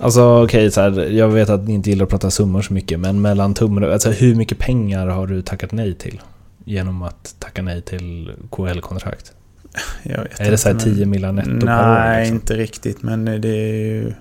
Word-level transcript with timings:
Alltså 0.00 0.42
okej, 0.44 0.68
okay, 0.68 1.16
jag 1.16 1.28
vet 1.28 1.50
att 1.50 1.68
ni 1.68 1.74
inte 1.74 1.90
gillar 1.90 2.04
att 2.04 2.10
prata 2.10 2.30
summor 2.30 2.62
så 2.62 2.72
mycket, 2.72 3.00
men 3.00 3.20
mellan 3.20 3.54
tummen 3.54 3.92
alltså 3.92 4.10
hur 4.10 4.34
mycket 4.34 4.58
pengar 4.58 5.06
har 5.06 5.26
du 5.26 5.42
tackat 5.42 5.72
nej 5.72 5.94
till? 5.94 6.20
Genom 6.64 7.02
att 7.02 7.34
tacka 7.38 7.62
nej 7.62 7.82
till 7.82 8.32
KL-kontrakt? 8.50 9.32
Jag 10.02 10.22
vet 10.22 10.40
är 10.40 10.50
det 10.50 10.58
såhär 10.58 10.78
10 10.78 11.06
miljoner 11.06 11.32
netto 11.32 11.66
nej, 11.66 11.76
per 11.76 11.90
år? 11.90 11.94
Nej, 11.94 12.20
liksom? 12.20 12.36
inte 12.36 12.56
riktigt, 12.56 13.02
men 13.02 13.24
det 13.24 13.48
är 13.48 13.74
ju... 13.74 14.14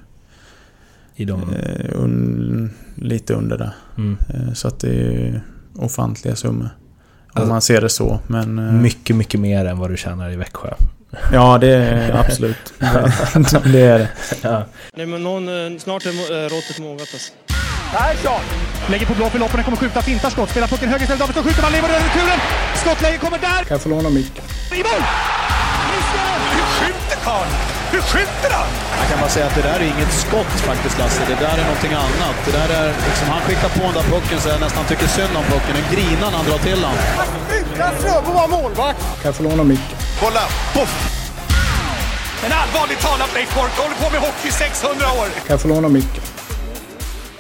I 1.16 1.26
de... 1.26 1.42
Eh, 1.42 2.02
un, 2.02 2.72
lite 2.96 3.34
under 3.34 3.58
där. 3.58 3.72
Mm. 3.98 4.18
Eh, 4.30 4.54
så 4.54 4.68
att 4.68 4.80
det 4.80 4.90
är 4.90 5.42
ofantliga 5.76 6.36
summor. 6.36 6.70
Om 6.70 7.32
alltså, 7.34 7.50
man 7.50 7.62
ser 7.62 7.82
det 7.82 7.90
så, 7.90 8.20
men... 8.28 8.60
Eh, 8.60 8.74
mycket, 8.74 9.16
mycket 9.16 9.40
mer 9.40 9.66
än 9.66 9.78
vad 9.78 9.90
du 9.90 9.98
tjänar 9.98 10.30
i 10.30 10.36
Växjö. 10.36 10.74
Ja, 11.34 11.58
det 11.58 11.76
är 11.76 12.20
absolut. 12.20 12.74
det 13.74 13.82
är 13.82 14.00
det. 14.00 14.10
Ja. 14.42 14.64
Nej, 14.94 15.06
men 15.06 15.24
någon, 15.24 15.80
snart 15.80 16.06
är 16.06 16.50
råttet 16.50 16.80
mogat 16.80 17.10
alltså. 17.14 17.32
Persson! 17.94 18.42
Lägger 18.90 19.06
på 19.06 19.14
blå 19.14 19.30
för 19.30 19.40
loppen, 19.40 19.64
kommer 19.64 19.78
skjuta, 19.78 20.02
fintar 20.02 20.30
skott, 20.30 20.50
spelar 20.50 20.68
pucken 20.68 20.90
höger 20.90 21.04
istället, 21.04 21.20
Davidsson 21.20 21.44
skjuter, 21.44 21.62
man 21.62 21.72
lever 21.72 21.90
över 21.90 22.06
returen! 22.10 22.40
Skottläge 22.76 23.18
kommer 23.18 23.38
där! 23.38 23.62
Kan 23.68 23.76
jag 23.78 23.82
få 23.82 23.90
låna 23.90 24.10
micken? 24.10 24.44
I 24.80 24.82
mål! 24.88 25.04
Hur 26.56 26.66
skjuter 26.78 27.18
karln? 27.28 27.52
Hur 27.92 28.02
skjuter 28.02 28.52
han? 28.58 28.68
Jag 29.00 29.08
kan 29.10 29.20
bara 29.20 29.30
säga 29.30 29.46
att 29.46 29.56
det 29.56 29.62
där 29.62 29.80
är 29.80 29.88
inget 29.96 30.14
skott 30.14 30.54
faktiskt, 30.70 31.00
Lasse. 31.00 31.22
Det 31.28 31.40
där 31.46 31.58
är 31.62 31.66
någonting 31.70 31.94
annat. 31.94 32.36
Det 32.46 32.52
där 32.52 32.70
är 32.80 32.88
liksom, 33.08 33.28
han 33.30 33.42
skickar 33.42 33.70
på 33.70 33.84
den 33.90 33.94
där 34.00 34.08
pucken 34.14 34.40
så 34.42 34.50
jag 34.50 34.60
nästan 34.62 34.86
tycker 34.86 35.08
synd 35.08 35.34
om 35.40 35.44
pucken. 35.44 35.74
Den 35.80 35.88
grinar 35.96 36.30
när 36.32 36.38
han 36.38 36.46
drar 36.46 36.58
till 36.58 36.82
den. 36.82 36.96
Utan 37.60 37.92
Fröbo 38.02 38.32
var 38.40 38.48
målvakt! 38.48 39.02
Kan 39.22 39.26
jag 39.30 39.36
få 39.36 39.44
låna 39.44 39.64
micken? 39.64 39.98
Kolla! 40.22 40.40
Poff! 40.74 41.20
En 42.46 42.52
allvarligt 42.52 43.00
talat 43.00 43.34
Leif 43.34 43.56
Boork 43.56 43.72
håller 43.72 43.96
på 43.96 44.12
med 44.12 44.22
hockey 44.22 44.52
600 44.52 45.06
år! 45.06 45.26
Kan 45.26 45.44
jag 45.48 45.62
få 45.62 45.68
låna 45.68 45.90
micken? 45.90 46.24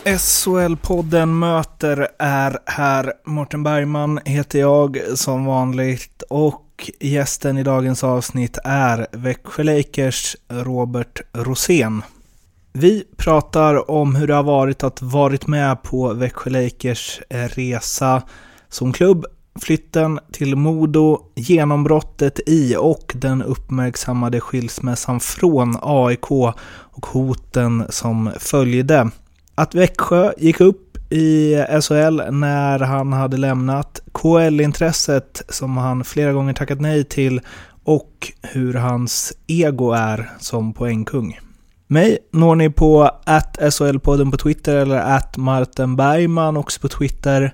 SHL-podden 0.03 1.39
Möter 1.39 2.07
är 2.19 2.59
här. 2.65 3.13
Mårten 3.25 3.63
Bergman 3.63 4.19
heter 4.25 4.59
jag 4.59 4.99
som 5.15 5.45
vanligt 5.45 6.23
och 6.29 6.91
gästen 6.99 7.57
i 7.57 7.63
dagens 7.63 8.03
avsnitt 8.03 8.57
är 8.63 9.07
Växjö 9.11 9.63
Lakers 9.63 10.35
Robert 10.49 11.21
Rosén. 11.33 12.01
Vi 12.73 13.03
pratar 13.17 13.91
om 13.91 14.15
hur 14.15 14.27
det 14.27 14.33
har 14.33 14.43
varit 14.43 14.83
att 14.83 15.01
varit 15.01 15.47
med 15.47 15.83
på 15.83 16.13
Växjö 16.13 16.49
Lakers 16.49 17.21
resa 17.29 18.21
som 18.69 18.93
klubb, 18.93 19.25
flytten 19.61 20.19
till 20.31 20.55
Modo, 20.55 21.19
genombrottet 21.35 22.39
i 22.45 22.75
och 22.75 23.13
den 23.15 23.43
uppmärksammade 23.43 24.39
skilsmässan 24.39 25.19
från 25.19 25.77
AIK 25.81 26.31
och 26.31 27.05
hoten 27.05 27.83
som 27.89 28.31
följde 28.39 29.09
att 29.55 29.75
Växjö 29.75 30.33
gick 30.37 30.61
upp 30.61 30.97
i 31.09 31.55
SHL 31.81 32.21
när 32.31 32.79
han 32.79 33.13
hade 33.13 33.37
lämnat, 33.37 34.01
KL-intresset 34.11 35.41
som 35.49 35.77
han 35.77 36.03
flera 36.03 36.33
gånger 36.33 36.53
tackat 36.53 36.81
nej 36.81 37.03
till 37.03 37.41
och 37.83 38.31
hur 38.41 38.73
hans 38.73 39.33
ego 39.47 39.91
är 39.91 40.31
som 40.39 40.73
poängkung. 40.73 41.39
Mig 41.87 42.17
når 42.31 42.55
ni 42.55 42.69
på 42.69 43.11
att 43.25 43.57
SHL-podden 43.57 44.31
på 44.31 44.37
Twitter 44.37 44.75
eller 44.75 44.99
att 44.99 45.37
Martin 45.37 45.95
Bergman 45.95 46.57
också 46.57 46.79
på 46.81 46.87
Twitter. 46.87 47.53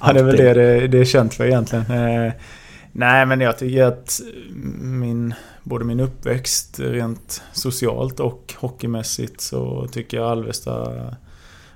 ja, 0.02 0.14
det 0.14 0.20
är 0.20 0.24
väl 0.24 0.38
det 0.38 0.54
det, 0.54 0.88
det 0.88 0.98
är 0.98 1.06
känt 1.06 1.34
för 1.34 1.46
egentligen. 1.46 1.86
Eh, 1.92 2.34
nej, 2.92 3.26
men 3.26 3.42
jag 3.42 3.58
tycker 3.58 3.84
att 3.84 4.22
min, 4.82 5.34
både 5.64 5.86
min 5.86 6.00
uppväxt 6.00 6.80
rent 6.80 7.42
socialt 7.54 8.20
och 8.20 8.54
hockeymässigt 8.58 9.42
så 9.42 9.88
tycker 9.92 10.18
jag 10.18 10.32
Alvesta 10.32 10.94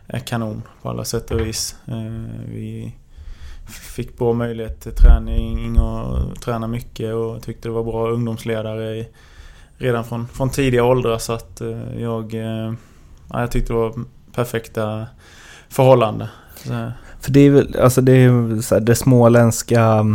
är 0.07 0.19
kanon 0.19 0.63
på 0.81 0.89
alla 0.89 1.03
sätt 1.05 1.31
och 1.31 1.39
vis. 1.39 1.75
Eh, 1.85 2.31
vi 2.47 2.95
fick 3.67 4.17
bra 4.17 4.33
möjlighet 4.33 4.81
till 4.81 4.91
träning 4.91 5.79
och 5.79 6.41
träna 6.41 6.67
mycket 6.67 7.13
och 7.13 7.43
tyckte 7.43 7.67
det 7.67 7.73
var 7.73 7.83
bra 7.83 8.09
ungdomsledare 8.09 9.05
redan 9.77 10.03
från, 10.03 10.27
från 10.27 10.49
tidiga 10.49 10.83
åldrar 10.83 11.17
så 11.17 11.33
att 11.33 11.61
eh, 11.61 12.01
jag, 12.01 12.33
eh, 12.33 12.73
ja, 13.29 13.39
jag 13.39 13.51
tyckte 13.51 13.73
det 13.73 13.79
var 13.79 13.93
perfekta 14.33 15.07
förhållande. 15.69 16.29
För 17.19 17.31
det 17.31 17.39
är 17.39 17.49
väl, 17.49 17.75
alltså 17.79 18.01
det 18.01 18.11
är 18.11 18.61
så 18.61 18.75
här, 18.75 18.81
det 18.81 18.95
småländska 18.95 20.05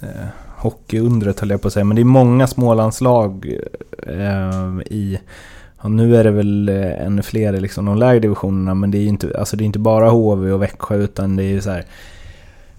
eh, 0.00 0.26
hockeyundret 0.56 1.40
höll 1.40 1.50
jag 1.50 1.62
på 1.62 1.68
att 1.68 1.74
säga, 1.74 1.84
men 1.84 1.96
det 1.96 2.02
är 2.02 2.04
många 2.04 2.46
smålandslag 2.46 3.56
eh, 4.02 4.80
i 4.86 5.18
och 5.84 5.90
nu 5.90 6.16
är 6.16 6.24
det 6.24 6.30
väl 6.30 6.68
eh, 6.68 7.06
ännu 7.06 7.22
fler 7.22 7.52
i 7.52 7.60
liksom 7.60 7.84
de 7.84 7.98
lägre 7.98 8.20
divisionerna, 8.20 8.74
men 8.74 8.90
det 8.90 8.98
är 8.98 9.02
ju 9.02 9.08
inte, 9.08 9.38
alltså 9.38 9.56
det 9.56 9.64
är 9.64 9.66
inte 9.66 9.78
bara 9.78 10.10
HV 10.10 10.52
och 10.52 10.62
Växjö, 10.62 10.96
utan 10.96 11.36
det 11.36 11.42
är 11.44 11.48
ju 11.48 11.60
så 11.60 11.70
här 11.70 11.84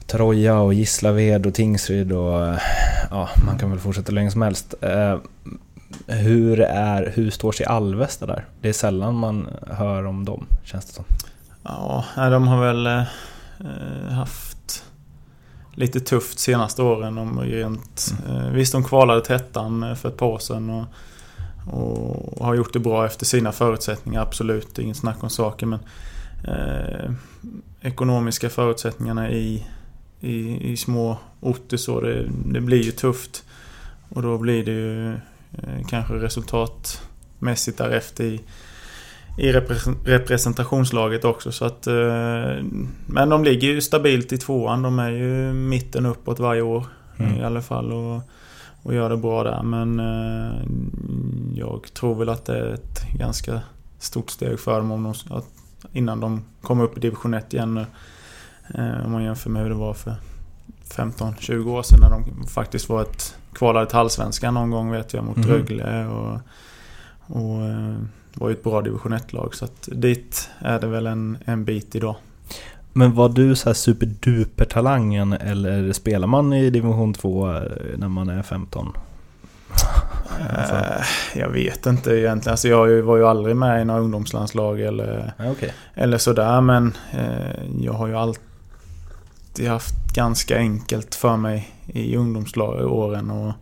Troja 0.08 0.60
och 0.60 0.74
Gislaved 0.74 1.46
och 1.46 1.54
Tingsryd 1.54 2.12
och 2.12 2.56
ja, 3.10 3.30
man 3.46 3.58
kan 3.60 3.70
väl 3.70 3.80
fortsätta 3.80 4.12
länge 4.12 4.32
som 4.32 4.42
helst. 4.42 4.74
Eh, 4.82 5.18
hur, 6.08 6.62
är, 6.62 7.12
hur 7.16 7.30
står 7.30 7.52
sig 7.52 7.66
Alvesta 7.66 8.26
där? 8.26 8.46
Det 8.62 8.70
är 8.70 8.74
sällan 8.74 9.16
man 9.16 9.48
hör 9.68 10.06
om 10.06 10.26
dem, 10.26 10.46
känns 10.64 10.86
det 10.86 10.94
som. 10.94 11.06
Ja, 11.64 12.06
de 12.16 12.48
har 12.48 12.62
väl 12.62 12.86
eh, 12.88 13.04
haft 14.12 14.84
lite 15.74 16.00
tufft 16.00 16.40
senaste 16.40 16.82
åren. 16.82 17.16
De 17.16 17.40
rent, 17.40 18.14
mm. 18.28 18.42
eh, 18.42 18.52
visst, 18.52 18.72
de 18.72 18.84
kvalade 18.84 19.26
till 19.26 19.36
ettan 19.36 19.96
för 19.96 20.10
ett 20.10 20.18
par 20.18 20.28
år 20.28 20.40
sedan. 20.40 20.70
Och, 20.70 20.86
och, 21.68 22.46
har 22.46 22.56
gjort 22.56 22.74
det 22.74 22.80
bra 22.80 23.06
efter 23.06 23.26
sina 23.26 23.52
förutsättningar, 23.52 24.22
absolut. 24.22 24.80
Inget 24.80 24.98
snack 24.98 25.24
om 25.24 25.30
saker. 25.30 25.66
Men 25.66 25.80
eh, 26.44 27.12
ekonomiska 27.82 28.50
förutsättningarna 28.50 29.32
i, 29.32 29.68
i, 30.20 30.72
i 30.72 30.78
små 30.78 31.18
orter 31.40 31.78
så, 31.78 32.02
det, 32.02 32.26
det 32.46 32.62
blir 32.62 32.84
ju 32.84 32.92
tufft. 32.92 33.44
Och 34.10 34.22
då 34.22 34.38
blir 34.38 34.66
det 34.66 34.72
ju 34.72 35.18
Eh, 35.64 35.88
kanske 35.88 36.14
resultatmässigt 36.14 37.78
därefter 37.78 38.24
i, 38.24 38.42
i 39.38 39.52
representationslaget 40.06 41.26
också. 41.26 41.52
Så 41.52 41.66
att, 41.66 41.88
eh, 41.88 42.64
men 43.06 43.30
de 43.30 43.44
ligger 43.44 43.68
ju 43.68 43.82
stabilt 43.82 44.34
i 44.34 44.38
tvåan. 44.38 44.82
De 44.82 45.00
är 45.00 45.12
ju 45.12 45.54
mitten 45.54 46.06
uppåt 46.06 46.40
varje 46.40 46.62
år 46.62 46.86
mm. 47.18 47.38
i 47.38 47.44
alla 47.44 47.62
fall. 47.62 47.92
Och, 47.92 48.22
och 48.86 48.94
gör 48.94 49.10
det 49.10 49.18
bra 49.18 49.44
där. 49.44 49.64
Men 49.64 50.00
eh, 50.00 50.62
jag 51.56 51.94
tror 51.94 52.16
väl 52.16 52.30
att 52.30 52.46
det 52.46 52.60
är 52.60 52.74
ett 52.74 53.18
ganska 53.18 53.62
stort 54.00 54.30
steg 54.30 54.60
för 54.60 54.78
dem 54.78 54.92
om 54.92 55.04
de, 55.04 55.36
att, 55.36 55.48
innan 55.92 56.20
de 56.20 56.44
kommer 56.62 56.84
upp 56.84 56.98
i 56.98 57.00
division 57.00 57.34
1 57.34 57.54
igen. 57.54 57.86
Om 59.06 59.12
man 59.12 59.24
jämför 59.24 59.50
med 59.50 59.62
hur 59.62 59.70
det 59.70 59.76
var 59.76 59.94
för 59.94 60.16
15-20 60.90 61.70
år 61.70 61.84
sedan 61.84 62.00
när 62.02 62.10
de 62.10 62.48
faktiskt 62.48 62.90
var 62.90 63.02
ett 63.02 63.38
kvalade 63.54 63.86
till 63.86 63.98
Allsvenskan 63.98 64.54
någon 64.54 64.72
gång 64.72 64.92
vet 64.92 65.14
jag 65.14 65.24
mot 65.24 65.38
mm. 65.38 65.50
Rögle 65.50 66.08
och, 66.08 66.40
och 67.28 67.62
eh, 67.62 67.96
var 68.34 68.50
ju 68.50 68.56
ett 68.56 68.64
bra 68.64 68.82
division 68.82 69.14
1-lag 69.14 69.56
så 69.56 69.66
att 69.66 69.90
dit 69.92 70.50
är 70.60 70.80
det 70.80 70.88
väl 70.88 71.08
en, 71.08 71.38
en 71.46 71.66
bit 71.66 71.96
idag. 71.96 72.16
Men 72.98 73.16
var 73.16 73.30
du 73.30 73.56
så 73.56 73.70
här 73.70 73.74
superduper 73.74 74.66
talangen 74.66 75.34
eller 75.34 75.94
spelar 75.94 76.28
man 76.28 76.54
i 76.54 76.70
division 76.70 77.14
2 77.14 77.52
eh, 77.52 77.62
när 77.98 78.08
man 78.08 78.30
är 78.30 78.44
15? 78.44 78.98
alltså. 80.58 80.76
Jag 81.36 81.50
vet 81.50 81.86
inte 81.86 82.12
egentligen. 82.12 82.54
Alltså 82.54 82.68
jag 82.68 83.02
var 83.02 83.18
ju 83.18 83.28
aldrig 83.28 83.56
med 83.56 83.82
i 83.82 83.86
några 83.86 84.00
ungdomslandslag 84.00 84.82
eller, 84.82 85.34
okay. 85.52 85.70
eller 85.94 86.18
sådär. 86.18 86.62
Men 86.62 86.98
jag 87.82 87.94
har 87.94 88.08
ju 88.08 88.16
alltid 88.16 89.68
haft 89.68 90.14
ganska 90.14 90.58
enkelt 90.58 91.16
för 91.16 91.38
mig 91.38 91.70
i 91.86 92.16
ungdomsåren 92.18 93.32
och, 93.32 93.54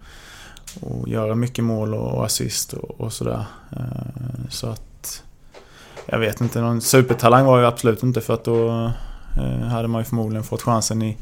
och 0.82 1.08
göra 1.08 1.36
mycket 1.36 1.64
mål 1.64 1.94
och 1.94 2.26
assist 2.26 2.74
och, 2.74 3.02
och 3.02 3.14
sådär. 3.14 3.46
Eh, 3.72 4.50
så 4.50 4.68
att 4.68 5.24
jag 6.06 6.20
vet 6.20 6.42
inte, 6.42 6.62
någon 6.62 6.82
supertalang 6.82 7.46
var 7.46 7.60
jag 7.60 7.68
absolut 7.68 8.04
inte 8.04 8.22
för 8.22 8.34
att 8.34 8.44
då 8.44 8.92
eh, 9.38 9.68
hade 9.68 9.88
man 9.88 10.02
ju 10.02 10.06
förmodligen 10.06 10.44
fått 10.44 10.62
chansen 10.62 11.02
i, 11.02 11.18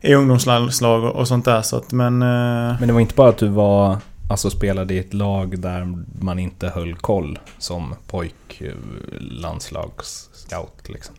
i 0.00 0.14
ungdomslag 0.14 1.04
och, 1.04 1.16
och 1.16 1.28
sånt 1.28 1.44
där. 1.44 1.62
Så 1.62 1.76
att, 1.76 1.92
men, 1.92 2.22
eh, 2.22 2.76
Men 2.78 2.86
det 2.86 2.92
var 2.92 3.00
inte 3.00 3.14
bara 3.14 3.28
att 3.28 3.38
du 3.38 3.48
var, 3.48 3.98
alltså 4.30 4.50
spelade 4.50 4.94
i 4.94 4.98
ett 4.98 5.14
lag 5.14 5.58
där 5.58 6.04
man 6.20 6.38
inte 6.38 6.68
höll 6.68 6.94
koll 6.94 7.38
som 7.58 7.94
pojklandslagsscout 8.06 10.88
liksom? 10.88 11.14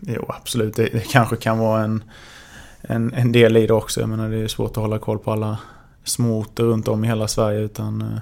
Jo, 0.00 0.24
absolut. 0.28 0.76
Det, 0.76 0.88
det 0.92 1.12
kanske 1.12 1.36
kan 1.36 1.58
vara 1.58 1.84
en, 1.84 2.04
en, 2.80 3.14
en 3.14 3.32
del 3.32 3.56
i 3.56 3.66
det 3.66 3.74
också. 3.74 4.00
Jag 4.00 4.08
menar, 4.08 4.28
det 4.28 4.36
är 4.36 4.48
svårt 4.48 4.70
att 4.70 4.76
hålla 4.76 4.98
koll 4.98 5.18
på 5.18 5.32
alla 5.32 5.58
småorter 6.04 6.64
runt 6.64 6.88
om 6.88 7.04
i 7.04 7.08
hela 7.08 7.28
Sverige. 7.28 7.60
Utan, 7.60 8.02
eh, 8.02 8.18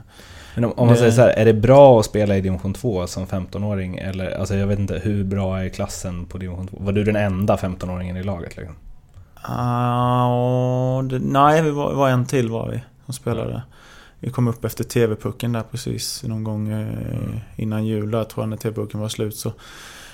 Men 0.57 0.65
om, 0.65 0.73
om 0.77 0.87
man 0.87 0.95
Det- 0.95 0.99
säger 0.99 1.13
så 1.13 1.21
här, 1.21 1.29
är 1.29 1.45
det 1.45 1.53
bra 1.55 2.01
att 2.01 2.07
spela 2.07 2.37
i 2.37 2.41
division 2.41 2.75
2 2.75 3.07
som 3.07 3.27
15-åring? 3.27 3.97
Eller, 3.99 4.31
alltså 4.39 4.55
jag 4.55 4.67
vet 4.67 4.79
inte, 4.79 4.99
hur 5.05 5.25
bra 5.25 5.59
är 5.59 5.69
klassen 5.69 6.27
på 6.27 6.39
division 6.39 6.67
2? 6.69 6.77
Var 6.81 6.93
du 6.93 7.05
den 7.05 7.17
enda 7.17 7.57
15-åringen 7.57 8.17
i 8.17 8.23
laget 8.23 8.57
liksom? 8.57 8.75
ah, 9.71 11.03
det, 11.03 11.19
nej, 11.19 11.63
vi 11.63 11.71
var, 11.71 11.95
var 11.95 12.09
en 12.09 12.27
till 12.27 12.49
var 12.51 12.69
vi 12.71 12.81
som 13.05 13.15
spelade. 13.15 13.63
Vi 14.21 14.31
kom 14.31 14.49
upp 14.49 14.65
efter 14.65 14.85
TV-pucken 14.85 15.53
där 15.53 15.63
precis 15.71 16.23
någon 16.25 16.45
gång 16.45 16.69
eh, 16.69 17.37
innan 17.57 17.87
jul 17.87 18.11
där 18.11 18.25
tror 18.25 18.43
jag 18.43 18.49
när 18.51 18.57
TV-pucken 18.57 19.01
var 19.01 19.09
slut. 19.09 19.37
Så, 19.37 19.53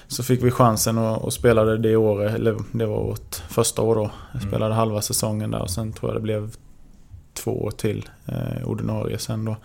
så 0.09 0.23
fick 0.23 0.43
vi 0.43 0.51
chansen 0.51 0.99
och, 0.99 1.23
och 1.25 1.33
spelade 1.33 1.79
det 1.79 1.97
året, 1.97 2.35
eller 2.35 2.57
det 2.73 2.87
var 2.87 3.03
vårt 3.03 3.35
första 3.49 3.83
år 3.83 3.95
då. 3.95 4.11
Jag 4.33 4.41
Mm. 4.43 4.51
spelade 4.51 4.75
halva 4.75 5.01
säsongen 5.03 5.51
där 5.51 5.61
och 5.63 5.71
sen 5.71 5.93
tror 5.93 6.11
jag 6.13 6.17
det 6.17 6.23
blev 6.23 6.51
två 7.35 7.65
år 7.65 7.71
till 7.71 8.09
eh, 8.27 8.65
ordinarie 8.69 9.19
sen 9.19 9.45
då. 9.45 9.57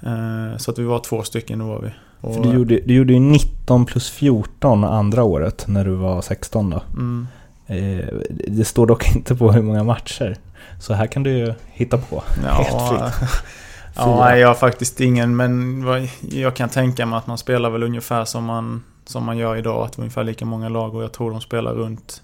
Eh, 0.00 0.56
så 0.56 0.70
att 0.70 0.78
vi 0.78 0.84
var 0.84 0.98
två 0.98 1.22
stycken, 1.22 1.58
då 1.58 1.66
var 1.66 1.80
vi. 1.80 1.90
Och, 2.20 2.34
För 2.34 2.42
du 2.42 2.48
gjorde, 2.48 2.80
du 2.84 2.94
gjorde 2.94 3.12
ju 3.12 3.20
19 3.20 3.86
plus 3.86 4.10
14 4.10 4.84
andra 4.84 5.24
året 5.24 5.64
när 5.68 5.84
du 5.84 5.94
var 5.94 6.22
16 6.22 6.70
då. 6.70 6.82
Mm, 6.92 7.26
Eh, 7.68 8.08
det 8.48 8.64
står 8.64 8.86
dock 8.86 9.16
inte 9.16 9.36
på 9.36 9.52
hur 9.52 9.62
många 9.62 9.84
matcher. 9.84 10.36
Så 10.80 10.94
här 10.94 11.06
kan 11.06 11.22
du 11.22 11.30
ju 11.30 11.54
hitta 11.66 11.98
på. 11.98 12.22
Helt 12.42 12.68
ja, 12.70 13.10
fritt. 13.10 13.40
ja, 13.96 14.36
jag 14.36 14.48
har 14.48 14.54
faktiskt 14.54 15.00
ingen, 15.00 15.36
men 15.36 15.84
jag 16.20 16.56
kan 16.56 16.68
tänka 16.68 17.06
mig 17.06 17.18
att 17.18 17.26
man 17.26 17.38
spelar 17.38 17.70
väl 17.70 17.82
ungefär 17.82 18.24
som 18.24 18.44
man, 18.44 18.84
som 19.06 19.24
man 19.24 19.38
gör 19.38 19.56
idag. 19.56 19.84
Att 19.84 19.92
det 19.92 20.00
är 20.00 20.02
ungefär 20.02 20.24
lika 20.24 20.44
många 20.44 20.68
lag 20.68 20.94
och 20.94 21.02
jag 21.02 21.12
tror 21.12 21.30
de 21.30 21.40
spelar 21.40 21.74
runt 21.74 22.22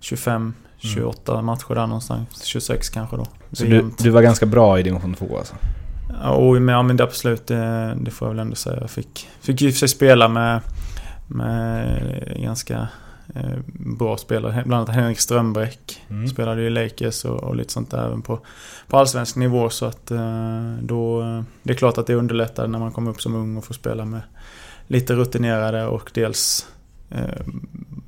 25, 0.00 0.54
28 0.78 1.42
matcher 1.42 1.74
där 1.74 1.86
någonstans. 1.86 2.44
26 2.44 2.88
kanske 2.88 3.16
då. 3.16 3.22
Mm. 3.22 3.52
Så 3.52 3.64
du, 3.64 3.90
du 3.98 4.10
var 4.10 4.22
ganska 4.22 4.46
bra 4.46 4.78
i 4.78 4.82
division 4.82 5.14
2 5.14 5.38
alltså? 5.38 5.54
Och, 6.24 6.62
men, 6.62 6.74
ja, 6.74 6.82
men 6.82 6.96
det 6.96 7.04
absolut, 7.04 7.46
det, 7.46 7.96
det 8.00 8.10
får 8.10 8.28
jag 8.28 8.34
väl 8.34 8.40
ändå 8.40 8.56
säga. 8.56 8.78
Jag 8.80 8.90
fick, 8.90 9.28
fick 9.40 9.60
ju 9.60 9.72
för 9.72 9.78
sig 9.78 9.88
spela 9.88 10.28
med, 10.28 10.60
med 11.26 12.02
ganska 12.42 12.88
eh, 13.34 13.58
bra 13.98 14.16
spelare. 14.16 14.62
Bland 14.66 14.82
annat 14.82 14.94
Henrik 14.94 15.20
Strömbäck. 15.20 16.02
Mm. 16.10 16.28
Spelade 16.28 16.62
ju 16.62 16.70
Lakers 16.70 17.24
och, 17.24 17.44
och 17.44 17.56
lite 17.56 17.72
sånt 17.72 17.90
där 17.90 18.06
även 18.06 18.22
på, 18.22 18.38
på 18.88 18.98
allsvensk 18.98 19.36
nivå. 19.36 19.70
Så 19.70 19.86
att 19.86 20.10
eh, 20.10 20.74
då... 20.82 21.22
Det 21.62 21.72
är 21.72 21.76
klart 21.76 21.98
att 21.98 22.06
det 22.06 22.14
underlättar 22.14 22.66
när 22.66 22.78
man 22.78 22.92
kommer 22.92 23.10
upp 23.10 23.22
som 23.22 23.34
ung 23.34 23.56
och 23.56 23.64
får 23.64 23.74
spela 23.74 24.04
med 24.04 24.20
lite 24.86 25.14
rutinerade 25.14 25.86
och 25.86 26.10
dels 26.14 26.66
eh, 27.10 27.46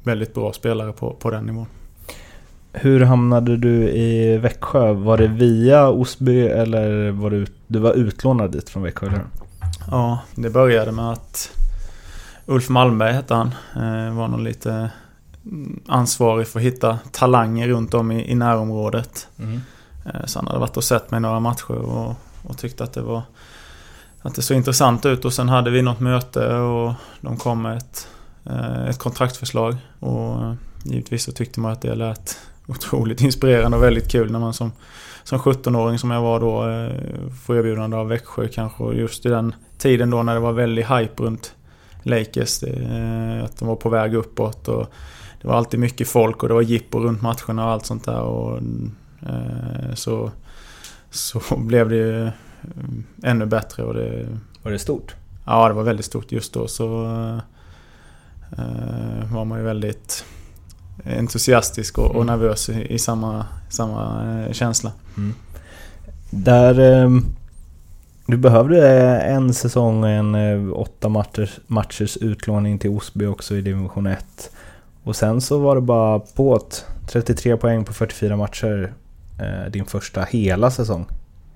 väldigt 0.03 0.35
bra 0.35 0.53
spelare 0.53 0.93
på, 0.93 1.11
på 1.11 1.31
den 1.31 1.47
nivån. 1.47 1.67
Hur 2.73 3.01
hamnade 3.01 3.57
du 3.57 3.89
i 3.89 4.39
Växjö? 4.39 4.93
Var 4.93 5.19
det 5.19 5.29
via 5.29 5.89
Osby 5.89 6.41
eller 6.41 7.11
var 7.11 7.31
du, 7.31 7.47
du 7.67 7.79
var 7.79 7.93
utlånad 7.93 8.51
dit 8.51 8.71
från 8.71 8.83
Växjö? 8.83 9.07
Eller? 9.07 9.25
Ja, 9.91 10.19
det 10.35 10.51
började 10.51 10.93
med 10.93 11.13
att 11.13 11.51
Ulf 12.47 12.69
Malmberg 12.69 13.13
hette 13.13 13.35
han. 13.35 13.55
Eh, 13.77 14.15
var 14.15 14.29
någon 14.29 14.45
lite 14.45 14.91
mm, 15.45 15.81
ansvarig 15.89 16.49
för 16.49 16.59
att 16.59 16.67
hitta 16.67 16.99
talanger 17.11 17.69
runt 17.69 17.95
om 17.95 18.13
i, 18.13 18.31
i 18.31 18.35
närområdet. 18.35 19.29
Mm. 19.39 19.61
Eh, 20.05 20.25
så 20.25 20.39
han 20.39 20.47
hade 20.47 20.61
varit 20.61 20.77
och 20.77 20.85
sett 20.85 21.11
mig 21.11 21.21
några 21.21 21.41
matcher 21.41 21.75
och, 21.75 22.15
och 22.43 22.59
tyckte 22.59 22.85
att 22.85 22.93
det 22.93 23.03
var 23.03 23.23
att 24.23 24.35
det 24.35 24.43
såg 24.43 24.57
intressant 24.57 25.07
ut 25.07 25.25
och 25.25 25.33
sen 25.33 25.49
hade 25.49 25.71
vi 25.71 25.83
något 25.83 26.01
möte 26.01 26.55
och 26.55 26.93
de 27.21 27.37
kom 27.37 27.63
med 27.63 27.77
ett, 27.77 28.09
eh, 28.45 28.89
ett 28.89 28.99
kontraktförslag. 28.99 29.77
Och 29.99 30.55
givetvis 30.85 31.25
så 31.25 31.33
tyckte 31.33 31.61
man 31.61 31.73
att 31.73 31.83
det 31.83 31.95
lät 31.95 32.39
otroligt 32.67 33.21
inspirerande 33.21 33.77
och 33.77 33.83
väldigt 33.83 34.09
kul 34.09 34.33
när 34.33 34.39
man 34.39 34.55
som, 34.55 34.73
som 35.25 35.39
17-åring 35.39 35.99
som 35.99 36.11
jag 36.11 36.23
var 36.23 36.41
då 36.41 36.69
eh, 36.69 37.31
får 37.45 37.57
erbjudande 37.57 37.97
av 37.97 38.09
Växjö 38.09 38.49
kanske. 38.49 38.83
Och 38.83 38.95
just 38.95 39.27
i 39.27 39.29
den 39.29 39.55
tiden 39.79 40.11
då 40.11 40.23
när 40.23 40.35
det 40.35 40.41
var 40.41 40.53
väldigt 40.53 40.87
hype 40.87 41.23
runt 41.23 41.55
Lakers. 42.03 42.63
Eh, 42.63 43.45
att 43.45 43.59
de 43.59 43.69
var 43.69 43.77
på 43.77 43.89
väg 43.89 44.15
uppåt 44.15 44.69
och 44.69 44.93
det 45.41 45.49
var 45.49 45.55
alltid 45.55 45.81
mycket 45.81 46.09
folk 46.09 46.43
och 46.43 46.49
det 46.49 46.55
var 46.55 46.63
jippo 46.63 46.99
runt 46.99 47.23
matcherna 47.23 47.65
och 47.65 47.71
allt 47.71 47.87
sånt 47.87 48.05
där. 48.05 48.21
Och, 48.21 48.59
eh, 49.23 49.95
så, 49.95 50.31
så 51.11 51.41
blev 51.57 51.89
det 51.89 51.97
ju 51.97 52.31
ännu 53.23 53.47
bättre 53.47 53.83
och 53.83 53.95
det, 53.95 54.27
Var 54.63 54.73
det 54.73 54.79
stort? 54.79 55.15
Ja, 55.47 55.69
det 55.69 55.75
var 55.75 55.83
väldigt 55.83 56.07
stort 56.07 56.33
just 56.33 56.53
då 56.53 56.69
så 56.69 56.87
var 59.33 59.45
man 59.45 59.59
ju 59.59 59.65
väldigt 59.65 60.25
entusiastisk 61.05 61.99
och, 61.99 62.07
och 62.07 62.15
Mm. 62.23 62.27
nervös 62.27 62.69
i, 62.69 62.87
i 62.95 62.99
samma, 62.99 63.47
samma 63.69 64.25
eh, 64.47 64.53
känsla. 64.53 64.93
Där... 66.31 66.79
ehm, 66.81 67.25
du 68.27 68.37
behövde 68.37 68.89
eh, 69.01 69.35
en 69.35 69.55
säsong 69.55 70.03
och 70.05 70.11
en 70.11 70.35
eh, 70.35 70.73
åtta 70.73 71.09
matchers, 71.09 71.59
matchers 71.67 72.17
utlåning 72.17 72.79
till 72.79 72.91
Osby 72.91 73.27
också 73.27 73.55
i 73.57 73.61
division 73.61 74.07
1. 74.07 74.51
Och 75.05 75.17
sen 75.17 75.41
så 75.41 75.59
var 75.59 75.75
det 75.75 75.81
bara 75.81 76.19
på 76.19 76.57
ett 76.57 76.85
33 77.09 77.57
poäng 77.57 77.85
på 77.85 77.93
44 77.93 78.37
matcher. 78.37 78.93
Din 79.71 79.85
första 79.85 80.23
hela 80.23 80.71
säsong 80.71 81.07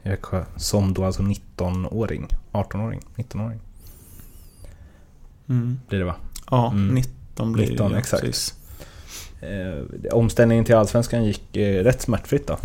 i 0.03 0.09
Växjö. 0.09 0.45
Som 0.57 0.95
då 0.95 1.05
alltså 1.05 1.23
19-åring. 1.23 2.27
18-åring, 2.53 3.01
19-åring 3.17 3.61
blir 5.89 5.99
det 5.99 6.05
va? 6.05 6.15
Ja, 6.51 6.71
Mm. 6.73 6.95
19 6.95 7.53
blir 7.53 7.71
19, 7.71 7.89
det. 7.91 7.95
ja, 7.95 7.99
exakt. 8.01 8.23
precis. 8.23 8.55
Eh, 9.41 10.13
omställningen 10.13 10.65
till 10.65 10.75
Allsvenskan 10.75 11.25
gick 11.25 11.57
eh, 11.57 11.85
rätt 11.85 12.03
smärtfritt 12.03 12.47
då. 12.47 12.59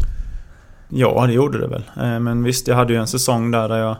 Ja, 0.89 1.27
det 1.27 1.33
gjorde 1.33 1.59
det 1.59 1.67
väl. 1.67 1.83
Eh, 1.97 2.19
Men 2.19 2.43
visst, 2.43 2.67
jag 2.67 2.75
hade 2.75 2.93
ju 2.93 2.99
en 2.99 3.07
säsong 3.07 3.51
där, 3.51 3.69
där 3.69 3.77
jag 3.77 3.95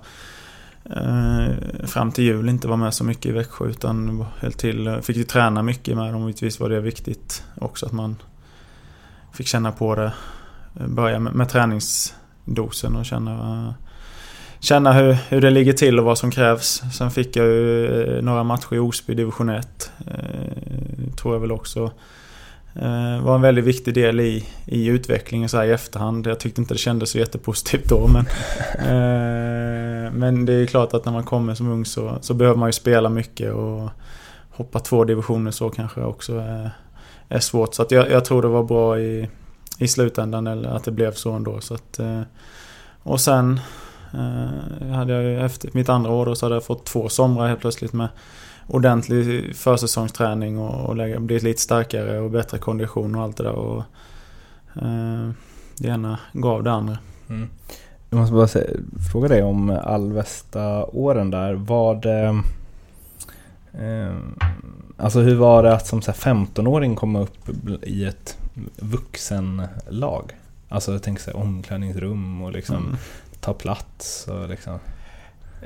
eh, 0.86 1.86
fram 1.86 2.12
till 2.12 2.24
jul 2.24 2.50
inte 2.50 2.68
var 2.68 2.78
med 2.78 2.94
så 2.94 3.04
mycket 3.04 3.26
i 3.26 3.32
Växjö 3.32 3.66
utan 3.66 4.26
helt 4.40 4.58
till, 4.58 4.88
eh, 4.88 5.00
fick 5.00 5.18
ju 5.18 5.24
träna 5.24 5.64
mycket 5.64 5.98
med 5.98 6.14
dem. 6.14 6.22
Givetvis 6.22 6.60
var 6.60 6.70
det 6.70 6.80
viktigt 6.80 7.44
också 7.56 7.86
att 7.86 7.92
man 7.92 8.16
fick 9.34 9.48
känna 9.48 9.72
på 9.72 9.96
det. 9.96 10.13
Eh, 10.80 10.88
börja 10.88 11.20
med, 11.20 11.34
med 11.34 11.50
träningsdosen 11.50 12.96
och 12.96 13.06
känna, 13.06 13.74
känna 14.60 14.94
hur, 14.94 15.13
hur 15.30 15.42
det 15.42 15.50
ligger 15.50 15.74
till 15.74 16.00
och 16.00 16.06
vad 16.06 16.18
som 16.18 16.32
krävs. 16.32 16.82
Sen 16.94 17.12
fick 17.12 17.36
jag 17.36 17.46
ju 17.46 17.86
eh, 18.18 18.24
några 18.24 18.44
matcher 18.44 18.75
i 18.75 18.80
Osby 18.80 19.13
division 19.13 19.50
1. 19.50 19.92
Eh, 20.08 21.13
tror 21.16 21.36
jag 21.36 21.40
väl 21.40 21.51
också 21.51 21.92
var 23.22 23.36
en 23.36 23.42
väldigt 23.42 23.66
viktig 23.66 23.94
del 23.94 24.20
i, 24.20 24.46
i 24.66 24.88
utvecklingen 24.88 25.50
så 25.50 25.58
här 25.58 25.66
i 25.66 25.72
efterhand. 25.72 26.28
Jag 26.28 26.40
tyckte 26.40 26.62
inte 26.62 26.74
det 26.74 26.78
kändes 26.78 27.10
så 27.10 27.18
jättepositivt 27.18 27.90
då 27.90 28.08
men... 28.08 28.25
eh, 28.80 30.12
men 30.13 30.46
det 30.46 30.54
är 30.54 30.66
klart 30.66 30.94
att 30.94 31.06
när 31.06 31.12
man 31.12 31.24
kommer 31.24 31.54
som 31.56 31.72
ung 31.72 31.86
så, 31.86 32.18
så 32.22 32.34
behöver 32.34 32.60
man 32.60 32.70
ju 32.70 32.74
spela 32.74 33.10
mycket 33.10 33.54
och 33.54 33.90
hoppa 34.50 34.80
två 34.80 35.04
divisioner 35.04 35.51
så 35.51 35.70
kanske 35.70 36.01
också 36.01 36.38
är, 36.38 36.72
är 37.30 37.40
svårt. 37.40 37.74
Så 37.74 37.82
att 37.82 37.92
jag, 37.92 38.12
jag 38.12 38.25
tror 38.25 38.42
det 38.42 38.48
var 38.48 38.63
bra 38.63 39.00
i, 39.00 39.30
i 39.78 39.88
slutändan 39.88 40.48
eller 40.48 40.70
att 40.70 40.84
det 40.84 40.92
blev 40.92 41.13
så 41.13 41.32
ändå. 41.32 41.62
Så 41.62 41.74
att, 41.74 42.00
eh, 42.00 42.22
och 43.04 43.22
sen 43.22 43.60
eh, 44.13 44.88
hade 44.88 45.13
jag 45.13 45.24
ju 45.24 45.46
efter 45.46 45.70
mitt 45.74 45.90
andra 45.90 46.12
år 46.12 46.25
då 46.25 46.36
så 46.36 46.46
hade 46.46 46.56
jag 46.56 46.66
fått 46.66 46.86
två 46.86 47.10
somrar 47.10 47.48
helt 47.48 47.62
plötsligt 47.62 47.94
med 47.94 48.10
ordentlig 48.68 49.56
försäsongsträning 49.56 50.60
och, 50.60 50.89
och 50.89 50.96
lägga, 50.96 51.20
blivit 51.20 51.44
lite 51.44 51.62
starkare 51.62 52.20
och 52.20 52.32
bättre 52.32 52.58
kondition 52.58 53.15
och 53.15 53.24
allt 53.24 53.38
det 53.38 53.44
där. 53.44 53.51
Och, 53.53 53.84
eh, 54.75 55.30
det 55.77 55.88
ena 55.88 56.20
gav 56.34 56.63
det 56.63 56.72
andra. 56.72 56.98
Mm. 57.30 57.50
Jag 58.10 58.20
måste 58.20 58.34
bara 58.34 58.48
säga, 58.48 58.70
fråga 59.12 59.27
dig 59.27 59.44
om 59.44 59.70
Alvesta-åren 59.70 61.32
där. 61.32 61.53
Var 61.53 61.96
det... 61.96 62.41
Eh, 63.74 64.15
alltså 64.98 65.20
hur 65.20 65.36
var 65.36 65.63
det 65.63 65.74
att 65.74 65.88
som 65.88 66.01
så 66.01 66.12
här 66.12 66.18
15-åring 66.36 66.96
komma 66.96 67.22
upp 67.22 67.50
i 67.84 68.06
ett 68.06 68.38
vuxenlag? 68.75 70.32
Alltså 70.70 70.91
jag 70.91 71.03
tänker 71.03 71.22
så 71.22 71.32
här, 71.32 71.38
omklädningsrum 71.38 72.41
och 72.41 72.51
liksom 72.51 72.75
Mm. 72.75 72.98
ta 73.39 73.53
plats 73.53 74.27
och 74.27 74.50
liksom... 74.50 74.80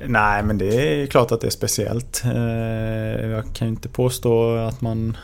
Nej 0.04 0.44
men 0.44 0.58
det 0.58 1.02
är 1.02 1.08
klart 1.08 1.32
att 1.32 1.42
det 1.42 1.48
är 1.48 1.52
speciellt. 1.52 2.24
Eh, 2.26 3.30
jag 3.30 3.44
kan 3.54 3.68
ju 3.68 3.74
inte 3.74 3.90
påstå 3.90 4.56
att 4.56 4.82
man, 4.82 5.18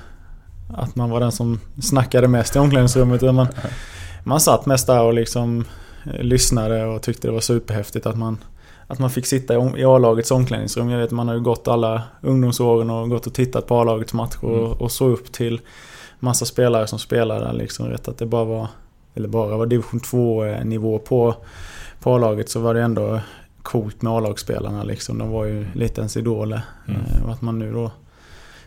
att 0.70 0.96
man 0.96 1.10
var 1.10 1.20
den 1.20 1.32
som 1.32 1.60
snackade 1.82 2.28
mest 2.28 2.56
i 2.56 2.60
omklädningsrummet. 2.60 3.22
Man, 3.22 3.48
man 4.24 4.40
satt 4.40 4.66
mest 4.66 4.88
där 4.88 5.04
och 5.04 5.14
liksom 5.14 5.66
eh, 6.06 6.24
lyssnade 6.24 6.86
och 6.86 7.02
tyckte 7.02 7.28
det 7.28 7.32
var 7.32 7.40
superhäftigt 7.40 8.06
att 8.06 8.18
man, 8.18 8.38
att 8.88 9.00
man 9.00 9.10
fick 9.10 9.26
sitta 9.26 9.54
i 9.78 9.84
A-lagets 9.84 10.32
omklädningsrum. 10.32 10.90
Jag 10.90 11.00
vet 11.00 11.12
man 11.12 11.28
har 11.28 11.36
ju 11.36 11.42
gått 11.42 11.68
alla 11.68 12.04
ungdomsåren 12.22 12.90
och 12.90 13.10
gått 13.10 13.28
och 13.28 13.34
tittat 13.34 13.68
på 13.68 13.80
A-lagets 13.80 14.14
matcher 14.14 14.46
och, 14.46 14.58
mm. 14.58 14.72
och 14.72 14.92
så 14.92 15.08
upp 15.08 15.32
till 15.32 15.62
massa 16.20 16.46
spelare 16.46 16.88
som 16.88 17.00
spelade 17.00 17.46
där 17.46 17.54
liksom. 17.54 17.86
Rätt 17.86 18.08
att 18.08 18.18
det 18.18 18.26
bara 18.26 18.46
var, 18.46 18.68
eller 19.16 19.28
bara 19.28 19.58
var 19.58 19.66
division 19.66 20.00
2 20.00 20.44
nivå 20.64 21.00
på, 21.00 21.36
på 22.00 22.16
A-laget 22.16 22.50
så 22.50 22.60
var 22.60 22.74
det 22.74 22.82
ändå 22.82 23.20
coolt 23.64 24.02
med 24.02 24.14
A-lagsspelarna 24.14 24.84
liksom. 24.84 25.18
De 25.18 25.30
var 25.30 25.46
ju 25.46 25.66
lite 25.74 26.02
ens 26.02 26.18
idoler. 26.18 26.62
Mm. 26.88 27.02
Eh, 27.02 27.26
och 27.26 27.32
att 27.32 27.42
man 27.42 27.60
nu 27.60 27.74
då 27.74 27.92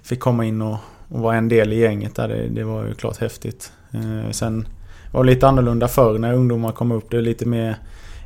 fick 0.03 0.21
komma 0.21 0.45
in 0.45 0.63
och, 0.63 0.79
och 1.09 1.21
vara 1.21 1.37
en 1.37 1.49
del 1.49 1.73
i 1.73 1.79
gänget 1.79 2.15
där, 2.15 2.29
det, 2.29 2.49
det 2.49 2.65
var 2.65 2.85
ju 2.85 2.95
klart 2.95 3.17
häftigt. 3.17 3.73
Eh, 3.93 4.31
sen 4.31 4.69
var 5.13 5.25
det 5.25 5.31
lite 5.31 5.49
annorlunda 5.49 5.89
förr 5.89 6.19
när 6.19 6.35
ungdomar 6.35 6.73
kom 6.73 6.93
upp. 6.93 7.11
Det 7.11 7.17
är 7.17 7.23
lite 7.23 7.47
mer 7.47 7.77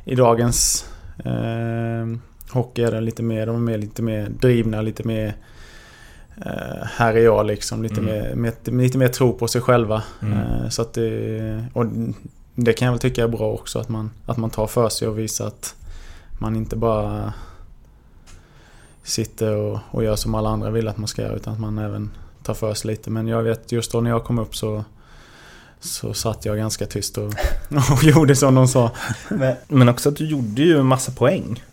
i 0.05 0.15
dagens 0.15 0.85
eh, 1.25 2.19
hockey 2.51 2.83
är 2.83 2.91
det 2.91 3.01
lite 3.01 3.23
mer, 3.23 3.45
de 3.45 3.55
är 3.55 3.59
mer, 3.59 3.77
lite 3.77 4.01
mer 4.01 4.29
drivna, 4.29 4.81
lite 4.81 5.07
mer 5.07 5.35
eh, 6.45 6.85
här 6.95 7.13
är 7.13 7.23
jag 7.23 7.45
liksom. 7.45 7.83
Lite, 7.83 8.01
mm. 8.01 8.05
mer, 8.05 8.35
med, 8.35 8.81
lite 8.81 8.97
mer 8.97 9.07
tro 9.07 9.33
på 9.33 9.47
sig 9.47 9.61
själva. 9.61 10.03
Mm. 10.21 10.37
Eh, 10.37 10.69
så 10.69 10.81
att 10.81 10.93
det, 10.93 11.65
och 11.73 11.85
det 12.55 12.73
kan 12.73 12.85
jag 12.85 12.93
väl 12.93 12.99
tycka 12.99 13.23
är 13.23 13.27
bra 13.27 13.51
också 13.51 13.79
att 13.79 13.89
man, 13.89 14.11
att 14.25 14.37
man 14.37 14.49
tar 14.49 14.67
för 14.67 14.89
sig 14.89 15.07
och 15.07 15.19
visar 15.19 15.47
att 15.47 15.75
man 16.39 16.55
inte 16.55 16.75
bara 16.75 17.33
sitter 19.03 19.55
och, 19.55 19.79
och 19.91 20.03
gör 20.03 20.15
som 20.15 20.35
alla 20.35 20.49
andra 20.49 20.69
vill 20.69 20.87
att 20.87 20.97
man 20.97 21.07
ska 21.07 21.21
göra 21.21 21.35
utan 21.35 21.53
att 21.53 21.59
man 21.59 21.77
även 21.77 22.11
tar 22.43 22.53
för 22.53 22.73
sig 22.73 22.91
lite. 22.91 23.09
Men 23.09 23.27
jag 23.27 23.43
vet 23.43 23.71
just 23.71 23.91
då 23.91 24.01
när 24.01 24.09
jag 24.09 24.23
kom 24.23 24.39
upp 24.39 24.55
så 24.55 24.83
så 25.79 26.13
satt 26.13 26.45
jag 26.45 26.57
ganska 26.57 26.85
tyst 26.85 27.17
och, 27.17 27.33
och 27.91 28.03
gjorde 28.03 28.35
som 28.35 28.55
de 28.55 28.67
sa. 28.67 28.91
Men, 29.29 29.55
men 29.67 29.89
också 29.89 30.09
att 30.09 30.15
du 30.15 30.25
gjorde 30.25 30.61
ju 30.61 30.79
en 30.79 30.85
massa 30.85 31.11
poäng. 31.11 31.63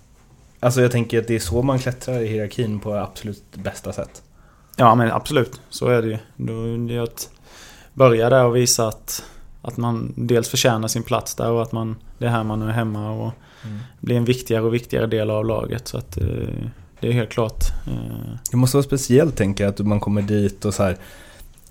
Alltså 0.60 0.82
jag 0.82 0.92
tänker 0.92 1.18
att 1.18 1.26
det 1.26 1.34
är 1.34 1.38
så 1.38 1.62
man 1.62 1.78
klättrar 1.78 2.20
i 2.20 2.26
hierarkin 2.26 2.80
på 2.80 2.94
absolut 2.94 3.42
bästa 3.54 3.92
sätt. 3.92 4.22
Ja 4.76 4.94
men 4.94 5.10
absolut, 5.10 5.60
så 5.68 5.88
är 5.88 6.02
det 6.02 6.08
ju. 6.08 6.18
Då, 6.36 6.86
det 6.86 6.94
är 6.94 7.00
att 7.00 7.30
börja 7.94 8.30
där 8.30 8.44
och 8.44 8.56
visa 8.56 8.88
att, 8.88 9.24
att 9.66 9.76
man 9.76 10.12
dels 10.16 10.48
förtjänar 10.48 10.88
sin 10.88 11.02
plats 11.02 11.34
där 11.34 11.50
och 11.50 11.62
att 11.62 11.72
man, 11.72 11.96
det 12.18 12.26
är 12.26 12.30
här 12.30 12.44
man 12.44 12.62
är 12.62 12.72
hemma 12.72 13.10
och 13.10 13.32
mm. 13.64 13.78
blir 14.00 14.16
en 14.16 14.24
viktigare 14.24 14.62
och 14.62 14.74
viktigare 14.74 15.06
del 15.06 15.30
av 15.30 15.44
laget. 15.44 15.88
Så 15.88 15.98
att 15.98 16.16
eh, 16.16 16.26
det 17.00 17.08
är 17.08 17.12
helt 17.12 17.30
klart. 17.30 17.64
Eh. 17.86 18.36
Det 18.50 18.56
måste 18.56 18.76
vara 18.76 18.84
speciellt 18.84 19.36
tänker 19.36 19.64
jag, 19.64 19.70
att 19.70 19.78
man 19.78 20.00
kommer 20.00 20.22
dit 20.22 20.64
och 20.64 20.74
så 20.74 20.82
här 20.82 20.96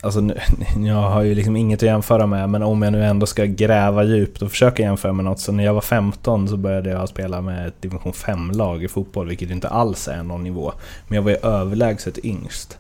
Alltså 0.01 0.29
jag 0.77 1.09
har 1.09 1.21
ju 1.21 1.35
liksom 1.35 1.55
inget 1.55 1.79
att 1.79 1.87
jämföra 1.87 2.25
med 2.27 2.49
men 2.49 2.63
om 2.63 2.81
jag 2.81 2.93
nu 2.93 3.05
ändå 3.05 3.25
ska 3.25 3.45
gräva 3.45 4.03
djupt 4.03 4.41
och 4.41 4.51
försöka 4.51 4.83
jämföra 4.83 5.13
med 5.13 5.25
något. 5.25 5.39
Så 5.39 5.51
när 5.51 5.63
jag 5.63 5.73
var 5.73 5.81
15 5.81 6.47
så 6.47 6.57
började 6.57 6.89
jag 6.89 7.09
spela 7.09 7.41
med 7.41 7.67
ett 7.67 7.81
division 7.81 8.11
5-lag 8.11 8.83
i 8.83 8.87
fotboll 8.87 9.27
vilket 9.27 9.49
inte 9.49 9.67
alls 9.67 10.07
är 10.07 10.23
någon 10.23 10.43
nivå. 10.43 10.73
Men 11.07 11.15
jag 11.15 11.23
var 11.23 11.31
ju 11.31 11.37
överlägset 11.37 12.25
yngst. 12.25 12.77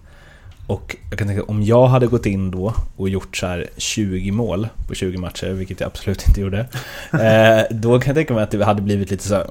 Och 0.67 0.95
jag 1.09 1.19
kan 1.19 1.27
tänka 1.27 1.43
om 1.43 1.63
jag 1.63 1.87
hade 1.87 2.07
gått 2.07 2.25
in 2.25 2.51
då 2.51 2.73
och 2.95 3.09
gjort 3.09 3.37
så 3.37 3.63
20 3.77 4.31
mål 4.31 4.67
på 4.87 4.95
20 4.95 5.17
matcher, 5.17 5.47
vilket 5.47 5.79
jag 5.79 5.87
absolut 5.87 6.27
inte 6.27 6.41
gjorde. 6.41 6.67
Eh, 7.13 7.63
då 7.69 7.99
kan 7.99 8.07
jag 8.07 8.15
tänka 8.15 8.33
mig 8.33 8.43
att 8.43 8.51
det 8.51 8.65
hade 8.65 8.81
blivit 8.81 9.11
lite 9.11 9.27
så 9.27 9.35
här, 9.35 9.47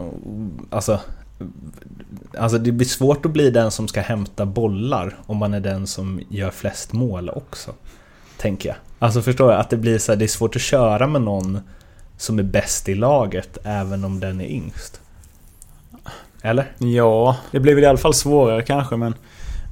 alltså 0.71 1.01
Alltså 2.39 2.59
det 2.59 2.73
blir 2.73 2.87
svårt 2.87 3.27
att 3.27 3.33
bli 3.33 3.51
den 3.51 3.71
som 3.71 3.89
ska 3.89 4.01
hämta 4.01 4.47
bollar 4.47 5.17
om 5.27 5.37
man 5.37 5.55
är 5.55 5.61
den 5.61 5.87
som 5.87 6.21
gör 6.29 6.51
flest 6.51 6.93
mål 6.93 7.29
också. 7.31 7.73
Tänker 8.37 8.69
jag. 8.69 8.77
Alltså 8.99 9.23
förstår 9.23 9.53
jag? 9.53 9.61
Att 9.61 9.71
det 9.71 9.77
blir 9.77 9.99
så 9.99 10.13
här, 10.13 10.17
det 10.17 10.25
är 10.25 10.29
svårt 10.29 10.57
att 10.57 10.63
köra 10.63 11.07
med 11.07 11.23
någon 11.23 11.61
som 12.17 12.39
är 12.39 12.43
bäst 12.43 12.89
i 12.89 12.95
laget 12.95 13.59
även 13.65 14.05
om 14.05 14.21
den 14.21 14.41
är 14.41 14.47
yngst. 14.47 15.01
Eller? 16.43 16.73
Ja, 16.79 17.37
det 17.51 17.61
blir 17.61 17.75
väl 17.75 17.85
i 17.85 17.87
alla 17.87 17.99
fall 17.99 18.15
svårare 18.15 18.63
kanske 18.63 18.97
men 18.97 19.15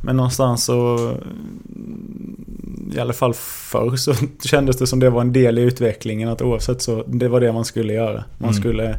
Men 0.03 0.17
någonstans 0.17 0.65
så 0.65 1.13
I 2.95 3.01
alla 3.01 3.13
fall 3.13 3.35
förr 3.35 3.97
så 3.97 4.15
kändes 4.45 4.77
det 4.77 4.87
som 4.87 5.01
det 5.01 5.11
var 5.11 5.21
en 5.21 5.33
del 5.33 5.59
i 5.59 5.63
utvecklingen 5.63 6.29
att 6.29 6.43
oavsett 6.43 6.83
så 6.83 7.05
Det 7.07 7.29
var 7.29 7.41
det 7.41 7.53
man 7.53 7.65
skulle 7.65 7.93
göra. 7.93 8.25
Man 8.39 8.51
mm. 8.51 8.61
skulle 8.61 8.99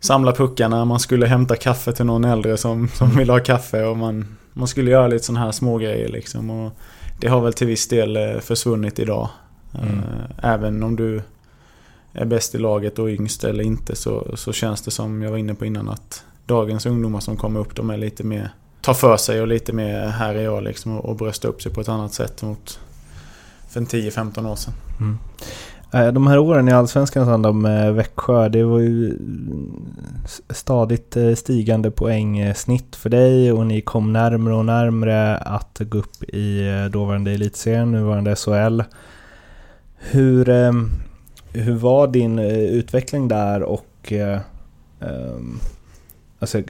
samla 0.00 0.32
puckarna, 0.32 0.84
man 0.84 1.00
skulle 1.00 1.26
hämta 1.26 1.56
kaffe 1.56 1.92
till 1.92 2.06
någon 2.06 2.24
äldre 2.24 2.56
som, 2.56 2.88
som 2.88 3.06
mm. 3.06 3.18
ville 3.18 3.32
ha 3.32 3.40
kaffe 3.40 3.84
och 3.84 3.96
man, 3.96 4.36
man 4.52 4.68
skulle 4.68 4.90
göra 4.90 5.08
lite 5.08 5.24
sådana 5.24 5.44
här 5.44 5.52
små 5.52 5.78
grejer 5.78 6.08
liksom. 6.08 6.50
Och 6.50 6.72
det 7.20 7.28
har 7.28 7.40
väl 7.40 7.52
till 7.52 7.66
viss 7.66 7.88
del 7.88 8.16
eh, 8.16 8.38
försvunnit 8.40 8.98
idag. 8.98 9.28
Mm. 9.74 9.98
Eh, 9.98 10.52
även 10.52 10.82
om 10.82 10.96
du 10.96 11.22
är 12.12 12.24
bäst 12.24 12.54
i 12.54 12.58
laget 12.58 12.98
och 12.98 13.08
yngst 13.08 13.44
eller 13.44 13.64
inte 13.64 13.96
så, 13.96 14.36
så 14.36 14.52
känns 14.52 14.82
det 14.82 14.90
som 14.90 15.22
jag 15.22 15.30
var 15.30 15.38
inne 15.38 15.54
på 15.54 15.66
innan 15.66 15.88
att 15.88 16.24
dagens 16.46 16.86
ungdomar 16.86 17.20
som 17.20 17.36
kommer 17.36 17.60
upp 17.60 17.74
de 17.74 17.90
är 17.90 17.96
lite 17.96 18.24
mer 18.24 18.50
Ta 18.86 18.94
för 18.94 19.16
sig 19.16 19.40
och 19.40 19.48
lite 19.48 19.72
mer 19.72 20.06
här 20.06 20.34
är 20.34 20.42
jag 20.42 20.62
liksom 20.62 20.98
och, 20.98 21.22
och 21.22 21.44
upp 21.44 21.62
sig 21.62 21.72
på 21.72 21.80
ett 21.80 21.88
annat 21.88 22.12
sätt 22.12 22.42
mot 22.42 22.80
för 23.68 23.80
10-15 23.80 24.50
år 24.50 24.56
sedan. 24.56 24.74
Mm. 25.00 25.18
Eh, 25.92 26.12
de 26.12 26.26
här 26.26 26.38
åren 26.38 26.68
i 26.68 26.72
Allsvenskan 26.72 27.42
som 27.42 27.62
med 27.62 27.88
eh, 27.88 27.92
Växjö, 27.92 28.48
det 28.48 28.64
var 28.64 28.78
ju 28.78 29.18
stadigt 30.50 31.16
eh, 31.16 31.34
stigande 31.34 31.90
poängsnitt 31.90 32.96
för 32.96 33.10
dig 33.10 33.52
och 33.52 33.66
ni 33.66 33.80
kom 33.80 34.12
närmre 34.12 34.54
och 34.54 34.64
närmre 34.64 35.36
att 35.36 35.78
gå 35.80 35.98
upp 35.98 36.22
i 36.22 36.68
dåvarande 36.92 37.32
elitserien, 37.32 37.92
nuvarande 37.92 38.36
SHL. 38.36 38.82
Hur, 39.96 40.48
ehm, 40.48 40.90
hur 41.52 41.74
var 41.74 42.06
din 42.06 42.38
utveckling 42.38 43.28
där 43.28 43.62
och 43.62 44.12
ehm, 44.12 45.60
alltså, 46.38 46.62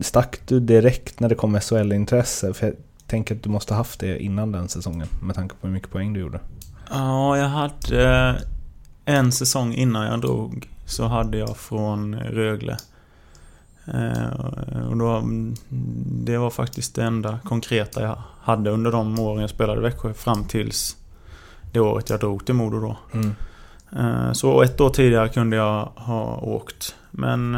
stack 0.00 0.40
du 0.46 0.60
direkt 0.60 1.20
när 1.20 1.28
det 1.28 1.34
kom 1.34 1.60
SHL-intresse? 1.60 2.54
För 2.54 2.66
jag 2.66 2.74
tänker 3.06 3.34
att 3.34 3.42
du 3.42 3.50
måste 3.50 3.74
haft 3.74 4.00
det 4.00 4.22
innan 4.22 4.52
den 4.52 4.68
säsongen 4.68 5.08
med 5.22 5.34
tanke 5.34 5.54
på 5.60 5.66
hur 5.66 5.74
mycket 5.74 5.90
poäng 5.90 6.12
du 6.12 6.20
gjorde. 6.20 6.40
Ja, 6.90 7.38
jag 7.38 7.48
hade 7.48 8.28
eh, 8.28 8.34
en 9.04 9.32
säsong 9.32 9.74
innan 9.74 10.06
jag 10.06 10.20
drog 10.20 10.68
så 10.86 11.06
hade 11.06 11.38
jag 11.38 11.56
från 11.56 12.14
Rögle. 12.14 12.76
Eh, 13.86 14.86
och 14.88 14.96
då, 14.96 15.22
det 16.24 16.38
var 16.38 16.50
faktiskt 16.50 16.94
det 16.94 17.04
enda 17.04 17.38
konkreta 17.44 18.02
jag 18.02 18.18
hade 18.40 18.70
under 18.70 18.92
de 18.92 19.18
åren 19.18 19.40
jag 19.40 19.50
spelade 19.50 19.80
i 19.80 19.82
Växjö 19.82 20.14
fram 20.14 20.44
tills 20.44 20.96
det 21.72 21.80
året 21.80 22.10
jag 22.10 22.20
drog 22.20 22.46
till 22.46 22.54
Modo 22.54 22.80
då. 22.80 22.96
Mm. 23.14 23.34
Eh, 23.96 24.32
så 24.32 24.62
ett 24.62 24.80
år 24.80 24.90
tidigare 24.90 25.28
kunde 25.28 25.56
jag 25.56 25.84
ha 25.96 26.36
åkt. 26.36 26.94
Men 27.10 27.54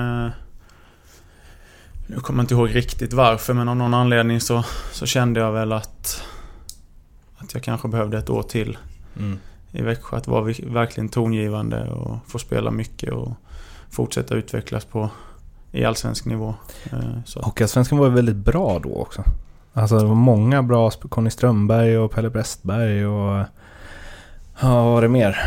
nu 2.08 2.20
kommer 2.20 2.38
jag 2.38 2.44
inte 2.44 2.54
ihåg 2.54 2.74
riktigt 2.74 3.12
varför 3.12 3.54
men 3.54 3.68
av 3.68 3.76
någon 3.76 3.94
anledning 3.94 4.40
så, 4.40 4.64
så 4.92 5.06
kände 5.06 5.40
jag 5.40 5.52
väl 5.52 5.72
att, 5.72 6.22
att 7.36 7.54
jag 7.54 7.62
kanske 7.62 7.88
behövde 7.88 8.18
ett 8.18 8.30
år 8.30 8.42
till 8.42 8.78
mm. 9.18 9.38
i 9.72 9.82
Växjö. 9.82 10.16
Att 10.16 10.28
vara 10.28 10.54
verkligen 10.66 11.08
tongivande 11.08 11.90
och 11.90 12.16
få 12.26 12.38
spela 12.38 12.70
mycket 12.70 13.12
och 13.12 13.32
fortsätta 13.90 14.34
utvecklas 14.34 14.84
på 14.84 15.10
i 15.72 15.84
allsvensk 15.84 16.24
nivå. 16.24 16.54
Eh, 16.92 17.42
Hockeyallsvenskan 17.42 17.98
var 17.98 18.08
väldigt 18.08 18.36
bra 18.36 18.78
då 18.78 18.94
också. 18.94 19.22
Alltså 19.72 19.98
det 19.98 20.04
var 20.04 20.14
många 20.14 20.62
bra, 20.62 20.90
Conny 20.90 21.30
Strömberg 21.30 21.98
och 21.98 22.10
Pelle 22.10 22.30
Brestberg 22.30 23.06
och 23.06 23.46
Ja, 24.60 24.74
vad 24.74 24.84
var 24.84 25.02
det 25.02 25.08
mer? 25.08 25.38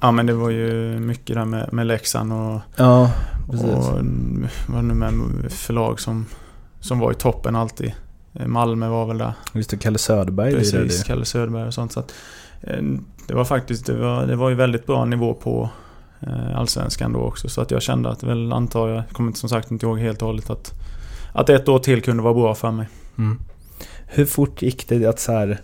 Ja 0.00 0.10
men 0.12 0.26
det 0.26 0.32
var 0.32 0.50
ju 0.50 1.00
mycket 1.00 1.36
där 1.36 1.44
med, 1.44 1.72
med 1.72 1.86
Leksand 1.86 2.32
och... 2.32 2.60
Ja, 2.76 3.12
precis. 3.50 3.68
Och 3.68 3.98
vad 4.68 4.84
nu 4.84 4.94
med 4.94 5.12
förlag 5.52 6.00
som, 6.00 6.26
som 6.80 6.98
var 6.98 7.12
i 7.12 7.14
toppen 7.14 7.56
alltid. 7.56 7.92
Eh, 8.34 8.46
Malmö 8.46 8.88
var 8.88 9.06
väl 9.06 9.18
där. 9.18 9.32
Just 9.52 9.70
det, 9.70 9.76
Kalle 9.76 9.98
Söderberg 9.98 10.54
Precis, 10.54 11.04
Kalle 11.04 11.24
Söderberg 11.24 11.66
och 11.66 11.74
sånt. 11.74 11.92
Så 11.92 12.00
att, 12.00 12.14
eh, 12.60 12.82
det 13.26 13.34
var 13.34 13.44
faktiskt, 13.44 13.86
det 13.86 13.96
var, 13.96 14.26
det 14.26 14.36
var 14.36 14.48
ju 14.48 14.54
väldigt 14.54 14.86
bra 14.86 15.04
nivå 15.04 15.34
på 15.34 15.70
eh, 16.20 16.58
Allsvenskan 16.58 17.12
då 17.12 17.20
också. 17.20 17.48
Så 17.48 17.60
att 17.60 17.70
jag 17.70 17.82
kände 17.82 18.10
att 18.10 18.22
väl 18.22 18.52
antar 18.52 18.88
jag, 18.88 19.02
kommer 19.12 19.32
som 19.32 19.48
sagt 19.48 19.70
inte 19.70 19.86
ihåg 19.86 19.98
helt 19.98 20.22
och 20.22 20.28
hållet 20.28 20.50
att, 20.50 20.72
att 21.32 21.48
ett 21.48 21.68
år 21.68 21.78
till 21.78 22.02
kunde 22.02 22.22
vara 22.22 22.34
bra 22.34 22.54
för 22.54 22.70
mig. 22.70 22.88
Mm. 23.18 23.38
Hur 24.06 24.24
fort 24.24 24.62
gick 24.62 24.88
det 24.88 25.06
att 25.06 25.20
så 25.20 25.32
här 25.32 25.60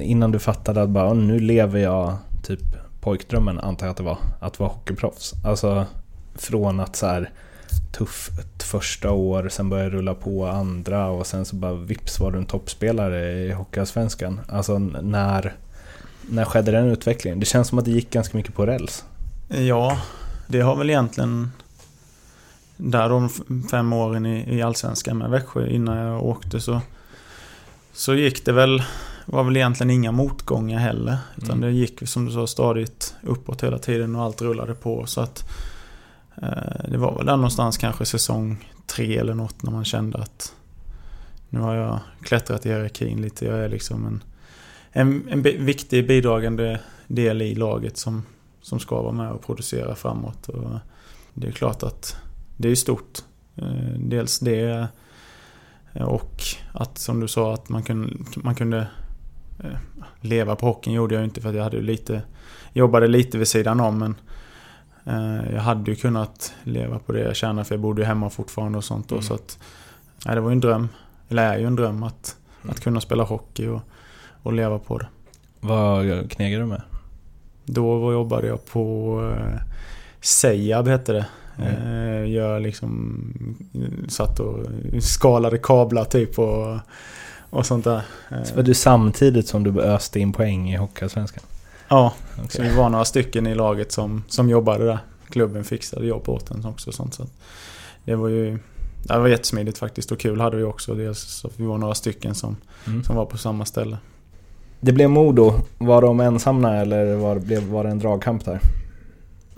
innan 0.00 0.32
du 0.32 0.38
fattade 0.38 0.82
att 0.82 0.88
bara 0.88 1.14
nu 1.14 1.38
lever 1.38 1.80
jag 1.80 2.16
typ 2.42 2.60
pojkdrömmen 3.00 3.58
antar 3.58 3.86
jag 3.86 3.90
att 3.90 3.96
det 3.96 4.02
var, 4.02 4.18
att 4.40 4.58
vara 4.58 4.70
hockeyproffs. 4.70 5.32
Alltså 5.44 5.86
från 6.34 6.80
att 6.80 6.96
så 6.96 7.06
här 7.06 7.30
tufft 7.92 8.62
första 8.62 9.10
år, 9.10 9.48
sen 9.48 9.68
började 9.68 9.90
rulla 9.90 10.14
på 10.14 10.46
andra 10.46 11.06
och 11.06 11.26
sen 11.26 11.44
så 11.44 11.56
bara 11.56 11.74
vips 11.74 12.20
var 12.20 12.32
du 12.32 12.38
en 12.38 12.46
toppspelare 12.46 13.32
i 13.32 13.52
Hockeyallsvenskan. 13.52 14.40
Alltså 14.48 14.78
när, 14.78 15.54
när 16.30 16.44
skedde 16.44 16.70
den 16.70 16.86
utvecklingen? 16.86 17.40
Det 17.40 17.46
känns 17.46 17.68
som 17.68 17.78
att 17.78 17.84
det 17.84 17.90
gick 17.90 18.10
ganska 18.10 18.36
mycket 18.36 18.54
på 18.54 18.66
räls. 18.66 19.04
Ja, 19.48 19.98
det 20.46 20.60
har 20.60 20.76
väl 20.76 20.90
egentligen 20.90 21.50
där 22.76 23.08
de 23.08 23.28
fem 23.70 23.92
åren 23.92 24.26
i, 24.26 24.56
i 24.56 24.62
Allsvenskan 24.62 25.18
med 25.18 25.30
Växjö 25.30 25.66
innan 25.66 25.96
jag 25.96 26.24
åkte 26.24 26.60
så, 26.60 26.80
så 27.92 28.14
gick 28.14 28.44
det 28.44 28.52
väl 28.52 28.82
var 29.26 29.44
väl 29.44 29.56
egentligen 29.56 29.90
inga 29.90 30.12
motgångar 30.12 30.78
heller. 30.78 31.16
Utan 31.36 31.50
mm. 31.50 31.60
det 31.60 31.70
gick 31.70 32.08
som 32.08 32.24
du 32.24 32.32
sa 32.32 32.46
stadigt 32.46 33.14
uppåt 33.22 33.62
hela 33.62 33.78
tiden 33.78 34.16
och 34.16 34.22
allt 34.22 34.42
rullade 34.42 34.74
på. 34.74 35.06
Så 35.06 35.20
att 35.20 35.44
Eh, 36.36 36.90
det 36.90 36.96
var 36.96 37.16
väl 37.16 37.26
där 37.26 37.36
någonstans 37.36 37.78
kanske 37.78 38.06
säsong 38.06 38.68
tre 38.86 39.16
eller 39.16 39.34
något 39.34 39.62
när 39.62 39.70
man 39.70 39.84
kände 39.84 40.18
att 40.18 40.54
nu 41.48 41.60
har 41.60 41.74
jag 41.74 41.98
klättrat 42.22 42.66
i 42.66 42.68
hierarkin 42.68 43.22
lite. 43.22 43.44
Jag 43.44 43.58
är 43.58 43.68
liksom 43.68 44.06
en, 44.06 44.22
en, 44.92 45.28
en 45.28 45.42
viktig 45.42 46.08
bidragande 46.08 46.80
del 47.06 47.42
i 47.42 47.54
laget 47.54 47.96
som, 47.96 48.22
som 48.62 48.80
ska 48.80 49.02
vara 49.02 49.12
med 49.12 49.32
och 49.32 49.42
producera 49.46 49.94
framåt. 49.94 50.48
Och 50.48 50.70
det 51.34 51.46
är 51.46 51.52
klart 51.52 51.82
att 51.82 52.16
det 52.56 52.68
är 52.68 52.74
stort. 52.74 53.18
Eh, 53.56 53.98
dels 53.98 54.38
det 54.38 54.88
och 56.00 56.42
att 56.72 56.98
som 56.98 57.20
du 57.20 57.28
sa 57.28 57.54
att 57.54 57.68
man 57.68 57.82
kunde, 57.82 58.14
man 58.36 58.54
kunde 58.54 58.86
eh, 59.58 59.76
leva 60.20 60.56
på 60.56 60.66
hockeyn 60.66 60.94
gjorde 60.94 61.14
jag 61.14 61.24
inte 61.24 61.40
för 61.40 61.48
att 61.48 61.54
jag 61.54 61.62
hade 61.62 61.80
lite 61.80 62.22
jobbade 62.72 63.06
lite 63.06 63.38
vid 63.38 63.48
sidan 63.48 63.80
om 63.80 63.98
men 63.98 64.14
eh, 65.04 65.54
jag 65.54 65.60
hade 65.60 65.90
ju 65.90 65.96
kunnat 65.96 66.54
leva 66.62 66.98
på 66.98 67.12
det 67.12 67.20
jag 67.20 67.36
tjänade 67.36 67.64
för 67.64 67.74
jag 67.74 67.82
bodde 67.82 68.04
hemma 68.04 68.30
fortfarande 68.30 68.78
och 68.78 68.84
sånt 68.84 69.08
då, 69.08 69.14
mm. 69.14 69.22
så 69.22 69.34
att 69.34 69.58
ja, 70.24 70.34
det 70.34 70.40
var 70.40 70.50
ju 70.50 70.52
en 70.52 70.60
dröm. 70.60 70.88
Eller 71.28 71.52
är 71.52 71.58
ju 71.58 71.66
en 71.66 71.76
dröm 71.76 72.02
att, 72.02 72.36
mm. 72.62 72.70
att 72.70 72.80
kunna 72.80 73.00
spela 73.00 73.22
hockey 73.22 73.68
och, 73.68 73.80
och 74.42 74.52
leva 74.52 74.78
på 74.78 74.98
det. 74.98 75.06
Vad 75.60 76.30
knegade 76.30 76.62
du 76.62 76.66
med? 76.66 76.82
Då 77.64 78.12
jobbade 78.12 78.46
jag 78.46 78.64
på 78.64 79.18
eh, 79.36 79.60
Seiab 80.20 80.88
hette 80.88 81.12
det. 81.12 81.26
Mm. 81.58 82.32
Jag 82.32 82.62
liksom 82.62 83.24
satt 84.08 84.40
och 84.40 84.66
skalade 85.00 85.58
kablar 85.58 86.04
typ 86.04 86.38
och, 86.38 86.78
och 87.50 87.66
sånt 87.66 87.84
där. 87.84 88.02
Så 88.44 88.54
var 88.54 88.62
du 88.62 88.74
samtidigt 88.74 89.48
som 89.48 89.64
du 89.64 89.80
öste 89.80 90.20
in 90.20 90.32
poäng 90.32 90.72
i 90.72 90.76
Hockeyallsvenskan? 90.76 91.42
Ja, 91.88 92.12
okay. 92.34 92.48
så 92.48 92.62
vi 92.62 92.76
var 92.76 92.88
några 92.88 93.04
stycken 93.04 93.46
i 93.46 93.54
laget 93.54 93.92
som, 93.92 94.24
som 94.28 94.48
jobbade 94.48 94.84
där. 94.84 94.98
Klubben 95.30 95.64
fixade 95.64 96.06
jobb 96.06 96.28
åt 96.28 96.50
en 96.50 96.66
också. 96.66 96.92
Sånt, 96.92 97.14
så 97.14 97.26
det 98.04 98.14
var 98.14 98.28
ju 98.28 98.58
det 99.02 99.18
var 99.18 99.28
jättesmidigt 99.28 99.78
faktiskt 99.78 100.12
och 100.12 100.20
kul 100.20 100.40
hade 100.40 100.56
vi 100.56 100.62
också. 100.62 100.94
Dels 100.94 101.20
så 101.20 101.50
vi 101.56 101.64
var 101.64 101.78
några 101.78 101.94
stycken 101.94 102.34
som, 102.34 102.56
mm. 102.86 103.04
som 103.04 103.16
var 103.16 103.26
på 103.26 103.38
samma 103.38 103.64
ställe. 103.64 103.96
Det 104.80 104.92
blev 104.92 105.10
Modo. 105.10 105.54
Var 105.78 106.02
de 106.02 106.20
ensamma 106.20 106.76
eller 106.76 107.16
var, 107.16 107.38
blev, 107.38 107.62
var 107.62 107.84
det 107.84 107.90
en 107.90 107.98
dragkamp 107.98 108.44
där? 108.44 108.60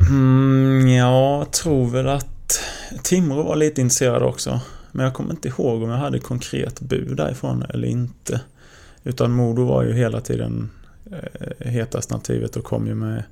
Mm, 0.00 0.88
ja, 0.88 1.38
jag 1.38 1.50
tror 1.52 1.90
väl 1.90 2.08
att 2.08 2.60
Timrå 3.02 3.42
var 3.42 3.56
lite 3.56 3.80
intresserad 3.80 4.22
också. 4.22 4.60
Men 4.92 5.04
jag 5.04 5.14
kommer 5.14 5.30
inte 5.30 5.48
ihåg 5.48 5.82
om 5.82 5.90
jag 5.90 5.96
hade 5.96 6.18
konkret 6.18 6.80
bud 6.80 7.16
därifrån 7.16 7.62
eller 7.68 7.88
inte. 7.88 8.40
Utan 9.04 9.32
Modo 9.32 9.64
var 9.64 9.82
ju 9.82 9.92
hela 9.92 10.20
tiden 10.20 10.70
eh, 11.10 11.70
hetast 11.70 12.10
nativet 12.10 12.56
och 12.56 12.64
kom 12.64 12.86
ju 12.86 12.94
med 12.94 13.22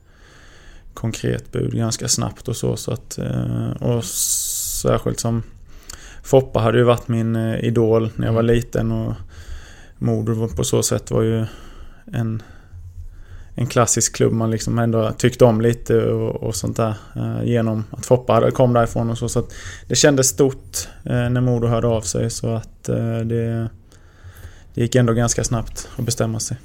konkret 0.94 1.52
bud 1.52 1.72
ganska 1.72 2.08
snabbt 2.08 2.48
och 2.48 2.56
så. 2.56 2.76
så 2.76 2.92
att, 2.92 3.18
eh, 3.18 3.70
och 3.70 4.04
särskilt 4.04 5.20
som 5.20 5.42
Foppa 6.22 6.60
hade 6.60 6.78
ju 6.78 6.84
varit 6.84 7.08
min 7.08 7.36
eh, 7.36 7.64
idol 7.64 8.10
när 8.16 8.26
jag 8.26 8.32
var 8.32 8.42
mm. 8.42 8.54
liten 8.56 8.92
och 8.92 9.14
Modo 9.98 10.48
på 10.48 10.64
så 10.64 10.82
sätt 10.82 11.10
var 11.10 11.22
ju 11.22 11.46
en, 12.12 12.42
en 13.54 13.66
klassisk 13.66 14.16
klubb 14.16 14.32
man 14.32 14.50
liksom 14.50 14.78
ändå 14.78 15.12
tyckte 15.12 15.44
om 15.44 15.60
lite 15.60 16.04
och, 16.04 16.42
och 16.42 16.54
sånt 16.54 16.76
där. 16.76 16.94
Eh, 17.16 17.44
genom 17.44 17.84
att 17.90 18.06
Foppa 18.06 18.50
kom 18.50 18.72
därifrån 18.72 19.10
och 19.10 19.18
så. 19.18 19.28
Så 19.28 19.38
att 19.38 19.52
det 19.88 19.94
kändes 19.94 20.28
stort 20.28 20.88
eh, 21.04 21.30
när 21.30 21.40
Modo 21.40 21.66
hörde 21.66 21.86
av 21.86 22.00
sig 22.00 22.30
så 22.30 22.54
att 22.54 22.88
eh, 22.88 23.18
det, 23.18 23.68
det 24.74 24.80
gick 24.80 24.94
ändå 24.94 25.12
ganska 25.12 25.44
snabbt 25.44 25.88
att 25.96 26.04
bestämma 26.04 26.40
sig. 26.40 26.56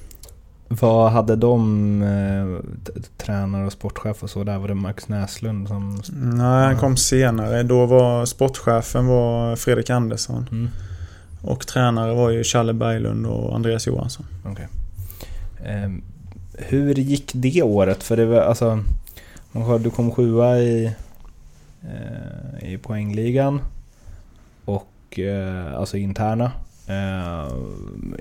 Vad 0.69 1.11
hade 1.11 1.35
de 1.35 2.01
eh, 2.01 2.97
tränare 3.17 3.65
och 3.65 3.71
sportchef 3.71 4.23
och 4.23 4.29
så 4.29 4.43
där? 4.43 4.57
Var 4.57 4.67
det 4.67 4.75
Max 4.75 5.07
Näslund 5.07 5.67
som... 5.67 6.01
Nej, 6.13 6.65
han 6.65 6.77
kom 6.77 6.97
senare. 6.97 7.63
Då 7.63 7.85
var 7.85 8.25
sportchefen 8.25 9.07
var 9.07 9.55
Fredrik 9.55 9.89
Andersson. 9.89 10.47
Mm. 10.51 10.69
Och 11.41 11.67
tränare 11.67 12.13
var 12.13 12.29
ju 12.29 12.43
Challe 12.43 12.73
Berglund 12.73 13.25
och 13.25 13.55
Andreas 13.55 13.87
Johansson. 13.87 14.25
Okay. 14.51 14.65
Hur 16.57 16.95
gick 16.95 17.31
det 17.33 17.61
året? 17.61 18.03
För 18.03 18.17
det 18.17 18.25
var 18.25 18.41
alltså... 18.41 18.83
Du 19.79 19.89
kom 19.89 20.11
sjua 20.11 20.59
i, 20.59 20.85
eh, 21.81 22.73
i 22.73 22.77
poängligan. 22.77 23.61
Och 24.65 25.19
eh, 25.19 25.77
alltså 25.77 25.97
interna. 25.97 26.51
Eh, 26.87 27.47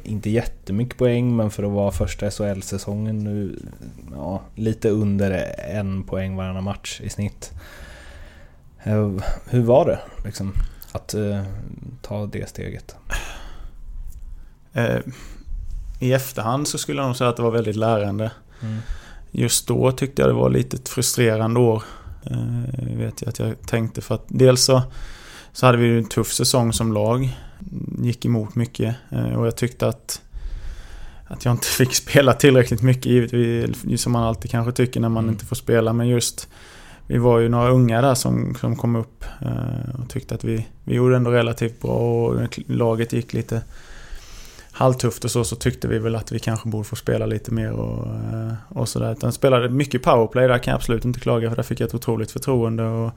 inte 0.04 0.30
jättemycket 0.30 0.98
poäng, 0.98 1.36
men 1.36 1.50
för 1.50 1.62
att 1.62 1.70
vara 1.70 1.90
första 1.90 2.30
SHL-säsongen 2.30 3.24
nu, 3.24 3.58
ja, 4.12 4.42
lite 4.54 4.90
under 4.90 5.54
en 5.58 6.02
poäng 6.02 6.36
varannan 6.36 6.64
match 6.64 7.00
i 7.00 7.08
snitt. 7.08 7.52
Eh, 8.82 9.10
hur 9.48 9.62
var 9.62 9.86
det 9.86 9.98
liksom, 10.24 10.52
att 10.92 11.14
uh, 11.14 11.42
ta 12.02 12.26
det 12.26 12.48
steget? 12.48 12.96
I 16.00 16.12
efterhand 16.12 16.68
så 16.68 16.78
skulle 16.78 17.00
jag 17.00 17.06
nog 17.06 17.16
säga 17.16 17.30
att 17.30 17.36
det 17.36 17.42
var 17.42 17.50
väldigt 17.50 17.76
lärande. 17.76 18.30
Mm. 18.62 18.78
Just 19.30 19.66
då 19.66 19.92
tyckte 19.92 20.22
jag 20.22 20.28
det 20.28 20.34
var 20.34 20.50
lite 20.50 20.76
ett 20.76 20.88
frustrerande 20.88 21.60
år. 21.60 21.82
vet 22.96 23.22
jag 23.22 23.28
att 23.28 23.38
jag 23.38 23.54
tänkte 23.66 24.00
för 24.00 24.14
att 24.14 24.24
dels 24.28 24.64
så, 24.64 24.82
så 25.52 25.66
hade 25.66 25.78
vi 25.78 25.98
en 25.98 26.04
tuff 26.04 26.32
säsong 26.32 26.72
som 26.72 26.92
lag 26.92 27.36
gick 27.98 28.24
emot 28.24 28.54
mycket. 28.54 28.96
Eh, 29.10 29.38
och 29.38 29.46
jag 29.46 29.56
tyckte 29.56 29.88
att, 29.88 30.22
att 31.26 31.44
jag 31.44 31.54
inte 31.54 31.66
fick 31.78 31.94
spela 31.94 32.32
tillräckligt 32.32 32.82
mycket 32.82 33.06
givetvis. 33.06 34.02
Som 34.02 34.12
man 34.12 34.22
alltid 34.22 34.50
kanske 34.50 34.72
tycker 34.72 35.00
när 35.00 35.08
man 35.08 35.24
mm. 35.24 35.32
inte 35.32 35.44
får 35.44 35.56
spela. 35.56 35.92
Men 35.92 36.08
just 36.08 36.48
vi 37.06 37.18
var 37.18 37.38
ju 37.38 37.48
några 37.48 37.70
unga 37.70 38.00
där 38.00 38.14
som, 38.14 38.54
som 38.60 38.76
kom 38.76 38.96
upp 38.96 39.24
eh, 39.40 40.00
och 40.00 40.08
tyckte 40.08 40.34
att 40.34 40.44
vi, 40.44 40.66
vi 40.84 40.94
gjorde 40.94 41.16
ändå 41.16 41.30
relativt 41.30 41.80
bra 41.80 42.26
och 42.26 42.58
laget 42.66 43.12
gick 43.12 43.32
lite 43.32 43.62
halvtufft 44.76 45.24
och 45.24 45.30
så, 45.30 45.44
så 45.44 45.56
tyckte 45.56 45.88
vi 45.88 45.98
väl 45.98 46.16
att 46.16 46.32
vi 46.32 46.38
kanske 46.38 46.68
borde 46.68 46.84
få 46.84 46.96
spela 46.96 47.26
lite 47.26 47.50
mer 47.50 47.72
och, 47.72 48.06
eh, 48.06 48.52
och 48.68 48.88
sådär. 48.88 49.12
Utan 49.12 49.32
spelade 49.32 49.68
mycket 49.68 50.02
powerplay, 50.02 50.48
där 50.48 50.58
kan 50.58 50.70
jag 50.70 50.76
absolut 50.76 51.04
inte 51.04 51.20
klaga 51.20 51.48
för 51.48 51.56
där 51.56 51.62
fick 51.62 51.80
jag 51.80 51.86
ett 51.86 51.94
otroligt 51.94 52.30
förtroende. 52.30 52.84
Och, 52.84 53.12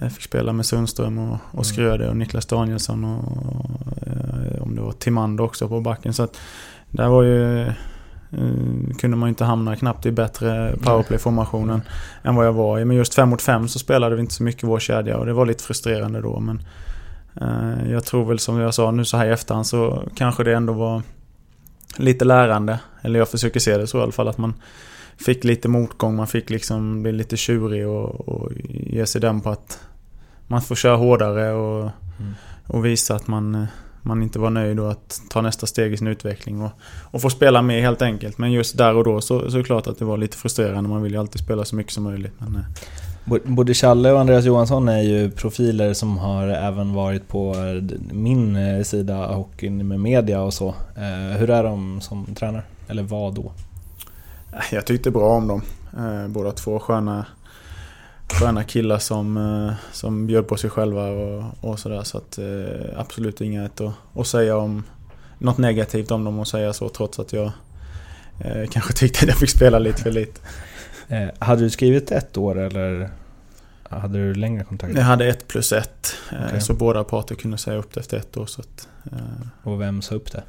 jag 0.00 0.12
fick 0.12 0.22
spela 0.22 0.52
med 0.52 0.66
Sundström 0.66 1.18
och, 1.18 1.32
och 1.32 1.54
mm. 1.54 1.64
Skröde 1.64 2.08
och 2.08 2.16
Niklas 2.16 2.46
Danielsson 2.46 3.04
och, 3.04 3.36
och 3.36 4.06
eh, 4.06 4.62
om 4.62 4.74
det 4.74 4.82
var 4.82 4.92
Timander 4.92 5.44
också 5.44 5.68
på 5.68 5.80
backen. 5.80 6.14
Så 6.14 6.22
att 6.22 6.36
där 6.90 7.08
var 7.08 7.22
ju... 7.22 7.72
Kunde 8.98 9.16
man 9.16 9.28
inte 9.28 9.44
hamna 9.44 9.76
knappt 9.76 10.06
i 10.06 10.12
bättre 10.12 10.76
powerplay-formationen 10.82 11.70
mm. 11.70 11.86
än 12.22 12.34
vad 12.34 12.46
jag 12.46 12.52
var 12.52 12.78
i. 12.78 12.84
Men 12.84 12.96
just 12.96 13.14
5 13.14 13.28
mot 13.28 13.42
5 13.42 13.68
så 13.68 13.78
spelade 13.78 14.14
vi 14.14 14.20
inte 14.20 14.34
så 14.34 14.42
mycket 14.42 14.64
vår 14.64 14.78
kedja 14.78 15.16
och 15.16 15.26
det 15.26 15.32
var 15.32 15.46
lite 15.46 15.64
frustrerande 15.64 16.20
då. 16.20 16.40
Men 16.40 16.62
jag 17.90 18.04
tror 18.04 18.24
väl 18.24 18.38
som 18.38 18.58
jag 18.58 18.74
sa 18.74 18.90
nu 18.90 19.04
så 19.04 19.16
här 19.16 19.26
i 19.26 19.30
efterhand 19.30 19.66
så 19.66 20.02
kanske 20.16 20.44
det 20.44 20.54
ändå 20.54 20.72
var 20.72 21.02
lite 21.96 22.24
lärande. 22.24 22.80
Eller 23.02 23.18
jag 23.18 23.28
försöker 23.28 23.60
se 23.60 23.76
det 23.76 23.86
så 23.86 23.98
i 23.98 24.02
alla 24.02 24.12
fall 24.12 24.28
att 24.28 24.38
man 24.38 24.54
fick 25.16 25.44
lite 25.44 25.68
motgång, 25.68 26.16
man 26.16 26.26
fick 26.26 26.50
liksom 26.50 27.02
bli 27.02 27.12
lite 27.12 27.36
tjurig 27.36 27.88
och, 27.88 28.28
och 28.28 28.52
ge 28.68 29.06
sig 29.06 29.20
den 29.20 29.40
på 29.40 29.50
att 29.50 29.80
man 30.46 30.62
får 30.62 30.74
köra 30.74 30.96
hårdare 30.96 31.52
och, 31.52 31.80
mm. 32.18 32.34
och 32.66 32.84
visa 32.84 33.14
att 33.14 33.26
man, 33.26 33.66
man 34.02 34.22
inte 34.22 34.38
var 34.38 34.50
nöjd 34.50 34.80
och 34.80 34.90
att 34.90 35.20
ta 35.30 35.40
nästa 35.40 35.66
steg 35.66 35.92
i 35.92 35.96
sin 35.96 36.06
utveckling 36.06 36.62
och, 36.62 36.70
och 37.10 37.22
få 37.22 37.30
spela 37.30 37.62
med 37.62 37.82
helt 37.82 38.02
enkelt. 38.02 38.38
Men 38.38 38.52
just 38.52 38.78
där 38.78 38.94
och 38.94 39.04
då 39.04 39.20
så, 39.20 39.50
så 39.50 39.56
är 39.56 39.58
det 39.58 39.64
klart 39.64 39.86
att 39.86 39.98
det 39.98 40.04
var 40.04 40.16
lite 40.16 40.36
frustrerande. 40.36 40.90
Man 40.90 41.02
vill 41.02 41.12
ju 41.12 41.18
alltid 41.18 41.40
spela 41.40 41.64
så 41.64 41.76
mycket 41.76 41.92
som 41.92 42.04
möjligt. 42.04 42.34
Men, 42.38 42.56
eh. 42.56 42.62
Både 43.24 43.74
Challe 43.74 44.12
och 44.12 44.20
Andreas 44.20 44.44
Johansson 44.44 44.88
är 44.88 45.02
ju 45.02 45.30
profiler 45.30 45.94
som 45.94 46.18
har 46.18 46.48
även 46.48 46.94
varit 46.94 47.28
på 47.28 47.54
eh, 47.54 47.98
min 48.12 48.56
eh, 48.56 48.82
sida 48.82 49.26
hockeyn 49.26 49.88
med 49.88 50.00
media 50.00 50.42
och 50.42 50.54
så. 50.54 50.68
Eh, 50.96 51.38
hur 51.38 51.50
är 51.50 51.64
de 51.64 52.00
som 52.00 52.34
tränare? 52.34 52.62
Eller 52.88 53.02
vad 53.02 53.34
då? 53.34 53.52
Jag 54.72 54.86
tyckte 54.86 55.10
bra 55.10 55.28
om 55.28 55.48
dem. 55.48 55.62
Båda 56.28 56.52
två 56.52 56.78
sköna, 56.78 57.26
sköna 58.28 58.64
killar 58.64 58.98
som, 58.98 59.72
som 59.92 60.26
bjöd 60.26 60.46
på 60.46 60.56
sig 60.56 60.70
själva 60.70 61.06
och, 61.08 61.44
och 61.60 61.78
sådär. 61.78 62.02
Så 62.02 62.18
att 62.18 62.38
absolut 62.96 63.40
inget 63.40 63.80
att, 63.80 63.94
att 64.14 64.26
säga 64.26 64.56
om 64.56 64.84
något 65.38 65.58
negativt 65.58 66.10
om 66.10 66.24
dem 66.24 66.38
och 66.38 66.48
säga 66.48 66.72
så 66.72 66.88
trots 66.88 67.18
att 67.18 67.32
jag 67.32 67.50
kanske 68.70 68.92
tyckte 68.92 69.24
att 69.24 69.28
jag 69.28 69.38
fick 69.38 69.50
spela 69.50 69.78
lite 69.78 70.02
för 70.02 70.10
lite. 70.10 70.40
Eh, 71.12 71.28
hade 71.38 71.62
du 71.62 71.70
skrivit 71.70 72.10
ett 72.10 72.36
år 72.36 72.58
eller 72.58 73.10
hade 73.82 74.18
du 74.18 74.34
längre 74.34 74.64
kontrakt? 74.64 74.94
Jag 74.96 75.02
hade 75.02 75.26
ett 75.26 75.48
plus 75.48 75.72
ett. 75.72 76.14
Eh, 76.32 76.46
okay. 76.46 76.60
Så 76.60 76.74
båda 76.74 77.04
parter 77.04 77.34
kunde 77.34 77.58
säga 77.58 77.76
upp 77.76 77.94
det 77.94 78.00
efter 78.00 78.16
ett 78.16 78.36
år. 78.36 78.46
Så 78.46 78.60
att, 78.60 78.88
och 79.62 79.80
vem 79.80 80.02
sa 80.02 80.14
upp 80.14 80.32
det? 80.32 80.42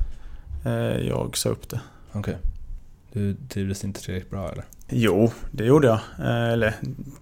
jag 1.07 1.37
sa 1.37 1.49
upp 1.49 1.69
det. 1.69 1.79
Okej. 2.11 2.19
Okay. 2.19 2.35
Du 3.13 3.35
trivdes 3.49 3.83
inte 3.83 4.01
tillräckligt 4.01 4.31
bra 4.31 4.49
eller? 4.51 4.63
Jo, 4.89 5.31
det 5.51 5.65
gjorde 5.65 5.87
jag. 5.87 5.99
Eh, 6.19 6.49
eller 6.49 6.73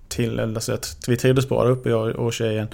till, 0.07 0.39
alltså 0.39 0.73
att 0.73 0.97
vi 1.07 1.17
trivdes 1.17 1.49
bra 1.49 1.63
där 1.63 1.71
uppe 1.71 1.89
jag 1.89 2.15
och 2.15 2.33
tjejen. 2.33 2.67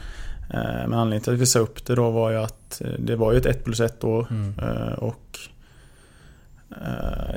Eh, 0.54 0.60
men 0.88 0.94
anledningen 0.94 1.24
till 1.24 1.34
att 1.34 1.40
vi 1.40 1.46
sa 1.46 1.60
upp 1.60 1.86
det 1.86 1.96
då 1.96 2.12
var 2.12 2.32
ju 2.32 2.38
att 2.38 2.82
eh, 2.82 2.92
det 3.00 3.16
var 3.16 3.32
ju 3.32 3.38
ett 3.38 3.46
1 3.46 3.64
plus 3.64 3.80
1 3.80 4.04
år. 4.04 4.28
Mm. 4.30 4.54
Och 4.94 5.40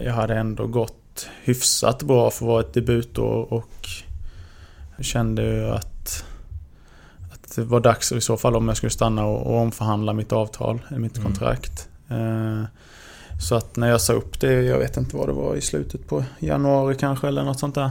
jag 0.05 0.13
hade 0.13 0.35
ändå 0.35 0.67
gått 0.67 1.00
hyfsat 1.43 2.03
bra 2.03 2.31
för 2.31 2.45
att 2.45 2.49
vara 2.49 2.61
ett 2.61 2.75
debutår 2.75 3.53
och 3.53 3.89
jag 4.97 5.05
kände 5.07 5.43
ju 5.43 5.69
att 5.71 6.25
att 7.33 7.57
det 7.57 7.65
var 7.65 7.81
dags 7.81 8.13
i 8.13 8.21
så 8.21 8.37
fall 8.37 8.57
om 8.57 8.69
jag 8.69 8.77
skulle 8.77 8.91
stanna 8.91 9.25
och, 9.27 9.47
och 9.47 9.61
omförhandla 9.61 10.13
mitt 10.13 10.33
avtal, 10.33 10.81
mitt 10.91 11.17
Mm. 11.19 11.27
kontrakt. 11.27 11.89
Eh, 12.09 12.63
så 13.41 13.55
att 13.55 13.77
när 13.77 13.89
jag 13.89 14.01
sa 14.01 14.13
upp 14.13 14.41
det, 14.41 14.53
jag 14.53 14.79
vet 14.79 14.97
inte 14.97 15.17
vad 15.17 15.29
det 15.29 15.33
var, 15.33 15.55
i 15.57 15.61
slutet 15.61 16.09
på 16.09 16.25
januari 16.39 16.95
kanske 16.95 17.29
eller 17.29 17.45
något 17.45 17.59
sånt 17.59 17.75
där. 17.75 17.91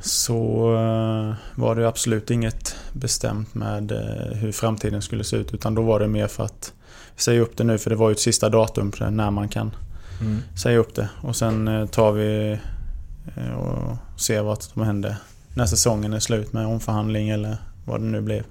Så 0.00 0.66
eh, 0.76 1.34
var 1.54 1.74
det 1.76 1.88
absolut 1.88 2.30
inget 2.30 2.76
bestämt 2.92 3.54
med 3.54 3.92
eh, 3.92 4.36
hur 4.38 4.52
framtiden 4.52 5.02
skulle 5.02 5.24
se 5.24 5.36
ut. 5.36 5.54
Utan 5.54 5.74
då 5.74 5.82
var 5.82 6.00
det 6.00 6.08
mer 6.08 6.26
för 6.26 6.44
att 6.44 6.72
säga 7.16 7.40
upp 7.40 7.56
det 7.56 7.64
nu 7.64 7.78
för 7.78 7.90
det 7.90 7.96
var 7.96 8.08
ju 8.08 8.12
ett 8.12 8.20
sista 8.20 8.48
datum 8.48 8.92
när 9.10 9.30
man 9.30 9.48
kan 9.48 9.70
Mm. 10.20 10.42
säga 10.56 10.78
upp 10.78 10.94
det. 10.94 11.08
Och 11.20 11.36
sen 11.36 11.68
eh, 11.68 11.86
tar 11.86 12.12
vi 12.12 12.58
eh, 13.36 13.52
och 13.54 13.96
ser 14.20 14.42
vad 14.42 14.62
som 14.62 14.82
händer 14.82 15.16
när 15.54 15.66
säsongen 15.66 16.12
är 16.12 16.20
slut 16.20 16.52
med 16.52 16.66
omförhandling 16.66 17.28
eller 17.28 17.56
vad 17.84 18.00
det 18.00 18.06
nu 18.06 18.20
blev. 18.20 18.44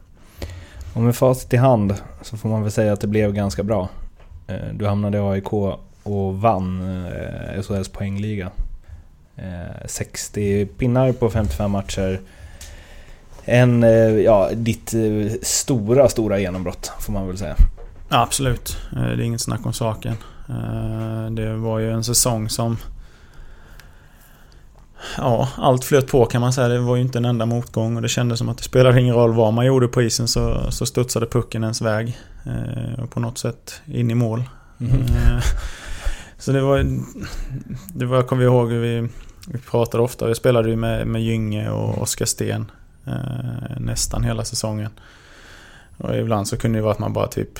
Och 0.93 1.01
med 1.01 1.15
facit 1.15 1.53
i 1.53 1.57
hand 1.57 1.95
så 2.21 2.37
får 2.37 2.49
man 2.49 2.61
väl 2.61 2.71
säga 2.71 2.93
att 2.93 3.01
det 3.01 3.07
blev 3.07 3.33
ganska 3.33 3.63
bra. 3.63 3.89
Eh, 4.47 4.73
Du 4.73 4.87
hamnade 4.87 5.17
i 5.17 5.21
AIK 5.21 5.53
och 6.03 6.41
vann 6.41 7.05
SHLs 7.63 7.89
poängliga. 7.89 8.51
Eh, 9.35 9.85
60 9.85 10.65
pinnar 10.65 11.11
på 11.11 11.29
55 11.29 11.71
matcher. 11.71 12.19
En, 13.45 13.81
ja, 14.23 14.49
ditt 14.53 14.93
stora, 15.41 16.09
stora 16.09 16.39
genombrott 16.39 16.91
får 16.99 17.13
man 17.13 17.27
väl 17.27 17.37
säga. 17.37 17.55
Ja, 18.09 18.21
absolut, 18.21 18.77
det 18.91 18.99
är 18.99 19.21
inget 19.21 19.41
snack 19.41 19.65
om 19.65 19.73
saken. 19.73 20.15
Eh, 20.49 21.31
Det 21.31 21.55
var 21.55 21.79
ju 21.79 21.91
en 21.91 22.03
säsong 22.03 22.49
som... 22.49 22.77
Ja, 25.17 25.49
allt 25.57 25.85
flöt 25.85 26.07
på 26.11 26.25
kan 26.25 26.41
man 26.41 26.53
säga. 26.53 26.67
Det 26.67 26.79
var 26.79 26.95
ju 26.95 27.01
inte 27.01 27.17
en 27.17 27.25
enda 27.25 27.45
motgång 27.45 27.95
och 27.95 28.01
det 28.01 28.09
kändes 28.09 28.39
som 28.39 28.49
att 28.49 28.57
det 28.57 28.63
spelade 28.63 29.01
ingen 29.01 29.15
roll 29.15 29.33
vad 29.33 29.53
man 29.53 29.65
gjorde 29.65 29.87
på 29.87 30.01
isen 30.01 30.27
så, 30.27 30.71
så 30.71 30.85
studsade 30.85 31.25
pucken 31.25 31.63
ens 31.63 31.81
väg. 31.81 32.17
eh, 32.45 33.03
Och 33.03 33.09
på 33.11 33.19
något 33.19 33.37
sätt 33.37 33.81
in 33.85 34.11
i 34.11 34.15
mål. 34.15 34.43
Eh, 34.79 35.43
Så 36.37 36.51
det 36.51 36.61
var... 36.61 36.85
Det 37.93 38.05
var, 38.05 38.15
jag 38.15 38.27
kommer 38.27 38.43
ihåg, 38.43 38.67
vi, 38.69 39.09
vi 39.47 39.59
pratade 39.59 40.03
ofta. 40.03 40.27
Vi 40.27 40.35
spelade 40.35 40.69
ju 40.69 40.75
med, 40.75 41.07
med 41.07 41.21
Gynge 41.23 41.69
och 41.69 42.01
Oskar 42.01 42.25
Sten 42.25 42.71
nästan 43.77 44.23
hela 44.23 44.45
säsongen. 44.45 44.89
Och 45.97 46.15
ibland 46.15 46.47
så 46.47 46.57
kunde 46.57 46.77
det 46.77 46.81
vara 46.83 46.91
att 46.93 46.99
man 46.99 47.13
bara 47.13 47.27
typ 47.27 47.59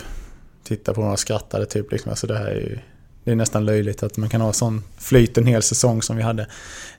tittade 0.63 0.95
på 0.95 1.01
dem 1.01 1.11
och 1.11 1.19
skrattade 1.19 1.65
typ 1.65 1.91
liksom. 1.91 2.09
Alltså 2.09 2.27
det 2.27 2.37
här 2.37 2.45
är 2.45 2.55
ju... 2.55 2.79
Det 3.23 3.31
är 3.31 3.35
nästan 3.35 3.65
löjligt 3.65 4.03
att 4.03 4.17
man 4.17 4.29
kan 4.29 4.41
ha 4.41 4.53
sån 4.53 4.83
flyt 4.97 5.37
en 5.37 5.45
hel 5.45 5.61
säsong 5.61 6.01
som 6.01 6.15
vi 6.15 6.23
hade. 6.23 6.47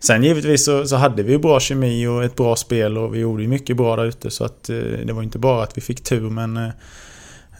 Sen 0.00 0.22
givetvis 0.22 0.64
så, 0.64 0.86
så 0.86 0.96
hade 0.96 1.22
vi 1.22 1.32
ju 1.32 1.38
bra 1.38 1.60
kemi 1.60 2.06
och 2.06 2.24
ett 2.24 2.36
bra 2.36 2.56
spel 2.56 2.98
och 2.98 3.14
vi 3.14 3.18
gjorde 3.18 3.42
ju 3.42 3.48
mycket 3.48 3.76
bra 3.76 3.96
där 3.96 4.04
ute 4.04 4.30
så 4.30 4.44
att 4.44 4.70
eh, 4.70 4.76
det 4.76 5.12
var 5.12 5.22
inte 5.22 5.38
bara 5.38 5.62
att 5.62 5.76
vi 5.76 5.80
fick 5.80 6.04
tur 6.04 6.30
men 6.30 6.56
eh, 6.56 6.70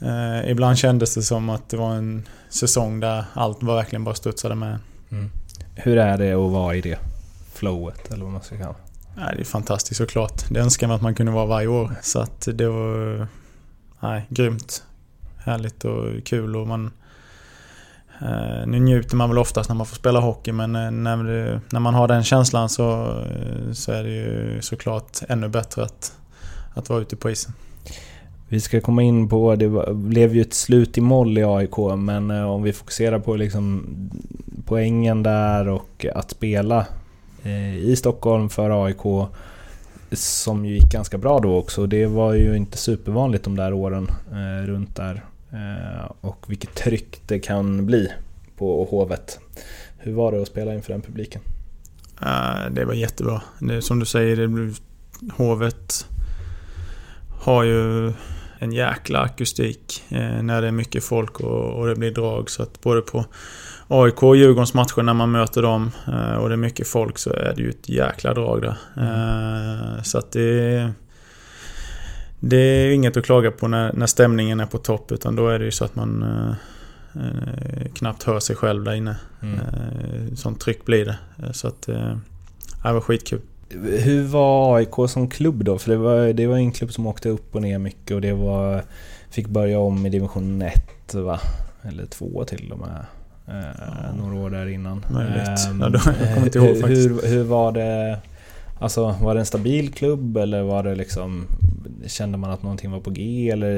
eh, 0.00 0.50
ibland 0.50 0.78
kändes 0.78 1.14
det 1.14 1.22
som 1.22 1.50
att 1.50 1.68
det 1.68 1.76
var 1.76 1.94
en 1.94 2.28
säsong 2.48 3.00
där 3.00 3.24
allt 3.34 3.62
var 3.62 3.76
verkligen 3.76 4.04
bara 4.04 4.14
studsade 4.14 4.54
med. 4.54 4.78
Mm. 5.10 5.30
Hur 5.74 5.98
är 5.98 6.18
det 6.18 6.32
att 6.32 6.52
vara 6.52 6.74
i 6.74 6.80
det 6.80 6.98
flowet 7.54 8.12
eller 8.12 8.24
vad 8.24 8.32
man 8.32 8.42
ska 8.42 8.56
kalla 8.56 8.74
Nej, 9.16 9.34
det 9.36 9.42
är 9.42 9.44
fantastiskt 9.44 9.98
såklart. 9.98 10.44
Det 10.50 10.60
önskar 10.60 10.86
man 10.86 10.96
att 10.96 11.02
man 11.02 11.14
kunde 11.14 11.32
vara 11.32 11.46
varje 11.46 11.66
år. 11.66 11.94
Så 12.02 12.18
att 12.20 12.48
det 12.52 12.68
var... 12.68 13.26
Nej, 14.00 14.26
grymt. 14.28 14.84
Härligt 15.44 15.84
och 15.84 16.24
kul 16.24 16.56
och 16.56 16.68
man... 16.68 16.90
Eh, 18.20 18.66
nu 18.66 18.80
njuter 18.80 19.16
man 19.16 19.28
väl 19.28 19.38
oftast 19.38 19.68
när 19.68 19.76
man 19.76 19.86
får 19.86 19.96
spela 19.96 20.20
hockey 20.20 20.52
men 20.52 20.76
eh, 20.76 20.90
när, 20.90 21.24
det, 21.24 21.60
när 21.72 21.80
man 21.80 21.94
har 21.94 22.08
den 22.08 22.24
känslan 22.24 22.68
så, 22.68 23.02
eh, 23.02 23.72
så 23.72 23.92
är 23.92 24.02
det 24.02 24.10
ju 24.10 24.58
såklart 24.62 25.18
ännu 25.28 25.48
bättre 25.48 25.82
att, 25.82 26.12
att 26.74 26.88
vara 26.88 27.00
ute 27.00 27.16
på 27.16 27.30
isen. 27.30 27.52
Vi 28.48 28.60
ska 28.60 28.80
komma 28.80 29.02
in 29.02 29.28
på, 29.28 29.56
det 29.56 29.94
blev 29.94 30.34
ju 30.34 30.40
ett 30.40 30.54
slut 30.54 30.98
i 30.98 31.00
moll 31.00 31.38
i 31.38 31.44
AIK, 31.44 31.76
men 31.98 32.30
eh, 32.30 32.50
om 32.50 32.62
vi 32.62 32.72
fokuserar 32.72 33.18
på 33.18 33.36
liksom 33.36 33.86
poängen 34.66 35.22
där 35.22 35.68
och 35.68 36.06
att 36.14 36.30
spela 36.30 36.86
i 37.80 37.96
Stockholm 37.96 38.48
för 38.48 38.84
AIK, 38.84 39.28
som 40.12 40.66
ju 40.66 40.74
gick 40.74 40.92
ganska 40.92 41.18
bra 41.18 41.38
då 41.38 41.56
också. 41.56 41.86
Det 41.86 42.06
var 42.06 42.34
ju 42.34 42.56
inte 42.56 42.78
supervanligt 42.78 43.44
de 43.44 43.56
där 43.56 43.72
åren 43.72 44.10
runt 44.66 44.96
där. 44.96 45.22
Eh, 45.54 46.10
och 46.20 46.44
vilket 46.46 46.74
tryck 46.74 47.20
det 47.26 47.38
kan 47.38 47.86
bli 47.86 48.12
på 48.56 48.84
Hovet. 48.84 49.40
Hur 49.98 50.12
var 50.12 50.32
det 50.32 50.42
att 50.42 50.48
spela 50.48 50.74
inför 50.74 50.92
den 50.92 51.02
publiken? 51.02 51.42
Eh, 52.22 52.70
det 52.70 52.84
var 52.84 52.94
jättebra. 52.94 53.42
Det, 53.58 53.82
som 53.82 53.98
du 53.98 54.06
säger, 54.06 54.36
det 54.36 54.48
blev, 54.48 54.76
Hovet 55.36 56.06
har 57.40 57.62
ju 57.62 58.12
en 58.58 58.72
jäkla 58.72 59.18
akustik 59.18 60.04
eh, 60.08 60.42
när 60.42 60.62
det 60.62 60.68
är 60.68 60.72
mycket 60.72 61.04
folk 61.04 61.40
och, 61.40 61.80
och 61.80 61.86
det 61.86 61.96
blir 61.96 62.10
drag. 62.10 62.50
Så 62.50 62.62
att 62.62 62.80
både 62.80 63.00
på 63.00 63.24
AIK 63.88 64.22
och 64.22 64.36
Djurgårdens 64.36 64.74
matcher 64.74 65.02
när 65.02 65.14
man 65.14 65.30
möter 65.30 65.62
dem 65.62 65.90
eh, 66.06 66.34
och 66.34 66.48
det 66.48 66.54
är 66.54 66.56
mycket 66.56 66.88
folk 66.88 67.18
så 67.18 67.30
är 67.30 67.54
det 67.56 67.62
ju 67.62 67.70
ett 67.70 67.88
jäkla 67.88 68.34
drag 68.34 68.62
där. 68.62 68.76
Eh, 68.96 70.02
så 70.02 70.18
att 70.18 70.32
det 70.32 70.92
det 72.48 72.56
är 72.56 72.90
inget 72.90 73.16
att 73.16 73.24
klaga 73.24 73.50
på 73.50 73.68
när, 73.68 73.92
när 73.92 74.06
stämningen 74.06 74.60
är 74.60 74.66
på 74.66 74.78
topp 74.78 75.12
utan 75.12 75.36
då 75.36 75.48
är 75.48 75.58
det 75.58 75.64
ju 75.64 75.70
så 75.70 75.84
att 75.84 75.94
man 75.96 76.22
eh, 76.22 77.22
eh, 77.22 77.86
knappt 77.94 78.22
hör 78.22 78.40
sig 78.40 78.56
själv 78.56 78.84
där 78.84 78.94
inne. 78.94 79.16
Mm. 79.42 79.54
Eh, 79.58 80.34
sånt 80.34 80.60
tryck 80.60 80.84
blir 80.84 81.04
det. 81.04 81.16
Så 81.52 81.68
att 81.68 81.88
eh, 81.88 82.16
det 82.84 82.92
var 82.92 83.00
skitkul. 83.00 83.40
Hur 84.00 84.22
var 84.22 84.76
AIK 84.76 84.94
som 85.10 85.28
klubb 85.28 85.64
då? 85.64 85.78
För 85.78 85.90
det 85.90 85.96
var, 85.96 86.32
det 86.32 86.46
var 86.46 86.56
en 86.56 86.72
klubb 86.72 86.92
som 86.92 87.06
åkte 87.06 87.28
upp 87.28 87.54
och 87.54 87.62
ner 87.62 87.78
mycket 87.78 88.14
och 88.14 88.20
det 88.20 88.32
var... 88.32 88.82
Fick 89.30 89.46
börja 89.48 89.78
om 89.78 90.06
i 90.06 90.10
division 90.10 90.62
1 90.62 91.14
va? 91.14 91.40
Eller 91.82 92.06
2 92.06 92.44
till 92.44 92.72
och 92.72 92.78
med. 92.78 93.06
Eh, 93.48 94.16
några 94.16 94.34
år 94.36 94.50
där 94.50 94.66
innan. 94.68 95.04
Möjligt. 95.10 95.48
Ehm, 95.68 95.80
Ja, 95.80 95.88
då- 95.88 96.00
jag 96.20 96.34
kommer 96.34 96.46
inte 96.46 96.58
ihåg 96.58 96.68
hur, 96.68 96.80
faktiskt. 96.80 97.08
hur, 97.10 97.28
hur 97.28 97.42
var 97.44 97.72
det? 97.72 98.18
Alltså 98.78 99.16
var 99.22 99.34
det 99.34 99.40
en 99.40 99.46
stabil 99.46 99.92
klubb 99.92 100.36
eller 100.36 100.62
var 100.62 100.82
det 100.82 100.94
liksom... 100.94 101.46
Kände 102.06 102.38
man 102.38 102.50
att 102.50 102.62
någonting 102.62 102.90
var 102.90 103.00
på 103.00 103.10
G 103.10 103.50
eller 103.50 103.70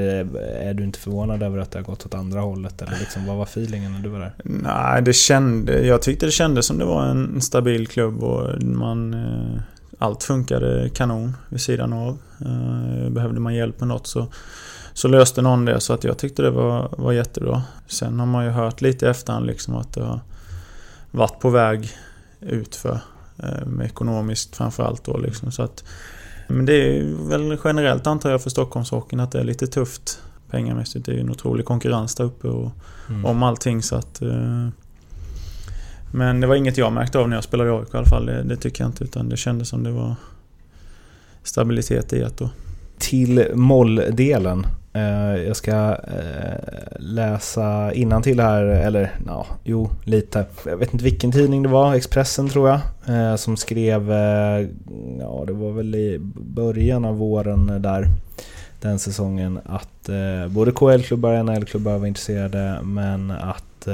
är 0.61 0.73
du 0.73 0.83
inte 0.83 0.99
förvånad 0.99 1.43
över 1.43 1.57
att 1.57 1.71
det 1.71 1.79
har 1.79 1.83
gått 1.83 2.05
åt 2.05 2.13
andra 2.13 2.39
hållet? 2.39 2.81
Eller 2.81 2.99
liksom, 2.99 3.25
vad 3.25 3.37
var 3.37 3.43
feelingen 3.43 3.91
när 3.91 3.99
du 3.99 4.09
var 4.09 4.19
där? 4.19 4.33
Nej, 4.43 5.01
det 5.01 5.13
kände, 5.13 5.81
jag 5.81 6.01
tyckte 6.01 6.25
det 6.25 6.31
kändes 6.31 6.65
som 6.65 6.77
det 6.77 6.85
var 6.85 7.05
en 7.05 7.41
stabil 7.41 7.87
klubb 7.87 8.23
och 8.23 8.63
man... 8.63 9.13
Eh, 9.13 9.61
allt 9.99 10.23
funkade 10.23 10.89
kanon 10.89 11.35
vid 11.49 11.61
sidan 11.61 11.93
av. 11.93 12.17
Eh, 12.41 13.09
behövde 13.09 13.39
man 13.39 13.55
hjälp 13.55 13.79
med 13.79 13.87
något 13.87 14.07
så, 14.07 14.27
så 14.93 15.07
löste 15.07 15.41
någon 15.41 15.65
det 15.65 15.79
så 15.79 15.93
att 15.93 16.03
jag 16.03 16.17
tyckte 16.17 16.41
det 16.41 16.49
var, 16.49 16.89
var 16.97 17.11
jättebra. 17.11 17.63
Sen 17.87 18.19
har 18.19 18.25
man 18.25 18.45
ju 18.45 18.51
hört 18.51 18.81
lite 18.81 19.05
i 19.05 19.09
efterhand 19.09 19.45
liksom 19.45 19.75
att 19.75 19.93
det 19.93 20.03
har 20.03 20.19
varit 21.11 21.39
på 21.39 21.49
väg 21.49 21.89
utför 22.39 22.99
eh, 23.43 23.85
ekonomiskt 23.85 24.55
framförallt 24.55 25.03
då 25.05 25.17
liksom. 25.17 25.51
Så 25.51 25.63
att, 25.63 25.83
men 26.47 26.65
det 26.65 26.73
är 26.73 27.03
väl 27.29 27.57
generellt 27.63 28.07
antar 28.07 28.29
jag 28.29 28.41
för 28.41 28.49
Stockholmshockeyn 28.49 29.19
att 29.19 29.31
det 29.31 29.39
är 29.39 29.43
lite 29.43 29.67
tufft 29.67 30.19
pengamässigt. 30.49 31.05
Det 31.05 31.11
är 31.11 31.15
ju 31.15 31.21
en 31.21 31.29
otrolig 31.29 31.65
konkurrens 31.65 32.15
där 32.15 32.23
uppe 32.23 32.47
och 32.47 32.71
Mm. 33.09 33.25
om 33.25 33.43
allting 33.43 33.83
så 33.83 33.95
att... 33.95 34.21
eh, 34.21 34.67
Men 36.11 36.41
det 36.41 36.47
var 36.47 36.55
inget 36.55 36.77
jag 36.77 36.93
märkte 36.93 37.19
av 37.19 37.29
när 37.29 37.37
jag 37.37 37.43
spelade 37.43 37.69
i 37.69 37.73
AIK 37.73 37.93
i 37.93 37.97
alla 37.97 38.05
fall. 38.05 38.25
Det, 38.25 38.43
det 38.43 38.55
tycker 38.55 38.83
jag 38.83 38.89
inte. 38.89 39.03
Utan 39.03 39.29
det 39.29 39.37
kändes 39.37 39.69
som 39.69 39.83
det 39.83 39.91
var 39.91 40.15
stabilitet 41.43 42.13
i 42.13 42.23
att 42.23 42.37
då. 42.37 42.49
till 42.97 43.45
molldelen. 43.55 44.65
Eh, 44.97 45.43
jag 45.47 45.55
ska 45.55 45.71
eh, 45.91 46.57
läsa 46.99 47.91
till 48.23 48.39
här, 48.39 48.63
eller 48.63 49.11
ja, 49.27 49.45
jo, 49.63 49.89
lite. 50.03 50.45
Jag 50.65 50.77
vet 50.77 50.93
inte 50.93 51.03
vilken 51.03 51.31
tidning 51.31 51.63
det 51.63 51.69
var, 51.69 51.95
Expressen 51.95 52.49
tror 52.49 52.69
jag, 52.69 52.79
eh, 53.07 53.35
som 53.35 53.57
skrev, 53.57 54.11
ja 55.19 55.43
det 55.47 55.53
var 55.53 55.71
väl 55.71 55.95
i 55.95 56.19
början 56.35 57.05
av 57.05 57.17
våren 57.17 57.81
där, 57.81 58.07
den 58.81 58.99
säsongen, 58.99 59.59
att 59.65 60.09
både 60.49 60.71
KL-klubbar 60.71 61.39
och 61.39 61.45
NHL-klubbar 61.45 61.97
var 61.97 62.07
intresserade, 62.07 62.79
men 62.83 63.31
att 63.31 63.87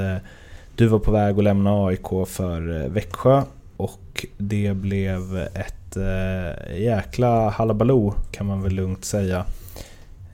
du 0.76 0.86
var 0.86 0.98
på 0.98 1.10
väg 1.10 1.38
att 1.38 1.44
lämna 1.44 1.86
AIK 1.86 2.08
för 2.26 2.88
Växjö 2.88 3.42
och 3.76 4.26
det 4.38 4.74
blev 4.76 5.36
ett 5.36 5.96
jäkla 6.76 7.48
halabaloo 7.48 8.14
kan 8.30 8.46
man 8.46 8.62
väl 8.62 8.72
lugnt 8.72 9.04
säga. 9.04 9.44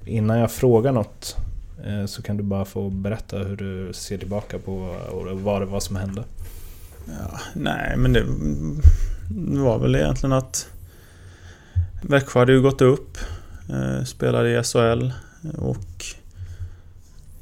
Innan 0.05 0.39
jag 0.39 0.51
frågar 0.51 0.93
något 0.93 1.37
eh, 1.85 2.07
så 2.07 2.23
kan 2.23 2.37
du 2.37 2.43
bara 2.43 2.65
få 2.65 2.91
berätta 2.91 3.39
hur 3.39 3.57
du 3.57 3.93
ser 3.93 4.19
tillbaka 4.19 4.59
på 4.59 4.97
och 5.11 5.41
vad 5.41 5.63
det 5.63 5.67
var 5.67 5.81
som 5.81 5.97
hände. 5.97 6.25
Ja, 7.07 7.41
nej, 7.55 7.95
men 7.97 8.13
det, 8.13 8.21
mm, 8.21 8.81
var 9.63 9.79
väl 9.79 9.97
egentligen 9.97 10.33
att 10.33 10.69
Växjö 12.03 12.39
hade 12.39 12.53
ju 12.53 12.63
gått 12.63 12.81
upp. 12.81 13.19
Eh, 13.69 14.05
spelade 14.05 14.51
i 14.51 14.63
SHL. 14.63 15.13
Eh, 15.45 15.59
och 15.59 16.05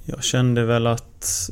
jag 0.04 0.24
kände 0.24 0.64
väl 0.64 0.86
att 0.86 1.50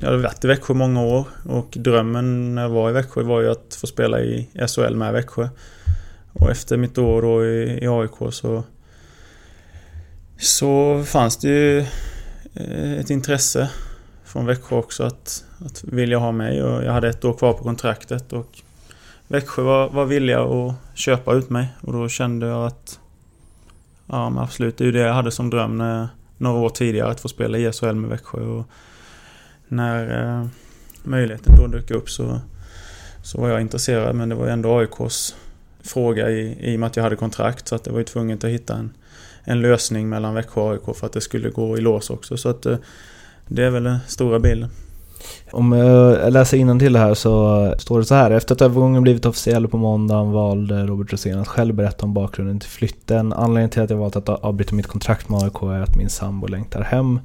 jag 0.00 0.06
hade 0.06 0.22
varit 0.22 0.44
i 0.44 0.48
Växjö 0.48 0.74
många 0.74 1.02
år 1.02 1.26
och 1.44 1.68
drömmen 1.70 2.54
när 2.54 2.62
jag 2.62 2.68
var 2.68 2.90
i 2.90 2.92
Växjö 2.92 3.22
var 3.22 3.40
ju 3.40 3.50
att 3.50 3.78
få 3.80 3.86
spela 3.86 4.20
i 4.20 4.48
SHL 4.68 4.94
med 4.94 5.12
Växjö. 5.12 5.48
Och 6.32 6.50
efter 6.50 6.76
mitt 6.76 6.98
år 6.98 7.22
då 7.22 7.44
i, 7.44 7.84
i 7.84 7.88
AIK 7.88 8.32
så 8.32 8.64
så 10.42 11.02
fanns 11.04 11.36
det 11.36 11.48
ju 11.48 11.78
eh, 12.54 12.92
ett 12.92 13.10
intresse 13.10 13.70
från 14.24 14.46
Växjö 14.46 14.76
också 14.76 15.04
att, 15.04 15.44
att 15.66 15.84
vilja 15.84 16.18
ha 16.18 16.32
mig. 16.32 16.62
Och 16.62 16.84
jag 16.84 16.92
hade 16.92 17.08
ett 17.08 17.24
år 17.24 17.32
kvar 17.32 17.52
på 17.52 17.62
kontraktet 17.62 18.32
och 18.32 18.62
Växjö 19.28 19.62
var, 19.62 19.88
var 19.88 20.04
villiga 20.04 20.40
att 20.40 20.74
köpa 20.94 21.34
ut 21.34 21.50
mig. 21.50 21.68
Och 21.80 21.92
då 21.92 22.08
kände 22.08 22.46
jag 22.46 22.66
att 22.66 22.98
Ja 24.06 24.30
men 24.30 24.42
absolut, 24.42 24.76
det 24.76 24.84
är 24.84 24.86
ju 24.86 24.92
det 24.92 24.98
jag 24.98 25.14
hade 25.14 25.30
som 25.30 25.50
dröm 25.50 25.78
när, 25.78 26.08
några 26.38 26.60
år 26.60 26.68
tidigare 26.68 27.10
att 27.10 27.20
få 27.20 27.28
spela 27.28 27.58
i 27.58 27.72
SHL 27.72 27.92
med 27.92 28.10
Växjö. 28.10 28.40
Och 28.40 28.64
när 29.68 30.22
eh, 30.22 30.46
möjligheten 31.02 31.56
då 31.56 31.66
dök 31.66 31.90
upp 31.90 32.10
så, 32.10 32.40
så 33.22 33.40
var 33.40 33.48
jag 33.48 33.60
intresserad. 33.60 34.16
Men 34.16 34.28
det 34.28 34.34
var 34.34 34.46
ju 34.46 34.52
ändå 34.52 34.78
AIKs 34.78 35.34
fråga 35.82 36.30
i, 36.30 36.72
i 36.72 36.76
och 36.76 36.80
med 36.80 36.86
att 36.86 36.96
jag 36.96 37.02
hade 37.02 37.16
kontrakt. 37.16 37.68
Så 37.68 37.74
att 37.74 37.84
det 37.84 37.90
var 37.90 37.98
ju 37.98 38.04
tvunget 38.04 38.44
att 38.44 38.50
hitta 38.50 38.74
en, 38.74 38.92
en 39.44 39.62
lösning 39.62 40.08
mellan 40.08 40.34
Växjö 40.34 40.60
och 40.60 40.72
AIK 40.72 40.96
för 40.96 41.06
att 41.06 41.12
det 41.12 41.20
skulle 41.20 41.50
gå 41.50 41.78
i 41.78 41.80
lås 41.80 42.10
också 42.10 42.36
så 42.36 42.48
att 42.48 42.66
eh, 42.66 42.76
det 43.48 43.64
är 43.64 43.70
väl 43.70 43.84
den 43.84 43.98
stora 44.06 44.38
bilden. 44.38 44.70
Om 45.50 45.72
jag 45.72 46.32
läser 46.32 46.78
till 46.78 46.92
det 46.92 46.98
här 46.98 47.14
så 47.14 47.74
står 47.78 47.98
det 47.98 48.04
så 48.04 48.14
här. 48.14 48.30
Efter 48.30 48.54
att 48.54 48.60
övergången 48.60 49.02
blivit 49.02 49.26
officiell 49.26 49.68
på 49.68 49.76
måndagen 49.76 50.32
valde 50.32 50.86
Robert 50.86 51.12
Rosén 51.12 51.38
att 51.38 51.48
själv 51.48 51.74
berätta 51.74 52.06
om 52.06 52.14
bakgrunden 52.14 52.60
till 52.60 52.70
flytten. 52.70 53.32
Anledningen 53.32 53.70
till 53.70 53.82
att 53.82 53.90
jag 53.90 53.96
valt 53.96 54.16
att 54.16 54.28
avbryta 54.28 54.74
mitt 54.74 54.86
kontrakt 54.86 55.28
med 55.28 55.42
AIK 55.42 55.62
är 55.62 55.80
att 55.80 55.96
min 55.96 56.10
sambo 56.10 56.46
längtar 56.46 56.80
hem. 56.80 57.20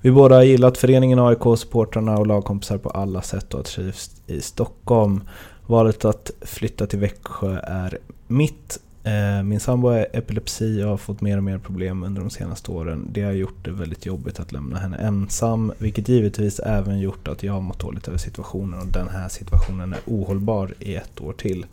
Vi 0.00 0.10
båda 0.10 0.34
har 0.34 0.42
gillat 0.42 0.78
föreningen 0.78 1.18
AIK, 1.18 1.58
supportrarna 1.58 2.18
och 2.18 2.26
lagkompisar 2.26 2.78
på 2.78 2.90
alla 2.90 3.22
sätt 3.22 3.54
och 3.54 3.58
har 3.58 3.64
trivs 3.64 4.10
i 4.26 4.40
Stockholm. 4.40 5.20
Valet 5.66 6.04
att 6.04 6.30
flytta 6.40 6.86
till 6.86 6.98
Växjö 6.98 7.58
är 7.62 7.98
mitt. 8.26 8.80
Eh, 9.04 9.42
min 9.42 9.60
sambo 9.60 9.88
har 9.88 10.06
epilepsi 10.12 10.82
och 10.82 10.88
har 10.88 10.96
fått 10.96 11.20
mer 11.20 11.36
och 11.36 11.42
mer 11.42 11.58
problem 11.58 12.02
under 12.02 12.20
de 12.20 12.30
senaste 12.30 12.70
åren. 12.70 13.08
Det 13.12 13.22
har 13.22 13.32
gjort 13.32 13.64
det 13.64 13.70
väldigt 13.70 14.06
jobbigt 14.06 14.40
att 14.40 14.52
lämna 14.52 14.78
henne 14.78 14.96
ensam, 14.96 15.72
vilket 15.78 16.08
givetvis 16.08 16.60
även 16.60 17.00
gjort 17.00 17.28
att 17.28 17.42
jag 17.42 17.52
har 17.52 17.60
mått 17.60 17.80
dåligt 17.80 18.08
över 18.08 18.18
situationen 18.18 18.80
och 18.80 18.86
den 18.86 19.08
här 19.08 19.28
situationen 19.28 19.92
är 19.92 20.00
ohållbar 20.06 20.74
i 20.78 20.94
ett 20.94 21.20
år 21.20 21.32
till. 21.32 21.66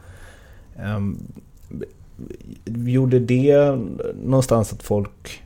Ehm, 0.79 1.17
gjorde 2.65 3.19
det 3.19 3.79
någonstans 4.23 4.73
att 4.73 4.83
folk 4.83 5.41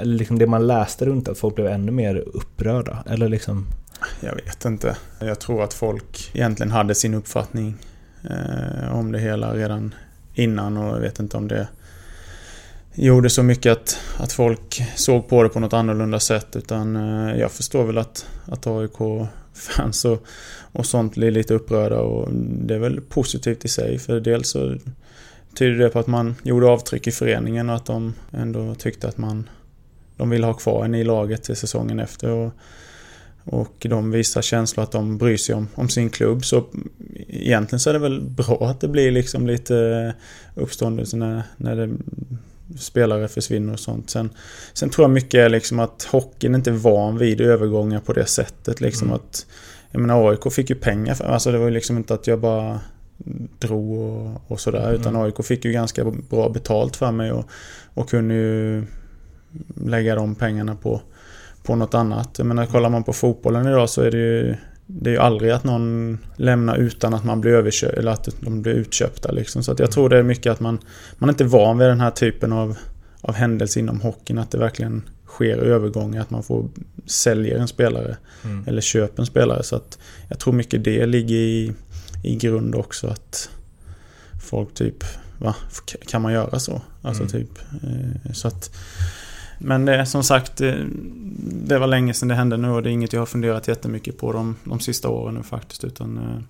eller 0.00 0.16
liksom 0.16 0.38
det 0.38 0.46
man 0.46 0.66
läste 0.66 1.06
runt 1.06 1.28
att 1.28 1.38
folk 1.38 1.54
blev 1.54 1.66
ännu 1.66 1.92
mer 1.92 2.16
upprörda? 2.16 3.04
Eller 3.06 3.28
liksom... 3.28 3.66
Jag 4.20 4.34
vet 4.34 4.64
inte. 4.64 4.96
Jag 5.20 5.40
tror 5.40 5.62
att 5.62 5.74
folk 5.74 6.30
egentligen 6.34 6.70
hade 6.70 6.94
sin 6.94 7.14
uppfattning 7.14 7.74
Eh, 8.24 8.98
om 8.98 9.12
det 9.12 9.18
hela 9.18 9.54
redan 9.54 9.94
innan 10.34 10.76
och 10.76 10.96
jag 10.96 11.00
vet 11.00 11.18
inte 11.18 11.36
om 11.36 11.48
det 11.48 11.68
gjorde 12.94 13.30
så 13.30 13.42
mycket 13.42 13.72
att, 13.72 13.98
att 14.16 14.32
folk 14.32 14.82
såg 14.96 15.28
på 15.28 15.42
det 15.42 15.48
på 15.48 15.60
något 15.60 15.72
annorlunda 15.72 16.20
sätt 16.20 16.56
utan 16.56 16.96
eh, 16.96 17.38
jag 17.38 17.52
förstår 17.52 17.84
väl 17.84 17.98
att, 17.98 18.26
att 18.44 18.66
AIK-fans 18.66 20.04
och, 20.04 20.26
och 20.72 20.86
sånt 20.86 21.14
blir 21.14 21.30
lite 21.30 21.54
upprörda 21.54 22.00
och 22.00 22.28
det 22.32 22.74
är 22.74 22.78
väl 22.78 23.00
positivt 23.00 23.64
i 23.64 23.68
sig 23.68 23.98
för 23.98 24.20
dels 24.20 24.50
så 24.50 24.76
tyder 25.54 25.78
det 25.78 25.88
på 25.88 25.98
att 25.98 26.06
man 26.06 26.34
gjorde 26.42 26.66
avtryck 26.66 27.06
i 27.06 27.10
föreningen 27.10 27.70
och 27.70 27.76
att 27.76 27.86
de 27.86 28.14
ändå 28.32 28.74
tyckte 28.74 29.08
att 29.08 29.18
man 29.18 29.48
de 30.16 30.30
vill 30.30 30.44
ha 30.44 30.54
kvar 30.54 30.84
en 30.84 30.94
i 30.94 31.04
laget 31.04 31.42
till 31.42 31.56
säsongen 31.56 32.00
efter. 32.00 32.30
Och, 32.30 32.52
och 33.48 33.86
de 33.88 34.10
visar 34.10 34.42
känslor 34.42 34.84
att 34.84 34.92
de 34.92 35.18
bryr 35.18 35.36
sig 35.36 35.54
om, 35.54 35.68
om 35.74 35.88
sin 35.88 36.10
klubb. 36.10 36.44
Så 36.44 36.64
egentligen 37.28 37.80
så 37.80 37.90
är 37.90 37.94
det 37.94 37.98
väl 37.98 38.20
bra 38.20 38.58
att 38.70 38.80
det 38.80 38.88
blir 38.88 39.10
liksom 39.10 39.46
lite 39.46 40.14
uppståndelse 40.54 41.16
när, 41.16 41.42
när 41.56 41.76
det, 41.76 41.90
spelare 42.78 43.28
försvinner 43.28 43.72
och 43.72 43.80
sånt. 43.80 44.10
Sen, 44.10 44.30
sen 44.72 44.90
tror 44.90 45.04
jag 45.04 45.10
mycket 45.10 45.38
är 45.38 45.48
liksom 45.48 45.80
att 45.80 46.02
hockeyn 46.02 46.54
inte 46.54 46.70
är 46.70 46.74
van 46.74 47.18
vid 47.18 47.40
övergångar 47.40 48.00
på 48.00 48.12
det 48.12 48.26
sättet. 48.26 48.80
Liksom 48.80 49.08
mm. 49.08 49.20
att, 49.20 49.46
jag 49.90 50.00
menar 50.00 50.30
AIK 50.30 50.52
fick 50.52 50.70
ju 50.70 50.76
pengar 50.76 51.14
för, 51.14 51.24
alltså 51.24 51.52
det 51.52 51.58
var 51.58 51.66
ju 51.66 51.74
liksom 51.74 51.96
inte 51.96 52.14
att 52.14 52.26
jag 52.26 52.40
bara 52.40 52.80
drog 53.58 53.98
och, 53.98 54.40
och 54.46 54.60
sådär. 54.60 54.92
Utan 54.92 55.16
mm. 55.16 55.22
AIK 55.22 55.44
fick 55.44 55.64
ju 55.64 55.72
ganska 55.72 56.04
bra 56.04 56.48
betalt 56.48 56.96
för 56.96 57.12
mig 57.12 57.32
och, 57.32 57.50
och 57.94 58.10
kunde 58.10 58.34
ju 58.34 58.84
lägga 59.84 60.14
de 60.14 60.34
pengarna 60.34 60.76
på, 60.76 61.02
på 61.68 61.76
något 61.76 61.94
annat. 61.94 62.34
Jag 62.38 62.46
menar, 62.46 62.66
kollar 62.66 62.90
man 62.90 63.04
på 63.04 63.12
fotbollen 63.12 63.66
idag 63.66 63.90
så 63.90 64.02
är 64.02 64.10
det 64.10 64.18
ju 64.18 64.56
det 64.86 65.10
är 65.10 65.14
ju 65.14 65.20
aldrig 65.20 65.50
att 65.50 65.64
någon 65.64 66.18
lämnar 66.36 66.76
utan 66.76 67.14
att 67.14 67.24
man 67.24 67.40
blir 67.40 67.52
överköpt 67.52 67.98
eller 67.98 68.10
att 68.10 68.28
de 68.40 68.62
blir 68.62 68.72
utköpta 68.72 69.32
liksom. 69.32 69.62
Så 69.62 69.72
att 69.72 69.78
jag 69.78 69.90
tror 69.90 70.08
det 70.08 70.18
är 70.18 70.22
mycket 70.22 70.52
att 70.52 70.60
man, 70.60 70.78
man 71.18 71.28
är 71.28 71.32
inte 71.32 71.44
van 71.44 71.78
vid 71.78 71.88
den 71.88 72.00
här 72.00 72.10
typen 72.10 72.52
av, 72.52 72.76
av 73.20 73.34
händelse 73.34 73.80
inom 73.80 74.00
hockeyn. 74.00 74.38
Att 74.38 74.50
det 74.50 74.58
verkligen 74.58 75.02
sker 75.26 75.56
övergångar, 75.56 76.20
att 76.20 76.30
man 76.30 76.42
får 76.42 76.68
sälja 77.06 77.58
en 77.58 77.68
spelare 77.68 78.16
mm. 78.44 78.64
eller 78.66 78.80
köper 78.80 79.22
en 79.22 79.26
spelare. 79.26 79.62
Så 79.62 79.76
att 79.76 79.98
jag 80.28 80.38
tror 80.38 80.52
mycket 80.52 80.84
det 80.84 81.06
ligger 81.06 81.36
i, 81.36 81.72
i 82.24 82.36
grund 82.36 82.74
också 82.74 83.06
att 83.06 83.50
folk 84.50 84.74
typ, 84.74 85.04
va, 85.38 85.54
kan 86.06 86.22
man 86.22 86.32
göra 86.32 86.58
så? 86.58 86.82
Alltså 87.02 87.22
mm. 87.22 87.32
typ, 87.32 87.58
eh, 87.82 88.32
så 88.32 88.48
att 88.48 88.70
men 89.58 89.84
det, 89.84 90.06
som 90.06 90.22
sagt, 90.24 90.56
det, 90.56 90.86
det, 91.66 91.78
var 91.78 91.86
länge 91.86 92.14
sedan 92.14 92.28
det 92.28 92.34
hände 92.34 92.56
nu 92.56 92.70
och 92.70 92.82
det 92.82 92.90
är 92.90 92.92
inget 92.92 93.12
jag 93.12 93.20
har 93.20 93.26
funderat 93.26 93.68
jättemycket 93.68 94.18
på 94.18 94.32
de, 94.32 94.56
de 94.64 94.80
sista 94.80 95.08
åren 95.08 95.34
nu 95.34 95.42
faktiskt. 95.42 95.84
Utan 95.84 96.18
eh, 96.18 96.42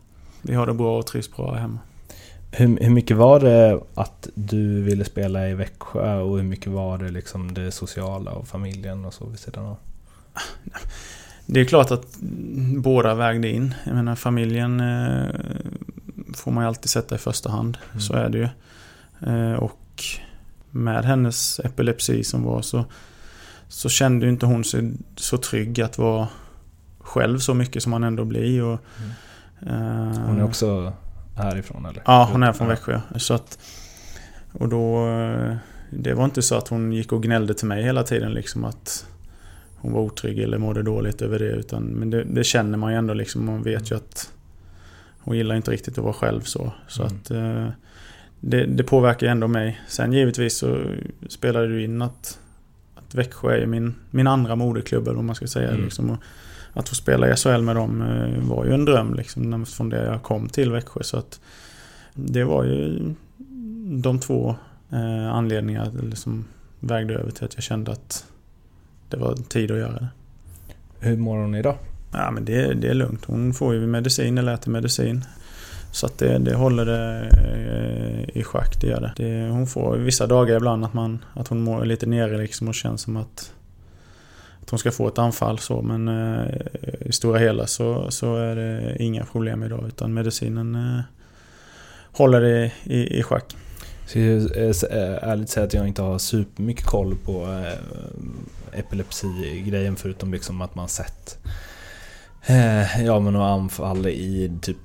vi 0.42 0.54
har 0.54 0.66
det 0.66 0.74
bra 0.74 0.98
och 0.98 1.06
trivs 1.06 1.36
bra 1.36 1.52
här 1.52 1.60
hemma. 1.60 1.78
Hur, 2.52 2.78
hur 2.80 2.90
mycket 2.90 3.16
var 3.16 3.40
det 3.40 3.80
att 3.94 4.28
du 4.34 4.82
ville 4.82 5.04
spela 5.04 5.48
i 5.48 5.54
Växjö 5.54 6.20
och 6.20 6.36
hur 6.36 6.44
mycket 6.44 6.72
var 6.72 6.98
det 6.98 7.10
liksom 7.10 7.54
det 7.54 7.70
sociala 7.70 8.30
och 8.30 8.48
familjen 8.48 9.04
och 9.04 9.14
så 9.14 9.26
vid 9.26 9.38
sidan 9.38 9.66
av? 9.66 9.76
Det 11.46 11.60
är 11.60 11.64
klart 11.64 11.90
att 11.90 12.16
båda 12.76 13.14
vägde 13.14 13.48
in. 13.48 13.74
Jag 13.84 13.94
menar 13.94 14.14
familjen 14.14 14.80
eh, 14.80 15.26
får 16.34 16.50
man 16.50 16.64
ju 16.64 16.68
alltid 16.68 16.90
sätta 16.90 17.14
i 17.14 17.18
första 17.18 17.50
hand. 17.50 17.78
Mm. 17.90 18.00
Så 18.00 18.12
är 18.12 18.28
det 18.28 18.38
ju. 18.38 18.48
Eh, 19.26 19.52
och 19.52 20.04
med 20.78 21.04
hennes 21.04 21.60
epilepsi 21.60 22.24
som 22.24 22.42
var 22.42 22.62
så, 22.62 22.84
så 23.68 23.88
kände 23.88 24.28
inte 24.28 24.46
hon 24.46 24.64
sig 24.64 24.92
så 25.16 25.38
trygg 25.38 25.80
att 25.80 25.98
vara 25.98 26.28
själv 26.98 27.38
så 27.38 27.54
mycket 27.54 27.82
som 27.82 27.90
man 27.90 28.04
ändå 28.04 28.24
blir. 28.24 28.62
Och, 28.62 28.80
mm. 29.66 30.12
hon 30.26 30.38
är 30.38 30.44
också 30.44 30.92
härifrån 31.36 31.86
eller? 31.86 32.02
Ja, 32.06 32.28
hon 32.32 32.42
är 32.42 32.52
från 32.52 32.68
Växjö. 32.68 33.00
Så 33.16 33.34
att, 33.34 33.58
och 34.52 34.68
då... 34.68 35.06
Det 35.90 36.14
var 36.14 36.24
inte 36.24 36.42
så 36.42 36.54
att 36.54 36.68
hon 36.68 36.92
gick 36.92 37.12
och 37.12 37.22
gnällde 37.22 37.54
till 37.54 37.66
mig 37.66 37.82
hela 37.82 38.02
tiden 38.02 38.32
liksom 38.32 38.64
att 38.64 39.06
hon 39.76 39.92
var 39.92 40.00
otrygg 40.00 40.38
eller 40.38 40.58
mådde 40.58 40.82
dåligt 40.82 41.22
över 41.22 41.38
det. 41.38 41.44
Utan, 41.44 41.84
men 41.84 42.10
det, 42.10 42.24
det 42.24 42.44
känner 42.44 42.78
man 42.78 42.92
ju 42.92 42.98
ändå 42.98 43.14
liksom. 43.14 43.46
Man 43.46 43.62
vet 43.62 43.90
ju 43.90 43.96
att 43.96 44.32
hon 45.18 45.36
gillar 45.36 45.54
inte 45.54 45.70
riktigt 45.70 45.98
att 45.98 46.04
vara 46.04 46.14
själv 46.14 46.40
så. 46.40 46.72
Så 46.88 47.02
mm. 47.02 47.16
att... 47.16 47.30
Det, 48.40 48.64
det 48.66 48.84
påverkar 48.84 49.26
ju 49.26 49.30
ändå 49.30 49.48
mig. 49.48 49.80
Sen 49.88 50.12
givetvis 50.12 50.58
så 50.58 50.84
spelade 51.28 51.68
du 51.68 51.84
in 51.84 52.02
att, 52.02 52.38
att 52.94 53.14
Växjö 53.14 53.62
är 53.62 53.66
min, 53.66 53.94
min 54.10 54.26
andra 54.26 54.56
moderklubb 54.56 55.06
eller 55.06 55.16
vad 55.16 55.24
man 55.24 55.34
ska 55.34 55.46
säga. 55.46 55.70
Mm. 55.70 55.84
Liksom, 55.84 56.10
och 56.10 56.18
att 56.72 56.88
få 56.88 56.94
spela 56.94 57.32
i 57.32 57.36
SHL 57.36 57.62
med 57.62 57.76
dem 57.76 58.02
eh, 58.02 58.48
var 58.48 58.64
ju 58.64 58.74
en 58.74 58.84
dröm 58.84 59.14
liksom, 59.14 59.66
från 59.66 59.88
det 59.88 60.04
jag 60.04 60.22
kom 60.22 60.48
till 60.48 60.72
Växjö. 60.72 61.02
Så 61.02 61.16
att 61.16 61.40
det 62.14 62.44
var 62.44 62.64
ju 62.64 63.14
de 64.02 64.20
två 64.20 64.56
eh, 64.90 65.34
anledningar 65.34 66.14
som 66.14 66.44
vägde 66.80 67.14
över 67.14 67.30
till 67.30 67.44
att 67.44 67.54
jag 67.54 67.62
kände 67.62 67.92
att 67.92 68.24
det 69.08 69.16
var 69.16 69.34
tid 69.34 69.70
att 69.70 69.78
göra 69.78 69.92
det. 69.92 70.08
Hur 71.00 71.16
mår 71.16 71.36
hon 71.36 71.54
idag? 71.54 71.76
Ja 72.12 72.30
men 72.30 72.44
det, 72.44 72.74
det 72.74 72.88
är 72.88 72.94
lugnt. 72.94 73.24
Hon 73.24 73.54
får 73.54 73.74
ju 73.74 73.86
medicin 73.86 74.38
eller 74.38 74.54
äter 74.54 74.70
medicin. 74.70 75.24
Så 75.98 76.06
att 76.06 76.18
det, 76.18 76.38
det 76.38 76.54
håller 76.54 76.84
det 76.84 77.28
eh, 77.32 78.36
i 78.40 78.44
schack, 78.44 78.80
det 78.80 78.86
gör 78.86 79.00
det. 79.00 79.12
det. 79.16 79.48
Hon 79.48 79.66
får 79.66 79.96
vissa 79.96 80.26
dagar 80.26 80.56
ibland 80.56 80.84
att, 80.84 80.94
man, 80.94 81.24
att 81.34 81.48
hon 81.48 81.60
mår 81.60 81.84
lite 81.84 82.06
nere 82.06 82.38
liksom 82.38 82.68
och 82.68 82.74
känns 82.74 83.02
som 83.02 83.16
att, 83.16 83.52
att 84.62 84.70
hon 84.70 84.78
ska 84.78 84.90
få 84.90 85.08
ett 85.08 85.18
anfall 85.18 85.58
så 85.58 85.82
men 85.82 86.08
eh, 86.08 86.44
i 87.00 87.12
stora 87.12 87.38
hela 87.38 87.66
så, 87.66 88.10
så 88.10 88.36
är 88.36 88.56
det 88.56 88.96
inga 89.02 89.24
problem 89.24 89.62
idag 89.62 89.84
utan 89.88 90.14
medicinen 90.14 90.74
eh, 90.74 91.00
håller 92.12 92.40
det 92.40 92.72
i, 92.84 93.18
i 93.18 93.22
schack. 93.22 93.56
Så 94.06 94.18
jag 94.18 94.56
eh, 94.56 94.68
eh, 94.68 95.28
ärligt 95.28 95.50
säga 95.50 95.66
att 95.66 95.74
jag 95.74 95.88
inte 95.88 96.02
har 96.02 96.18
supermycket 96.18 96.86
koll 96.86 97.16
på 97.24 97.64
epilepsi-grejen 98.72 99.96
förutom 99.96 100.32
liksom 100.32 100.60
att 100.60 100.74
man 100.74 100.88
sett 100.88 101.38
Eh, 102.48 103.04
ja 103.04 103.20
men 103.20 103.36
och 103.36 103.46
anfall 103.46 104.06
i 104.06 104.52
typ 104.62 104.76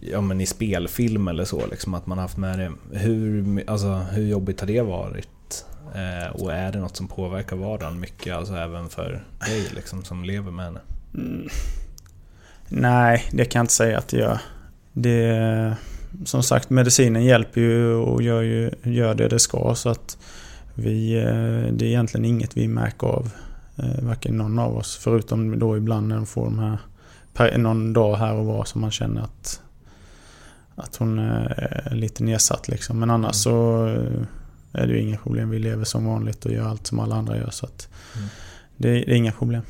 ja, 0.00 0.20
men 0.20 0.40
i 0.40 0.46
spelfilm 0.46 1.28
eller 1.28 1.44
så, 1.44 1.66
liksom, 1.66 1.94
att 1.94 2.06
man 2.06 2.18
haft 2.18 2.36
med 2.36 2.58
det. 2.58 2.72
Hur, 2.98 3.62
alltså, 3.66 3.88
hur 3.88 4.26
jobbigt 4.26 4.60
har 4.60 4.66
det 4.66 4.82
varit? 4.82 5.64
Eh, 5.94 6.36
och 6.36 6.52
är 6.52 6.72
det 6.72 6.78
något 6.78 6.96
som 6.96 7.08
påverkar 7.08 7.56
vardagen 7.56 8.00
mycket, 8.00 8.34
alltså 8.34 8.54
även 8.54 8.88
för 8.88 9.24
dig 9.46 9.66
liksom, 9.74 10.04
som 10.04 10.24
lever 10.24 10.50
med 10.50 10.64
henne? 10.64 10.80
Mm. 11.14 11.48
Nej, 12.68 13.24
det 13.32 13.44
kan 13.44 13.60
jag 13.60 13.64
inte 13.64 13.74
säga 13.74 13.98
att 13.98 14.08
det 14.08 14.16
gör. 14.16 14.38
Det, 14.92 15.76
som 16.24 16.42
sagt, 16.42 16.70
medicinen 16.70 17.24
hjälper 17.24 17.60
ju 17.60 17.94
och 17.94 18.22
gör, 18.22 18.42
ju, 18.42 18.70
gör 18.82 19.14
det 19.14 19.28
det 19.28 19.38
ska. 19.38 19.74
Så 19.74 19.88
att 19.88 20.18
vi, 20.74 21.16
eh, 21.16 21.72
det 21.72 21.84
är 21.84 21.88
egentligen 21.88 22.24
inget 22.24 22.56
vi 22.56 22.68
märker 22.68 23.06
av. 23.06 23.30
Eh, 23.76 24.02
varken 24.04 24.36
någon 24.36 24.58
av 24.58 24.76
oss. 24.76 25.00
Förutom 25.02 25.58
då 25.58 25.76
ibland 25.76 26.08
när 26.08 26.16
de 26.16 26.26
får 26.26 26.44
de 26.44 26.58
här 26.58 26.78
någon 27.58 27.92
dag 27.92 28.16
här 28.16 28.34
och 28.34 28.46
var 28.46 28.64
som 28.64 28.80
man 28.80 28.90
känner 28.90 29.22
att, 29.22 29.60
att 30.74 30.96
hon 30.96 31.18
är 31.18 31.94
lite 31.94 32.24
nedsatt 32.24 32.68
liksom. 32.68 32.98
Men 32.98 33.10
annars 33.10 33.46
mm. 33.46 33.54
så 33.56 33.86
är 34.72 34.86
det 34.86 34.92
ju 34.92 35.00
inga 35.00 35.16
problem. 35.16 35.50
Vi 35.50 35.58
lever 35.58 35.84
som 35.84 36.06
vanligt 36.06 36.46
och 36.46 36.52
gör 36.52 36.68
allt 36.68 36.86
som 36.86 36.98
alla 36.98 37.14
andra 37.14 37.36
gör. 37.36 37.50
Så 37.50 37.66
mm. 37.66 38.28
det, 38.76 38.88
det, 38.90 39.10
är 39.10 39.14
inga 39.14 39.32
problem. 39.32 39.62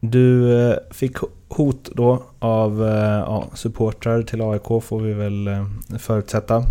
Du 0.00 0.58
eh, 0.60 0.76
fick 0.90 1.16
hot 1.48 1.90
då 1.94 2.22
av 2.38 2.88
eh, 2.88 3.18
ja, 3.18 3.48
supportrar 3.54 4.22
till 4.22 4.42
AIK 4.42 4.82
får 4.82 5.00
vi 5.00 5.12
väl 5.12 5.48
eh, 5.48 5.66
förutsätta. 5.98 6.64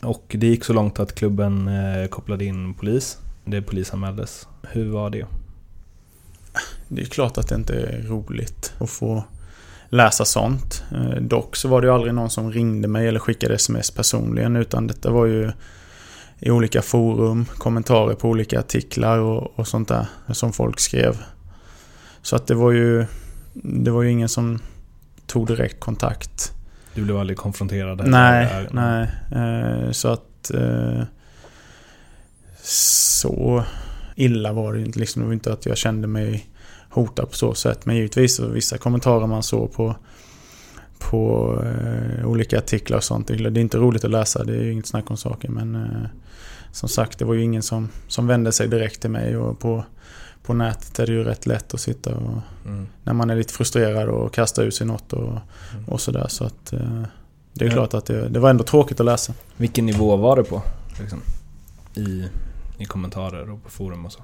Och 0.00 0.36
det 0.38 0.46
gick 0.46 0.64
så 0.64 0.72
långt 0.72 1.00
att 1.00 1.14
klubben 1.14 1.70
kopplade 2.10 2.44
in 2.44 2.74
polis. 2.74 3.18
Det 3.44 3.62
polisanmäldes. 3.62 4.48
Hur 4.62 4.90
var 4.90 5.10
det? 5.10 5.26
Det 6.88 7.02
är 7.02 7.06
klart 7.06 7.38
att 7.38 7.48
det 7.48 7.54
inte 7.54 7.74
är 7.74 8.02
roligt 8.02 8.72
att 8.78 8.90
få 8.90 9.24
läsa 9.88 10.24
sånt. 10.24 10.84
Dock 11.20 11.56
så 11.56 11.68
var 11.68 11.80
det 11.80 11.86
ju 11.86 11.94
aldrig 11.94 12.14
någon 12.14 12.30
som 12.30 12.52
ringde 12.52 12.88
mig 12.88 13.08
eller 13.08 13.20
skickade 13.20 13.54
sms 13.54 13.90
personligen 13.90 14.56
utan 14.56 14.86
detta 14.86 15.10
var 15.10 15.26
ju 15.26 15.52
i 16.38 16.50
olika 16.50 16.82
forum, 16.82 17.44
kommentarer 17.44 18.14
på 18.14 18.28
olika 18.28 18.58
artiklar 18.58 19.18
och, 19.18 19.58
och 19.58 19.68
sånt 19.68 19.88
där 19.88 20.06
som 20.32 20.52
folk 20.52 20.80
skrev. 20.80 21.22
Så 22.22 22.36
att 22.36 22.46
det 22.46 22.54
var 22.54 22.72
ju, 22.72 23.06
det 23.52 23.90
var 23.90 24.02
ju 24.02 24.10
ingen 24.10 24.28
som 24.28 24.58
tog 25.26 25.46
direkt 25.46 25.80
kontakt. 25.80 26.52
Du 26.94 27.04
blev 27.04 27.16
aldrig 27.16 27.38
konfronterad? 27.38 28.08
Nej, 28.08 28.66
nej. 28.70 29.08
Eh, 29.32 29.90
så 29.90 30.08
att... 30.08 30.50
Eh, 30.54 31.02
så 32.62 33.64
illa 34.22 34.52
var 34.52 34.72
det 34.72 34.80
inte. 34.80 34.98
Liksom, 34.98 35.22
det 35.22 35.26
var 35.26 35.34
inte 35.34 35.52
att 35.52 35.66
jag 35.66 35.76
kände 35.76 36.08
mig 36.08 36.46
hotad 36.88 37.30
på 37.30 37.36
så 37.36 37.54
sätt. 37.54 37.86
Men 37.86 37.96
givetvis 37.96 38.40
vissa 38.40 38.78
kommentarer 38.78 39.26
man 39.26 39.42
såg 39.42 39.72
på, 39.72 39.96
på 40.98 41.56
eh, 41.64 42.26
olika 42.26 42.58
artiklar 42.58 42.96
och 42.96 43.04
sånt. 43.04 43.28
Det 43.28 43.34
är 43.34 43.58
inte 43.58 43.78
roligt 43.78 44.04
att 44.04 44.10
läsa, 44.10 44.44
det 44.44 44.56
är 44.56 44.62
ju 44.62 44.72
inget 44.72 44.86
snack 44.86 45.10
om 45.10 45.16
saken. 45.16 45.52
Men 45.52 45.74
eh, 45.74 46.08
som 46.72 46.88
sagt, 46.88 47.18
det 47.18 47.24
var 47.24 47.34
ju 47.34 47.42
ingen 47.42 47.62
som, 47.62 47.88
som 48.08 48.26
vände 48.26 48.52
sig 48.52 48.68
direkt 48.68 49.00
till 49.00 49.10
mig. 49.10 49.36
Och 49.36 49.58
på, 49.58 49.84
på 50.42 50.54
nätet 50.54 50.98
är 50.98 51.06
det 51.06 51.12
ju 51.12 51.24
rätt 51.24 51.46
lätt 51.46 51.74
att 51.74 51.80
sitta 51.80 52.14
och... 52.14 52.38
Mm. 52.66 52.86
När 53.04 53.12
man 53.12 53.30
är 53.30 53.36
lite 53.36 53.52
frustrerad 53.52 54.08
och 54.08 54.34
kasta 54.34 54.62
ut 54.62 54.74
sig 54.74 54.86
något 54.86 55.12
och, 55.12 55.28
mm. 55.28 55.84
och 55.86 56.00
sådär. 56.00 56.26
Så 56.28 56.44
att... 56.44 56.72
Eh, 56.72 57.02
det 57.54 57.64
är 57.64 57.68
ja. 57.68 57.74
klart 57.74 57.94
att 57.94 58.06
det, 58.06 58.28
det 58.28 58.40
var 58.40 58.50
ändå 58.50 58.64
tråkigt 58.64 59.00
att 59.00 59.06
läsa. 59.06 59.34
Vilken 59.56 59.86
nivå 59.86 60.16
var 60.16 60.36
det 60.36 60.44
på? 60.44 60.62
Liksom, 61.00 61.20
I, 61.94 62.24
I 62.82 62.84
kommentarer 62.84 63.50
och 63.50 63.64
på 63.64 63.70
forum 63.70 64.06
och 64.06 64.12
så? 64.12 64.20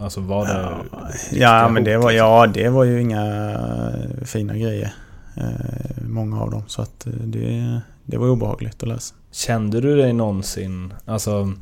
Alltså 0.00 0.20
var 0.20 0.46
det... 0.46 0.76
Ja, 0.92 1.62
ja 1.62 1.68
men 1.68 1.84
det 1.84 1.96
var, 1.96 2.10
ja, 2.10 2.46
det 2.46 2.68
var 2.68 2.84
ju 2.84 3.00
inga 3.00 3.56
fina 4.24 4.56
grejer. 4.56 4.94
Eh, 5.36 6.02
många 6.08 6.40
av 6.40 6.50
dem. 6.50 6.62
Så 6.66 6.82
att 6.82 7.06
eh, 7.06 7.12
det, 7.12 7.80
det 8.04 8.16
var 8.16 8.28
obehagligt 8.28 8.82
att 8.82 8.88
läsa. 8.88 9.14
Kände 9.30 9.80
du 9.80 9.96
dig 9.96 10.12
någonsin... 10.12 10.94
Alltså... 11.04 11.52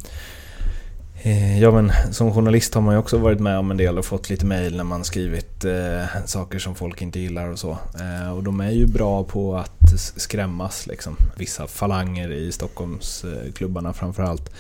Eh, 1.22 1.62
ja 1.62 1.70
men 1.70 1.92
som 2.12 2.34
journalist 2.34 2.74
har 2.74 2.82
man 2.82 2.94
ju 2.94 2.98
också 2.98 3.18
varit 3.18 3.40
med 3.40 3.58
om 3.58 3.70
en 3.70 3.76
del 3.76 3.98
och 3.98 4.04
fått 4.04 4.30
lite 4.30 4.46
mail 4.46 4.76
när 4.76 4.84
man 4.84 5.04
skrivit 5.04 5.64
eh, 5.64 6.04
saker 6.24 6.58
som 6.58 6.74
folk 6.74 7.02
inte 7.02 7.20
gillar 7.20 7.46
och 7.46 7.58
så. 7.58 7.70
Eh, 7.70 8.32
och 8.36 8.42
de 8.42 8.60
är 8.60 8.70
ju 8.70 8.86
bra 8.86 9.24
på 9.24 9.56
att 9.56 9.92
skrämmas 10.16 10.86
liksom. 10.86 11.16
Vissa 11.36 11.66
falanger 11.66 12.32
i 12.32 12.52
Stockholmsklubbarna 12.52 13.92
framförallt. 13.92 14.50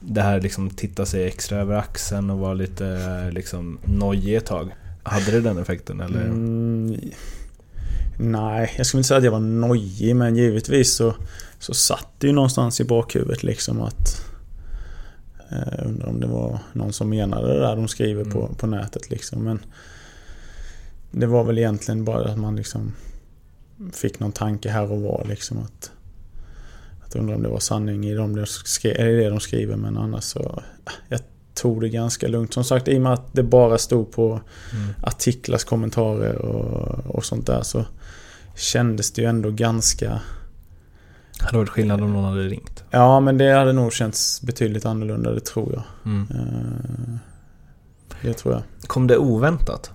Det 0.00 0.22
här 0.22 0.40
liksom 0.40 0.70
titta 0.70 1.06
sig 1.06 1.26
extra 1.26 1.58
över 1.58 1.74
axeln 1.74 2.30
och 2.30 2.38
vara 2.38 2.54
lite 2.54 3.30
liksom 3.30 3.78
nojig 3.84 4.34
ett 4.34 4.46
tag. 4.46 4.74
Hade 5.02 5.30
det 5.30 5.40
den 5.40 5.58
effekten 5.58 6.00
eller? 6.00 6.24
Mm, 6.24 7.00
nej, 8.18 8.74
jag 8.76 8.86
skulle 8.86 8.98
inte 8.98 9.08
säga 9.08 9.18
att 9.18 9.24
jag 9.24 9.30
var 9.30 9.40
nojig 9.40 10.16
men 10.16 10.36
givetvis 10.36 10.94
så, 10.94 11.14
så 11.58 11.74
satt 11.74 12.08
det 12.18 12.26
ju 12.26 12.32
någonstans 12.32 12.80
i 12.80 12.84
bakhuvudet 12.84 13.42
liksom 13.42 13.80
att 13.80 14.30
jag 15.50 15.58
eh, 15.58 15.86
undrar 15.86 16.08
om 16.08 16.20
det 16.20 16.26
var 16.26 16.58
någon 16.72 16.92
som 16.92 17.08
menade 17.08 17.54
det 17.54 17.60
där 17.60 17.76
de 17.76 17.88
skriver 17.88 18.22
mm. 18.22 18.32
på, 18.32 18.54
på 18.54 18.66
nätet 18.66 19.10
liksom. 19.10 19.44
Men 19.44 19.60
det 21.10 21.26
var 21.26 21.44
väl 21.44 21.58
egentligen 21.58 22.04
bara 22.04 22.30
att 22.30 22.38
man 22.38 22.56
liksom 22.56 22.92
fick 23.92 24.20
någon 24.20 24.32
tanke 24.32 24.70
här 24.70 24.92
och 24.92 25.00
var 25.00 25.26
liksom 25.28 25.58
att 25.58 25.90
att 27.10 27.16
undra 27.16 27.34
om 27.34 27.42
det 27.42 27.48
var 27.48 27.58
sanning 27.58 28.06
i 28.06 28.14
de 28.14 28.34
det 28.34 29.28
de 29.28 29.40
skriver 29.40 29.76
men 29.76 29.98
annars 29.98 30.24
så 30.24 30.62
jag 31.08 31.20
tog 31.54 31.80
det 31.80 31.88
ganska 31.88 32.28
lugnt. 32.28 32.54
Som 32.54 32.64
sagt 32.64 32.88
i 32.88 32.98
och 32.98 33.02
med 33.02 33.12
att 33.12 33.32
det 33.32 33.42
bara 33.42 33.78
stod 33.78 34.12
på 34.12 34.40
mm. 34.72 34.88
artiklars 35.02 35.64
kommentarer 35.64 36.34
och, 36.34 37.16
och 37.16 37.24
sånt 37.24 37.46
där 37.46 37.62
så 37.62 37.84
kändes 38.56 39.12
det 39.12 39.22
ju 39.22 39.28
ändå 39.28 39.50
ganska 39.50 40.20
hade 41.40 41.58
varit 41.58 41.68
skillnad 41.68 42.00
om 42.00 42.12
någon 42.12 42.24
hade 42.24 42.42
ringt? 42.42 42.84
Ja, 42.90 43.20
men 43.20 43.38
det 43.38 43.52
hade 43.52 43.72
nog 43.72 43.92
känts 43.92 44.42
betydligt 44.42 44.86
annorlunda, 44.86 45.30
det 45.30 45.40
tror 45.40 45.72
jag. 45.72 45.82
Mm. 46.04 46.26
Eh, 46.30 47.16
det 48.22 48.34
tror 48.34 48.54
jag. 48.54 48.62
Kom 48.88 49.06
det 49.06 49.16
oväntat? 49.16 49.90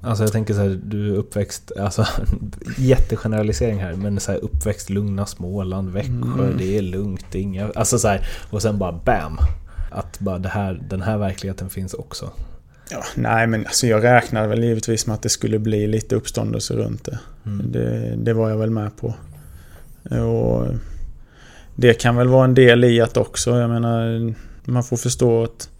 Alltså 0.00 0.24
jag 0.24 0.32
tänker 0.32 0.54
så 0.54 0.60
här, 0.60 0.80
du 0.84 1.14
är 1.14 1.18
uppväxt, 1.18 1.72
alltså 1.80 2.06
jättegeneralisering 2.78 3.78
här, 3.78 3.92
men 3.92 4.20
så 4.20 4.32
här 4.32 4.38
uppväxt 4.38 4.90
lugna 4.90 5.26
Småland, 5.26 5.90
Växjö, 5.90 6.44
mm. 6.44 6.56
det 6.58 6.78
är 6.78 6.82
lugnt, 6.82 7.24
det 7.30 7.38
är 7.38 7.42
inga... 7.42 7.70
Alltså 7.74 7.98
så 7.98 8.08
här, 8.08 8.28
och 8.50 8.62
sen 8.62 8.78
bara 8.78 8.92
BAM! 8.92 9.38
Att 9.90 10.18
bara 10.18 10.38
det 10.38 10.48
här, 10.48 10.82
den 10.88 11.02
här 11.02 11.18
verkligheten 11.18 11.70
finns 11.70 11.94
också. 11.94 12.30
Ja, 12.90 13.04
nej, 13.16 13.46
men 13.46 13.66
alltså 13.66 13.86
jag 13.86 14.04
räknade 14.04 14.48
väl 14.48 14.64
givetvis 14.64 15.06
med 15.06 15.14
att 15.14 15.22
det 15.22 15.28
skulle 15.28 15.58
bli 15.58 15.86
lite 15.86 16.16
uppståndelse 16.16 16.74
runt 16.74 17.04
det. 17.04 17.18
Mm. 17.46 17.72
det. 17.72 18.16
Det 18.16 18.32
var 18.32 18.50
jag 18.50 18.56
väl 18.56 18.70
med 18.70 18.96
på. 18.96 19.14
Och 20.10 20.66
det 21.74 21.94
kan 21.94 22.16
väl 22.16 22.28
vara 22.28 22.44
en 22.44 22.54
del 22.54 22.84
i 22.84 23.00
att 23.00 23.16
också, 23.16 23.58
jag 23.58 23.70
menar, 23.70 24.34
man 24.64 24.84
får 24.84 24.96
förstå 24.96 25.44
att 25.44 25.70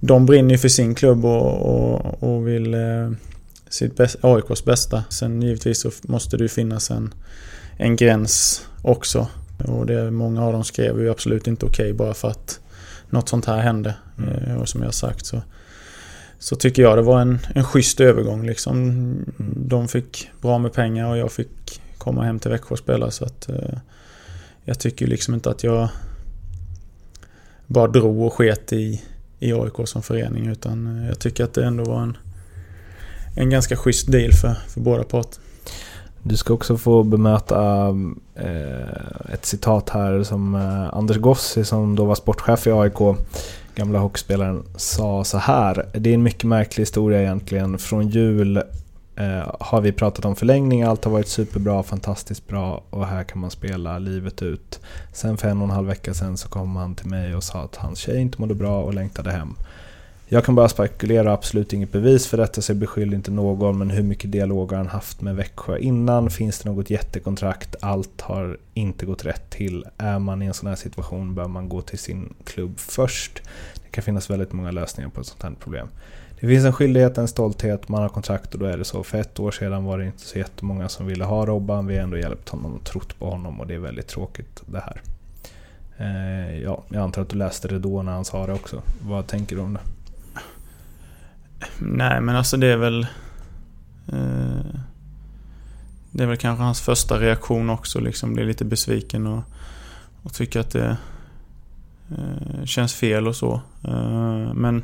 de 0.00 0.26
brinner 0.26 0.50
ju 0.50 0.58
för 0.58 0.68
sin 0.68 0.94
klubb 0.94 1.24
och, 1.24 1.62
och, 1.62 2.22
och 2.22 2.48
vill 2.48 2.74
eh, 2.74 3.10
sitt 3.68 3.96
bäst, 3.96 4.16
AIKs 4.20 4.64
bästa. 4.64 5.04
Sen 5.08 5.42
givetvis 5.42 5.80
så 5.80 5.90
måste 6.02 6.36
det 6.36 6.42
ju 6.42 6.48
finnas 6.48 6.90
en, 6.90 7.14
en 7.76 7.96
gräns 7.96 8.66
också. 8.82 9.28
Och 9.64 9.86
det, 9.86 10.10
många 10.10 10.44
av 10.44 10.52
dem 10.52 10.64
skrev 10.64 11.00
ju 11.00 11.10
absolut 11.10 11.46
inte 11.46 11.66
okej 11.66 11.84
okay 11.84 11.92
bara 11.92 12.14
för 12.14 12.28
att 12.28 12.60
något 13.10 13.28
sånt 13.28 13.44
här 13.44 13.58
hände. 13.58 13.94
Mm. 14.18 14.34
Eh, 14.34 14.56
och 14.56 14.68
som 14.68 14.82
jag 14.82 14.94
sagt 14.94 15.26
så, 15.26 15.42
så 16.38 16.56
tycker 16.56 16.82
jag 16.82 16.98
det 16.98 17.02
var 17.02 17.20
en, 17.20 17.38
en 17.54 17.64
schysst 17.64 18.00
övergång 18.00 18.46
liksom. 18.46 18.82
Mm. 18.82 19.32
De 19.56 19.88
fick 19.88 20.30
bra 20.40 20.58
med 20.58 20.72
pengar 20.72 21.08
och 21.08 21.18
jag 21.18 21.32
fick 21.32 21.80
komma 21.98 22.22
hem 22.24 22.38
till 22.38 22.50
Växjö 22.50 22.72
och 22.72 22.78
spela. 22.78 23.10
Så 23.10 23.24
att, 23.24 23.48
eh, 23.48 23.78
jag 24.64 24.78
tycker 24.78 25.06
liksom 25.06 25.34
inte 25.34 25.50
att 25.50 25.64
jag 25.64 25.88
bara 27.66 27.88
drog 27.88 28.20
och 28.20 28.32
sket 28.32 28.72
i, 28.72 29.02
i 29.38 29.52
AIK 29.52 29.74
som 29.88 30.02
förening. 30.02 30.46
Utan 30.46 31.04
jag 31.08 31.18
tycker 31.18 31.44
att 31.44 31.54
det 31.54 31.64
ändå 31.64 31.84
var 31.84 32.02
en, 32.02 32.16
en 33.38 33.50
ganska 33.50 33.76
schysst 33.76 34.12
deal 34.12 34.32
för, 34.32 34.54
för 34.68 34.80
båda 34.80 35.04
parter. 35.04 35.40
Du 36.22 36.36
ska 36.36 36.54
också 36.54 36.76
få 36.76 37.02
bemöta 37.02 37.88
eh, 38.34 39.32
ett 39.32 39.46
citat 39.46 39.90
här 39.90 40.22
som 40.22 40.54
eh, 40.54 40.96
Anders 40.96 41.16
Gossi 41.16 41.64
som 41.64 41.96
då 41.96 42.04
var 42.04 42.14
sportchef 42.14 42.66
i 42.66 42.70
AIK, 42.72 43.18
gamla 43.74 43.98
hockeyspelaren, 43.98 44.62
sa 44.76 45.24
så 45.24 45.38
här. 45.38 45.86
Det 45.92 46.10
är 46.10 46.14
en 46.14 46.22
mycket 46.22 46.44
märklig 46.44 46.82
historia 46.82 47.22
egentligen. 47.22 47.78
Från 47.78 48.08
jul 48.08 48.56
eh, 49.16 49.54
har 49.60 49.80
vi 49.80 49.92
pratat 49.92 50.24
om 50.24 50.36
förlängning, 50.36 50.82
allt 50.82 51.04
har 51.04 51.12
varit 51.12 51.28
superbra, 51.28 51.82
fantastiskt 51.82 52.48
bra 52.48 52.82
och 52.90 53.06
här 53.06 53.24
kan 53.24 53.40
man 53.40 53.50
spela 53.50 53.98
livet 53.98 54.42
ut. 54.42 54.80
Sen 55.12 55.36
för 55.36 55.48
en 55.48 55.58
och 55.58 55.64
en 55.64 55.74
halv 55.74 55.88
vecka 55.88 56.14
sen 56.14 56.36
så 56.36 56.48
kom 56.48 56.76
han 56.76 56.94
till 56.94 57.08
mig 57.10 57.34
och 57.34 57.44
sa 57.44 57.62
att 57.62 57.76
hans 57.76 57.98
tjej 57.98 58.20
inte 58.20 58.40
mådde 58.40 58.54
bra 58.54 58.82
och 58.82 58.94
längtade 58.94 59.30
hem. 59.30 59.54
Jag 60.30 60.44
kan 60.44 60.54
bara 60.54 60.68
spekulera, 60.68 61.32
absolut 61.32 61.72
inget 61.72 61.92
bevis 61.92 62.26
för 62.26 62.36
detta 62.36 62.62
så 62.62 62.72
jag 62.72 62.76
beskyller 62.76 63.14
inte 63.14 63.30
någon 63.30 63.78
men 63.78 63.90
hur 63.90 64.02
mycket 64.02 64.32
dialog 64.32 64.70
har 64.70 64.78
han 64.78 64.86
haft 64.86 65.20
med 65.20 65.36
Växjö 65.36 65.78
innan? 65.78 66.30
Finns 66.30 66.58
det 66.58 66.70
något 66.70 66.90
jättekontrakt? 66.90 67.76
Allt 67.80 68.20
har 68.20 68.58
inte 68.74 69.06
gått 69.06 69.24
rätt 69.24 69.50
till. 69.50 69.84
Är 69.98 70.18
man 70.18 70.42
i 70.42 70.46
en 70.46 70.54
sån 70.54 70.68
här 70.68 70.76
situation 70.76 71.34
bör 71.34 71.48
man 71.48 71.68
gå 71.68 71.80
till 71.80 71.98
sin 71.98 72.34
klubb 72.44 72.78
först. 72.78 73.42
Det 73.74 73.90
kan 73.90 74.04
finnas 74.04 74.30
väldigt 74.30 74.52
många 74.52 74.70
lösningar 74.70 75.10
på 75.10 75.20
ett 75.20 75.26
sånt 75.26 75.42
här 75.42 75.52
problem. 75.60 75.88
Det 76.40 76.46
finns 76.46 76.64
en 76.64 76.72
skyldighet, 76.72 77.18
en 77.18 77.28
stolthet, 77.28 77.88
man 77.88 78.02
har 78.02 78.08
kontrakt 78.08 78.54
och 78.54 78.60
då 78.60 78.66
är 78.66 78.78
det 78.78 78.84
så. 78.84 79.02
För 79.02 79.18
ett 79.18 79.40
år 79.40 79.50
sedan 79.50 79.84
var 79.84 79.98
det 79.98 80.06
inte 80.06 80.22
så 80.22 80.38
jättemånga 80.38 80.88
som 80.88 81.06
ville 81.06 81.24
ha 81.24 81.46
Robban. 81.46 81.86
Vi 81.86 81.96
har 81.96 82.02
ändå 82.02 82.18
hjälpt 82.18 82.48
honom 82.48 82.74
och 82.74 82.84
trott 82.84 83.18
på 83.18 83.30
honom 83.30 83.60
och 83.60 83.66
det 83.66 83.74
är 83.74 83.78
väldigt 83.78 84.08
tråkigt 84.08 84.62
det 84.66 84.80
här. 84.80 85.02
Eh, 85.98 86.62
ja, 86.62 86.82
jag 86.88 87.02
antar 87.02 87.22
att 87.22 87.28
du 87.28 87.36
läste 87.36 87.68
det 87.68 87.78
då 87.78 88.02
när 88.02 88.12
han 88.12 88.24
sa 88.24 88.46
det 88.46 88.52
också. 88.52 88.82
Vad 89.00 89.26
tänker 89.26 89.56
du 89.56 89.62
om 89.62 89.74
det? 89.74 89.80
Nej 91.78 92.20
men 92.20 92.36
alltså 92.36 92.56
det 92.56 92.66
är 92.66 92.76
väl... 92.76 93.06
Eh, 94.12 94.80
det 96.10 96.22
är 96.22 96.26
väl 96.26 96.36
kanske 96.36 96.64
hans 96.64 96.80
första 96.80 97.20
reaktion 97.20 97.70
också 97.70 98.00
liksom. 98.00 98.34
Blir 98.34 98.44
lite 98.44 98.64
besviken 98.64 99.26
och, 99.26 99.42
och 100.22 100.34
tycker 100.34 100.60
att 100.60 100.70
det... 100.70 100.96
eh, 102.10 102.64
känns 102.64 102.94
fel 102.94 103.28
och 103.28 103.36
så. 103.36 103.60
Eh, 103.84 104.54
men 104.54 104.82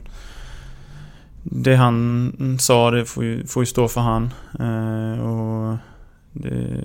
det 1.42 1.74
han 1.74 2.56
sa, 2.60 2.90
det 2.90 3.04
får 3.04 3.24
ju, 3.24 3.46
får 3.46 3.62
ju 3.62 3.66
stå 3.66 3.88
för 3.88 4.00
han. 4.00 4.30
Eh, 4.58 5.20
och 5.20 5.76
det, 6.32 6.84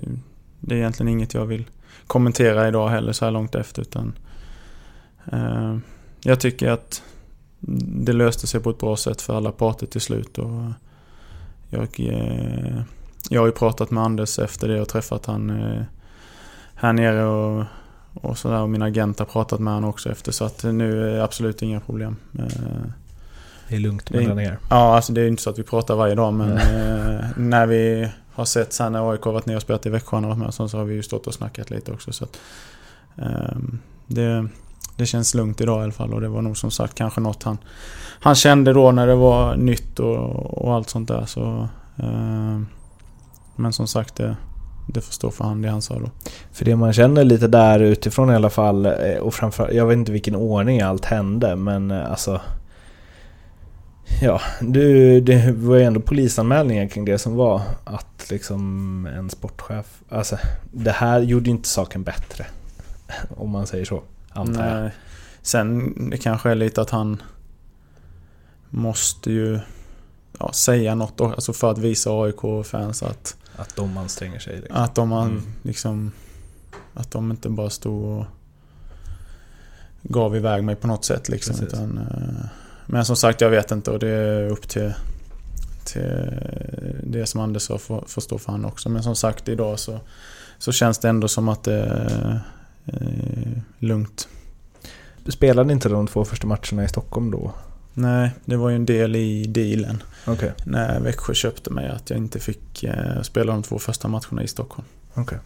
det, 0.60 0.74
är 0.74 0.78
egentligen 0.78 1.08
inget 1.08 1.34
jag 1.34 1.46
vill 1.46 1.64
kommentera 2.06 2.68
idag 2.68 2.88
heller 2.88 3.12
så 3.12 3.24
här 3.24 3.32
långt 3.32 3.54
efter. 3.54 3.82
Utan, 3.82 4.12
eh, 5.32 5.76
jag 6.22 6.40
tycker 6.40 6.70
att 6.70 7.02
det 7.60 8.12
löste 8.12 8.46
sig 8.46 8.60
på 8.60 8.70
ett 8.70 8.78
bra 8.78 8.96
sätt 8.96 9.22
för 9.22 9.36
alla 9.36 9.52
parter 9.52 9.86
till 9.86 10.00
slut. 10.00 10.38
Och 10.38 10.62
jag, 11.70 11.88
eh, 11.98 12.82
jag 13.28 13.40
har 13.40 13.46
ju 13.46 13.52
pratat 13.52 13.90
med 13.90 14.04
Anders 14.04 14.38
efter 14.38 14.68
det 14.68 14.80
och 14.80 14.88
träffat 14.88 15.26
han 15.26 15.50
eh, 15.50 15.82
här 16.74 16.92
nere 16.92 17.24
och, 17.24 17.64
och 18.14 18.38
sådär. 18.38 18.60
Och 18.60 18.70
min 18.70 18.82
agent 18.82 19.18
har 19.18 19.26
pratat 19.26 19.60
med 19.60 19.74
honom 19.74 19.90
också 19.90 20.10
efter. 20.10 20.32
Så 20.32 20.44
att 20.44 20.64
nu 20.64 21.02
är 21.02 21.14
det 21.14 21.24
absolut 21.24 21.62
inga 21.62 21.80
problem. 21.80 22.16
Eh, 22.38 22.44
det 23.68 23.76
är 23.76 23.80
lugnt 23.80 24.10
mellan 24.10 24.40
er? 24.40 24.58
Ja, 24.70 24.96
alltså 24.96 25.12
det 25.12 25.20
är 25.20 25.28
inte 25.28 25.42
så 25.42 25.50
att 25.50 25.58
vi 25.58 25.62
pratar 25.62 25.94
varje 25.94 26.14
dag 26.14 26.34
men 26.34 26.60
när 27.36 27.66
vi 27.66 28.10
har 28.32 28.44
sett 28.44 28.72
sen 28.72 28.92
när 28.92 29.10
AIK 29.12 29.26
varit 29.26 29.46
ner 29.46 29.56
och 29.56 29.62
spelat 29.62 29.86
i 29.86 29.90
Växjö 29.90 30.16
och 30.16 30.22
varit 30.22 30.38
med 30.38 30.54
så, 30.54 30.78
har 30.78 30.84
vi 30.84 30.94
ju 30.94 31.02
stått 31.02 31.26
och 31.26 31.34
snackat 31.34 31.70
lite 31.70 31.92
också. 31.92 32.12
Så 32.12 32.24
att, 32.24 32.40
eh, 33.16 33.58
det, 34.06 34.48
det 35.00 35.06
känns 35.06 35.34
lugnt 35.34 35.60
idag 35.60 35.80
i 35.80 35.82
alla 35.82 35.92
fall 35.92 36.14
och 36.14 36.20
det 36.20 36.28
var 36.28 36.42
nog 36.42 36.56
som 36.56 36.70
sagt 36.70 36.94
kanske 36.94 37.20
något 37.20 37.42
han, 37.42 37.58
han 38.20 38.34
kände 38.34 38.72
då 38.72 38.92
när 38.92 39.06
det 39.06 39.14
var 39.14 39.56
nytt 39.56 39.98
och, 39.98 40.64
och 40.64 40.74
allt 40.74 40.90
sånt 40.90 41.08
där. 41.08 41.24
Så, 41.26 41.68
eh, 41.96 42.60
men 43.56 43.72
som 43.72 43.86
sagt, 43.86 44.16
det, 44.16 44.36
det 44.86 45.00
får 45.00 45.12
stå 45.12 45.30
för 45.30 45.44
han, 45.44 45.62
det 45.62 45.70
han 45.70 45.82
sa 45.82 45.98
då. 45.98 46.10
För 46.52 46.64
det 46.64 46.76
man 46.76 46.92
känner 46.92 47.24
lite 47.24 47.48
där 47.48 47.80
utifrån 47.80 48.30
i 48.30 48.34
alla 48.34 48.50
fall, 48.50 48.86
eh, 48.86 49.18
och 49.20 49.34
framför, 49.34 49.70
jag 49.72 49.86
vet 49.86 49.96
inte 49.96 50.12
vilken 50.12 50.36
ordning 50.36 50.80
allt 50.80 51.04
hände, 51.04 51.56
men 51.56 51.90
eh, 51.90 52.10
alltså 52.10 52.40
Ja, 54.22 54.40
du, 54.60 55.20
det 55.20 55.52
var 55.52 55.76
ju 55.76 55.82
ändå 55.82 56.00
polisanmälningar 56.00 56.88
kring 56.88 57.04
det 57.04 57.18
som 57.18 57.36
var 57.36 57.62
att 57.84 58.30
liksom 58.30 59.06
en 59.06 59.30
sportchef... 59.30 60.02
Alltså, 60.08 60.38
det 60.72 60.90
här 60.90 61.20
gjorde 61.20 61.44
ju 61.44 61.50
inte 61.50 61.68
saken 61.68 62.02
bättre. 62.02 62.46
Om 63.36 63.50
man 63.50 63.66
säger 63.66 63.84
så, 63.84 64.02
antar 64.30 64.62
Nej. 64.62 64.82
jag. 64.82 64.90
Sen 65.42 65.94
det 66.10 66.16
kanske 66.16 66.50
är 66.50 66.54
lite 66.54 66.80
att 66.80 66.90
han 66.90 67.22
måste 68.70 69.32
ju 69.32 69.60
ja, 70.38 70.52
säga 70.52 70.94
något 70.94 71.20
alltså 71.20 71.52
för 71.52 71.70
att 71.70 71.78
visa 71.78 72.10
AIK-fans 72.10 73.02
att... 73.02 73.36
Att 73.56 73.76
de 73.76 73.98
anstränger 73.98 74.38
sig. 74.38 74.56
Liksom. 74.56 74.76
Att 74.76 74.94
de 74.94 75.12
mm. 75.12 75.42
liksom... 75.62 76.12
Att 76.94 77.10
de 77.10 77.30
inte 77.30 77.48
bara 77.48 77.70
stod 77.70 78.04
och 78.04 78.26
gav 80.02 80.36
iväg 80.36 80.64
mig 80.64 80.76
på 80.76 80.86
något 80.86 81.04
sätt 81.04 81.28
liksom. 81.28 81.66
Utan, 81.66 81.98
eh, 81.98 82.46
men 82.86 83.04
som 83.04 83.16
sagt, 83.16 83.40
jag 83.40 83.50
vet 83.50 83.70
inte 83.70 83.90
och 83.90 83.98
det 83.98 84.08
är 84.08 84.48
upp 84.48 84.68
till, 84.68 84.92
till 85.84 86.30
det 87.02 87.26
som 87.26 87.40
Anders 87.40 87.62
sa 87.62 87.78
får, 87.78 88.04
får 88.06 88.22
stå 88.22 88.38
för 88.38 88.52
han 88.52 88.64
också. 88.64 88.88
Men 88.88 89.02
som 89.02 89.16
sagt, 89.16 89.48
idag 89.48 89.78
så, 89.78 90.00
så 90.58 90.72
känns 90.72 90.98
det 90.98 91.08
ändå 91.08 91.28
som 91.28 91.48
att 91.48 91.64
det 91.64 92.40
eh, 92.92 93.62
lugnt. 93.78 94.28
Spelade 95.28 95.72
inte 95.72 95.88
de 95.88 96.06
två 96.06 96.24
första 96.24 96.46
matcherna 96.46 96.84
i 96.84 96.88
Stockholm 96.88 97.30
då? 97.30 97.52
Nej, 97.94 98.30
det 98.44 98.56
var 98.56 98.68
ju 98.68 98.76
en 98.76 98.86
del 98.86 99.16
i 99.16 99.44
dealen. 99.44 100.02
Okay. 100.26 100.50
När 100.64 101.00
Växjö 101.00 101.34
köpte 101.34 101.70
mig, 101.70 101.88
att 101.88 102.10
jag 102.10 102.18
inte 102.18 102.38
fick 102.38 102.84
eh, 102.84 103.22
spela 103.22 103.52
de 103.52 103.62
två 103.62 103.78
första 103.78 104.08
matcherna 104.08 104.42
i 104.42 104.48
Stockholm. 104.48 104.88
Okej. 105.10 105.22
Okay. 105.22 105.38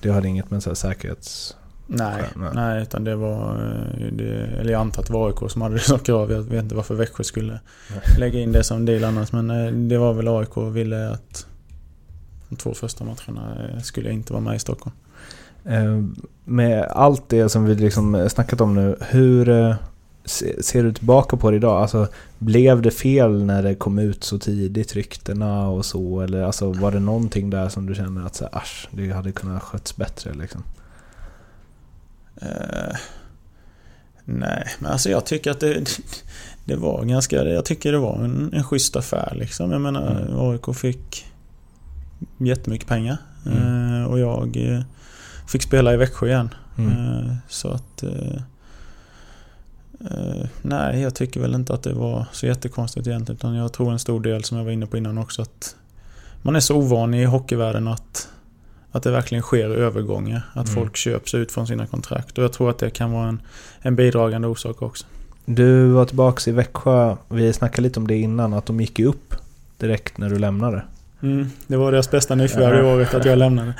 Det 0.00 0.10
hade 0.10 0.28
inget 0.28 0.50
med 0.50 0.62
så 0.62 0.74
säkerhets... 0.74 1.56
Nej, 1.86 2.22
nej, 2.36 2.50
nej. 2.54 2.82
utan 2.82 3.04
det 3.04 3.16
var... 3.16 3.54
Eh, 3.54 4.12
det, 4.12 4.24
eller 4.34 4.72
jag 4.72 4.80
antar 4.80 5.02
att 5.02 5.06
det 5.06 5.12
var 5.12 5.28
AIK 5.28 5.50
som 5.50 5.62
hade 5.62 5.74
det 5.74 5.80
som 5.80 5.98
krav. 5.98 6.32
Jag 6.32 6.42
vet 6.42 6.62
inte 6.62 6.74
varför 6.74 6.94
Växjö 6.94 7.24
skulle 7.24 7.60
nej. 7.90 8.00
lägga 8.18 8.40
in 8.40 8.52
det 8.52 8.64
som 8.64 8.84
deal 8.84 9.04
annars. 9.04 9.32
Men 9.32 9.88
det 9.88 9.98
var 9.98 10.12
väl 10.12 10.28
AIK 10.28 10.56
ville 10.56 11.10
att 11.10 11.46
de 12.48 12.56
två 12.56 12.74
första 12.74 13.04
matcherna 13.04 13.70
skulle 13.82 14.08
jag 14.08 14.14
inte 14.14 14.32
vara 14.32 14.42
med 14.42 14.56
i 14.56 14.58
Stockholm. 14.58 14.96
Med 16.44 16.84
allt 16.84 17.28
det 17.28 17.48
som 17.48 17.64
vi 17.64 17.74
liksom 17.74 18.28
snackat 18.30 18.60
om 18.60 18.74
nu, 18.74 18.96
hur 19.00 19.76
ser 20.60 20.82
du 20.82 20.92
tillbaka 20.92 21.36
på 21.36 21.50
det 21.50 21.56
idag? 21.56 21.82
Alltså, 21.82 22.08
blev 22.38 22.82
det 22.82 22.90
fel 22.90 23.44
när 23.44 23.62
det 23.62 23.74
kom 23.74 23.98
ut 23.98 24.24
så 24.24 24.38
tidigt, 24.38 24.94
ryktena 24.94 25.68
och 25.68 25.84
så? 25.84 26.20
Eller 26.20 26.42
alltså, 26.42 26.72
var 26.72 26.92
det 26.92 27.00
någonting 27.00 27.50
där 27.50 27.68
som 27.68 27.86
du 27.86 27.94
känner 27.94 28.26
att 28.26 28.34
så, 28.34 28.48
asch, 28.52 28.88
det 28.90 29.10
hade 29.10 29.32
kunnat 29.32 29.62
skötts 29.62 29.96
bättre? 29.96 30.34
Liksom? 30.34 30.62
Uh, 32.42 32.96
nej, 34.24 34.66
men 34.78 34.92
alltså 34.92 35.10
jag 35.10 35.26
tycker 35.26 35.50
att 35.50 35.60
det, 35.60 35.84
det 36.64 36.76
var 36.76 37.04
ganska... 37.04 37.44
Jag 37.44 37.64
tycker 37.64 37.92
det 37.92 37.98
var 37.98 38.24
en, 38.24 38.50
en 38.52 38.64
schysst 38.64 38.96
affär 38.96 39.32
liksom. 39.36 39.70
Jag 39.70 39.80
menar, 39.80 40.10
mm. 40.10 40.38
AIK 40.38 40.76
fick 40.76 41.26
jättemycket 42.38 42.88
pengar. 42.88 43.16
Mm. 43.46 43.62
Uh, 43.62 44.04
och 44.04 44.18
jag 44.18 44.84
fick 45.50 45.62
spela 45.62 45.94
i 45.94 45.96
Växjö 45.96 46.26
igen. 46.26 46.54
Mm. 46.78 47.34
så 47.48 47.68
att... 47.68 48.04
nej, 50.62 51.00
jag 51.00 51.14
tycker 51.14 51.40
väl 51.40 51.54
inte 51.54 51.74
att 51.74 51.82
det 51.82 51.92
var 51.92 52.26
så 52.32 52.46
jättekonstigt 52.46 53.06
egentligen. 53.06 53.36
Utan 53.36 53.54
jag 53.54 53.72
tror 53.72 53.92
en 53.92 53.98
stor 53.98 54.20
del, 54.20 54.44
som 54.44 54.58
jag 54.58 54.64
var 54.64 54.72
inne 54.72 54.86
på 54.86 54.96
innan 54.96 55.18
också, 55.18 55.42
att 55.42 55.76
man 56.42 56.56
är 56.56 56.60
så 56.60 56.76
ovan 56.76 57.14
i 57.14 57.24
hockeyvärlden 57.24 57.88
att 57.88 58.28
att 58.92 59.02
det 59.02 59.10
verkligen 59.10 59.42
sker 59.42 59.70
övergångar. 59.70 60.42
Att 60.52 60.68
mm. 60.68 60.74
folk 60.74 60.96
köps 60.96 61.34
ut 61.34 61.52
från 61.52 61.66
sina 61.66 61.86
kontrakt. 61.86 62.38
Och 62.38 62.44
jag 62.44 62.52
tror 62.52 62.70
att 62.70 62.78
det 62.78 62.90
kan 62.90 63.12
vara 63.12 63.28
en, 63.28 63.42
en 63.80 63.96
bidragande 63.96 64.48
orsak 64.48 64.82
också. 64.82 65.06
Du 65.44 65.88
var 65.88 66.04
tillbaka 66.04 66.50
i 66.50 66.52
Växjö. 66.52 67.16
Vi 67.28 67.52
snackade 67.52 67.82
lite 67.82 68.00
om 68.00 68.06
det 68.06 68.18
innan, 68.18 68.52
att 68.52 68.66
de 68.66 68.80
gick 68.80 68.98
upp 68.98 69.34
direkt 69.78 70.18
när 70.18 70.30
du 70.30 70.38
lämnade. 70.38 70.82
Mm, 71.22 71.50
det 71.66 71.76
var 71.76 71.92
deras 71.92 72.10
bästa 72.10 72.34
nyförvärv 72.34 72.84
i 72.84 72.88
året 72.88 73.14
att 73.14 73.24
jag 73.24 73.38
lämnade. 73.38 73.74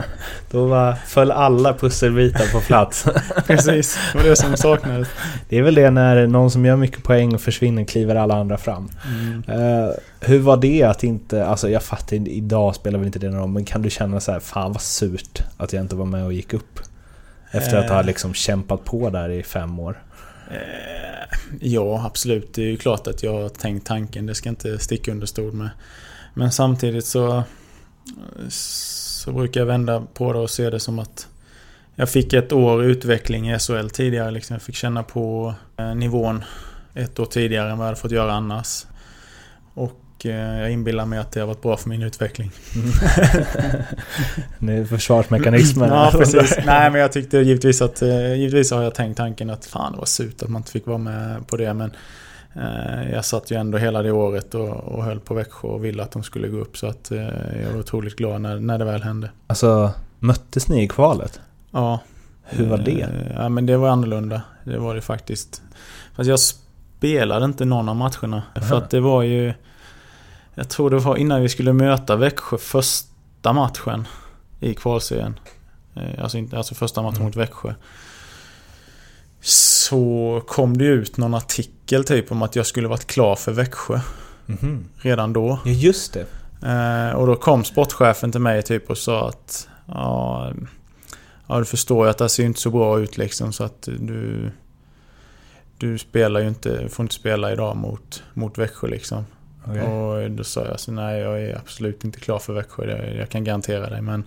Då 0.50 0.66
var, 0.66 0.92
föll 0.92 1.30
alla 1.30 1.74
pusselbitar 1.74 2.52
på 2.52 2.60
plats. 2.60 3.06
Precis, 3.46 3.98
det 4.12 4.18
var 4.18 4.24
det 4.24 4.36
som 4.36 4.56
saknades. 4.56 5.08
Det 5.48 5.58
är 5.58 5.62
väl 5.62 5.74
det 5.74 5.90
när 5.90 6.26
någon 6.26 6.50
som 6.50 6.64
gör 6.64 6.76
mycket 6.76 7.02
poäng 7.02 7.34
och 7.34 7.40
försvinner 7.40 7.84
kliver 7.84 8.14
alla 8.14 8.34
andra 8.34 8.56
fram. 8.56 8.90
Mm. 9.06 9.60
Uh, 9.60 9.90
hur 10.20 10.38
var 10.38 10.56
det 10.56 10.82
att 10.82 11.04
inte, 11.04 11.46
alltså 11.46 11.70
jag 11.70 11.82
fattar 11.82 12.28
idag 12.28 12.74
spelar 12.74 12.98
väl 12.98 13.06
inte 13.06 13.18
det 13.18 13.30
någon 13.30 13.40
roll, 13.40 13.50
men 13.50 13.64
kan 13.64 13.82
du 13.82 13.90
känna 13.90 14.20
så 14.20 14.32
här, 14.32 14.40
fan 14.40 14.72
vad 14.72 14.82
surt 14.82 15.42
att 15.56 15.72
jag 15.72 15.82
inte 15.82 15.96
var 15.96 16.06
med 16.06 16.24
och 16.24 16.32
gick 16.32 16.54
upp? 16.54 16.80
Efter 17.50 17.76
att 17.76 17.90
ha 17.90 18.00
eh. 18.00 18.06
liksom 18.06 18.34
kämpat 18.34 18.84
på 18.84 19.10
där 19.10 19.28
i 19.28 19.42
fem 19.42 19.80
år. 19.80 20.02
Uh, 20.50 20.58
ja, 21.60 22.06
absolut. 22.06 22.54
Det 22.54 22.62
är 22.62 22.66
ju 22.66 22.76
klart 22.76 23.06
att 23.06 23.22
jag 23.22 23.42
har 23.42 23.48
tänkt 23.48 23.86
tanken, 23.86 24.26
det 24.26 24.34
ska 24.34 24.48
inte 24.48 24.78
sticka 24.78 25.10
under 25.10 25.26
stol 25.26 25.52
med. 25.52 25.70
Men 26.38 26.52
samtidigt 26.52 27.06
så, 27.06 27.42
så 28.48 29.32
brukar 29.32 29.60
jag 29.60 29.66
vända 29.66 30.02
på 30.14 30.32
det 30.32 30.38
och 30.38 30.50
se 30.50 30.70
det 30.70 30.80
som 30.80 30.98
att 30.98 31.28
jag 31.94 32.08
fick 32.08 32.32
ett 32.32 32.52
år 32.52 32.84
utveckling 32.84 33.50
i 33.50 33.58
SHL 33.58 33.88
tidigare. 33.88 34.30
Liksom. 34.30 34.54
Jag 34.54 34.62
fick 34.62 34.74
känna 34.74 35.02
på 35.02 35.54
eh, 35.76 35.94
nivån 35.94 36.44
ett 36.94 37.18
år 37.18 37.26
tidigare 37.26 37.70
än 37.70 37.78
vad 37.78 37.84
jag 37.84 37.88
hade 37.88 38.00
fått 38.00 38.10
göra 38.10 38.32
annars. 38.32 38.86
Och 39.74 40.26
eh, 40.26 40.60
jag 40.60 40.70
inbillar 40.70 41.06
mig 41.06 41.18
att 41.18 41.32
det 41.32 41.40
har 41.40 41.46
varit 41.46 41.62
bra 41.62 41.76
för 41.76 41.88
min 41.88 42.02
utveckling. 42.02 42.52
Nu 44.58 44.80
är 44.80 44.84
försvarsmekanismen. 44.84 45.88
ja, 45.88 46.10
precis. 46.12 46.56
Nej, 46.66 46.90
men 46.90 47.00
jag 47.00 47.12
tyckte 47.12 47.38
givetvis 47.38 47.82
att... 47.82 48.02
Eh, 48.02 48.34
givetvis 48.34 48.70
har 48.70 48.82
jag 48.82 48.94
tänkt 48.94 49.16
tanken 49.16 49.50
att 49.50 49.66
fan 49.66 49.92
det 49.92 49.98
var 49.98 50.06
surt 50.06 50.42
att 50.42 50.48
man 50.48 50.60
inte 50.60 50.72
fick 50.72 50.86
vara 50.86 50.98
med 50.98 51.46
på 51.46 51.56
det. 51.56 51.74
Men 51.74 51.92
jag 53.12 53.24
satt 53.24 53.50
ju 53.50 53.56
ändå 53.56 53.78
hela 53.78 54.02
det 54.02 54.12
året 54.12 54.54
och, 54.54 54.68
och 54.68 55.04
höll 55.04 55.20
på 55.20 55.34
Växjö 55.34 55.68
och 55.68 55.84
ville 55.84 56.02
att 56.02 56.10
de 56.10 56.22
skulle 56.22 56.48
gå 56.48 56.58
upp. 56.58 56.76
Så 56.78 56.86
att 56.86 57.10
eh, 57.10 57.18
jag 57.62 57.72
var 57.72 57.78
otroligt 57.78 58.16
glad 58.16 58.40
när, 58.40 58.60
när 58.60 58.78
det 58.78 58.84
väl 58.84 59.02
hände. 59.02 59.30
Alltså, 59.46 59.90
möttes 60.18 60.68
ni 60.68 60.82
i 60.82 60.88
kvalet? 60.88 61.40
Ja. 61.70 62.00
Hur 62.42 62.66
var 62.66 62.78
det? 62.78 63.00
Eh, 63.00 63.32
ja, 63.34 63.48
men 63.48 63.66
det 63.66 63.76
var 63.76 63.88
annorlunda. 63.88 64.42
Det 64.64 64.78
var 64.78 64.94
det 64.94 65.00
faktiskt. 65.00 65.62
Fast 66.14 66.28
jag 66.28 66.40
spelade 66.40 67.44
inte 67.44 67.64
någon 67.64 67.88
av 67.88 67.96
matcherna. 67.96 68.42
Aha. 68.56 68.66
För 68.66 68.76
att 68.76 68.90
det 68.90 69.00
var 69.00 69.22
ju... 69.22 69.54
Jag 70.54 70.68
tror 70.68 70.90
det 70.90 70.98
var 70.98 71.16
innan 71.16 71.42
vi 71.42 71.48
skulle 71.48 71.72
möta 71.72 72.16
Växjö 72.16 72.58
första 72.58 73.52
matchen 73.52 74.08
i 74.60 74.74
kvalserien. 74.74 75.38
Alltså, 76.18 76.38
inte, 76.38 76.56
alltså 76.56 76.74
första 76.74 77.02
matchen 77.02 77.16
mm. 77.16 77.26
mot 77.26 77.36
Växjö 77.36 77.74
så 79.46 80.42
kom 80.46 80.78
det 80.78 80.84
ut 80.84 81.16
någon 81.16 81.34
artikel 81.34 82.04
typ 82.04 82.32
om 82.32 82.42
att 82.42 82.56
jag 82.56 82.66
skulle 82.66 82.88
varit 82.88 83.06
klar 83.06 83.36
för 83.36 83.52
Växjö. 83.52 84.00
Mm 84.48 84.60
-hmm. 84.60 84.84
Redan 84.96 85.32
då. 85.32 85.58
Ja, 85.64 85.70
just 85.70 86.12
det. 86.12 86.26
Eh, 86.68 87.16
och 87.16 87.26
då 87.26 87.36
kom 87.36 87.64
sportchefen 87.64 88.32
till 88.32 88.40
mig 88.40 88.62
typ 88.62 88.90
och 88.90 88.98
sa 88.98 89.28
att 89.28 89.68
ja, 89.86 90.52
ja, 91.46 91.58
du 91.58 91.64
förstår 91.64 92.06
ju 92.06 92.10
att 92.10 92.18
det 92.18 92.28
ser 92.28 92.44
inte 92.44 92.60
så 92.60 92.70
bra 92.70 93.00
ut 93.00 93.16
liksom 93.16 93.52
så 93.52 93.64
att 93.64 93.82
du 93.82 94.50
du 95.78 95.98
spelar 95.98 96.40
ju 96.40 96.48
inte, 96.48 96.88
får 96.88 97.02
inte 97.04 97.14
spela 97.14 97.52
idag 97.52 97.76
mot, 97.76 98.22
mot 98.34 98.58
Växjö 98.58 98.88
liksom. 98.88 99.26
Okay. 99.66 99.82
Och 99.82 100.30
då 100.30 100.44
sa 100.44 100.64
jag 100.64 100.80
så 100.80 100.92
nej 100.92 101.20
jag 101.20 101.42
är 101.42 101.56
absolut 101.56 102.04
inte 102.04 102.20
klar 102.20 102.38
för 102.38 102.52
Växjö, 102.52 102.84
jag, 102.84 103.16
jag 103.16 103.28
kan 103.28 103.44
garantera 103.44 103.90
dig. 103.90 104.02
Men 104.02 104.24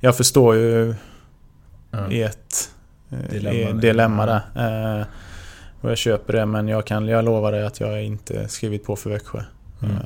jag 0.00 0.16
förstår 0.16 0.54
ju 0.54 0.94
mm. 1.92 2.10
ert 2.10 2.30
eh, 2.30 2.75
Dilemma. 3.30 3.80
dilemma 3.80 4.26
där. 4.26 5.00
Eh, 5.00 5.06
och 5.80 5.90
jag 5.90 5.98
köper 5.98 6.32
det 6.32 6.46
men 6.46 6.68
jag 6.68 6.84
kan 6.86 7.08
jag 7.08 7.24
lovar 7.24 7.52
dig 7.52 7.66
att 7.66 7.80
jag 7.80 8.04
inte 8.04 8.48
skrivit 8.48 8.84
på 8.84 8.96
för 8.96 9.10
Växjö. 9.10 9.42
Mm. 9.82 9.96
Eh, 9.96 10.00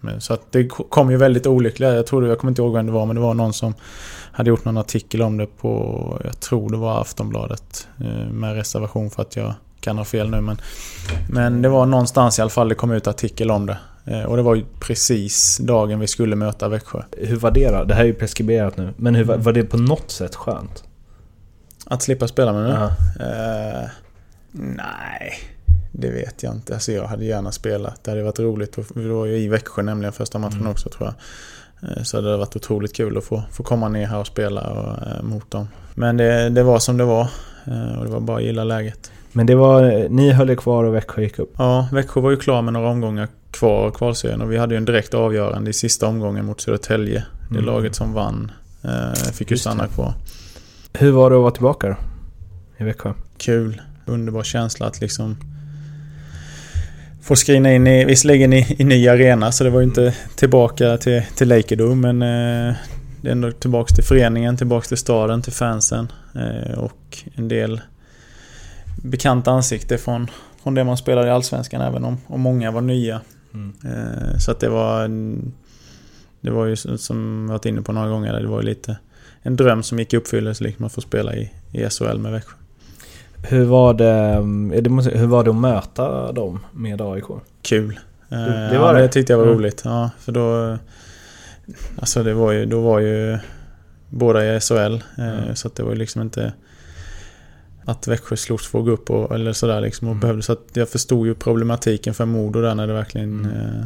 Men, 0.00 0.20
så 0.20 0.34
att 0.34 0.52
det 0.52 0.68
kom 0.68 1.10
ju 1.10 1.16
väldigt 1.16 1.46
olyckligt. 1.46 1.88
Jag 1.94 2.06
tror 2.06 2.26
jag 2.28 2.38
kommer 2.38 2.50
inte 2.50 2.62
ihåg 2.62 2.74
vem 2.74 2.86
det 2.86 2.92
var 2.92 3.06
men 3.06 3.16
det 3.16 3.22
var 3.22 3.34
någon 3.34 3.52
som 3.52 3.74
hade 4.32 4.48
gjort 4.50 4.64
någon 4.64 4.78
artikel 4.78 5.22
om 5.22 5.36
det 5.36 5.46
på, 5.46 6.20
jag 6.24 6.40
tror 6.40 6.70
det 6.70 6.76
var 6.76 7.00
Aftonbladet. 7.00 7.88
eh, 8.00 8.30
Med 8.32 8.54
reservation 8.54 9.10
för 9.10 9.22
att 9.22 9.36
jag 9.36 9.54
kan 9.80 9.98
ha 9.98 10.04
fel 10.04 10.30
nu 10.30 10.40
men 10.40 10.56
Men 11.30 11.62
det 11.62 11.68
var 11.68 11.86
någonstans 11.86 12.38
i 12.38 12.42
alla 12.42 12.50
fall 12.50 12.68
det 12.68 12.74
kom 12.74 12.90
ut 12.90 13.06
artikel 13.06 13.50
om 13.50 13.66
det. 13.66 13.78
Eh, 14.04 14.22
Och 14.22 14.36
det 14.36 14.42
var 14.42 14.54
ju 14.54 14.64
precis 14.80 15.58
dagen 15.58 16.00
vi 16.00 16.06
skulle 16.06 16.36
möta 16.36 16.68
Växjö. 16.68 17.02
Hur 17.18 17.36
var 17.36 17.50
det 17.50 17.70
då? 17.70 17.84
Det 17.84 17.94
här 17.94 18.02
är 18.02 18.06
ju 18.06 18.14
preskriberat 18.14 18.76
nu. 18.76 18.94
Men 18.96 19.14
hur, 19.14 19.24
var- 19.24 19.36
var 19.36 19.52
det 19.52 19.64
på 19.64 19.76
något 19.76 20.10
sätt 20.10 20.34
skönt? 20.34 20.84
Att 21.86 22.02
slippa 22.02 22.28
spela 22.28 22.52
med 22.52 22.62
nu? 22.62 22.70
Ja. 22.70 22.86
Eh, 23.24 23.88
nej, 24.52 25.32
det 25.92 26.10
vet 26.10 26.42
jag 26.42 26.54
inte. 26.54 26.74
Alltså 26.74 26.92
jag 26.92 27.06
hade 27.06 27.24
gärna 27.24 27.52
spelat. 27.52 28.04
Det 28.04 28.10
hade 28.10 28.22
varit 28.22 28.38
roligt. 28.40 28.78
Vi 28.94 29.08
var 29.08 29.26
ju 29.26 29.36
i 29.36 29.48
Växjö 29.48 29.82
nämligen 29.82 30.12
första 30.12 30.38
matchen 30.38 30.60
Mm. 30.60 30.72
också 30.72 30.88
tror 30.88 31.08
jag. 31.08 31.90
Eh, 31.90 32.02
Så 32.02 32.20
det 32.20 32.26
hade 32.26 32.36
varit 32.38 32.56
otroligt 32.56 32.96
kul 32.96 33.18
att 33.18 33.24
få, 33.24 33.42
få 33.52 33.62
komma 33.62 33.88
ner 33.88 34.06
här 34.06 34.18
och 34.18 34.26
spela 34.26 34.60
och, 34.70 35.06
eh, 35.08 35.22
mot 35.22 35.50
dem. 35.50 35.68
Men 35.94 36.16
det, 36.16 36.48
det 36.48 36.62
var 36.62 36.78
som 36.78 36.96
det 36.96 37.04
var. 37.04 37.28
Eh, 37.66 37.98
och 37.98 38.04
det 38.04 38.10
var 38.10 38.20
bara 38.20 38.36
att 38.36 38.42
gilla 38.42 38.64
läget. 38.64 39.10
Men 39.32 39.46
det 39.46 39.54
var, 39.54 40.06
ni 40.08 40.30
höll 40.32 40.50
er 40.50 40.54
kvar 40.54 40.84
och 40.84 40.94
Växjö 40.94 41.22
gick 41.22 41.38
upp. 41.38 41.54
Ja, 41.58 41.88
Växjö 41.92 42.20
var 42.20 42.30
ju 42.30 42.36
klar 42.36 42.62
med 42.62 42.72
några 42.72 42.88
omgångar 42.88 43.28
kvar 43.50 43.86
av 43.86 43.90
kvalserien 43.90 44.40
och 44.42 44.52
vi 44.52 44.56
hade 44.58 44.74
ju 44.74 44.78
en 44.78 44.84
direkt 44.84 45.14
avgörande 45.14 45.70
i 45.70 45.72
sista 45.72 46.06
omgången 46.06 46.44
mot 46.44 46.60
Södertälje. 46.60 47.24
Det 47.50 47.54
Mm. 47.58 47.64
laget 47.66 47.94
som 47.94 48.12
vann 48.12 48.52
eh, 48.82 49.12
fick 49.32 49.50
ju 49.50 49.54
Just 49.54 49.62
stanna 49.62 49.82
det. 49.82 49.88
kvar. 49.88 50.14
Hur 50.98 51.12
var 51.12 51.30
det 51.30 51.36
att 51.36 51.42
vara 51.42 51.50
tillbaka 51.50 51.88
då? 51.88 51.96
I 52.78 52.84
Växjö? 52.84 53.12
kul. 53.36 53.82
Underbar 54.06 54.42
känsla 54.42 54.86
att 54.86 55.00
liksom 55.00 55.36
få 57.22 57.36
skrina 57.36 57.72
in 57.72 57.86
i, 57.86 58.04
visserligen 58.04 58.52
i, 58.52 58.76
i 58.78 58.84
ny 58.84 59.08
arena 59.08 59.52
så 59.52 59.64
det 59.64 59.70
var 59.70 59.80
ju 59.80 59.86
inte 59.86 60.14
tillbaka 60.36 60.96
till, 60.96 61.22
till 61.36 61.48
Lakedom 61.48 62.00
men 62.00 62.22
eh, 62.22 62.74
det 63.20 63.28
är 63.28 63.32
ändå 63.32 63.52
tillbaka 63.52 63.94
till 63.94 64.04
föreningen, 64.04 64.56
tillbaka 64.56 64.86
till 64.86 64.96
staden, 64.96 65.42
till 65.42 65.52
fansen 65.52 66.12
eh, 66.34 66.78
och 66.78 67.18
en 67.34 67.48
del 67.48 67.80
bekanta 69.02 69.50
ansikte 69.50 69.98
från, 69.98 70.30
från 70.62 70.74
det 70.74 70.84
man 70.84 70.96
spelade 70.96 71.28
i 71.28 71.30
Allsvenskan 71.30 71.80
även 71.80 72.04
om, 72.04 72.18
om 72.26 72.40
många 72.40 72.70
var 72.70 72.80
nya. 72.80 73.20
Mm. 73.54 73.72
Eh, 73.84 74.38
så 74.38 74.50
att 74.50 74.60
det 74.60 74.68
var 74.68 75.08
Det 76.40 76.50
var 76.50 76.66
ju 76.66 76.76
som 76.76 77.44
jag 77.46 77.52
varit 77.52 77.66
inne 77.66 77.82
på 77.82 77.92
några 77.92 78.08
gånger, 78.08 78.40
det 78.40 78.46
var 78.46 78.60
ju 78.60 78.66
lite 78.66 78.96
en 79.46 79.56
dröm 79.56 79.82
som 79.82 79.98
gick 79.98 80.12
i 80.12 80.16
uppfyllelse 80.16 80.64
liksom 80.64 80.84
att 80.84 80.92
få 80.92 81.00
spela 81.00 81.34
i, 81.34 81.50
i 81.72 81.90
SHL 81.90 82.18
med 82.18 82.32
Växjö. 82.32 82.56
Hur 83.48 83.64
var 83.64 83.94
det, 84.82 84.90
måste- 84.90 85.18
hur 85.18 85.26
var 85.26 85.44
det 85.44 85.50
att 85.50 85.56
möta 85.56 86.32
dem 86.32 86.60
med 86.72 87.00
AIK? 87.00 87.24
Kul. 87.62 88.00
Eh, 88.30 88.38
det 88.38 88.70
ja, 88.74 88.80
var 88.80 88.94
det 88.94 89.00
det? 89.02 89.08
tyckte 89.08 89.32
jag 89.32 89.38
var 89.38 89.46
Mm. 89.46 89.58
roligt. 89.58 89.82
Ja, 89.84 90.10
för 90.18 90.32
då... 90.32 90.78
Alltså 91.98 92.22
det 92.22 92.34
var 92.34 92.52
ju, 92.52 92.66
då 92.66 92.80
var 92.80 92.98
ju 93.00 93.38
båda 94.10 94.44
i 94.56 94.60
SHL. 94.60 94.74
eh, 95.18 95.28
Mm. 95.38 95.56
Så 95.56 95.68
att 95.68 95.74
det 95.74 95.82
var 95.82 95.90
ju 95.90 95.96
liksom 95.98 96.22
inte 96.22 96.52
att 97.84 98.08
Växjö 98.08 98.36
slogs 98.36 98.66
för 98.66 98.78
att 98.78 98.84
gå 98.84 98.90
upp 98.90 99.10
och, 99.10 99.34
eller 99.34 99.52
sådär 99.52 99.80
liksom. 99.80 100.08
Och 100.08 100.12
Mm. 100.12 100.20
behövde, 100.20 100.42
så 100.42 100.52
att 100.52 100.62
jag 100.72 100.88
förstod 100.88 101.26
ju 101.26 101.34
problematiken 101.34 102.14
för 102.14 102.24
Modo 102.24 102.60
där 102.62 102.74
när 102.74 102.86
det 102.86 102.92
verkligen 102.92 103.44
Mm. 103.44 103.56
eh, 103.56 103.84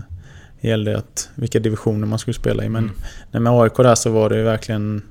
gällde 0.61 0.99
att, 0.99 1.31
vilka 1.35 1.59
divisioner 1.61 2.07
man 2.07 2.19
skulle 2.19 2.35
spela 2.35 2.65
i. 2.65 2.69
Men 2.69 2.85
Mm. 2.85 2.97
nej, 3.31 3.41
med 3.43 3.53
AIK 3.53 3.77
där 3.77 3.95
så 3.95 4.11
var 4.11 4.29
det 4.29 4.37
ju 4.37 4.43
verkligen 4.43 5.03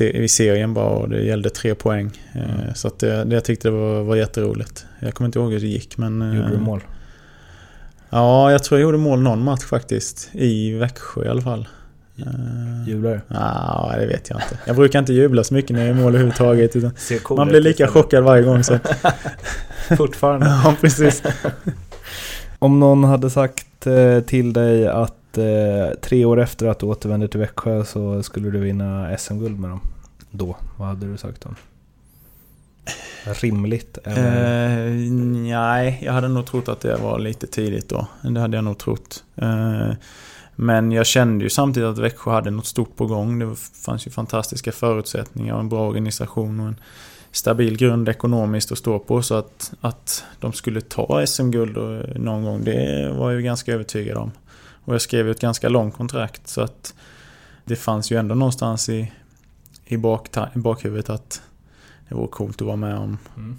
i 0.00 0.28
serien 0.28 0.74
bara 0.74 0.86
och 0.88 1.08
det 1.08 1.22
gällde 1.22 1.50
tre 1.50 1.74
poäng. 1.74 2.10
Eh, 2.34 2.42
Mm. 2.60 2.74
Så 2.74 2.88
att 2.88 2.98
det, 2.98 3.24
det 3.24 3.34
jag 3.34 3.44
tyckte 3.44 3.68
det 3.68 3.72
var, 3.72 4.02
var 4.02 4.16
jätteroligt. 4.16 4.86
Jag 5.00 5.14
kommer 5.14 5.26
inte 5.28 5.38
ihåg 5.38 5.52
hur 5.52 5.60
det 5.60 5.66
gick 5.66 5.98
men... 5.98 6.22
eh, 6.22 6.36
Gjorde 6.36 6.50
du 6.50 6.58
mål? 6.58 6.80
Ja, 8.10 8.52
jag 8.52 8.62
tror 8.64 8.80
jag 8.80 8.82
gjorde 8.86 8.98
mål 8.98 9.20
någon 9.20 9.44
match 9.44 9.64
faktiskt. 9.64 10.28
I 10.32 10.72
Växjö 10.72 11.24
i 11.24 11.28
alla 11.28 11.42
fall. 11.42 11.68
Uh, 12.18 12.88
Jublar 12.88 13.10
du? 13.10 13.20
ja, 13.28 13.94
det 14.00 14.06
vet 14.06 14.30
jag 14.30 14.38
inte. 14.38 14.58
Jag 14.66 14.76
brukar 14.76 14.98
inte 14.98 15.12
jubla 15.12 15.44
så 15.44 15.54
mycket 15.54 15.70
när 15.70 15.78
jag 15.86 15.88
gör 15.88 15.94
mål 16.02 16.08
överhuvudtaget. 16.12 16.76
Utan 16.76 16.90
cool 17.22 17.36
man 17.36 17.48
blir 17.48 17.60
lika 17.60 17.88
chockad 17.88 18.24
varje 18.24 18.42
gång. 18.42 18.64
Så. 18.64 18.78
Fortfarande. 19.96 20.46
ja, 20.46 20.74
precis. 20.80 21.22
Om 22.58 22.80
någon 22.80 23.04
hade 23.04 23.30
sagt 23.30 23.86
eh, 23.86 24.20
till 24.20 24.52
dig 24.52 24.86
att 24.88 25.27
eh, 25.38 25.94
tre 26.00 26.24
år 26.24 26.40
efter 26.40 26.66
att 26.66 26.78
du 26.78 26.86
återvände 26.86 27.28
till 27.28 27.40
Växjö 27.40 27.84
så 27.84 28.22
skulle 28.22 28.50
du 28.50 28.58
vinna 28.58 29.16
SM-guld 29.18 29.60
med 29.60 29.70
dem. 29.70 29.80
Då, 30.30 30.56
vad 30.76 30.88
hade 30.88 31.06
du 31.06 31.16
sagt 31.16 31.40
då? 31.40 31.50
Rimligt? 33.24 33.98
Eller? 34.04 34.86
Eh, 34.86 34.92
nej, 35.12 35.98
jag 36.02 36.12
hade 36.12 36.28
nog 36.28 36.46
trott 36.46 36.68
att 36.68 36.80
det 36.80 36.96
var 36.96 37.18
lite 37.18 37.46
tidigt 37.46 37.88
då. 37.88 38.06
Det 38.22 38.40
hade 38.40 38.56
jag 38.56 38.64
nog 38.64 38.78
trott. 38.78 39.24
Eh, 39.36 39.90
men 40.56 40.92
jag 40.92 41.06
kände 41.06 41.44
ju 41.44 41.50
samtidigt 41.50 41.88
att 41.88 41.98
Växjö 41.98 42.30
hade 42.30 42.50
något 42.50 42.66
stort 42.66 42.96
på 42.96 43.06
gång. 43.06 43.38
Det 43.38 43.56
fanns 43.84 44.06
ju 44.06 44.10
fantastiska 44.10 44.72
förutsättningar 44.72 45.54
och 45.54 45.60
en 45.60 45.68
bra 45.68 45.88
organisation 45.88 46.60
och 46.60 46.66
en 46.66 46.76
stabil 47.32 47.76
grund 47.76 48.08
ekonomiskt 48.08 48.72
att 48.72 48.78
stå 48.78 48.98
på. 48.98 49.22
Så 49.22 49.34
att, 49.34 49.72
att 49.80 50.24
de 50.40 50.52
skulle 50.52 50.80
ta 50.80 51.26
SM-guld 51.26 51.76
eh, 51.76 52.20
någon 52.20 52.44
gång, 52.44 52.64
det 52.64 53.10
var 53.18 53.30
jag 53.30 53.40
ju 53.40 53.44
ganska 53.44 53.72
övertygad 53.72 54.16
om. 54.16 54.30
Och 54.88 54.94
jag 54.94 55.00
skrev 55.02 55.30
ett 55.30 55.40
ganska 55.40 55.68
långt 55.68 55.94
kontrakt 55.94 56.48
så 56.48 56.60
att 56.60 56.94
det 57.64 57.76
fanns 57.76 58.12
ju 58.12 58.16
ändå 58.18 58.34
någonstans 58.34 58.88
i, 58.88 59.12
i 59.84 59.96
bakhuvudet 60.54 61.10
att 61.10 61.42
det 62.08 62.14
vore 62.14 62.28
coolt 62.28 62.60
att 62.60 62.66
vara 62.66 62.76
med 62.76 62.98
om 62.98 63.18
Mm. 63.36 63.58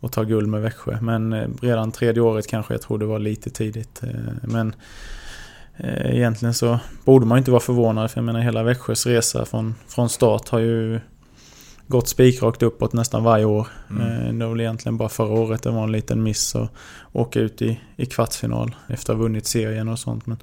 och 0.00 0.12
ta 0.12 0.22
guld 0.22 0.48
med 0.48 0.62
Växjö. 0.62 0.98
Men 1.00 1.32
eh, 1.32 1.48
redan 1.60 1.92
tredje 1.92 2.22
året 2.22 2.46
kanske 2.46 2.74
jag 2.74 2.82
tror 2.82 2.98
det 2.98 3.06
var 3.06 3.18
lite 3.18 3.50
tidigt. 3.50 4.02
Eh, 4.02 4.10
Men 4.42 4.74
eh, 5.76 6.16
egentligen 6.16 6.54
så 6.54 6.78
borde 7.04 7.26
man 7.26 7.38
inte 7.38 7.50
vara 7.50 7.60
förvånad. 7.60 8.10
För 8.10 8.18
jag 8.18 8.24
menar 8.24 8.40
hela 8.40 8.62
Växjös 8.62 9.06
resa 9.06 9.44
från, 9.44 9.74
från 9.88 10.08
start 10.08 10.48
har 10.48 10.58
ju 10.58 11.00
gått 11.90 12.08
spikrakt 12.08 12.62
uppåt 12.62 12.92
nästan 12.92 13.24
varje 13.24 13.44
år. 13.44 13.66
Mm. 13.90 14.02
Eh, 14.06 14.32
Det 14.32 14.44
var 14.44 14.50
väl 14.52 14.60
egentligen 14.60 14.96
bara 14.96 15.08
förra 15.08 15.32
året 15.40 15.62
det 15.62 15.70
var 15.70 15.84
en 15.84 15.92
liten 15.92 16.22
miss 16.22 16.54
att 16.56 16.70
åka 17.12 17.40
ut 17.40 17.62
i, 17.62 17.80
i 17.96 18.06
kvartsfinal 18.06 18.76
efter 18.88 19.12
att 19.12 19.16
ha 19.18 19.22
vunnit 19.22 19.46
serien 19.46 19.88
och 19.88 19.98
sånt. 19.98 20.26
Men 20.26 20.38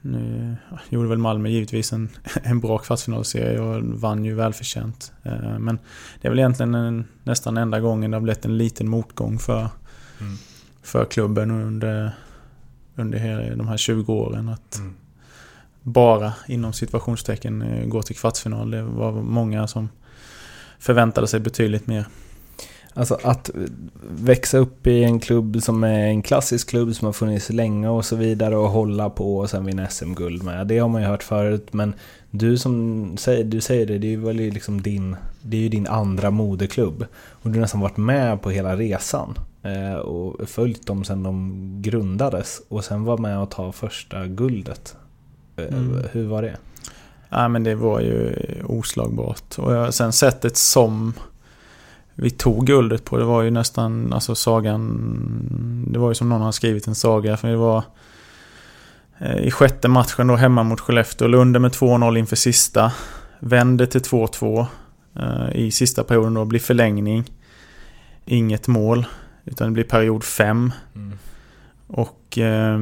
nu 0.00 0.56
ja, 0.70 0.78
gjorde 0.88 1.08
väl 1.08 1.18
Malmö 1.18 1.48
givetvis 1.48 1.92
en, 1.92 2.08
en 2.42 2.60
bra 2.60 2.78
kvartsfinalserie 2.78 3.60
och 3.60 3.82
vann 3.84 4.24
ju 4.24 4.34
välförtjänt. 4.34 5.12
Eh, 5.22 5.58
Men 5.58 5.78
det 6.20 6.28
är 6.28 6.30
väl 6.30 6.38
egentligen 6.38 6.74
en, 6.74 7.04
nästan 7.22 7.56
enda 7.56 7.80
gången 7.80 8.10
det 8.10 8.16
har 8.16 8.22
blivit 8.22 8.44
en 8.44 8.58
liten 8.58 8.88
motgång 8.88 9.38
för, 9.38 9.68
Mm. 10.20 10.36
för 10.82 11.04
klubben 11.04 11.50
under, 11.50 12.12
under 12.96 13.18
hela 13.18 13.56
de 13.56 13.68
här 13.68 13.76
20 13.76 14.12
åren. 14.12 14.48
Att 14.48 14.76
Mm. 14.78 14.94
bara 15.82 16.32
inom 16.48 16.72
situationstecken 16.72 17.62
eh, 17.62 17.86
gå 17.86 18.02
till 18.02 18.16
kvartsfinal. 18.16 18.70
Det 18.70 18.82
var 18.82 19.12
många 19.12 19.66
som 19.66 19.88
förväntade 20.84 21.26
sig 21.26 21.40
betydligt 21.40 21.86
mer. 21.86 22.06
Alltså 22.94 23.18
att 23.22 23.50
växa 24.10 24.58
upp 24.58 24.86
i 24.86 25.04
en 25.04 25.20
klubb 25.20 25.62
som 25.62 25.84
är 25.84 26.06
en 26.06 26.22
klassisk 26.22 26.68
klubb 26.68 26.94
som 26.94 27.06
har 27.06 27.12
funnits 27.12 27.50
länge 27.50 27.88
och 27.88 28.04
så 28.04 28.16
vidare 28.16 28.56
och 28.56 28.68
hålla 28.68 29.10
på 29.10 29.38
och 29.38 29.50
sen 29.50 29.64
vinna 29.64 29.88
SM-guld 29.88 30.42
med. 30.42 30.66
Det 30.66 30.78
har 30.78 30.88
man 30.88 31.02
ju 31.02 31.08
hört 31.08 31.22
förut 31.22 31.68
men 31.72 31.94
du 32.30 32.58
som 32.58 33.16
säger, 33.16 33.44
du 33.44 33.60
säger 33.60 33.86
det, 33.86 33.98
det 33.98 34.12
är 34.12 34.16
väl 34.16 34.36
liksom 34.36 34.82
din, 34.82 35.16
det 35.42 35.56
är 35.56 35.60
ju 35.60 35.68
din 35.68 35.86
andra 35.86 36.30
moderklubb. 36.30 37.04
Och 37.14 37.50
du 37.50 37.58
har 37.58 37.60
nästan 37.60 37.80
varit 37.80 37.96
med 37.96 38.42
på 38.42 38.50
hela 38.50 38.76
resan. 38.76 39.38
Eh, 39.62 39.94
och 39.94 40.48
följt 40.48 40.86
dem 40.86 41.04
sedan 41.04 41.22
de 41.22 41.54
grundades 41.82 42.62
och 42.68 42.84
sen 42.84 43.04
var 43.04 43.18
med 43.18 43.38
och 43.38 43.50
ta 43.50 43.72
första 43.72 44.26
guldet. 44.26 44.96
Eh, 45.56 45.64
Mm. 45.64 46.02
Hur 46.12 46.26
var 46.26 46.42
det? 46.42 46.56
Ja, 47.34 47.48
men 47.48 47.64
det 47.64 47.74
var 47.74 48.00
ju 48.00 48.34
oslagbart. 48.64 49.58
Och 49.58 49.74
jag, 49.74 49.94
sen 49.94 50.12
sättet 50.12 50.56
som 50.56 51.14
vi 52.14 52.30
tog 52.30 52.66
guldet 52.66 53.04
på, 53.04 53.18
det 53.18 53.24
var 53.24 53.42
ju 53.42 53.50
nästan, 53.50 54.12
alltså 54.12 54.34
sagan, 54.34 55.86
det 55.88 55.98
var 55.98 56.08
ju 56.08 56.14
som 56.14 56.28
någon 56.28 56.40
har 56.40 56.52
skrivit 56.52 56.86
en 56.86 56.94
saga. 56.94 57.36
För 57.36 57.48
det 57.48 57.56
var 57.56 57.82
eh, 59.18 59.36
i 59.36 59.50
sjätte 59.50 59.88
matchen 59.88 60.26
då 60.26 60.36
hemma 60.36 60.62
mot 60.62 60.80
Skellefteå, 60.80 61.28
låg 61.28 61.40
under 61.40 61.60
med 61.60 61.72
2-0 61.72 62.18
inför 62.18 62.36
sista. 62.36 62.92
Vände 63.38 63.86
till 63.86 64.00
2-2 64.00 64.66
eh, 65.16 65.56
i 65.56 65.70
sista 65.70 66.04
perioden 66.04 66.34
då, 66.34 66.44
blir 66.44 66.60
förlängning. 66.60 67.24
Inget 68.24 68.66
mål, 68.66 69.06
utan 69.44 69.66
det 69.66 69.72
blir 69.72 69.84
period 69.84 70.24
5. 70.24 70.72
Mm. 70.94 71.18
Och 71.86 72.38
eh, 72.38 72.78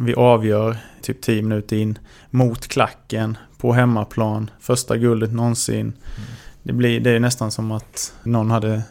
vi 0.00 0.14
avgör 0.14 0.76
typ 1.02 1.20
10 1.20 1.42
minuter 1.42 1.76
in 1.76 1.98
mot 2.30 2.68
klacken 2.68 3.36
på 3.58 3.72
hemmaplan. 3.72 4.50
Första 4.60 4.96
guldet 4.96 5.32
någonsin. 5.32 5.92
Det, 6.62 6.72
blir, 6.72 7.00
det 7.00 7.10
är 7.10 7.20
nästan 7.20 7.50
som 7.50 7.72
att 7.72 8.14
någon 8.22 8.50
hade 8.50 8.82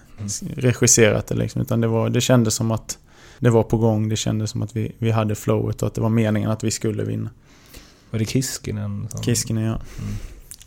regisserat 0.55 1.27
det 1.27 1.35
liksom. 1.35 1.61
Utan 1.61 1.81
det, 1.81 1.87
var, 1.87 2.09
det 2.09 2.21
kändes 2.21 2.55
som 2.55 2.71
att 2.71 2.97
det 3.39 3.49
var 3.49 3.63
på 3.63 3.77
gång. 3.77 4.09
Det 4.09 4.15
kändes 4.15 4.49
som 4.51 4.61
att 4.61 4.75
vi, 4.75 4.95
vi 4.97 5.11
hade 5.11 5.35
flowet 5.35 5.81
och 5.81 5.87
att 5.87 5.93
det 5.93 6.01
var 6.01 6.09
meningen 6.09 6.51
att 6.51 6.63
vi 6.63 6.71
skulle 6.71 7.03
vinna. 7.03 7.29
Var 8.09 8.19
det 8.19 8.25
Kiskinen? 8.25 9.07
Som... 9.09 9.23
Kiskinen 9.23 9.63
ja. 9.63 9.81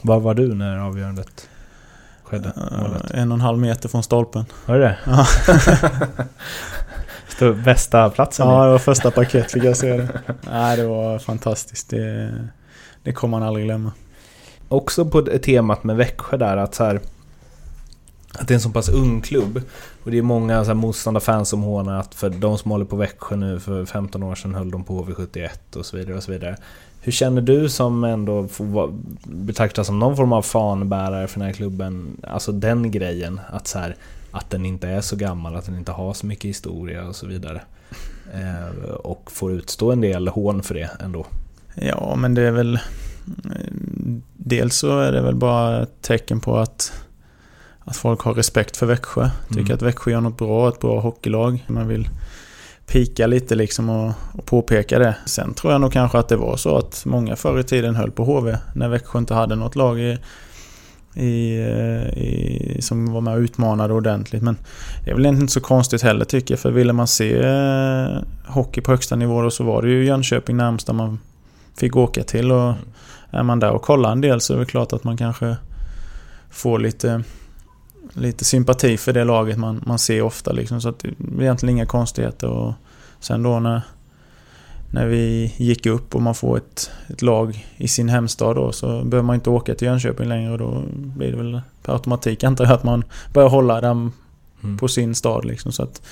Var 0.03 0.21
var 0.21 0.35
du 0.35 0.55
när 0.55 0.79
avgörandet? 0.79 1.49
skedde 2.25 2.53
Eh, 2.57 2.83
målet? 2.83 3.11
en 3.11 3.33
och 3.33 3.37
en 3.37 3.41
halv 3.41 3.59
meter 3.59 3.89
från 3.89 4.03
stolpen. 4.03 4.45
Var 4.67 4.79
det 4.79 4.85
det? 4.85 4.99
Ja. 5.07 5.27
Bästa 7.65 8.11
platsen 8.11 8.49
Ja, 8.49 8.65
det 8.65 8.71
var 8.71 8.79
första 8.79 9.11
paket 9.11 9.53
fick 9.53 9.65
jag 9.65 9.77
se 9.77 9.97
det. 9.97 10.09
Nej, 10.51 10.77
det 10.77 10.87
var 10.87 11.19
fantastiskt. 11.19 11.91
Det, 11.91 12.35
det 13.03 13.13
kommer 13.13 13.39
man 13.39 13.49
aldrig 13.49 13.67
glömma. 13.67 13.93
Också 14.69 15.05
på 15.05 15.23
temat 15.23 15.85
med 15.85 15.97
Växjö 15.97 16.37
där 16.37 16.57
att 16.57 16.75
så 16.75 16.85
här, 16.85 17.01
Att 18.39 18.49
det 18.49 18.53
är 18.53 18.57
en 18.57 18.61
så 18.61 18.71
pass 18.71 18.89
ung 18.89 19.21
klubb. 19.21 19.63
Och 20.05 20.11
det 20.11 20.19
är 20.19 20.23
många 20.23 20.65
så 20.65 20.67
här 20.67 20.75
motståndarfans 20.75 21.49
som 21.49 21.63
hånar 21.63 22.01
att 22.01 22.15
för 22.15 22.31
de 22.31 22.59
som 22.59 22.71
håller 22.71 22.85
på 22.85 22.97
Växjö 22.97 23.37
nu 23.37 23.61
för 23.61 23.85
15 23.85 24.23
år 24.23 24.35
sedan 24.35 24.55
höll 24.55 24.71
de 24.71 24.85
på 24.85 25.05
HV71 25.05 25.77
och 25.77 25.87
så 25.87 25.97
vidare 25.97 26.17
och 26.17 26.23
så 26.23 26.33
vidare. 26.33 26.57
Hur 27.05 27.13
känner 27.13 27.43
du 27.43 27.69
som 27.69 28.05
ändå 28.05 28.49
betraktas 29.25 29.87
som 29.87 29.99
någon 29.99 30.17
form 30.17 30.33
av 30.33 30.43
fanbärare 30.43 31.27
för 31.27 31.41
den 31.41 31.47
här 31.47 31.55
klubben? 31.55 32.21
Alltså 32.23 32.53
den 32.53 32.91
grejen 32.91 33.41
att 33.51 33.67
så 33.67 33.79
här, 33.79 33.97
att 34.31 34.51
den 34.51 34.67
inte 34.67 34.89
är 34.89 35.01
så 35.01 35.17
gammal, 35.17 35.57
att 35.57 35.67
den 35.67 35.79
inte 35.79 35.93
har 35.93 36.15
så 36.15 36.27
mycket 36.27 36.45
historia 36.45 37.05
och 37.09 37.17
så 37.17 37.27
vidare. 37.27 37.63
Eh, 38.35 38.89
och 38.91 39.31
får 39.33 39.53
utstå 39.53 39.93
en 39.93 40.01
del 40.01 40.29
hån 40.29 40.63
för 40.63 40.75
det 40.75 40.91
ändå. 41.01 41.27
Ja, 41.75 42.15
men 42.17 42.35
det 42.35 42.43
är 42.43 42.51
väl... 42.51 42.79
Dels 44.37 44.77
så 44.77 45.01
är 45.01 45.13
det 45.13 45.21
väl 45.23 45.35
bara 45.35 45.83
ett 45.83 46.03
tecken 46.03 46.41
på 46.41 46.57
att, 46.57 46.93
att 47.81 47.97
folk 47.97 48.21
har 48.21 48.35
respekt 48.35 48.77
för 48.77 48.87
Växjö. 48.87 49.31
Tycker 49.49 49.61
Mm. 49.61 49.75
att 49.75 49.83
Växjö 49.83 50.11
gör 50.11 50.21
något 50.21 50.39
bra, 50.39 50.69
ett 50.69 50.81
bra 50.81 51.01
hockeylag. 51.01 51.65
Man 51.67 51.89
vill 51.89 52.09
pika 52.87 53.27
lite 53.27 53.55
liksom 53.55 53.91
och, 53.91 54.13
och 54.33 54.47
påpeka 54.47 54.99
det. 54.99 55.17
Sen 55.27 55.55
tror 55.55 55.73
jag 55.73 55.81
nog 55.81 55.93
kanske 55.93 56.19
att 56.19 56.29
det 56.29 56.37
var 56.37 56.57
så 56.57 56.77
att 56.77 57.03
många 57.07 57.37
förr 57.37 57.61
i 57.61 57.65
tiden 57.65 57.95
höll 57.95 58.11
på 58.11 58.25
HV 58.25 58.59
när 58.75 58.89
Växjö 58.89 59.19
inte 59.19 59.35
hade 59.35 59.55
något 59.57 59.77
lag 59.77 60.01
i, 60.01 60.19
i, 61.15 61.59
eh, 61.59 62.19
i, 62.19 62.79
som 62.81 63.13
var 63.13 63.21
med 63.21 63.35
och 63.35 63.41
utmanade 63.41 63.95
ordentligt. 63.95 64.43
Men 64.43 64.57
det 65.05 65.11
är 65.11 65.15
väl 65.15 65.27
inte 65.27 65.53
så 65.53 65.61
konstigt 65.61 66.03
heller 66.03 66.25
tycker 66.25 66.55
jag. 66.55 66.61
För 66.61 66.71
ville 66.71 66.93
man 66.93 67.07
se 67.07 67.39
eh, 67.39 68.19
hockey 68.47 68.81
på 68.81 68.91
högsta 68.91 69.17
nivå 69.17 69.43
då 69.43 69.51
så 69.51 69.65
var 69.65 69.83
det 69.83 69.89
ju 69.89 70.05
Jönköping 70.05 70.57
närmsta 70.57 70.93
man 70.93 71.19
fick 71.77 71.97
åka 71.97 72.23
till. 72.23 72.53
Och 72.53 72.75
är 73.31 73.43
man 73.43 73.61
där 73.61 73.71
och 73.71 73.83
kollar 73.83 74.13
en 74.13 74.21
del 74.21 74.41
så 74.41 74.55
är 74.55 74.59
det 74.59 74.67
klart 74.67 74.93
att 74.93 75.05
man 75.05 75.17
kanske 75.17 75.57
får 76.51 76.79
lite, 76.79 77.23
lite 78.13 78.45
sympati 78.45 78.97
för 78.97 79.13
det 79.13 79.25
laget 79.25 79.59
man, 79.59 79.83
man 79.87 79.99
ser 79.99 80.23
ofta. 80.23 80.53
Liksom. 80.53 80.81
Så 80.81 80.89
att 80.89 80.99
det 80.99 81.09
är 81.09 81.43
egentligen 81.43 81.77
inga 81.77 81.87
konstigheter. 81.87 82.49
Och 82.49 82.73
sen 83.21 83.43
då 83.43 83.61
när, 83.61 83.83
när 84.91 85.07
vi 85.07 85.55
gick 85.57 85.87
upp 85.87 86.15
och 86.15 86.23
man 86.23 86.35
får 86.35 86.57
ett, 86.57 86.91
ett 87.07 87.23
lag 87.23 87.67
i 87.77 87.89
sin 87.89 88.09
hemstad 88.09 88.57
då 88.57 88.73
så 88.73 88.87
behöver 88.87 89.27
man 89.27 89.35
inte 89.35 89.51
åka 89.51 89.75
till 89.75 89.87
Jönköping 89.87 90.29
längre 90.29 90.53
och 90.53 90.59
då 90.59 90.83
blir 90.93 91.31
det 91.31 91.37
väl 91.37 91.61
per 91.83 91.93
automatik 91.93 92.45
antar 92.45 92.65
jag 92.65 92.75
att 92.75 92.85
man 92.85 93.05
börjar 93.33 93.49
hålla 93.49 93.81
den 93.81 94.13
Mm. 94.65 94.79
på 94.79 94.89
sin 94.89 95.15
stad 95.15 95.45
liksom. 95.45 95.73
Så 95.73 95.83
att 95.83 96.03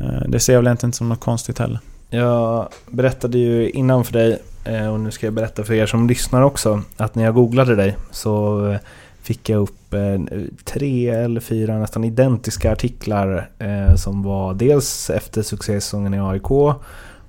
eh, 0.00 0.28
det 0.28 0.40
ser 0.40 0.52
jag 0.52 0.60
väl 0.60 0.66
egentligen 0.66 0.88
inte 0.88 0.98
som 0.98 1.08
något 1.08 1.20
konstigt 1.20 1.58
heller. 1.58 1.78
Jag 2.10 2.68
berättade 2.90 3.38
ju 3.38 3.70
innan 3.70 4.04
för 4.04 4.12
dig, 4.12 4.38
eh, 4.64 4.92
och 4.92 5.00
nu 5.00 5.10
ska 5.10 5.26
jag 5.26 5.34
berätta 5.34 5.64
för 5.64 5.74
er 5.74 5.86
som 5.86 6.08
lyssnar 6.08 6.42
också, 6.42 6.82
att 6.96 7.14
när 7.14 7.24
jag 7.24 7.34
googlade 7.34 7.76
dig 7.76 7.96
så 8.10 8.66
eh, 8.68 8.78
fick 9.24 9.48
jag 9.48 9.60
upp 9.60 9.94
eh, 9.94 10.42
tre 10.64 11.08
eller 11.08 11.40
fyra 11.40 11.78
nästan 11.78 12.04
identiska 12.04 12.72
artiklar 12.72 13.50
eh, 13.58 13.94
som 13.94 14.22
var 14.22 14.54
dels 14.54 15.10
efter 15.10 15.42
succésäsongen 15.42 16.14
i 16.14 16.20
AIK 16.20 16.50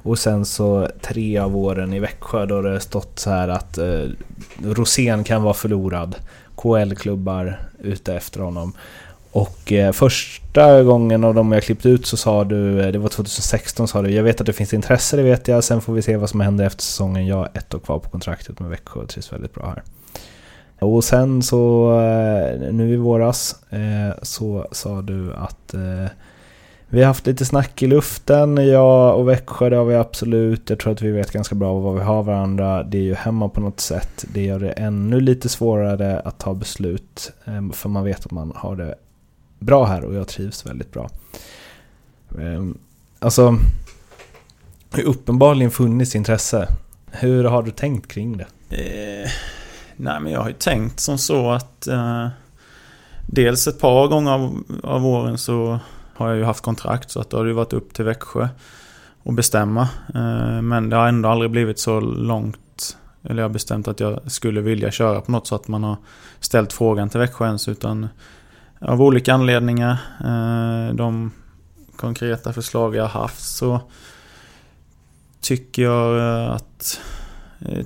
och 0.04 0.20
sen 0.20 0.46
så 0.46 0.88
tre 1.02 1.38
av 1.38 1.58
åren 1.58 1.94
i 1.94 2.00
Växjö 2.00 2.46
då 2.46 2.62
det 2.62 2.80
stått 2.80 3.20
så 3.20 3.30
här 3.30 3.48
att 3.48 3.78
eh, 3.78 4.04
Rosén 4.64 5.24
kan 5.24 5.44
vara 5.44 5.54
förlorad. 5.54 6.16
KL-klubbar 6.56 7.60
ute 7.80 8.14
efter 8.16 8.40
honom. 8.40 8.74
Och 9.32 9.72
eh, 9.72 9.92
första 9.92 10.84
gången 10.84 11.24
av 11.24 11.36
dem 11.36 11.52
jag 11.52 11.64
klippt 11.64 11.86
ut 11.86 12.06
så 12.06 12.18
sa 12.18 12.44
du, 12.44 12.82
eh, 12.82 12.92
det 12.92 12.98
var 12.98 13.10
2016 13.10 13.88
sa 13.88 14.02
du, 14.02 14.10
jag 14.10 14.24
vet 14.24 14.42
att 14.42 14.48
det 14.48 14.54
finns 14.54 14.74
intresse, 14.74 15.18
det 15.18 15.24
vet 15.24 15.48
jag, 15.48 15.64
sen 15.64 15.82
får 15.82 15.94
vi 15.94 16.02
se 16.02 16.18
vad 16.18 16.30
som 16.30 16.40
händer 16.40 16.66
efter 16.66 16.84
säsongen. 16.84 17.28
Jag 17.28 17.36
har 17.36 17.50
ett 17.54 17.74
år 17.74 17.80
kvar 17.80 18.00
på 18.00 18.10
kontraktet 18.10 18.60
med 18.60 18.70
Växjö 18.70 19.00
och 19.00 19.10
trivs 19.10 19.34
väldigt 19.34 19.54
bra 19.54 19.66
här. 19.66 19.84
Och 20.80 21.04
sen 21.04 21.44
så, 21.44 21.92
eh, 22.00 22.74
nu 22.74 22.94
i 22.94 22.96
våras, 22.96 23.64
eh, 23.70 24.16
så 24.22 24.68
sa 24.72 25.02
du 25.02 25.34
att 25.34 25.74
eh, 25.74 26.08
vi 26.90 27.00
har 27.00 27.08
haft 27.08 27.28
lite 27.28 27.46
snack 27.46 27.84
i 27.84 27.88
luften, 27.88 28.58
jag 28.58 29.20
och 29.20 29.30
Växjö, 29.30 29.70
det 29.70 29.76
har 29.76 29.86
vi 29.86 29.96
absolut. 29.96 30.70
Jag 30.70 30.80
tror 30.80 30.94
att 30.94 31.02
vi 31.02 31.12
vet 31.12 31.32
ganska 31.32 31.56
bra 31.56 31.80
vad 31.80 31.96
vi 31.96 32.02
har 32.02 32.24
varandra. 32.24 32.84
Det 32.84 32.98
är 32.98 33.02
ju 33.02 33.16
hemma 33.16 33.50
på 33.50 33.62
något 33.62 33.80
sätt. 33.80 34.26
Det 34.34 34.42
gör 34.42 34.60
det 34.60 34.72
ännu 34.72 35.20
lite 35.20 35.50
svårare 35.50 36.20
att 36.20 36.40
ta 36.40 36.54
beslut, 36.54 37.32
för 37.74 37.90
man 37.90 38.04
vet 38.04 38.26
att 38.26 38.32
man 38.32 38.52
har 38.56 38.76
det 38.76 38.96
bra 39.60 39.86
här 39.86 40.04
och 40.06 40.14
jag 40.14 40.28
trivs 40.28 40.66
väldigt 40.66 40.92
bra. 40.92 41.10
Ehm, 42.40 42.78
alltså, 43.20 43.58
det 44.90 45.02
har 45.02 45.10
uppenbarligen 45.10 45.72
funnits 45.72 46.16
intresse. 46.16 46.68
Hur 47.12 47.44
har 47.44 47.64
du 47.64 47.72
tänkt 47.72 48.08
kring 48.08 48.38
det? 48.38 48.48
Eh, 48.70 49.30
nej 49.98 50.20
men 50.20 50.32
jag 50.32 50.40
har 50.40 50.48
ju 50.48 50.54
tänkt 50.54 51.00
som 51.00 51.18
så 51.18 51.52
att 51.52 51.88
eh, 51.88 52.28
Dels 53.28 53.68
ett 53.68 53.80
par 53.80 54.08
gånger 54.08 54.32
av, 54.32 54.64
av 54.84 55.06
åren 55.06 55.38
så 55.38 55.80
har 56.14 56.28
jag 56.28 56.38
ju 56.38 56.44
haft 56.44 56.64
kontrakt 56.64 57.12
så 57.12 57.20
att 57.22 57.30
då 57.30 57.38
har 57.38 57.44
det 57.44 57.50
ju 57.50 57.56
varit 57.56 57.74
upp 57.74 57.94
till 57.94 58.06
Växjö 58.06 58.48
att 59.24 59.36
bestämma. 59.36 59.82
Eh, 60.16 60.62
men 60.62 60.90
det 60.90 60.96
har 60.96 61.08
ändå 61.08 61.30
aldrig 61.30 61.52
blivit 61.52 61.80
så 61.80 62.00
långt 62.00 62.98
eller 63.24 63.42
jag 63.42 63.50
har 63.50 63.54
bestämt 63.54 63.88
att 63.88 64.00
jag 64.00 64.32
skulle 64.32 64.62
vilja 64.62 64.92
köra 64.92 65.22
på 65.22 65.32
något 65.32 65.48
så 65.48 65.56
att 65.56 65.68
man 65.68 65.84
har 65.84 65.98
ställt 66.40 66.74
frågan 66.74 67.10
till 67.10 67.20
Växjö 67.20 67.46
ens 67.46 67.68
utan 67.68 68.08
av 68.80 69.02
olika 69.02 69.34
anledningar 69.34 69.98
eh, 70.20 70.96
de 70.96 71.32
konkreta 71.96 72.54
förslag 72.54 72.96
jag 72.96 73.04
har 73.04 73.22
haft 73.22 73.44
så 73.44 73.82
tycker 75.42 75.84
jag 75.84 76.18
eh, 76.18 76.52
att 76.52 77.00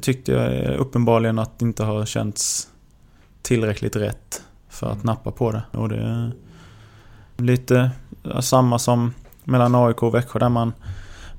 tyckte 0.01 0.31
jag 0.31 0.75
uppenbarligen 0.75 1.39
att 1.39 1.59
det 1.59 1.65
inte 1.65 1.83
har 1.83 2.05
känts 2.05 2.67
tillräckligt 3.41 3.95
rätt 3.95 4.43
för 4.69 4.91
att 4.91 5.03
nappa 5.03 5.31
på 5.31 5.51
det. 5.51 5.63
Och 5.71 5.89
det 5.89 5.97
är 5.97 6.31
lite 7.37 7.91
samma 8.39 8.79
som 8.79 9.13
mellan 9.43 9.75
AIK 9.75 10.03
och 10.03 10.15
Växjö 10.15 10.39
där 10.39 10.49
man, 10.49 10.73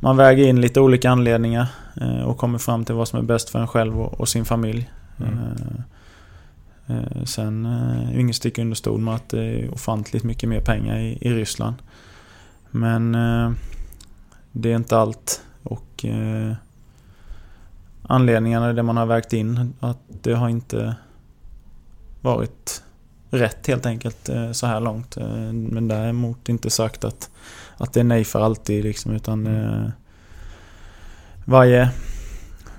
man 0.01 0.17
väger 0.17 0.47
in 0.47 0.61
lite 0.61 0.81
olika 0.81 1.11
anledningar 1.11 1.67
eh, 2.01 2.23
och 2.23 2.39
kommer 2.39 2.59
fram 2.59 2.85
till 2.85 2.95
vad 2.95 3.09
som 3.09 3.19
är 3.19 3.23
bäst 3.23 3.51
för 3.51 3.59
en 3.59 3.69
själv 3.69 4.01
och, 4.01 4.21
och 4.21 4.29
sin 4.29 4.45
familj. 4.45 4.91
Mm. 5.19 5.39
Eh, 6.87 6.97
eh, 6.97 7.25
Sen 7.25 7.67
eh, 7.67 8.21
ingen 8.21 8.35
stick 8.35 8.59
under 8.59 8.75
stol 8.75 9.01
med 9.01 9.15
att 9.15 9.29
det 9.29 9.45
är 9.45 9.75
ofantligt 9.75 10.25
mycket 10.25 10.49
mer 10.49 10.61
pengar 10.61 10.99
i, 10.99 11.19
i 11.21 11.35
Ryssland. 11.35 11.75
Men 12.71 13.15
eh, 13.15 13.53
det 14.53 14.73
är 14.73 14.77
inte 14.77 14.99
allt. 14.99 15.43
Och 15.63 16.05
eh, 16.05 16.53
anledningarna 18.11 18.73
det 18.73 18.83
man 18.83 18.97
har 18.97 19.07
vägt 19.07 19.33
in. 19.33 19.75
Att 19.81 19.99
det 20.23 20.35
har 20.35 20.49
inte 20.49 20.97
varit 22.21 22.83
rätt 23.31 23.67
helt 23.67 23.87
enkelt 23.87 24.29
eh, 24.29 24.53
så 24.53 24.67
här 24.67 24.81
långt. 24.81 25.17
Eh, 25.17 25.53
men 25.53 25.89
däremot 25.89 26.49
inte 26.49 26.71
sagt 26.71 27.05
att, 27.05 27.31
att 27.77 27.93
det 27.93 28.01
är 28.01 28.05
nej 28.05 28.25
för 28.25 28.41
alltid 28.41 28.85
liksom. 28.85 29.13
Utan 29.13 29.47
eh, 29.47 29.89
varje, 31.45 31.91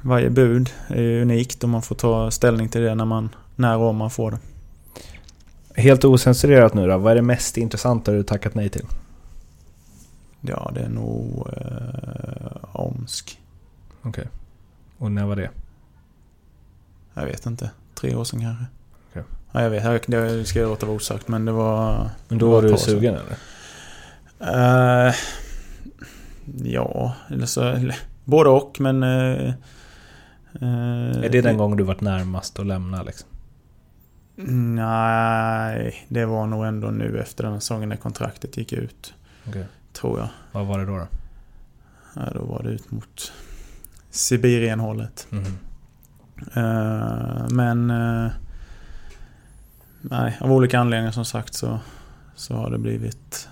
varje 0.02 0.30
bud 0.30 0.70
är 0.88 1.22
unikt 1.22 1.64
och 1.64 1.70
man 1.70 1.82
får 1.82 1.96
ta 1.96 2.32
ställning 2.32 2.70
till 2.70 2.82
det 2.82 2.96
när, 2.96 3.06
man, 3.06 3.30
när 3.56 3.78
och 3.78 3.90
om 3.90 3.96
man 3.96 4.12
får 4.12 4.32
det. 4.32 4.40
Helt 5.82 6.04
osensurerat 6.04 6.74
nu 6.74 6.88
då, 6.88 6.98
vad 6.98 7.12
är 7.12 7.16
det 7.16 7.22
mest 7.22 7.58
intressanta 7.58 8.12
du 8.12 8.24
tackat 8.24 8.56
nej 8.56 8.70
till? 8.70 8.86
Ja, 10.42 10.72
det 10.76 10.82
är 10.82 10.90
nog 10.90 11.48
eh, 11.58 12.58
Omsk. 12.72 13.40
Okej. 14.02 14.28
Och 15.02 15.12
när 15.12 15.26
var 15.26 15.36
det? 15.36 15.50
Jag 17.14 17.26
vet 17.26 17.46
inte. 17.46 17.72
Tre 17.94 18.16
år 18.16 18.24
sedan 18.24 18.42
kanske. 18.42 18.66
Okej. 19.10 19.24
Ja, 19.52 19.62
jag 19.62 19.70
vet. 19.70 19.84
Jag- 19.84 20.28
Det 20.32 20.46
ska 20.46 20.60
jag 20.60 20.70
låta 20.70 20.86
vara 20.86 20.96
osagt. 20.96 21.28
Men 21.28 21.46
det 21.46 21.52
var... 21.52 22.10
Men 22.28 22.38
då 22.38 22.52
var 22.52 22.62
du 22.62 22.78
sugen 22.78 23.16
eller? 23.16 23.38
Eh, 25.08 25.14
ja, 26.64 27.16
eller 27.30 27.46
så... 27.46 27.62
Eller, 27.64 27.96
både 28.26 28.50
och, 28.50 28.78
men... 28.80 29.04
eh, 29.04 29.50
eh, 30.62 31.24
Är 31.24 31.30
det 31.30 31.42
den 31.42 31.58
gången 31.58 31.78
du 31.78 31.84
varit 31.84 32.02
närmast 32.02 32.60
att 32.60 32.66
lämna 32.68 33.04
liksom? 33.04 33.28
Nej, 34.76 36.06
det 36.08 36.26
var 36.26 36.48
nog 36.48 36.66
ändå 36.66 36.88
nu 36.88 37.20
efter 37.20 37.44
den 37.44 37.62
säsongen 37.62 37.90
när 37.90 37.96
kontraktet 37.96 38.58
gick 38.58 38.74
ut. 38.74 39.14
Okej. 39.48 39.66
Tror 39.94 40.20
jag. 40.20 40.28
Vad 40.52 40.66
var 40.66 40.80
det 40.80 40.86
då? 40.86 40.98
då? 40.98 41.08
Ja, 42.16 42.22
då 42.34 42.46
var 42.46 42.64
det 42.64 42.70
ut 42.70 42.92
mot 42.92 43.32
Sibirienhållet. 44.12 45.28
Mhm. 45.30 45.58
Eh, 46.54 47.50
men... 47.50 47.90
eh, 47.90 48.32
nej, 50.02 50.38
av 50.42 50.52
olika 50.52 50.80
anledningar 50.80 51.12
som 51.12 51.26
sagt 51.26 51.54
så, 51.54 51.80
så 52.36 52.56
har 52.56 52.72
det 52.72 52.78
blivit 52.78 53.48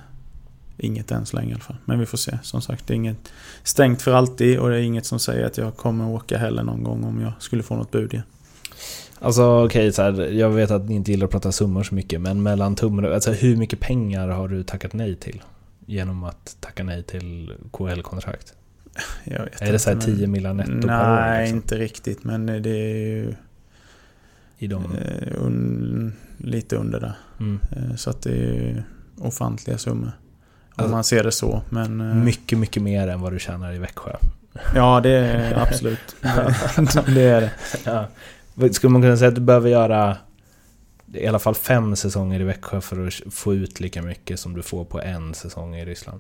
inget 0.78 1.12
än 1.12 1.26
så 1.26 1.38
länge 1.38 1.50
i 1.50 1.54
alla 1.54 1.64
fall. 1.64 1.78
Men 1.86 2.00
vi 2.00 2.06
får 2.06 2.18
se. 2.18 2.38
Som 2.44 2.62
sagt, 2.62 2.88
det 2.88 2.94
är 2.94 2.96
inget 2.96 3.34
stängt 3.64 4.02
för 4.02 4.14
alltid 4.14 4.60
och 4.60 4.70
det 4.70 4.76
är 4.76 4.82
inget 4.82 5.06
som 5.06 5.20
säger 5.20 5.46
att 5.46 5.58
jag 5.58 5.78
kommer 5.78 6.08
åka 6.10 6.38
heller 6.38 6.64
någon 6.64 6.84
gång 6.84 7.04
om 7.04 7.22
jag 7.22 7.34
skulle 7.40 7.64
få 7.64 7.76
något 7.76 7.92
bud 7.92 8.14
igen. 8.14 8.26
Alltså 9.22 9.66
okej, 9.66 9.94
så 9.94 10.02
här, 10.02 10.22
jag 10.22 10.50
vet 10.50 10.72
att 10.72 10.90
ni 10.90 10.96
inte 10.96 11.12
gillar 11.12 11.26
att 11.26 11.32
prata 11.32 11.52
summor 11.52 11.84
så 11.84 11.96
mycket, 11.96 12.22
men 12.22 12.44
mellan 12.44 12.76
tummen 12.76 13.14
alltså 13.14 13.32
hur 13.32 13.56
mycket 13.56 13.80
pengar 13.80 14.28
har 14.28 14.48
du 14.48 14.64
tackat 14.64 14.94
nej 14.94 15.16
till? 15.16 15.42
Genom 15.86 16.24
att 16.24 16.58
tacka 16.60 16.84
nej 16.84 17.04
till 17.04 17.54
KL-kontrakt? 17.72 18.54
Jag 19.24 19.44
vet 19.46 19.62
Är 19.62 19.72
det 19.72 19.80
så 19.80 19.90
här 19.90 19.96
inte, 19.96 20.06
10 20.06 20.22
men- 20.22 20.32
miljoner 20.32 20.54
netto 20.54 20.88
Nej, 20.88 20.88
per 20.88 21.38
år? 21.38 21.42
Liksom, 21.42 21.56
inte 21.58 21.78
riktigt. 21.78 22.24
Men 22.24 22.46
det 22.46 22.70
är 22.70 22.98
ju 22.98 23.34
I 24.58 24.68
de, 24.68 24.84
eh, 24.96 25.34
un, 25.46 26.14
lite 26.38 26.76
under 26.76 27.00
där. 27.00 27.14
mm. 27.40 27.60
Eh, 27.72 27.96
Så 27.96 28.10
att 28.10 28.22
det 28.22 28.30
är 28.32 28.36
ju 28.54 28.82
ofantliga 29.18 29.78
summor. 29.78 30.12
Om 30.12 30.12
Alltså- 30.76 30.92
man 30.96 31.04
ser 31.04 31.24
det 31.24 31.32
så. 31.32 31.62
Men 31.70 32.02
eh, 32.02 32.16
Mycket, 32.16 32.58
mycket 32.58 32.84
mer 32.84 33.08
än 33.08 33.22
vad 33.22 33.34
du 33.34 33.40
tjänar 33.40 33.74
i 33.74 33.78
Växjö. 33.80 34.12
ja, 34.76 35.00
det 35.04 35.10
är 35.12 35.62
absolut. 35.62 36.16
det, 36.22 36.56
det 37.16 37.22
är 37.22 37.42
det. 37.42 37.52
Ja. 37.86 38.08
Skulle 38.72 38.92
man 38.92 39.02
kunna 39.02 39.18
säga 39.18 39.28
att 39.30 39.36
du 39.36 39.42
behöver 39.42 39.70
göra 39.70 40.18
i 41.14 41.28
alla 41.28 41.40
fall 41.40 41.56
fem 41.56 41.96
säsonger 41.96 42.40
i 42.40 42.44
Växjö 42.44 42.82
för 42.82 43.08
att 43.08 43.34
få 43.34 43.54
ut 43.56 43.80
lika 43.80 44.02
mycket 44.02 44.40
som 44.40 44.54
du 44.54 44.62
får 44.62 44.86
på 44.86 45.02
en 45.02 45.34
säsong 45.34 45.76
i 45.76 45.86
Ryssland? 45.86 46.20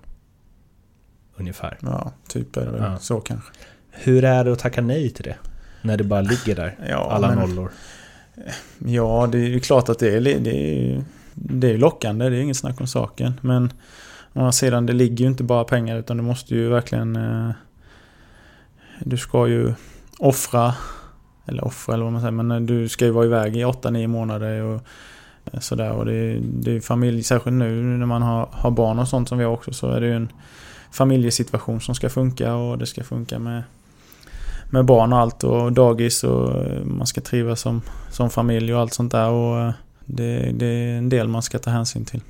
Ungefär. 1.39 1.77
Ja, 1.81 2.11
typ 2.27 2.57
är 2.57 2.65
det 2.65 2.71
väl 2.71 2.81
Ja. 2.81 2.97
så 2.97 3.19
kanske. 3.19 3.51
Hur 3.91 4.23
är 4.23 4.43
det 4.43 4.51
att 4.51 4.59
tacka 4.59 4.81
nej 4.81 5.09
till 5.09 5.23
det? 5.23 5.35
När 5.81 5.97
det 5.97 6.03
bara 6.03 6.21
ligger 6.21 6.55
där, 6.55 6.77
Ja, 6.89 7.11
alla 7.11 7.27
men- 7.27 7.39
nollor. 7.39 7.71
Ja, 8.85 9.29
det 9.31 9.37
är 9.37 9.47
ju 9.47 9.59
klart 9.59 9.89
att 9.89 9.99
det 9.99 10.15
är, 10.15 10.21
det 10.21 10.31
är, 10.51 11.03
det 11.33 11.71
är 11.73 11.77
lockande. 11.77 12.29
Det 12.29 12.37
är 12.37 12.41
inget 12.41 12.57
snack 12.57 12.81
om 12.81 12.87
saken. 12.87 13.33
Men 13.41 13.73
å 14.33 14.39
andra 14.39 14.51
sidan, 14.51 14.85
det 14.85 14.93
ligger 14.93 15.17
ju 15.25 15.27
inte 15.27 15.43
bara 15.43 15.63
pengar 15.63 15.97
utan 15.97 16.17
du 16.17 16.23
måste 16.23 16.55
ju 16.55 16.69
verkligen... 16.69 17.15
Eh, 17.15 17.49
du 19.03 19.17
ska 19.17 19.47
ju 19.47 19.73
offra, 20.19 20.73
eller 21.45 21.65
offra 21.65 21.93
eller 21.93 22.03
vad 22.03 22.13
man 22.13 22.21
säger, 22.21 22.31
men 22.31 22.51
eh, 22.51 22.59
du 22.59 22.89
ska 22.89 23.05
ju 23.05 23.11
vara 23.11 23.25
iväg 23.25 23.57
i 23.57 23.63
8-9 23.65 24.07
månader 24.07 24.61
och 24.61 24.81
eh, 25.53 25.59
sådär. 25.59 25.91
Och 25.91 26.05
det, 26.05 26.13
är- 26.15 26.39
det 26.43 26.75
är 26.75 26.79
familj, 26.79 27.23
särskilt 27.23 27.55
nu 27.57 27.81
när 27.83 28.05
man 28.05 28.21
har, 28.21 28.49
har 28.51 28.71
barn 28.71 28.99
och 28.99 29.07
sånt 29.07 29.29
som 29.29 29.37
vi 29.37 29.43
har 29.43 29.51
också, 29.51 29.73
så 29.73 29.91
är 29.91 30.01
det 30.01 30.07
ju 30.07 30.13
en 30.15 30.31
familjesituation 30.91 31.81
som 31.81 31.95
ska 31.95 32.09
funka 32.09 32.55
och 32.55 32.77
det 32.77 32.85
ska 32.85 33.03
funka 33.03 33.39
med 33.39 33.63
med 34.69 34.85
barn 34.85 35.13
och 35.13 35.19
allt 35.19 35.43
och 35.43 35.73
dagis 35.73 36.23
och 36.23 36.65
eh, 36.65 36.83
man 36.83 37.07
ska 37.07 37.21
trivas 37.21 37.61
som, 37.61 37.81
som 38.11 38.29
familj 38.29 38.73
och 38.73 38.79
allt 38.79 38.93
sånt 38.93 39.11
där. 39.11 39.29
Och 39.29 39.59
eh, 39.59 39.73
det, 40.05 40.51
det 40.51 40.65
är 40.65 40.97
en 40.97 41.09
del 41.09 41.27
man 41.27 41.43
ska 41.43 41.59
ta 41.59 41.69
hänsyn 41.69 42.05
till. 42.05 42.21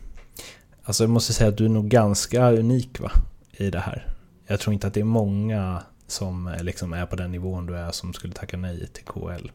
Alltså 0.84 1.04
jag 1.04 1.10
måste 1.10 1.34
säga 1.34 1.50
att 1.50 1.58
du 1.58 1.66
är 1.66 1.70
nog 1.70 1.88
ganska 1.88 2.52
unik 2.52 3.00
va? 3.00 3.12
I 3.52 3.70
det 3.70 3.80
här. 3.80 4.08
Jag 4.48 4.60
tror 4.60 4.74
inte 4.74 4.88
att 4.88 4.94
det 4.94 5.00
är 5.00 5.04
många 5.04 5.84
som 6.08 6.48
eh, 6.48 6.64
liksom 6.64 6.94
är 6.94 7.06
på 7.06 7.16
den 7.16 7.32
nivån 7.32 7.66
du 7.66 7.78
är 7.78 7.92
som 7.92 8.14
skulle 8.14 8.34
tacka 8.34 8.58
nej 8.58 8.88
till 8.88 9.06
KL 9.06 9.52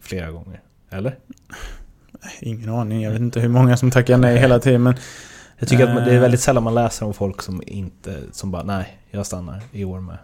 flera 0.00 0.30
gånger. 0.30 0.60
Eller? 0.90 1.18
Ingen 2.40 2.68
aning, 2.68 3.02
jag 3.02 3.10
vet 3.10 3.20
inte 3.20 3.40
hur 3.40 3.48
många 3.48 3.76
som 3.76 3.90
tackar 3.90 4.18
nej 4.18 4.38
hela 4.38 4.58
tiden 4.58 4.82
men 4.82 4.94
Jag 5.58 5.68
tycker 5.68 5.86
att 5.86 6.04
det 6.04 6.10
är 6.10 6.14
Eh. 6.14 6.20
väldigt 6.20 6.40
sällan 6.40 6.62
man 6.62 6.74
läser 6.74 7.06
om 7.06 7.14
folk 7.14 7.42
som 7.42 7.62
inte, 7.66 8.18
som 8.32 8.50
bara 8.50 8.62
nej, 8.62 8.98
jag 9.10 9.26
stannar 9.26 9.60
i 9.72 9.84
år 9.84 10.00
med. 10.00 10.18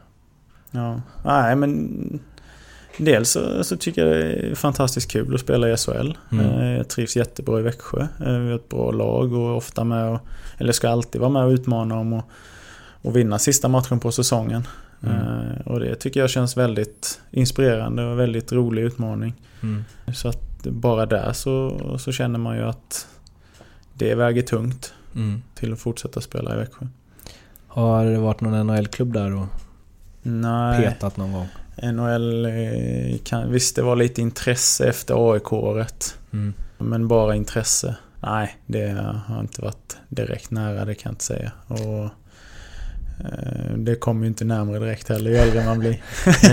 ja, 0.71 1.01
nej 1.25 1.57
men 1.57 2.21
Dels 2.99 3.31
så, 3.31 3.65
så 3.65 3.77
tycker 3.77 4.07
jag 4.07 4.17
det 4.17 4.33
är 4.33 4.55
fantastiskt 4.55 5.11
kul 5.11 5.35
att 5.35 5.41
spela 5.41 5.71
i 5.71 5.77
SHL. 5.77 6.13
Mm. 6.33 6.47
Eh, 6.47 6.77
Jag 6.77 6.89
trivs 6.89 7.17
jättebra 7.17 7.59
i 7.61 7.63
Växjö. 7.63 8.01
Eh, 8.01 8.33
Vi 8.39 8.49
har 8.49 8.57
ett 8.57 8.69
bra 8.69 8.91
lag 8.91 9.33
och 9.33 9.57
ofta 9.57 9.85
med 9.85 10.09
och, 10.11 10.21
Eller 10.59 10.73
ska 10.73 10.89
alltid 10.91 11.21
vara 11.21 11.31
med 11.31 11.45
och 11.45 11.51
utmana 11.51 11.95
om 11.99 12.13
att 12.13 12.25
och 13.03 13.17
vinna 13.17 13.39
sista 13.39 13.69
matchen 13.69 14.01
på 14.01 14.13
säsongen. 14.13 14.67
Mm. 15.03 15.57
Och 15.65 15.81
det 15.81 15.95
tycker 15.95 16.21
jag 16.21 16.31
känns 16.31 16.57
väldigt 16.57 17.21
inspirerande 17.31 18.05
och 18.05 18.19
väldigt 18.19 18.53
rolig 18.53 18.83
utmaning. 18.83 19.35
Mm. 19.63 19.85
Så 20.15 20.29
att 20.29 20.63
bara 20.63 21.07
där 21.07 21.33
så, 21.33 21.81
så 21.99 22.13
känner 22.13 22.39
man 22.39 22.57
ju 22.57 22.63
att 22.63 23.07
det 23.95 24.15
väger 24.15 24.43
tungt 24.43 24.95
Mm. 25.15 25.43
till 25.55 25.73
att 25.73 25.79
fortsätta 25.79 26.21
spela 26.21 26.55
i 26.55 26.57
Växjö. 26.57 26.87
Har 27.67 28.05
det 28.05 28.19
varit 28.19 28.41
någon 28.41 28.67
NHL-klubb 28.67 29.13
där 29.13 29.35
och 29.35 29.47
Nej, 30.23 30.83
petat 30.83 31.17
någon 31.17 31.33
gång? 31.33 31.49
NHL 31.83 32.47
eh, 32.47 33.19
kan, 33.25 33.53
visst 33.53 33.77
det 33.77 33.83
var 33.83 33.97
lite 33.97 34.21
intresse 34.21 34.89
efter 34.89 35.33
AIK-året. 35.33 36.19
Mm. 36.33 36.55
Men 36.79 37.09
bara 37.09 37.35
intresse. 37.35 37.97
Nej, 38.23 38.57
det 38.67 39.15
har 39.27 39.41
inte 39.41 39.63
varit 39.63 39.97
direkt 40.09 40.51
nära, 40.51 40.85
det 40.85 40.95
kan 40.95 41.11
jag 41.11 41.13
inte 41.13 41.25
säga. 41.25 41.53
Och 41.67 42.05
eh, 43.25 43.77
det 43.77 43.95
kommer 43.95 44.21
ju 44.21 44.27
inte 44.27 44.45
närmare 44.45 44.79
direkt 44.79 45.09
heller 45.09 45.31
ju 45.31 45.37
äldre 45.37 45.65
man 45.65 45.79
blir. 45.79 46.03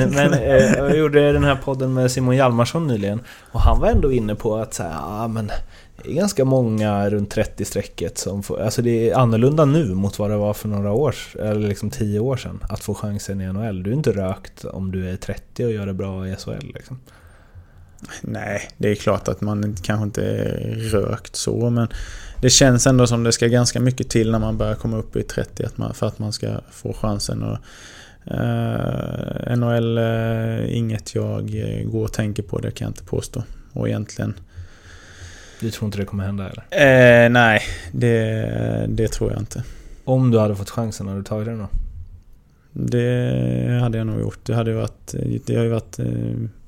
Men, 0.15 0.33
eh, 0.33 0.73
jag 0.73 0.97
gjorde 0.97 1.31
den 1.31 1.43
här 1.43 1.55
podden 1.55 1.93
med 1.93 2.11
Simon 2.11 2.35
Hjalmarsson 2.35 2.87
nyligen 2.87 3.21
och 3.51 3.61
han 3.61 3.79
var 3.79 3.87
ändå 3.87 4.11
inne 4.11 4.35
på 4.35 4.55
att 4.55 4.73
så 4.73 4.83
här, 4.83 4.91
ja, 4.91 5.27
men 5.27 5.51
det 6.03 6.09
är 6.09 6.13
ganska 6.13 6.45
många 6.45 7.09
runt 7.09 7.35
30-strecket 7.35 8.17
som 8.17 8.43
får, 8.43 8.61
alltså 8.61 8.81
det 8.81 9.09
är 9.09 9.15
annorlunda 9.15 9.65
nu 9.65 9.85
mot 9.93 10.19
vad 10.19 10.29
det 10.29 10.37
var 10.37 10.53
för 10.53 10.67
några 10.67 10.91
år, 10.91 11.15
eller 11.39 11.67
liksom 11.67 11.89
10 11.89 12.19
år 12.19 12.37
sedan, 12.37 12.63
att 12.69 12.79
få 12.79 12.93
chansen 12.93 13.41
i 13.41 13.53
NHL. 13.53 13.83
Du 13.83 13.89
är 13.89 13.95
inte 13.95 14.11
rökt 14.11 14.65
om 14.65 14.91
du 14.91 15.09
är 15.09 15.15
30 15.15 15.65
och 15.65 15.71
gör 15.71 15.85
det 15.85 15.93
bra 15.93 16.27
i 16.27 16.35
SHL 16.35 16.71
liksom. 16.73 16.99
Nej, 18.21 18.69
det 18.77 18.89
är 18.89 18.95
klart 18.95 19.27
att 19.27 19.41
man 19.41 19.75
kanske 19.83 20.03
inte 20.03 20.25
är 20.25 20.75
rökt 20.75 21.35
så 21.35 21.69
men 21.69 21.87
det 22.41 22.49
känns 22.49 22.87
ändå 22.87 23.07
som 23.07 23.23
det 23.23 23.31
ska 23.31 23.47
ganska 23.47 23.79
mycket 23.79 24.09
till 24.09 24.31
när 24.31 24.39
man 24.39 24.57
börjar 24.57 24.75
komma 24.75 24.97
upp 24.97 25.15
i 25.15 25.23
30 25.23 25.65
att 25.65 25.77
man, 25.77 25.93
för 25.93 26.07
att 26.07 26.19
man 26.19 26.33
ska 26.33 26.47
få 26.71 26.93
chansen. 26.93 27.43
Och, 27.43 27.57
eh, 28.33 29.57
NHL 29.57 29.97
är 29.97 30.61
eh, 30.61 30.77
inget 30.77 31.15
jag 31.15 31.55
eh, 31.55 31.85
går 31.85 32.03
och 32.03 32.13
tänker 32.13 32.43
på, 32.43 32.59
det 32.59 32.71
kan 32.71 32.85
jag 32.85 32.89
inte 32.89 33.03
påstå. 33.03 33.43
Och 33.73 33.87
egentligen... 33.87 34.33
Du 35.59 35.71
tror 35.71 35.85
inte 35.85 35.97
det 35.97 36.05
kommer 36.05 36.23
hända 36.25 36.49
eller? 36.49 37.25
Eh, 37.25 37.29
nej, 37.29 37.61
det, 37.91 38.85
det 38.89 39.07
tror 39.07 39.31
jag 39.31 39.41
inte. 39.41 39.63
Om 40.03 40.31
du 40.31 40.39
hade 40.39 40.55
fått 40.55 40.69
chansen, 40.69 41.07
hade 41.07 41.19
du 41.19 41.23
tagit 41.23 41.45
den 41.45 41.57
då? 41.57 41.67
Det 42.73 43.79
hade 43.81 43.97
jag 43.97 44.07
nog 44.07 44.19
gjort. 44.19 44.39
Det 44.43 44.53
hade 44.55 44.73
varit, 44.73 45.15
det 45.45 45.55
har 45.55 45.63
ju 45.63 45.69
varit 45.69 45.99
eh, 45.99 46.05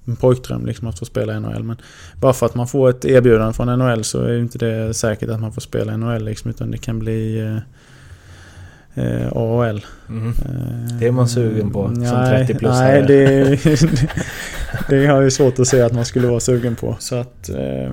en 0.05 0.15
pojkdröm 0.15 0.65
liksom 0.65 0.87
att 0.87 0.99
få 0.99 1.05
spela 1.05 1.33
i 1.37 1.39
NHL. 1.39 1.63
Men 1.63 1.77
bara 2.15 2.33
för 2.33 2.45
att 2.45 2.55
man 2.55 2.67
får 2.67 2.89
ett 2.89 3.05
erbjudande 3.05 3.53
från 3.53 3.79
NHL 3.79 4.03
så 4.03 4.23
är 4.23 4.33
ju 4.33 4.39
inte 4.39 4.57
det 4.57 4.93
säkert 4.93 5.29
att 5.29 5.39
man 5.39 5.53
får 5.53 5.61
spela 5.61 5.93
i 5.93 5.97
NHL 5.97 6.25
liksom. 6.25 6.49
Utan 6.49 6.71
det 6.71 6.77
kan 6.77 6.99
bli 6.99 7.39
eh, 7.39 9.05
eh, 9.05 9.27
AHL. 9.33 9.85
Mhm. 10.07 10.33
Eh, 10.45 10.97
Det 10.99 11.07
är 11.07 11.11
man 11.11 11.29
sugen 11.29 11.71
på 11.71 11.85
som 11.87 11.93
nej, 12.03 12.45
30-plussare. 12.47 12.91
Nej, 12.91 13.01
det, 13.07 13.59
det 14.89 15.07
har 15.07 15.21
jag 15.21 15.33
svårt 15.33 15.59
att 15.59 15.67
se 15.67 15.81
att 15.81 15.93
man 15.93 16.05
skulle 16.05 16.27
vara 16.27 16.39
sugen 16.39 16.75
på. 16.75 16.95
Så 16.99 17.15
att... 17.15 17.49
Eh, 17.49 17.91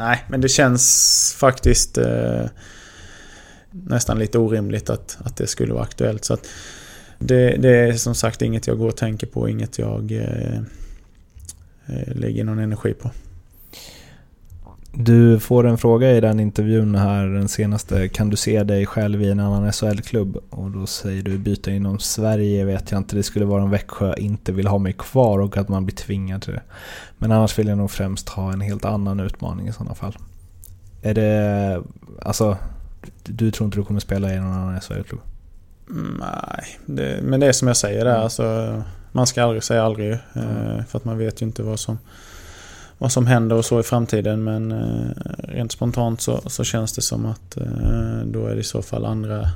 nej, 0.00 0.24
men 0.28 0.40
det 0.40 0.48
känns 0.48 1.34
faktiskt 1.38 1.98
eh, 1.98 2.44
nästan 3.70 4.18
lite 4.18 4.38
orimligt 4.38 4.90
att, 4.90 5.18
att 5.24 5.36
det 5.36 5.46
skulle 5.46 5.72
vara 5.72 5.82
aktuellt. 5.82 6.24
Så 6.24 6.34
att 6.34 6.46
det, 7.18 7.56
det 7.56 7.76
är 7.76 7.92
som 7.92 8.14
sagt 8.14 8.42
inget 8.42 8.66
jag 8.66 8.78
går 8.78 8.88
och 8.88 8.96
tänker 8.96 9.26
på, 9.26 9.48
inget 9.48 9.78
jag 9.78 10.12
eh, 10.12 10.56
eh, 11.86 12.14
lägger 12.14 12.44
någon 12.44 12.58
energi 12.58 12.94
på. 12.94 13.10
Du 14.92 15.40
får 15.40 15.66
en 15.66 15.78
fråga 15.78 16.12
i 16.12 16.20
den 16.20 16.40
intervjun 16.40 16.94
här, 16.94 17.26
den 17.26 17.48
senaste. 17.48 18.08
Kan 18.08 18.30
du 18.30 18.36
se 18.36 18.62
dig 18.62 18.86
själv 18.86 19.22
i 19.22 19.30
en 19.30 19.40
annan 19.40 19.72
SHL-klubb? 19.72 20.36
Och 20.50 20.70
då 20.70 20.86
säger 20.86 21.22
du 21.22 21.38
byta 21.38 21.70
inom 21.70 21.98
Sverige 21.98 22.64
vet 22.64 22.90
jag 22.90 23.00
inte. 23.00 23.16
Det 23.16 23.22
skulle 23.22 23.44
vara 23.44 23.62
om 23.62 23.70
Växjö 23.70 24.14
inte 24.16 24.52
vill 24.52 24.66
ha 24.66 24.78
mig 24.78 24.92
kvar 24.92 25.38
och 25.38 25.56
att 25.56 25.68
man 25.68 25.86
blir 25.86 25.96
tvingad 25.96 26.42
till 26.42 26.52
det. 26.52 26.62
Men 27.18 27.32
annars 27.32 27.58
vill 27.58 27.68
jag 27.68 27.78
nog 27.78 27.90
främst 27.90 28.28
ha 28.28 28.52
en 28.52 28.60
helt 28.60 28.84
annan 28.84 29.20
utmaning 29.20 29.68
i 29.68 29.72
sådana 29.72 29.94
fall. 29.94 30.16
Är 31.02 31.14
det... 31.14 31.82
Alltså... 32.22 32.56
Du 33.24 33.50
tror 33.50 33.64
inte 33.66 33.78
du 33.78 33.84
kommer 33.84 34.00
spela 34.00 34.34
i 34.34 34.40
någon 34.40 34.52
annan 34.52 34.80
SHL-klubb? 34.80 35.20
Mm, 35.90 36.20
Nej, 36.20 36.78
det, 36.86 37.20
men 37.22 37.40
det 37.40 37.46
är 37.46 37.52
som 37.52 37.68
jag 37.68 37.76
säger 37.76 38.04
där. 38.04 38.12
Mm. 38.12 38.22
Alltså, 38.22 38.82
man 39.12 39.26
ska 39.26 39.42
aldrig 39.42 39.62
säga 39.62 39.84
aldrig. 39.84 40.12
Eh, 40.12 40.84
för 40.88 40.96
att 40.98 41.04
man 41.04 41.18
vet 41.18 41.42
ju 41.42 41.46
inte 41.46 41.62
vad 41.62 41.80
som, 41.80 41.98
vad 43.00 43.12
som 43.12 43.26
händer 43.26 43.56
och 43.56 43.64
så 43.64 43.80
i 43.80 43.82
framtiden. 43.82 44.44
Men 44.44 44.72
eh, 44.72 45.10
rent 45.38 45.72
spontant 45.72 46.20
så, 46.20 46.40
så 46.46 46.64
känns 46.64 46.92
det 46.92 47.02
som 47.02 47.26
att 47.26 47.56
eh, 47.56 47.66
då 48.26 48.46
är 48.46 48.54
det 48.54 48.60
i 48.60 48.64
så 48.64 48.82
fall 48.82 49.04
andra 49.04 49.48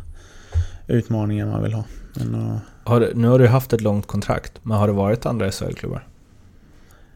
utmaningar 0.87 1.47
man 1.47 1.63
vill 1.63 1.73
ha. 1.73 1.85
Men, 2.15 2.35
och, 2.35 2.59
Har 2.91 3.01
du, 3.01 3.13
nu 3.15 3.29
har 3.29 3.39
du 3.39 3.47
haft 3.49 3.73
ett 3.73 3.81
långt 3.81 4.07
kontrakt, 4.07 4.53
men 4.63 4.77
har 4.79 4.87
det 4.87 4.93
varit 4.93 5.27
andra 5.27 5.51
SHL-klubbar? 5.51 6.07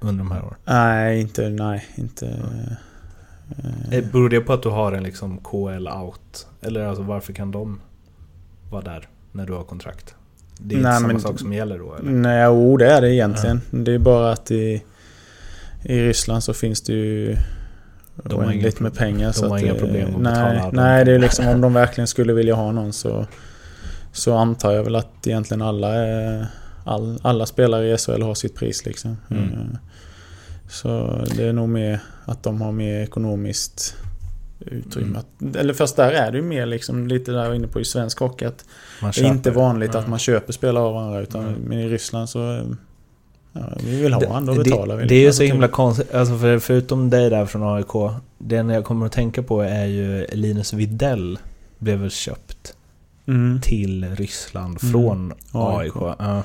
Under 0.00 0.24
de 0.24 0.30
här 0.30 0.44
åren? 0.44 0.56
nej, 0.64 1.20
inte... 1.20 1.48
Nej, 1.48 1.86
inte 1.96 2.26
eh, 2.26 2.72
Eh, 3.90 4.04
Beror 4.12 4.28
det 4.28 4.40
på 4.40 4.52
att 4.52 4.62
du 4.62 4.68
har 4.68 4.92
en 4.92 5.02
liksom 5.02 5.38
KL 5.38 5.88
out? 5.88 6.46
Eller 6.60 6.86
alltså 6.86 7.02
varför 7.02 7.32
kan 7.32 7.50
de 7.50 7.80
vara 8.70 8.82
där 8.82 9.08
när 9.32 9.46
du 9.46 9.52
har 9.52 9.62
kontrakt? 9.62 10.14
Det 10.60 10.74
är 10.74 10.80
Nej, 10.82 10.90
inte 10.90 11.00
samma 11.00 11.06
men- 11.12 11.20
sak 11.20 11.38
som 11.40 11.52
gäller 11.52 11.78
då 11.78 11.94
eller? 11.94 12.10
Nej, 12.10 12.44
jo 12.44 12.76
det 12.76 12.86
är 12.92 13.00
det 13.00 13.14
egentligen. 13.14 13.60
Det 13.70 13.92
är 13.94 13.98
bara 13.98 14.32
att 14.32 14.50
i, 14.50 14.82
i 15.82 16.00
Ryssland 16.00 16.44
så 16.44 16.54
finns 16.54 16.80
det 16.82 16.92
ju 16.92 17.36
De 18.22 18.34
har 18.34 18.42
inga 18.42 18.52
oändligt 18.52 18.80
med 18.80 18.94
pengar. 18.94 19.26
De 19.26 19.32
så 19.32 19.48
har 19.48 19.58
inga 19.58 19.72
det- 19.72 19.78
problem 19.78 20.14
att 20.16 20.22
nej, 20.22 20.54
betala 20.54 20.70
Nej, 20.82 21.04
det 21.04 21.12
är 21.12 21.18
liksom 21.18 21.48
om 21.48 21.60
de 21.60 21.74
verkligen 21.74 22.06
skulle 22.08 22.32
vilja 22.32 22.54
ha 22.54 22.72
någon 22.72 22.92
så, 22.92 23.26
så 24.12 24.36
antar 24.36 24.72
jag 24.72 24.84
väl 24.84 24.94
att 24.96 25.26
egentligen 25.26 25.62
alla, 25.62 25.88
all, 26.84 27.18
alla 27.22 27.46
spelare 27.46 27.94
i 27.94 27.98
SHL 27.98 28.22
har 28.22 28.34
sitt 28.34 28.54
pris 28.54 28.86
liksom. 28.86 29.16
Mm. 29.30 29.42
Eh, 29.44 29.78
Så 30.68 31.20
det 31.36 31.44
är 31.44 31.52
nog 31.52 31.68
mer 31.68 32.00
att 32.24 32.42
de 32.42 32.60
har 32.60 32.72
mer 32.72 33.00
ekonomiskt 33.00 33.96
utrymme. 34.60 35.22
Mm. 35.40 35.54
Eller 35.56 35.74
först 35.74 35.96
där 35.96 36.12
är 36.12 36.30
det 36.32 36.38
ju 36.38 36.44
mer 36.44 36.66
liksom 36.66 37.08
lite 37.08 37.32
där 37.32 37.54
inne 37.54 37.66
på 37.66 37.80
i 37.80 37.84
svensk 37.84 38.18
hockey 38.18 38.44
att 38.44 38.64
det 39.00 39.20
är 39.20 39.24
inte 39.24 39.50
vanligt 39.50 39.90
mm. 39.90 40.00
att 40.02 40.08
man 40.08 40.18
köper 40.18 40.52
spelare 40.52 40.84
av 40.84 40.96
andra 40.96 41.20
utan 41.20 41.52
men 41.52 41.78
i 41.78 41.88
Ryssland 41.88 42.28
så 42.28 42.62
ja, 43.52 43.60
vi 43.84 44.02
vill 44.02 44.14
ha 44.14 44.26
honom, 44.26 44.46
då 44.46 44.62
betalar 44.62 44.96
vi. 44.96 45.02
Det, 45.02 45.08
det 45.08 45.14
är 45.14 45.20
ju 45.20 45.32
så 45.32 45.42
himla 45.42 45.68
konstigt, 45.68 46.14
alltså 46.14 46.38
för, 46.38 46.58
förutom 46.58 47.10
dig 47.10 47.30
där 47.30 47.46
från 47.46 47.62
AIK. 47.76 48.12
Den 48.38 48.68
jag 48.68 48.84
kommer 48.84 49.06
att 49.06 49.12
tänka 49.12 49.42
på 49.42 49.60
är 49.60 49.86
ju 49.86 50.26
Linus 50.32 50.72
Videll 50.72 51.38
blev 51.78 51.98
väl 51.98 52.10
köpt 52.10 52.74
mm. 53.26 53.60
till 53.60 54.14
Ryssland 54.14 54.78
mm. 54.82 54.92
från 54.92 55.32
AIK. 55.52 55.96
AIK. 55.96 56.16
Ja. 56.18 56.42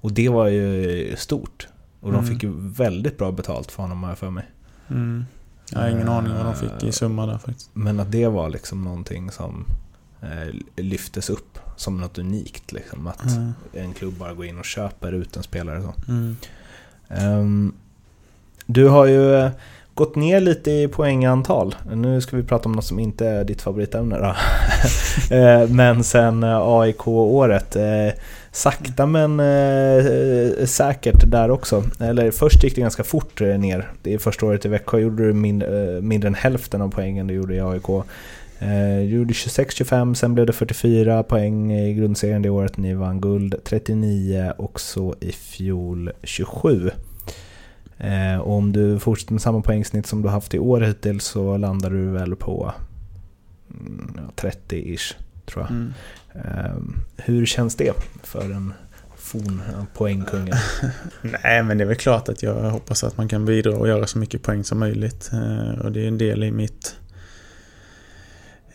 Och 0.00 0.12
det 0.12 0.28
var 0.28 0.46
ju 0.46 1.16
stort. 1.16 1.68
Och 2.00 2.12
de 2.12 2.18
mm. 2.18 2.30
fick 2.30 2.42
ju 2.42 2.52
väldigt 2.56 3.18
bra 3.18 3.32
betalt 3.32 3.70
för 3.70 3.82
honom 3.82 4.02
har 4.02 4.10
jag 4.10 4.18
för 4.18 4.30
mig. 4.30 4.44
Mm. 4.88 5.24
Jag 5.72 5.80
har 5.80 5.88
ingen 5.88 6.08
aning 6.08 6.32
vad 6.34 6.44
de 6.44 6.54
fick 6.54 6.88
i 6.88 6.92
summa 6.92 7.26
där 7.26 7.38
faktiskt. 7.38 7.70
Men 7.72 8.00
att 8.00 8.12
det 8.12 8.28
var 8.28 8.48
liksom 8.48 8.84
någonting 8.84 9.30
som 9.30 9.64
eh, 10.20 10.54
lyftes 10.76 11.30
upp 11.30 11.58
som 11.78 12.00
något 12.00 12.18
unikt. 12.18 12.72
Liksom, 12.72 13.06
att 13.06 13.26
mm. 13.26 13.54
en 13.72 13.92
klubb 13.92 14.14
bara 14.14 14.34
går 14.34 14.46
in 14.46 14.58
och 14.58 14.64
köper 14.64 15.12
ut 15.12 15.36
en 15.36 15.42
spelare. 15.42 15.82
Så. 15.82 16.12
Mm. 16.12 16.36
Um, 17.08 17.74
du 18.66 18.88
har 18.88 19.06
ju 19.06 19.34
eh, 19.34 19.50
gått 19.94 20.16
ner 20.16 20.40
lite 20.40 20.70
i 20.70 20.88
poängantal. 20.88 21.74
Nu 21.92 22.20
ska 22.20 22.36
vi 22.36 22.42
prata 22.42 22.68
om 22.68 22.72
något 22.72 22.84
som 22.84 22.98
inte 22.98 23.26
är 23.26 23.44
ditt 23.44 23.62
favoritämne 23.62 24.18
då. 24.18 24.34
Eh, 25.30 25.68
men 25.68 26.04
sen 26.04 26.42
eh, 26.42 26.58
AIK-året. 26.62 27.76
Sakta 28.52 29.06
men 29.06 29.40
eh, 29.40 30.64
säkert 30.64 31.30
där 31.30 31.50
också. 31.50 31.84
Eller 32.00 32.30
först 32.30 32.64
gick 32.64 32.74
det 32.74 32.80
ganska 32.80 33.04
fort 33.04 33.40
ner. 33.40 33.88
Det 34.02 34.14
är 34.14 34.18
första 34.18 34.46
året 34.46 34.64
i 34.64 34.68
Växjö 34.68 34.98
gjorde 34.98 35.26
du 35.26 35.32
min, 35.32 35.62
eh, 35.62 36.02
mindre 36.02 36.28
än 36.28 36.34
hälften 36.34 36.82
av 36.82 36.88
poängen 36.88 37.26
du 37.26 37.34
gjorde 37.34 37.54
i 37.54 37.60
AIK. 37.60 38.04
Eh, 38.58 39.00
gjorde 39.00 39.32
26-25, 39.32 40.14
sen 40.14 40.34
blev 40.34 40.46
det 40.46 40.52
44 40.52 41.22
poäng 41.22 41.72
i 41.72 41.94
grundserien 41.94 42.42
det 42.42 42.50
året 42.50 42.76
ni 42.76 42.94
vann 42.94 43.20
guld. 43.20 43.54
39 43.64 44.52
också 44.58 45.14
i 45.20 45.32
fjol 45.32 46.10
27. 46.22 46.90
Eh, 47.98 48.36
och 48.38 48.54
om 48.54 48.72
du 48.72 48.98
fortsätter 48.98 49.32
med 49.32 49.42
samma 49.42 49.60
poängsnitt 49.60 50.06
som 50.06 50.22
du 50.22 50.28
haft 50.28 50.54
i 50.54 50.58
år 50.58 50.80
hittills 50.80 51.24
så 51.24 51.56
landar 51.56 51.90
du 51.90 52.10
väl 52.10 52.36
på 52.36 52.72
mm, 53.70 54.18
30-ish 54.36 55.14
tror 55.46 55.64
jag. 55.64 55.70
Mm. 55.70 55.92
Ehm, 56.34 56.96
hur 57.16 57.46
känns 57.46 57.74
det 57.76 57.92
för 58.22 58.50
en 58.50 58.72
forn 59.16 59.62
poängkungen? 59.94 60.54
Nej, 61.22 61.62
men 61.62 61.78
det 61.78 61.84
är 61.84 61.88
väl 61.88 61.96
klart 61.96 62.28
att 62.28 62.42
jag 62.42 62.54
hoppas 62.54 63.04
att 63.04 63.16
man 63.16 63.28
kan 63.28 63.44
bidra 63.44 63.76
och 63.76 63.88
göra 63.88 64.06
så 64.06 64.18
mycket 64.18 64.42
poäng 64.42 64.64
som 64.64 64.78
möjligt. 64.78 65.30
Ehm, 65.32 65.80
och 65.80 65.92
det 65.92 66.04
är 66.04 66.08
en 66.08 66.18
del 66.18 66.44
i 66.44 66.50
mitt 66.50 66.96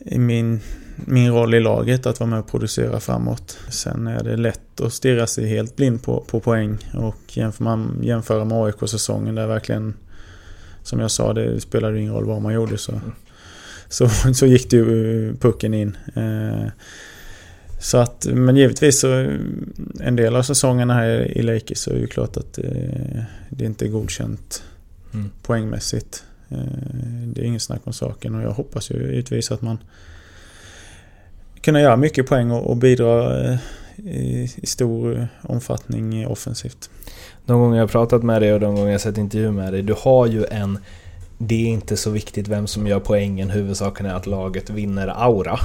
i 0.06 0.20
min, 0.20 0.60
min 0.96 1.32
roll 1.32 1.54
i 1.54 1.60
laget 1.60 2.06
att 2.06 2.20
vara 2.20 2.30
med 2.30 2.40
och 2.40 2.48
producera 2.48 3.00
framåt. 3.00 3.58
Sen 3.70 4.08
är 4.08 4.24
det 4.24 4.38
lätt 4.38 4.82
att 4.82 4.94
stirra 4.94 5.28
sig 5.28 5.48
helt 5.48 5.76
blind 5.76 6.04
på, 6.04 6.22
på 6.28 6.40
poäng 6.40 6.78
och 6.94 7.38
jämför 7.38 7.64
man 7.64 8.00
jämföra 8.04 8.46
med 8.46 8.58
AIK-säsongen 8.58 9.36
där 9.36 9.48
verkligen 9.48 9.94
som 10.84 11.00
jag 11.00 11.12
sa, 11.12 11.34
det 11.34 11.62
spelade 11.62 12.00
ingen 12.00 12.14
roll 12.14 12.26
vad 12.26 12.42
man 12.42 12.54
gjorde 12.54 12.78
så, 12.78 13.02
så, 13.90 14.10
så 14.34 14.46
gick 14.46 14.70
det 14.70 14.78
ju 14.78 15.36
pucken 15.36 15.74
in. 15.74 15.98
Ehm, 16.16 16.70
så 17.80 17.98
att, 17.98 18.28
men 18.34 18.56
givetvis 18.56 19.00
så 19.00 19.08
en 20.00 20.16
del 20.16 20.36
av 20.36 20.44
säsongerna 20.44 20.94
här 20.94 21.38
i 21.38 21.42
Lakers 21.42 21.78
så 21.78 21.90
är 21.90 21.94
det 21.94 22.02
ju 22.02 22.08
klart 22.08 22.38
att 22.38 22.58
eh, 22.58 23.24
det 23.50 23.66
inte 23.66 23.86
är 23.86 23.90
godkänt 23.90 24.64
mm. 25.14 25.30
poängmässigt. 25.42 26.24
Eh, 26.54 27.28
det 27.28 27.42
är 27.42 27.46
ingen 27.46 27.60
snack 27.60 27.82
om 27.84 27.94
saken 27.94 28.36
och 28.36 28.42
jag 28.42 28.52
hoppas 28.52 28.92
ju 28.92 28.96
givetvis 28.96 29.52
att 29.52 29.62
man 29.62 29.78
kunna 31.62 31.82
göra 31.82 31.98
mycket 31.98 32.28
poäng 32.28 32.52
och, 32.52 32.78
bidra 32.78 33.40
eh, 33.44 33.58
i, 33.98 34.50
stor 34.64 35.28
omfattning 35.42 36.28
offensivt. 36.28 36.90
De 37.46 37.60
gånger 37.60 37.78
jag 37.78 37.84
har 37.84 37.88
pratat 37.88 38.24
med 38.24 38.42
dig 38.42 38.54
och 38.54 38.60
de 38.60 38.76
gånger 38.76 38.92
jag 38.92 39.02
sett 39.02 39.18
intervju 39.18 39.52
med 39.52 39.74
dig, 39.74 39.82
du 39.82 39.96
har 39.98 40.28
ju 40.28 40.46
en 40.46 40.80
det 41.38 41.66
är 41.66 41.70
inte 41.70 41.98
så 41.98 42.10
viktigt 42.10 42.48
vem 42.48 42.68
som 42.68 42.88
gör 42.88 43.00
poängen, 43.00 43.50
huvudsaken 43.50 44.06
är 44.06 44.14
att 44.14 44.28
laget 44.28 44.70
vinner 44.70 45.08
aura. 45.08 45.60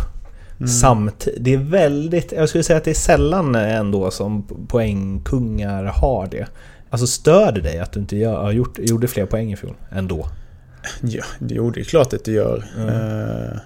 Mm. 0.57 0.69
Samtidigt, 0.69 1.45
det 1.45 1.55
är 1.55 1.59
väldigt, 1.59 2.33
jag 2.33 2.49
skulle 2.49 2.65
säga 2.65 2.77
att 2.77 2.85
det 2.85 2.91
är 2.91 2.95
sällan 2.95 3.55
ändå 3.55 4.11
som 4.11 4.47
poängkungar 4.69 5.85
har 5.85 6.27
det. 6.27 6.47
Alltså 6.91 7.07
stör 7.07 7.53
det 7.53 7.61
dig 7.61 7.79
att 7.79 7.93
du 7.93 8.01
inte 8.01 8.17
gör, 8.17 8.51
gjort, 8.51 8.79
gjorde 8.79 9.09
fler 9.09 9.27
poäng 9.27 9.53
i 9.53 9.57
fjol 9.57 9.75
ändå? 9.91 10.29
Ja, 11.01 11.25
det 11.39 11.55
gjorde 11.55 11.81
det 11.81 11.85
klart 11.85 12.13
att 12.13 12.25
det 12.25 12.33
gör. 12.33 12.65
Mm. 12.77 13.59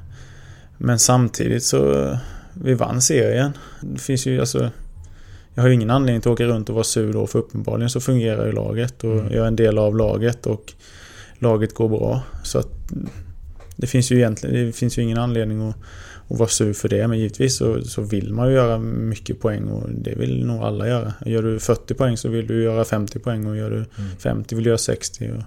Men 0.79 0.99
samtidigt 0.99 1.65
så, 1.65 2.19
vi 2.53 2.75
vann 2.75 3.03
serien. 3.03 3.53
Det 3.81 4.01
finns 4.01 4.27
ju 4.27 4.41
alltså 4.41 4.71
jag 5.55 5.63
har 5.63 5.69
ju 5.69 5.75
ingen 5.75 5.91
anledning 5.91 6.19
att 6.19 6.27
åka 6.27 6.45
runt 6.45 6.69
och 6.69 6.75
vara 6.75 6.85
sur 6.85 7.13
då 7.13 7.27
för 7.27 7.39
uppenbarligen 7.39 7.91
så 7.91 8.01
fungerar 8.01 8.47
ju 8.47 8.53
laget 8.53 9.05
och 9.05 9.13
mm. 9.13 9.33
jag 9.33 9.43
är 9.43 9.49
en 9.49 9.57
del 9.57 9.79
av 9.79 9.97
laget 9.97 10.47
och 10.47 10.73
laget 11.39 11.75
går 11.75 11.89
bra. 11.89 12.23
Så 12.43 12.59
att 12.59 12.69
det 13.77 13.87
finns 13.87 14.13
ju 14.13 14.17
egentligen 14.17 14.67
det 14.67 14.73
finns 14.73 14.99
ju 14.99 15.03
ingen 15.03 15.19
anledning 15.19 15.69
att 15.69 15.77
och 16.33 16.39
vara 16.39 16.49
sur 16.49 16.73
för 16.73 16.89
det. 16.89 17.09
Men 17.09 17.19
givetvis 17.19 17.57
så, 17.57 17.83
så 17.83 18.03
vill 18.03 18.33
man 18.33 18.49
ju 18.49 18.55
göra 18.55 18.79
mycket 18.79 19.41
poäng 19.41 19.69
och 19.69 19.91
det 19.91 20.15
vill 20.15 20.47
nog 20.47 20.63
alla 20.63 20.89
göra. 20.89 21.15
Gör 21.27 21.43
du 21.43 21.59
40 21.59 21.95
poäng 21.95 22.17
så 22.17 22.29
vill 22.29 22.47
du 22.47 22.63
göra 22.63 22.85
50 22.85 23.19
poäng 23.19 23.47
och 23.47 23.57
gör 23.57 23.71
du 23.71 23.85
50 24.19 24.55
vill 24.55 24.65
du 24.65 24.71
göra 24.71 24.79
60. 24.79 25.31
Och, 25.31 25.43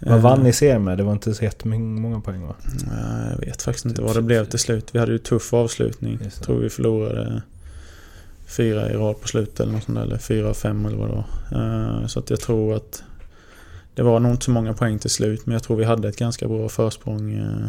vad 0.00 0.20
vann 0.20 0.42
ni 0.42 0.52
serien 0.52 0.84
med? 0.84 0.98
Det 0.98 1.04
var 1.04 1.12
inte 1.12 1.34
så 1.34 1.44
jättemånga 1.44 2.20
poäng 2.20 2.46
va? 2.46 2.54
Jag 3.30 3.46
vet 3.46 3.62
faktiskt 3.62 3.86
inte 3.86 4.02
vad 4.02 4.16
det 4.16 4.22
blev 4.22 4.44
till 4.44 4.58
slut. 4.58 4.88
Vi 4.92 4.98
hade 4.98 5.12
ju 5.12 5.18
tuff 5.18 5.54
avslutning. 5.54 6.18
Jag 6.22 6.32
tror 6.32 6.58
vi 6.58 6.70
förlorade 6.70 7.42
fyra 8.46 8.90
i 8.90 8.94
rad 8.94 9.20
på 9.20 9.28
slutet 9.28 9.60
eller 9.60 9.72
något 9.72 9.84
sånt 9.84 9.98
där. 9.98 10.04
Eller 10.04 10.18
fyra 10.18 10.48
av 10.48 10.54
fem 10.54 10.86
eller 10.86 10.96
vad 10.96 11.08
det 11.08 11.14
var. 11.14 12.00
Eh, 12.00 12.06
så 12.06 12.18
att 12.18 12.30
jag 12.30 12.40
tror 12.40 12.74
att 12.74 13.02
det 13.94 14.02
var 14.02 14.20
nog 14.20 14.32
inte 14.32 14.44
så 14.44 14.50
många 14.50 14.74
poäng 14.74 14.98
till 14.98 15.10
slut. 15.10 15.46
Men 15.46 15.52
jag 15.52 15.62
tror 15.62 15.76
vi 15.76 15.84
hade 15.84 16.08
ett 16.08 16.18
ganska 16.18 16.48
bra 16.48 16.68
försprång 16.68 17.32
eh, 17.32 17.66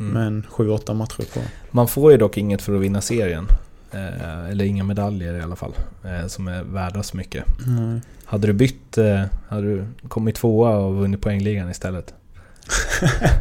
Mm. 0.00 0.12
Men 0.12 0.42
7-8 0.42 0.94
matcher 0.94 1.22
kvar. 1.22 1.44
Man 1.70 1.88
får 1.88 2.12
ju 2.12 2.18
dock 2.18 2.36
inget 2.36 2.62
för 2.62 2.74
att 2.74 2.80
vinna 2.80 3.00
serien. 3.00 3.46
Eh, 3.90 4.50
eller 4.50 4.64
inga 4.64 4.84
medaljer 4.84 5.34
i 5.34 5.40
alla 5.40 5.56
fall. 5.56 5.72
Eh, 6.04 6.26
som 6.26 6.48
är 6.48 6.62
värda 6.62 7.02
så 7.02 7.16
mycket. 7.16 7.44
Mm. 7.66 8.00
Hade 8.24 8.46
du 8.46 8.52
bytt, 8.52 8.98
eh, 8.98 9.22
hade 9.48 9.62
du 9.62 9.84
kommit 10.08 10.34
tvåa 10.34 10.76
och 10.76 10.94
vunnit 10.94 11.20
poängligan 11.20 11.70
istället? 11.70 12.14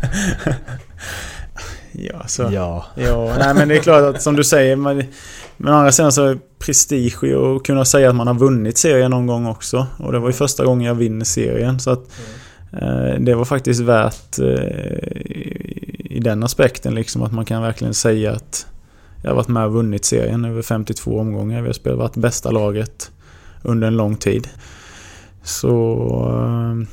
ja, 1.92 2.28
så. 2.28 2.50
Ja. 2.52 2.86
ja. 2.96 3.36
Nej 3.40 3.54
men 3.54 3.68
det 3.68 3.78
är 3.78 3.82
klart 3.82 4.16
att 4.16 4.22
som 4.22 4.36
du 4.36 4.44
säger. 4.44 4.76
Men, 4.76 5.04
men 5.58 5.74
å 5.74 5.78
andra 5.78 5.92
sidan 5.92 6.12
så 6.12 6.26
är 6.26 6.40
prestige 6.60 7.24
att 7.24 7.64
kunna 7.64 7.86
säga 7.86 8.10
att 8.10 8.16
man 8.16 8.28
har 8.28 8.34
vunnit 8.34 8.78
serien 8.78 9.12
någon 9.12 9.28
gång 9.28 9.46
också. 9.46 9.88
Och 10.00 10.12
det 10.12 10.20
var 10.20 10.28
ju 10.28 10.34
första 10.34 10.66
gången 10.66 10.88
jag 10.88 10.96
vinner 10.96 11.26
serien. 11.26 11.80
Så 11.80 11.92
att 11.92 12.04
mm. 12.72 13.26
det 13.26 13.36
var 13.36 13.46
faktiskt 13.46 13.82
värt 13.82 14.40
i 16.10 16.20
den 16.20 16.44
aspekten 16.44 16.96
liksom 16.96 17.24
att 17.24 17.32
man 17.32 17.46
kan 17.46 17.62
verkligen 17.62 17.94
säga 17.94 18.32
att 18.32 18.66
jag 19.22 19.30
har 19.30 19.36
varit 19.36 19.48
med 19.48 19.66
och 19.66 19.74
vunnit 19.74 20.06
serien 20.06 20.46
över 20.46 20.62
52 20.62 21.20
omgångar. 21.20 21.62
Vi 21.62 21.68
har 21.68 21.74
spelat, 21.74 22.00
varit 22.00 22.16
bästa 22.16 22.52
laget 22.52 23.12
under 23.64 23.88
en 23.88 23.98
lång 23.98 24.16
tid. 24.16 24.48
Så 25.44 25.96
eh, 26.34 26.88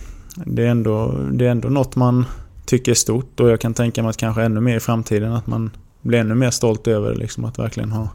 det 0.46 0.62
är, 0.62 0.68
ändå, 0.68 1.14
det 1.32 1.46
är 1.46 1.50
ändå 1.50 1.68
något 1.68 1.96
man 1.96 2.24
tycker 2.66 2.92
är 2.92 2.96
stort 2.96 3.40
och 3.40 3.50
jag 3.50 3.60
kan 3.60 3.74
tänka 3.74 4.02
mig 4.02 4.10
att 4.10 4.16
kanske 4.16 4.42
ännu 4.42 4.60
mer 4.60 4.76
i 4.76 4.80
framtiden 4.80 5.32
att 5.32 5.46
man 5.46 5.70
blir 6.02 6.18
ännu 6.18 6.34
mer 6.34 6.50
stolt 6.50 6.86
över 6.86 7.14
liksom 7.14 7.44
att 7.44 7.58
verkligen 7.58 7.92
ha 7.92 8.08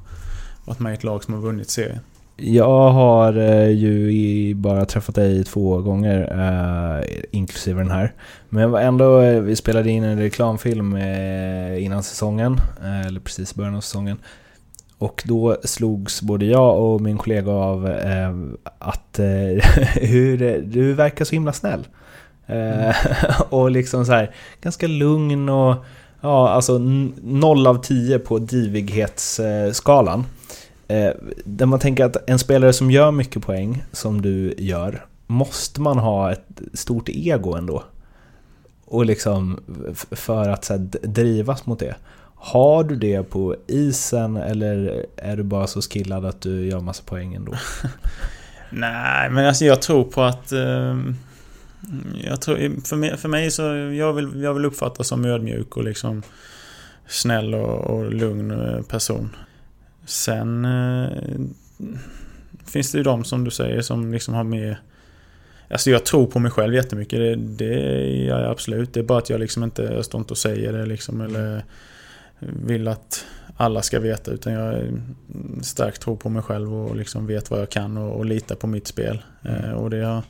varit 0.66 0.80
med 0.80 0.92
i 0.92 0.94
ett 0.94 1.04
lag 1.04 1.24
som 1.24 1.34
har 1.34 1.42
vunnit 1.42 1.70
serien. 1.70 2.00
Jag 2.42 2.90
har 2.90 3.38
eh, 3.38 3.70
ju 3.70 4.54
bara 4.56 4.86
träffat 4.86 5.16
dig 5.16 5.44
två 5.44 5.82
gånger, 5.82 6.22
eh, 6.32 7.26
inklusive 7.32 7.82
den 7.82 7.92
här. 7.92 8.14
Men 8.50 8.62
jag 8.62 8.70
var 8.70 8.82
ändå, 8.82 9.22
eh, 9.22 9.42
vi 9.42 9.56
spelade 9.56 9.90
in 9.90 10.04
en 10.04 10.20
reklamfilm 10.20 10.98
innan 11.78 12.04
säsongen, 12.04 12.58
eller 13.08 13.20
precis 13.20 13.56
början 13.56 13.76
av 13.76 13.82
säsongen. 13.82 14.18
Och 14.98 15.24
då 15.26 15.58
slogs 15.64 16.22
både 16.22 16.46
jag 16.46 16.80
och 16.80 17.02
min 17.02 17.18
kollega 17.18 17.52
av 17.52 17.86
att 18.80 19.20
hur, 19.96 20.62
du 20.62 20.94
verkar 20.94 21.26
så 21.26 21.32
himla 21.32 21.54
snäll. 21.54 21.88
Mm. 22.48 22.94
och 23.50 23.72
liksom 23.72 24.06
så 24.06 24.12
här, 24.12 24.36
ganska 24.62 24.88
lugn 24.88 25.50
och 25.50 25.76
ja, 26.22 26.50
alltså 26.50 26.78
noll 27.24 27.68
av 27.68 27.82
tio 27.82 28.20
på 28.20 28.40
divighetsskalan. 28.40 30.26
Eh, 30.90 31.12
där 31.46 31.66
man 31.66 31.80
tänker 31.80 32.06
att 32.06 32.30
en 32.30 32.40
spelare 32.40 32.74
som 32.74 32.92
gör 32.92 33.12
mycket 33.12 33.44
poäng, 33.44 33.84
som 33.92 34.22
du 34.22 34.54
gör, 34.58 35.06
måste 35.28 35.82
man 35.82 35.98
ha 35.98 36.32
ett 36.32 36.62
stort 36.74 37.10
ego 37.10 37.54
ändå? 37.56 37.84
Och 38.86 39.06
liksom 39.06 39.60
för 40.12 40.50
att 40.50 40.66
så 40.66 40.74
här, 40.74 40.80
drivas 41.02 41.66
mot 41.66 41.80
det. 41.80 41.96
Har 42.36 42.84
du 42.84 42.96
det 42.96 43.24
på 43.30 43.56
isen 43.68 44.38
eller 44.38 45.06
är 45.16 45.38
du 45.38 45.44
bara 45.44 45.68
så 45.68 45.82
skillad 45.82 46.26
att 46.26 46.42
du 46.42 46.66
gör 46.66 46.80
massa 46.80 47.04
poäng 47.04 47.34
ändå? 47.34 47.54
Nej, 48.70 49.30
men 49.30 49.46
alltså 49.48 49.66
jag 49.66 49.82
tror 49.82 50.04
på 50.04 50.22
att... 50.22 50.52
Eh, 50.52 50.98
Jag 52.24 52.42
tror, 52.42 52.86
för 52.88 52.96
mig, 52.96 53.18
för 53.18 53.30
mig 53.30 53.52
så, 53.52 53.62
jag 53.98 54.14
vill, 54.14 54.42
jag 54.42 54.54
vill 54.54 54.66
uppfattas 54.66 55.08
som 55.08 55.26
ödmjuk 55.26 55.78
och 55.78 55.84
liksom 55.84 56.24
snäll 57.08 57.54
och, 57.56 57.80
och 57.80 58.14
lugn 58.14 58.52
eh, 58.52 58.82
person. 58.82 59.36
Sen 60.10 60.66
eh, 60.66 61.08
finns 62.66 62.92
det 62.92 62.98
ju 62.98 63.04
de 63.04 63.24
som 63.24 63.44
du 63.44 63.52
säger 63.52 63.82
som 63.82 64.12
liksom 64.12 64.34
har 64.34 64.44
mer... 64.44 64.80
Alltså 65.70 65.90
jag 65.90 66.06
tror 66.06 66.28
på 66.28 66.40
mig 66.40 66.52
själv 66.52 66.74
jättemycket. 66.74 67.20
Det, 67.20 67.36
det 67.36 67.76
gör 68.08 68.42
jag 68.42 68.52
absolut. 68.52 68.94
Det 68.94 69.00
är 69.00 69.04
bara 69.04 69.18
att 69.18 69.30
jag 69.30 69.40
liksom 69.40 69.64
inte, 69.64 69.82
jag 69.84 70.06
står 70.06 70.22
inte 70.22 70.34
och 70.34 70.38
säger 70.38 70.74
det 70.74 70.86
liksom 70.86 71.22
eller 71.22 71.64
vill 72.40 72.88
att 72.88 73.26
alla 73.58 73.82
ska 73.82 74.00
veta. 74.00 74.32
Utan 74.32 74.54
jag 74.54 74.74
är 74.74 74.92
starkt 75.62 76.02
tror 76.02 76.16
på 76.16 76.30
mig 76.30 76.42
själv 76.42 76.74
och 76.74 76.96
liksom 76.96 77.28
vet 77.28 77.52
vad 77.52 77.62
jag 77.62 77.70
kan 77.70 77.98
och, 77.98 78.18
och 78.18 78.26
litar 78.26 78.56
på 78.56 78.68
mitt 78.68 78.88
spel. 78.88 79.22
Eh, 79.44 79.72
och 79.72 79.90
det 79.90 80.06
har 80.06 80.24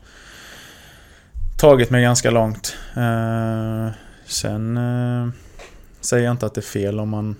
tagit 1.59 1.89
mig 1.89 2.01
ganska 2.01 2.31
långt. 2.31 2.75
Eh, 2.95 3.89
sen 4.25 4.77
eh, 4.77 5.29
säger 6.01 6.25
jag 6.25 6.33
inte 6.33 6.45
att 6.45 6.53
det 6.53 6.61
är 6.61 6.63
fel 6.63 6.99
om 6.99 7.09
man, 7.09 7.35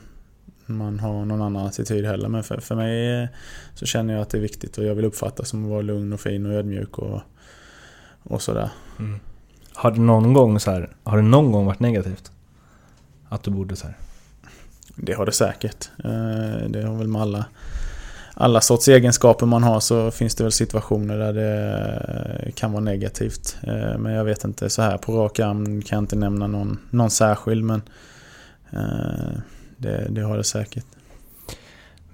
man 0.70 0.99
har 0.99 1.26
någon 1.26 1.41
annan 1.41 1.67
attityd 1.67 2.05
heller. 2.05 2.30
Men 2.30 2.43
för, 2.43 2.57
för 2.59 2.76
mig 2.76 3.22
eh, 3.24 3.28
så 3.76 3.86
känner 3.86 4.13
jag 4.13 4.22
att 4.22 4.30
det 4.30 4.38
är 4.38 4.41
viktigt 4.41 4.78
och 4.78 4.84
jag 4.84 4.95
vill 4.95 5.05
uppfattas 5.05 5.49
som 5.49 5.63
att 5.63 5.70
vara 5.70 5.82
lugn 5.82 6.13
och 6.13 6.20
fin 6.20 6.45
och 6.45 6.53
ödmjuk 6.53 6.97
och, 6.97 7.22
och 8.24 8.41
sådär. 8.41 8.70
Har 9.74 9.91
det 9.91 9.99
någon 10.01 10.34
gång 10.34 10.59
så 10.59 10.72
här, 10.72 10.89
har 11.03 11.17
det 11.17 11.24
någon 11.24 11.51
gång 11.51 11.65
varit 11.65 11.80
negativt? 11.80 12.32
Att 13.30 13.43
du 13.43 13.51
borde 13.51 13.76
så 13.76 13.88
här? 13.88 13.95
Det 14.95 15.13
har 15.13 15.26
det 15.26 15.32
säkert. 15.32 15.89
Eh, 16.03 16.70
Det 16.70 16.84
har 16.88 16.97
väl 16.97 17.07
med 17.07 17.22
alla, 17.22 17.45
alla 18.34 18.61
sorts 18.61 18.88
egenskaper 18.88 19.45
man 19.45 19.63
har 19.63 19.80
så 19.80 20.11
finns 20.11 20.36
det 20.36 20.43
väl 20.43 20.51
situationer 20.51 21.17
där 21.17 21.34
det 21.34 22.51
kan 22.55 22.72
vara 22.72 22.84
negativt. 22.84 23.57
Eh, 23.63 23.97
Men 23.97 24.13
jag 24.13 24.26
vet 24.26 24.43
inte, 24.43 24.70
så 24.70 24.82
här 24.82 24.97
på 24.97 25.17
rak 25.17 25.39
arm 25.39 25.82
kan 25.82 25.97
jag 25.97 26.03
inte 26.03 26.15
nämna 26.15 26.47
någon, 26.47 26.78
någon 26.89 27.09
särskild 27.11 27.63
men 27.63 27.82
eh, 28.72 29.39
det, 29.80 30.07
det 30.09 30.21
har 30.21 30.38
det 30.38 30.43
säkert. 30.43 30.86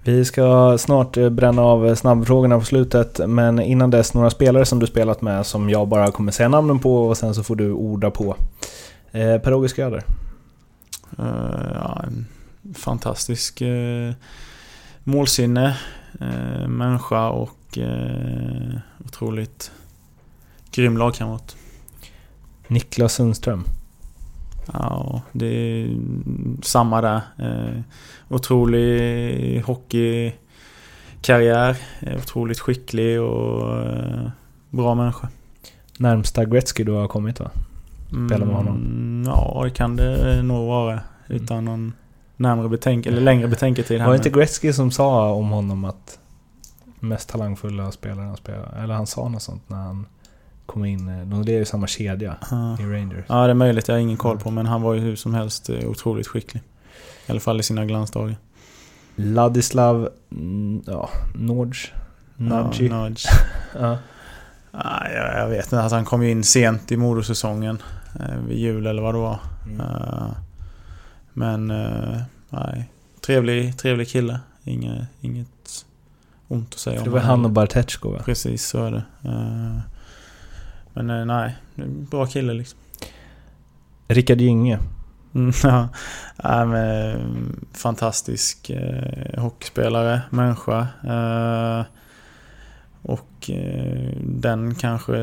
Vi 0.03 0.25
ska 0.25 0.77
snart 0.77 1.17
eh, 1.17 1.29
bränna 1.29 1.61
av 1.61 1.87
eh, 1.87 1.95
snabbfrågorna 1.95 2.59
på 2.59 2.65
slutet, 2.65 3.19
men 3.27 3.59
innan 3.59 3.89
dess 3.91 4.13
några 4.13 4.29
spelare 4.29 4.65
som 4.65 4.79
du 4.79 4.87
spelat 4.87 5.21
med 5.21 5.45
som 5.45 5.69
jag 5.69 5.87
bara 5.87 6.11
kommer 6.11 6.31
säga 6.31 6.49
namnen 6.49 6.79
på 6.79 7.07
och 7.07 7.17
sen 7.17 7.35
så 7.35 7.43
får 7.43 7.55
du 7.55 7.71
orda 7.71 8.11
på. 8.11 8.35
Eh, 9.11 9.37
Per-Åge 9.37 9.67
Schröder. 9.67 10.03
Eh, 11.19 11.25
Ja, 11.73 12.03
en 12.07 12.25
fantastisk 12.73 13.61
eh, 13.61 14.13
målsinne, 15.03 15.77
eh, 16.21 16.67
människa 16.67 17.29
och 17.29 17.77
eh, 17.77 18.77
otroligt 19.05 19.71
grym 20.71 20.97
lagkamrat. 20.97 21.55
Niklas 22.67 23.13
Sundström. 23.13 23.63
Ja, 24.73 25.21
det 25.31 25.45
är 25.45 25.97
samma 26.61 27.01
där. 27.01 27.21
Eh, 27.39 27.79
otrolig 28.29 29.61
hockeykarriär. 29.61 31.77
Eh, 31.99 32.17
Otroligt 32.17 32.59
skicklig 32.59 33.21
och 33.21 33.81
eh, 33.85 34.29
bra 34.69 34.95
människa. 34.95 35.29
Närmsta 35.99 36.45
Gretzky 36.45 36.83
du 36.83 36.91
har 36.91 37.07
kommit 37.07 37.39
va? 37.39 37.51
Spelar 38.27 38.45
med 38.45 38.55
honom? 38.55 38.75
Mm, 38.75 39.23
Ja, 39.27 39.61
det 39.63 39.69
kan 39.69 39.95
det 39.95 40.43
nog 40.43 40.67
vara. 40.67 40.99
Utan 41.27 41.65
någon 41.65 41.93
närmare 42.37 42.69
betänk 42.69 43.05
eller 43.05 43.21
längre 43.21 43.47
betänketid. 43.47 44.01
Var 44.01 44.09
det 44.09 44.15
inte. 44.17 44.29
Gretzky 44.29 44.73
som 44.73 44.91
sa 44.91 45.29
om 45.31 45.49
honom 45.49 45.85
att 45.85 46.19
mest 46.99 47.29
talangfulla 47.29 47.91
spelare 47.91 48.25
han 48.25 48.37
spelar? 48.37 48.83
Eller 48.83 48.93
han 48.93 49.07
sa 49.07 49.29
något 49.29 49.41
sånt 49.41 49.69
när 49.69 49.77
han 49.77 50.05
kom 50.65 50.85
in. 50.85 51.07
eh, 51.09 51.25
De 51.27 51.41
lever 51.43 51.61
i 51.61 51.65
samma 51.65 51.87
kedja 51.87 52.35
Ja. 52.51 52.77
i 52.79 52.83
Rangers. 52.83 53.25
Ja, 53.29 53.43
det 53.45 53.49
är 53.49 53.53
möjligt. 53.53 53.87
Jag 53.87 53.95
har 53.95 53.99
ingen 53.99 54.17
koll 54.17 54.37
på. 54.39 54.51
Men 54.51 54.65
han 54.65 54.81
var 54.81 54.93
ju 54.93 54.99
hur 54.99 55.15
som 55.15 55.33
helst 55.33 55.69
eh, 55.69 55.89
otroligt 55.89 56.27
skicklig. 56.27 56.63
I 57.27 57.31
alla 57.31 57.39
fall 57.39 57.59
i 57.59 57.63
sina 57.63 57.85
glansdagar. 57.85 58.35
Ladislav... 59.15 60.09
mm, 60.31 60.81
Ja, 60.87 61.09
Nordge. 61.35 61.79
Nudgy. 62.35 62.87
Ja, 62.87 63.03
Nudge. 63.03 63.25
Ja. 63.79 63.97
Nej, 64.71 65.13
jag, 65.15 65.39
jag 65.43 65.49
vet 65.49 65.65
inte. 65.65 65.81
Alltså, 65.81 65.95
han 65.95 66.05
kom 66.05 66.23
ju 66.23 66.31
in 66.31 66.43
sent 66.43 66.91
i 66.91 66.97
Modosäsongen. 66.97 67.81
Eh, 68.19 68.35
vid 68.47 68.57
jul 68.57 68.85
eller 68.87 69.01
vad 69.01 69.13
det 69.15 69.19
var. 69.19 69.39
Mm. 69.65 69.79
Eh, 69.81 70.27
men 71.33 71.71
eh, 71.71 72.21
nej. 72.49 72.89
Trevlig, 73.25 73.77
trevlig 73.77 74.07
kille. 74.09 74.39
Inget, 74.63 75.07
inget 75.21 75.85
ont 76.47 76.73
att 76.73 76.79
säga 76.79 76.97
För 76.97 77.03
det 77.05 77.09
om 77.09 77.13
var 77.13 77.21
han 77.21 77.45
och 77.45 77.51
Bartetjko 77.51 78.09
va? 78.11 78.19
Precis, 78.25 78.65
så 78.67 78.83
är 78.85 78.91
det. 78.91 79.03
Eh, 79.29 79.79
men 80.95 81.09
eh, 81.09 81.25
nej, 81.25 81.55
bra 81.85 82.25
kille 82.25 82.53
liksom. 82.53 82.79
Rickard 84.07 84.41
Gynge. 84.41 84.79
Mm, 85.35 85.51
ja, 85.63 86.65
men, 86.65 86.73
eh, 86.73 87.19
fantastisk 87.73 88.69
eh, 88.69 89.41
hockeyspelare, 89.41 90.21
människa. 90.29 90.87
Eh, 91.03 91.85
och 93.01 93.49
eh, 93.49 94.13
den 94.21 94.75
kanske, 94.75 95.17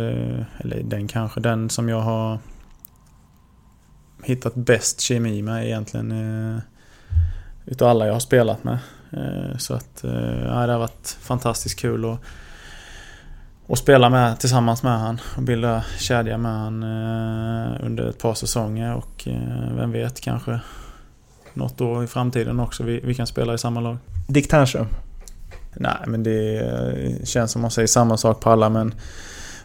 eller 0.59 0.83
den 0.83 1.09
kanske, 1.09 1.41
den 1.41 1.71
som 1.71 1.89
jag 1.89 2.01
har 2.01 2.39
hittat 4.23 4.55
bäst 4.55 5.01
kemi 5.01 5.43
med 5.43 5.67
egentligen. 5.67 6.13
Eh, 6.13 6.63
utav 7.67 7.89
alla 7.89 8.07
jag 8.07 8.13
har 8.13 8.21
spelat 8.21 8.65
med. 8.65 8.79
Eh, 9.13 9.57
så 9.57 9.75
att, 9.75 10.05
eh, 10.05 10.11
det 10.67 10.73
har 10.73 10.79
varit 10.79 11.17
fantastiskt 11.21 11.81
kul 11.81 12.05
att 12.05 12.21
och 13.67 13.79
spela 13.79 14.11
med 14.11 14.41
tillsammans 14.41 14.83
med 14.83 15.01
han 15.01 15.21
och 15.37 15.43
bilda 15.43 15.85
kedja 15.99 16.39
med 16.39 16.53
han 16.53 16.83
eh, 16.83 17.87
under 17.87 18.09
ett 18.09 18.19
par 18.19 18.35
säsonger 18.35 18.95
och 18.95 19.29
eh, 19.29 19.77
vem 19.77 19.93
vet 19.93 20.21
kanske 20.21 20.61
något 21.55 21.81
år 21.81 22.05
i 22.05 22.07
framtiden 22.07 22.61
också 22.61 22.83
vi, 22.85 23.01
vi 23.05 23.15
kan 23.15 23.27
spela 23.27 23.55
i 23.55 23.59
samma 23.59 23.81
lag. 23.81 23.97
Dick 24.29 24.49
Ternström. 24.49 24.87
Nej 25.75 25.97
men 26.07 26.23
det 26.23 26.59
eh, 26.59 27.25
känns 27.25 27.53
som 27.53 27.63
man 27.63 27.71
säger 27.71 27.89
samma 27.89 28.17
sak 28.17 28.41
på 28.41 28.51
alla 28.51 28.69
men 28.69 28.95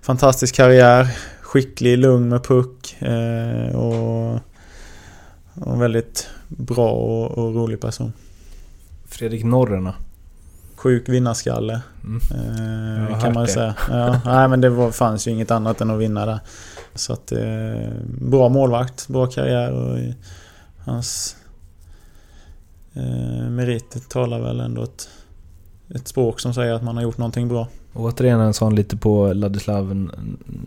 fantastisk 0.02 0.56
karriär, 0.56 1.08
skicklig, 1.42 1.98
lugn 1.98 2.30
med 2.30 2.44
puck 2.44 3.02
eh, 3.02 3.76
och, 3.76 4.40
och 5.54 5.82
väldigt 5.82 6.30
bra 6.48 6.92
och, 6.92 7.38
och 7.38 7.56
rolig 7.56 7.82
person. 7.82 8.14
Fredrik 9.06 9.44
Norrena. 9.44 9.94
Sjuk 10.78 11.10
vinnarskalle. 11.10 11.82
Mm. 12.04 12.22
Eh, 13.12 13.20
kan 13.22 13.34
man 13.34 13.46
det. 13.46 13.52
säga. 13.52 13.76
Ja, 13.90 14.22
nej 14.26 14.48
men 14.48 14.62
det 14.62 14.70
var, 14.70 14.92
fanns 14.92 15.28
ju 15.28 15.32
inget 15.32 15.52
annat 15.52 15.82
än 15.82 15.92
att 15.92 16.00
vinna 16.00 16.26
där. 16.26 16.40
Så 16.96 17.14
att 17.14 17.32
eh, 17.32 17.92
bra 18.22 18.50
målvakt, 18.50 19.08
bra 19.08 19.28
karriär 19.28 19.72
och 19.72 19.98
hans 20.86 21.36
eh, 22.94 23.50
meriter 23.50 24.00
talar 24.00 24.40
väl 24.40 24.60
ändå 24.60 24.84
ett, 24.84 25.10
ett 25.96 26.08
språk 26.08 26.40
som 26.40 26.54
säger 26.54 26.74
att 26.74 26.84
man 26.84 26.96
har 26.96 27.04
gjort 27.04 27.18
någonting 27.18 27.48
bra. 27.48 27.68
Och 27.94 28.06
återigen 28.06 28.40
en 28.40 28.54
sån 28.54 28.76
lite 28.76 28.98
på 28.98 29.34
Ladislav 29.34 30.10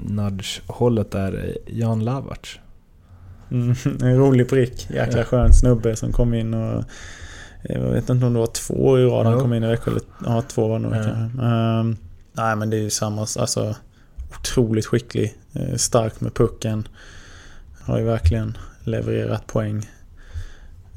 Nudge-hållet 0.08 1.10
där. 1.10 1.58
Jan 1.66 2.04
Lavac. 2.04 2.58
Mm, 3.50 3.74
en 4.00 4.16
rolig 4.16 4.48
prick, 4.48 4.90
jäkla 4.90 5.24
skön 5.24 5.54
snubbe 5.54 5.96
som 5.96 6.12
kom 6.12 6.34
in 6.34 6.54
och 6.54 6.84
jag 7.62 7.80
vet 7.80 8.10
inte 8.10 8.26
om 8.26 8.32
det 8.32 8.38
var 8.40 8.46
två 8.46 8.98
i 8.98 9.04
rad 9.04 9.26
han 9.26 9.34
Jo. 9.34 9.40
kom 9.40 9.52
in 9.54 9.64
i 9.64 9.66
Växjö. 9.66 9.90
eller- 9.90 10.02
Ja, 10.26 10.42
två 10.48 10.68
var 10.68 10.78
det 10.78 10.82
nog 10.82 10.92
Ja. 10.96 11.02
kanske. 11.02 11.42
Ehm, 11.42 11.96
nej 12.32 12.56
men 12.56 12.70
det 12.70 12.76
är 12.76 12.80
ju 12.82 12.90
samma, 12.90 13.20
alltså 13.38 13.74
otroligt 14.38 14.86
skicklig. 14.86 15.34
eh, 15.52 15.74
Stark 15.76 16.20
med 16.20 16.34
pucken. 16.34 16.88
Har 17.80 17.98
ju 17.98 18.04
verkligen 18.04 18.56
levererat 18.84 19.46
poäng 19.46 19.90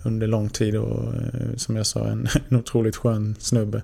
under 0.05 0.27
lång 0.27 0.49
tid 0.49 0.75
och 0.75 1.13
eh, 1.13 1.55
som 1.57 1.75
jag 1.75 1.85
sa 1.85 2.05
en, 2.07 2.27
en 2.49 2.57
otroligt 2.57 2.95
skön 2.95 3.35
snubbe. 3.39 3.81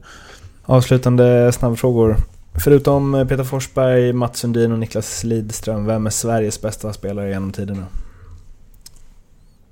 Avslutande 0.64 1.52
snabbfrågor. 1.52 2.16
Förutom 2.64 3.16
eh, 3.16 3.28
Peter 3.28 3.44
Forsberg, 3.44 4.14
Mats 4.14 4.40
Sundin 4.40 4.72
och 4.72 4.80
Niklas 4.80 5.24
Lidström, 5.24 5.86
vem 5.86 6.06
är 6.06 6.10
Sveriges 6.10 6.62
bästa 6.62 6.94
spelare 6.94 7.30
genom 7.30 7.52
tiderna? 7.52 7.86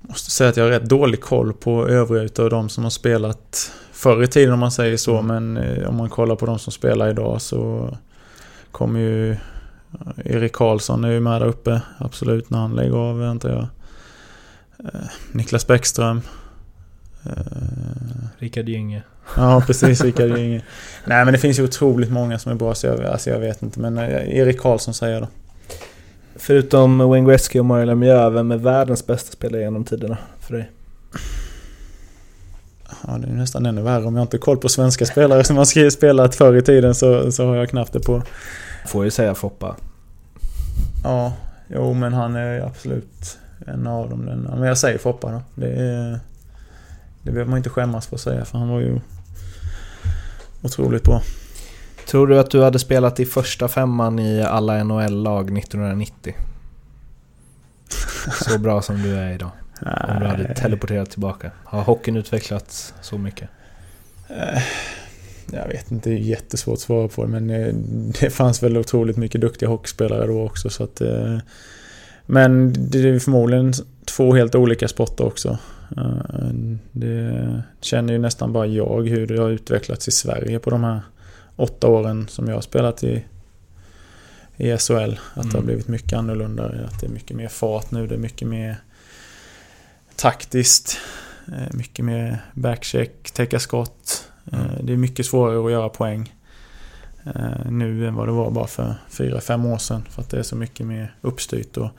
Måste 0.00 0.30
säga 0.30 0.50
att 0.50 0.56
jag 0.56 0.64
har 0.64 0.70
rätt 0.70 0.88
dålig 0.88 1.20
koll 1.20 1.52
på 1.52 1.88
övriga 1.88 2.22
utav 2.22 2.50
de 2.50 2.68
som 2.68 2.84
har 2.84 2.90
spelat 2.90 3.72
förr 3.92 4.22
i 4.22 4.26
tiden 4.26 4.52
om 4.52 4.60
man 4.60 4.72
säger 4.72 4.96
så. 4.96 5.22
Men 5.22 5.56
eh, 5.56 5.88
om 5.88 5.96
man 5.96 6.08
kollar 6.08 6.36
på 6.36 6.46
de 6.46 6.58
som 6.58 6.72
spelar 6.72 7.10
idag 7.10 7.40
så 7.42 7.90
kommer 8.70 9.00
ju 9.00 9.36
Erik 10.24 10.52
Karlsson 10.52 11.04
är 11.04 11.10
ju 11.10 11.20
med 11.20 11.40
där 11.40 11.48
uppe. 11.48 11.80
Absolut 11.98 12.50
när 12.50 12.58
han 12.58 12.76
lägger 12.76 12.96
av 12.96 13.18
väntar 13.18 13.48
jag. 13.48 13.66
Eh, 14.94 15.00
Niklas 15.32 15.66
Bäckström. 15.66 16.20
Eh, 17.26 17.32
Rickard 18.38 18.68
Gynge. 18.68 19.02
ja 19.36 19.62
precis, 19.66 20.00
Rickard 20.00 20.38
Gynge. 20.38 20.62
Nej 21.04 21.24
men 21.24 21.32
det 21.32 21.38
finns 21.38 21.58
ju 21.58 21.64
otroligt 21.64 22.10
många 22.10 22.38
som 22.38 22.52
är 22.52 22.56
bra 22.56 22.74
så 22.74 22.86
jag, 22.86 23.04
alltså 23.04 23.30
jag 23.30 23.38
vet 23.38 23.62
inte. 23.62 23.80
Men 23.80 23.98
eh, 23.98 24.38
Erik 24.38 24.60
Karlsson 24.60 24.94
säger 24.94 25.14
jag 25.14 25.22
då. 25.22 25.28
Förutom 26.38 26.98
Wayne 26.98 27.30
Gretzky 27.30 27.58
och 27.58 27.64
Mario 27.64 27.84
Lemieux, 27.84 28.34
vem 28.34 28.52
är 28.52 28.56
världens 28.56 29.06
bästa 29.06 29.32
spelare 29.32 29.62
genom 29.62 29.84
tiderna 29.84 30.18
för 30.40 30.54
dig? 30.54 30.70
Ja, 33.06 33.18
det 33.18 33.28
är 33.28 33.32
nästan 33.32 33.66
ännu 33.66 33.82
värre. 33.82 34.04
Om 34.04 34.16
jag 34.16 34.24
inte 34.24 34.36
har 34.36 34.40
koll 34.40 34.56
på 34.56 34.68
svenska 34.68 35.06
spelare 35.06 35.44
som 35.44 35.56
har 35.56 35.90
spelat 35.90 36.34
förr 36.34 36.56
i 36.56 36.62
tiden 36.62 36.94
så, 36.94 37.32
så 37.32 37.46
har 37.46 37.56
jag 37.56 37.68
knappt 37.68 37.92
det 37.92 38.00
på. 38.00 38.22
Får 38.86 39.04
ju 39.04 39.10
säga 39.10 39.34
Foppa. 39.34 39.76
Ja, 41.04 41.32
Jo, 41.68 41.94
men 41.94 42.12
han 42.12 42.36
är 42.36 42.60
absolut 42.60 43.38
en 43.66 43.86
av 43.86 44.10
dem. 44.10 44.26
Den, 44.26 44.40
men 44.40 44.62
jag 44.62 44.78
säger 44.78 44.98
Foppa 44.98 45.30
då. 45.30 45.42
Det, 45.54 45.72
är, 45.72 46.20
det 47.22 47.30
behöver 47.30 47.50
man 47.50 47.56
inte 47.56 47.70
skämmas 47.70 48.06
för 48.06 48.16
att 48.16 48.20
säga, 48.20 48.44
för 48.44 48.58
han 48.58 48.68
var 48.68 48.80
ju 48.80 49.00
otroligt 50.62 51.02
bra. 51.02 51.22
Tror 52.08 52.26
du 52.26 52.38
att 52.38 52.50
du 52.50 52.62
hade 52.62 52.78
spelat 52.78 53.20
i 53.20 53.26
första 53.26 53.68
femman 53.68 54.18
i 54.18 54.42
alla 54.42 54.84
NHL-lag 54.84 55.58
1990? 55.58 56.34
Så 58.44 58.58
bra 58.58 58.82
som 58.82 59.02
du 59.02 59.16
är 59.16 59.34
idag. 59.34 59.50
Om 59.80 60.20
du 60.20 60.26
hade 60.26 60.54
teleporterat 60.54 61.10
tillbaka. 61.10 61.50
Har 61.64 61.82
hockeyn 61.82 62.16
utvecklats 62.16 62.94
så 63.00 63.18
mycket? 63.18 63.48
Eh, 64.28 64.62
jag 65.52 65.68
vet 65.68 65.90
inte, 65.90 66.10
det 66.10 66.16
är 66.16 66.20
jättesvårt 66.20 66.74
att 66.74 66.80
svara 66.80 67.08
på 67.08 67.24
det 67.24 67.28
men 67.28 67.50
eh, 67.50 67.74
det 68.20 68.30
fanns 68.30 68.62
väl 68.62 68.76
otroligt 68.76 69.16
mycket 69.16 69.40
duktiga 69.40 69.68
hockeyspelare 69.68 70.26
då 70.26 70.44
också 70.44 70.70
så 70.70 70.84
att... 70.84 71.00
Eh, 71.00 71.38
men 72.26 72.74
det 72.90 73.08
är 73.08 73.18
förmodligen 73.18 73.72
två 74.04 74.34
helt 74.34 74.54
olika 74.54 74.88
sporter 74.88 75.26
också. 75.26 75.58
Det 76.92 77.62
känner 77.80 78.12
ju 78.12 78.18
nästan 78.18 78.52
bara 78.52 78.66
jag 78.66 79.08
hur 79.08 79.26
det 79.26 79.40
har 79.40 79.50
utvecklats 79.50 80.08
i 80.08 80.10
Sverige 80.10 80.58
på 80.58 80.70
de 80.70 80.84
här 80.84 81.00
åtta 81.58 81.88
åren 81.88 82.28
som 82.28 82.48
jag 82.48 82.54
har 82.54 82.60
spelat 82.60 83.04
i, 83.04 83.24
i 84.56 84.76
SHL. 84.78 84.92
Att 84.94 84.96
mm. 84.96 85.18
det 85.34 85.40
har 85.42 85.50
mm. 85.52 85.66
blivit 85.66 85.88
mycket 85.88 86.12
annorlunda. 86.12 86.64
Att 86.64 87.00
det 87.00 87.06
är 87.06 87.10
mycket 87.10 87.36
mer 87.36 87.48
fart 87.48 87.90
nu. 87.90 88.06
Det 88.06 88.14
är 88.14 88.18
mycket 88.18 88.48
mer 88.48 88.76
taktiskt. 90.16 90.98
Mycket 91.70 92.04
mer 92.04 92.38
backcheck, 92.54 93.30
täcka 93.30 93.58
skott. 93.58 94.28
Mm. 94.52 94.86
Det 94.86 94.92
är 94.92 94.96
mycket 94.96 95.26
svårare 95.26 95.66
att 95.66 95.72
göra 95.72 95.88
poäng 95.88 96.34
eh, 97.34 97.70
nu 97.70 98.08
än 98.08 98.14
vad 98.14 98.28
det 98.28 98.32
var 98.32 98.50
bara 98.50 98.66
för 98.66 98.94
4-5 99.10 99.72
år 99.72 99.78
sedan. 99.78 100.04
För 100.10 100.22
att 100.22 100.30
det 100.30 100.38
är 100.38 100.42
så 100.42 100.56
mycket 100.56 100.86
mer 100.86 101.14
uppstyrt 101.20 101.76
och, 101.76 101.90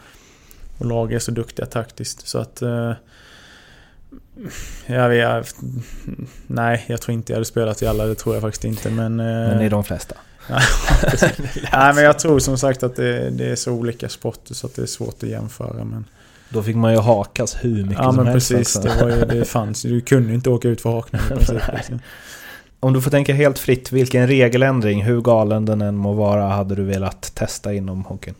och 0.78 0.86
lag 0.86 1.14
är 1.14 1.20
så 1.20 1.32
duktiga 1.32 1.66
taktiskt. 1.66 2.28
Så 2.28 2.39
att... 2.39 2.62
Eh, 4.86 4.96
jag, 4.96 5.16
jag, 5.16 5.46
nej, 6.48 6.86
jag 6.88 7.02
tror 7.02 7.14
inte 7.14 7.32
jag 7.32 7.36
hade 7.36 7.46
spelat 7.46 7.82
i 7.82 7.88
alla, 7.88 8.06
det 8.06 8.16
tror 8.16 8.36
jag 8.36 8.42
faktiskt 8.42 8.66
inte. 8.66 8.90
Men, 8.90 9.16
men 9.16 9.62
i 9.62 9.70
de 9.70 9.84
flesta? 9.84 10.16
nej, 11.74 11.94
men 11.96 12.04
jag 12.04 12.20
tror 12.20 12.40
som 12.40 12.58
sagt 12.58 12.84
att 12.84 12.96
det, 12.96 13.30
det, 13.30 13.46
är 13.46 13.56
så 13.56 13.72
olika 13.72 14.10
sporter 14.10 14.54
så 14.54 14.68
att 14.68 14.76
det 14.76 14.82
är 14.82 14.86
svårt 14.86 15.24
att 15.24 15.30
jämföra. 15.30 15.84
Men, 15.84 16.06
då 16.50 16.64
fick 16.64 16.76
man 16.76 16.94
ju 16.94 17.00
hakas 17.00 17.58
hur 17.62 17.84
mycket 17.84 17.98
ja, 17.98 18.04
som 18.04 18.16
men 18.16 18.28
helst. 18.28 18.52
Precis, 18.52 18.74
det, 18.74 19.16
ju, 19.16 19.40
det 19.40 19.46
fanns 19.46 19.82
Du 19.82 20.02
kunde 20.02 20.30
ju 20.30 20.36
inte 20.36 20.50
åka 20.50 20.68
ut 20.68 20.82
för 20.82 20.90
hakning. 20.90 21.22
Liksom. 21.76 22.00
Om 22.80 22.94
du 22.94 23.02
får 23.02 23.12
tänka 23.12 23.34
helt 23.34 23.60
fritt, 23.60 23.92
vilken 23.92 24.28
regeländring, 24.28 25.04
hur 25.04 25.22
galen 25.22 25.66
den 25.66 25.82
än 25.82 25.96
må 25.96 26.14
vara, 26.14 26.48
hade 26.48 26.76
du 26.76 26.84
velat 26.84 27.36
testa 27.36 27.74
inom 27.74 28.06
hockeyn? 28.06 28.36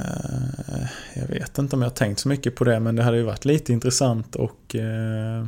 Uh, 0.00 0.86
jag 1.14 1.26
vet 1.26 1.58
inte 1.58 1.76
om 1.76 1.82
jag 1.82 1.88
har 1.88 1.94
tänkt 1.94 2.20
så 2.20 2.28
mycket 2.28 2.56
på 2.56 2.64
det, 2.64 2.80
men 2.80 2.96
det 2.96 3.02
hade 3.02 3.16
ju 3.16 3.22
varit 3.22 3.44
lite 3.44 3.72
intressant 3.72 4.36
att 4.36 4.74
uh, 4.74 5.46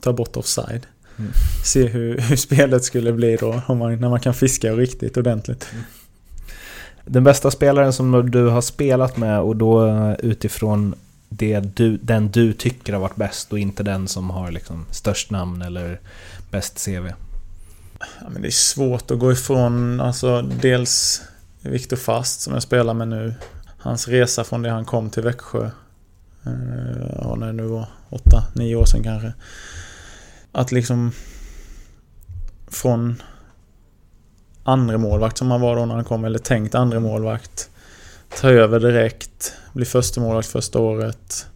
ta 0.00 0.12
bort 0.12 0.36
offside. 0.36 0.86
Mm. 1.18 1.32
Se 1.64 1.86
hur, 1.86 2.18
hur 2.18 2.36
spelet 2.36 2.84
skulle 2.84 3.12
bli 3.12 3.36
då, 3.36 3.62
om 3.66 3.78
man, 3.78 4.00
när 4.00 4.08
man 4.08 4.20
kan 4.20 4.34
fiska 4.34 4.72
riktigt 4.72 5.16
ordentligt. 5.16 5.68
Mm. 5.72 5.84
Den 7.04 7.24
bästa 7.24 7.50
spelaren 7.50 7.92
som 7.92 8.30
du 8.30 8.46
har 8.46 8.60
spelat 8.60 9.16
med 9.16 9.40
och 9.40 9.56
då 9.56 9.96
utifrån 10.18 10.94
det 11.28 11.60
du, 11.60 11.96
den 11.96 12.30
du 12.30 12.52
tycker 12.52 12.92
har 12.92 13.00
varit 13.00 13.16
bäst 13.16 13.52
och 13.52 13.58
inte 13.58 13.82
den 13.82 14.08
som 14.08 14.30
har 14.30 14.50
liksom 14.50 14.86
störst 14.90 15.30
namn 15.30 15.62
eller 15.62 16.00
bäst 16.50 16.84
CV? 16.84 17.06
Ja, 17.98 18.28
men 18.32 18.42
det 18.42 18.48
är 18.48 18.52
svårt 18.52 19.10
att 19.10 19.18
gå 19.18 19.32
ifrån, 19.32 20.00
alltså 20.00 20.42
dels 20.42 21.22
Viktor 21.60 21.96
Fast 21.96 22.40
som 22.40 22.52
jag 22.52 22.62
spelar 22.62 22.94
med 22.94 23.08
nu. 23.08 23.34
Hans 23.86 24.08
resa 24.08 24.44
från 24.44 24.62
det 24.62 24.70
han 24.70 24.84
kom 24.84 25.10
till 25.10 25.22
Växjö. 25.22 25.70
Eh, 26.46 27.06
ja, 27.20 27.34
när 27.34 27.46
det 27.46 27.52
nu 27.52 27.62
var 27.62 27.86
8-9 28.10 28.74
år 28.74 28.84
sedan 28.84 29.02
kanske. 29.02 29.32
Att 30.52 30.72
liksom 30.72 31.12
från 32.68 33.22
andra 34.64 34.98
målvakt 34.98 35.38
som 35.38 35.50
han 35.50 35.60
var 35.60 35.76
då 35.76 35.86
när 35.86 35.94
han 35.94 36.04
kom, 36.04 36.24
eller 36.24 36.38
tänkt 36.38 36.74
andra 36.74 37.00
målvakt 37.00 37.70
Ta 38.40 38.50
över 38.50 38.80
direkt, 38.80 39.52
bli 39.72 39.84
första 39.84 40.20
målvakt 40.20 40.48
första 40.48 40.78
året 40.78 41.46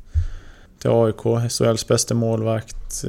till 0.79 0.91
AIK, 0.91 1.53
SHLs 1.53 1.89
bästa 1.89 2.15
målvakt, 2.15 3.05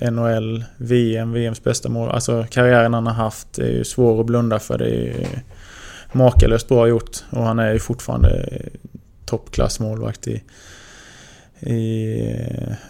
eh, 0.00 0.10
NHL, 0.10 0.64
VM, 0.76 1.32
VMs 1.32 1.62
bästa 1.62 1.88
målvakt. 1.88 2.14
Alltså 2.14 2.46
karriären 2.50 2.94
han 2.94 3.06
har 3.06 3.14
haft 3.14 3.58
är 3.58 3.70
ju 3.70 3.84
svår 3.84 4.20
att 4.20 4.26
blunda 4.26 4.58
för. 4.58 4.78
Det 4.78 4.90
är 4.90 5.42
makalöst 6.12 6.68
bra 6.68 6.88
gjort 6.88 7.24
och 7.30 7.44
han 7.44 7.58
är 7.58 7.72
ju 7.72 7.78
fortfarande 7.78 8.58
toppklassmålvakt 9.24 10.28
i, 10.28 10.42
i, 11.60 12.14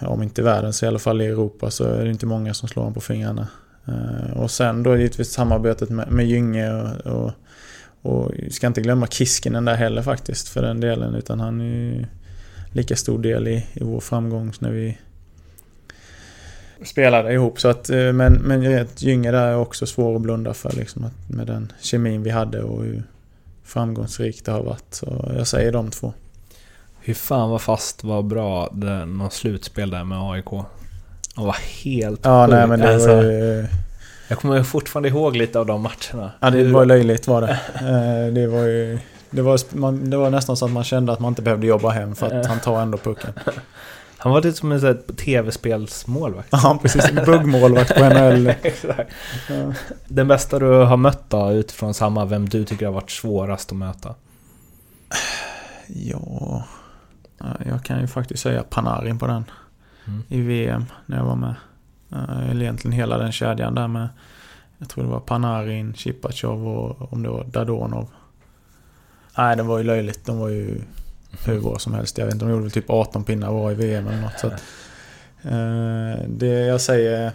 eh, 0.01 0.09
om 0.11 0.23
inte 0.23 0.43
världen 0.43 0.73
så 0.73 0.85
i 0.85 0.89
alla 0.89 0.99
fall 0.99 1.21
i 1.21 1.27
Europa 1.27 1.71
så 1.71 1.85
är 1.85 2.05
det 2.05 2.11
inte 2.11 2.27
många 2.27 2.55
som 2.55 2.69
slår 2.69 2.83
honom 2.83 2.95
på 2.95 3.01
fingrarna. 3.01 3.49
Eh, 3.87 4.37
och 4.37 4.51
sen 4.51 4.83
då 4.83 4.97
givetvis 4.97 5.33
samarbetet 5.33 5.91
med, 5.91 6.12
med 6.12 6.27
Gynge 6.27 6.73
och, 6.73 7.07
och, 7.07 7.33
och 8.03 8.33
ska 8.51 8.66
inte 8.66 8.81
glömma 8.81 9.07
Kiskinen 9.07 9.64
där 9.64 9.75
heller 9.75 10.03
faktiskt 10.03 10.49
för 10.49 10.62
den 10.62 10.81
delen 10.81 11.14
utan 11.14 11.41
han 11.41 11.61
är 11.61 11.64
ju 11.64 12.07
lika 12.73 12.97
stor 12.97 13.19
del 13.19 13.49
i, 13.49 13.66
i 13.73 13.85
vår 13.85 14.01
framgång 14.01 14.53
när 14.59 14.71
vi 14.71 14.99
spelade 16.85 17.33
ihop. 17.33 17.61
Så 17.61 17.68
att, 17.68 17.91
eh, 17.91 18.12
men, 18.12 18.33
men 18.33 18.87
Gynge 18.97 19.31
där 19.31 19.47
är 19.47 19.57
också 19.57 19.87
svår 19.87 20.16
att 20.16 20.22
blunda 20.22 20.55
för 20.55 20.72
liksom, 20.72 21.05
att 21.05 21.29
med 21.37 21.47
den 21.47 21.72
kemin 21.81 22.22
vi 22.22 22.31
hade 22.31 22.62
och 22.62 22.85
hur 22.85 23.03
framgångsrikt 23.64 24.45
det 24.45 24.53
har 24.53 24.62
varit. 24.62 24.95
Så 24.95 25.33
jag 25.37 25.47
säger 25.47 25.72
de 25.72 25.91
två. 25.91 26.12
Hur 27.01 27.14
fan 27.14 27.51
vad 27.51 27.62
fast 27.62 28.05
var 28.05 28.22
bra 28.22 28.68
det, 28.72 29.05
någon 29.07 29.31
slutspel 29.31 29.91
där 29.91 30.05
med 30.05 30.18
AIK. 30.33 30.51
Han 31.35 31.47
var 31.47 31.57
helt 31.85 32.20
Ja, 32.22 32.47
sjuk. 32.47 32.55
nej 32.55 32.66
men 32.66 32.81
det 32.81 32.95
alltså, 32.95 33.14
var 33.14 33.22
ju... 33.22 33.66
Jag 34.29 34.39
kommer 34.39 34.62
fortfarande 34.62 35.09
ihåg 35.09 35.37
lite 35.37 35.59
av 35.59 35.66
de 35.66 35.81
matcherna. 35.83 36.33
Ja, 36.41 36.51
det 36.51 36.64
var 36.64 36.85
löjligt 36.85 37.26
var 37.26 37.41
det. 37.41 37.59
Eh, 37.74 38.35
det 38.35 38.47
var 38.47 38.62
ju... 38.62 38.99
Det 39.31 39.43
var, 39.43 39.76
man, 39.76 40.11
det 40.11 40.16
var 40.16 40.31
nästan 40.31 40.57
så 40.57 40.64
att 40.64 40.70
man 40.70 40.85
kände 40.85 41.12
att 41.12 41.20
man 41.20 41.29
inte 41.29 41.43
behövde 41.43 41.66
jobba 41.66 41.91
hem 41.91 42.14
för 42.14 42.26
att 42.26 42.47
han 42.47 42.61
tar 42.61 42.81
ändå 42.81 42.99
pucken. 42.99 43.33
Han 44.19 44.33
var 44.33 44.43
lite 44.43 44.59
som 44.59 44.73
en 44.73 44.99
tv-spelsmålvakt. 45.16 46.49
Ja, 46.53 46.79
precis. 46.83 47.05
En 47.05 47.25
buggmålvakt 47.25 47.95
på 47.95 48.05
NHL. 48.05 48.47
ja. 49.49 49.73
Den 50.09 50.29
bästa 50.29 50.59
du 50.59 50.66
har 50.66 50.97
mött 50.97 51.31
då, 51.31 51.53
utifrån 51.53 51.95
samma, 51.95 52.25
vem 52.25 52.49
du 52.49 52.64
tycker 52.64 52.87
har 52.87 52.93
varit 52.93 53.11
svårast 53.11 53.73
att 53.73 53.79
möta? 53.79 54.14
Ja... 55.87 56.64
Jag 57.66 57.85
kan 57.85 58.01
ju 58.01 58.07
faktiskt 58.07 58.43
säga 58.43 58.62
Panarin 58.62 59.19
på 59.19 59.27
den. 59.27 59.45
Mm. 60.07 60.22
I 60.29 60.41
VM, 60.41 60.84
när 61.07 61.17
jag 61.17 61.25
var 61.25 61.37
med. 61.37 61.55
Eller 62.51 62.63
egentligen 62.63 62.92
hela 62.92 63.18
den 63.18 63.33
kedjan 63.33 63.75
där 63.75 63.88
med... 63.88 64.09
Jag 64.79 64.88
tror 64.88 65.05
det 65.05 65.11
var 65.11 65.21
Panarin, 65.21 65.95
Chipachov 65.95 66.68
och 66.68 67.13
om 67.13 67.22
det 67.22 67.29
var 67.29 67.45
Dadonov. 67.45 68.09
Nej, 69.38 69.57
det 69.57 69.63
var 69.63 69.79
ju 69.79 69.84
löjligt. 69.84 70.26
De 70.26 70.38
var 70.38 70.49
ju 70.49 70.80
hur 71.45 71.61
bra 71.61 71.79
som 71.79 71.95
helst. 71.95 72.19
Jag 72.19 72.25
vet 72.25 72.35
inte, 72.35 72.45
de 72.45 72.51
gjorde 72.51 72.63
väl 72.63 72.71
typ 72.71 72.91
18 72.91 73.25
pinnar 73.25 73.53
var 73.53 73.73
i 73.73 73.75
VM 73.75 74.09
eller 74.09 74.21
något. 74.21 74.39
Så 74.41 74.47
att, 74.47 74.63
eh, 75.43 76.29
det 76.29 76.47
jag 76.47 76.81
säger 76.81 77.33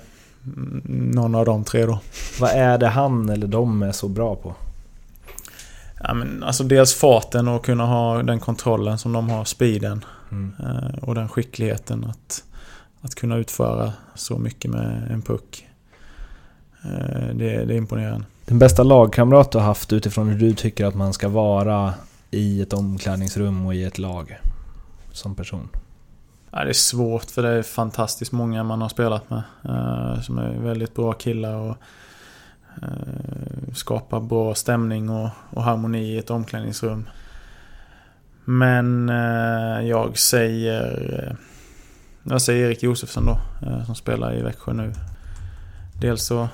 någon 0.85 1.35
av 1.35 1.45
de 1.45 1.63
tre 1.63 1.85
då. 1.85 1.99
Vad 2.39 2.49
är 2.49 2.77
det 2.77 2.87
han 2.87 3.29
eller 3.29 3.47
de 3.47 3.83
är 3.83 3.91
så 3.91 4.07
bra 4.07 4.35
på? 4.35 4.55
Ja, 5.99 6.13
men 6.13 6.43
alltså 6.43 6.63
dels 6.63 6.93
farten 6.93 7.47
och 7.47 7.65
kunna 7.65 7.85
ha 7.85 8.23
den 8.23 8.39
kontrollen 8.39 8.97
som 8.97 9.13
de 9.13 9.29
har, 9.29 9.45
speeden. 9.45 10.05
Mm. 10.31 10.53
Eh, 10.59 11.03
och 11.03 11.15
den 11.15 11.29
skickligheten 11.29 12.05
att, 12.09 12.43
att 13.01 13.15
kunna 13.15 13.37
utföra 13.37 13.93
så 14.15 14.37
mycket 14.37 14.71
med 14.71 15.11
en 15.11 15.21
puck. 15.21 15.67
Eh, 16.83 17.35
det, 17.35 17.65
det 17.65 17.73
är 17.73 17.77
imponerande. 17.77 18.25
Den 18.45 18.59
bästa 18.59 18.83
lagkamrat 18.83 19.51
du 19.51 19.57
har 19.57 19.65
haft 19.65 19.93
utifrån 19.93 20.27
hur 20.27 20.39
du 20.39 20.53
tycker 20.53 20.85
att 20.85 20.95
man 20.95 21.13
ska 21.13 21.29
vara 21.29 21.93
i 22.33 22.61
ett 22.61 22.73
omklädningsrum 22.73 23.65
och 23.65 23.75
i 23.75 23.83
ett 23.83 23.97
lag 23.97 24.39
som 25.11 25.35
person? 25.35 25.69
Ja, 26.51 26.63
det 26.63 26.69
är 26.69 26.73
svårt 26.73 27.31
för 27.31 27.41
det 27.41 27.49
är 27.49 27.63
fantastiskt 27.63 28.31
många 28.31 28.63
man 28.63 28.81
har 28.81 28.89
spelat 28.89 29.29
med. 29.29 29.43
Eh, 29.63 30.21
som 30.21 30.37
är 30.37 30.59
väldigt 30.59 30.95
bra 30.95 31.13
killar 31.13 31.55
och 31.55 31.77
eh, 32.81 33.73
skapar 33.73 34.19
bra 34.19 34.55
stämning 34.55 35.09
och, 35.09 35.29
och, 35.49 35.63
harmoni 35.63 36.13
i 36.13 36.17
ett 36.17 36.29
omklädningsrum. 36.29 37.09
Men 38.45 39.09
eh, 39.09 39.87
jag 39.87 40.17
säger... 40.17 41.19
Eh, 41.27 41.35
jag 42.31 42.41
säger 42.41 42.67
Erik 42.67 42.83
Josefsson 42.83 43.25
då, 43.25 43.67
eh, 43.67 43.85
som 43.85 43.95
spelar 43.95 44.35
i 44.35 44.41
Växjö 44.41 44.73
nu. 44.73 44.93
Dels 46.01 46.23
så 46.23 46.47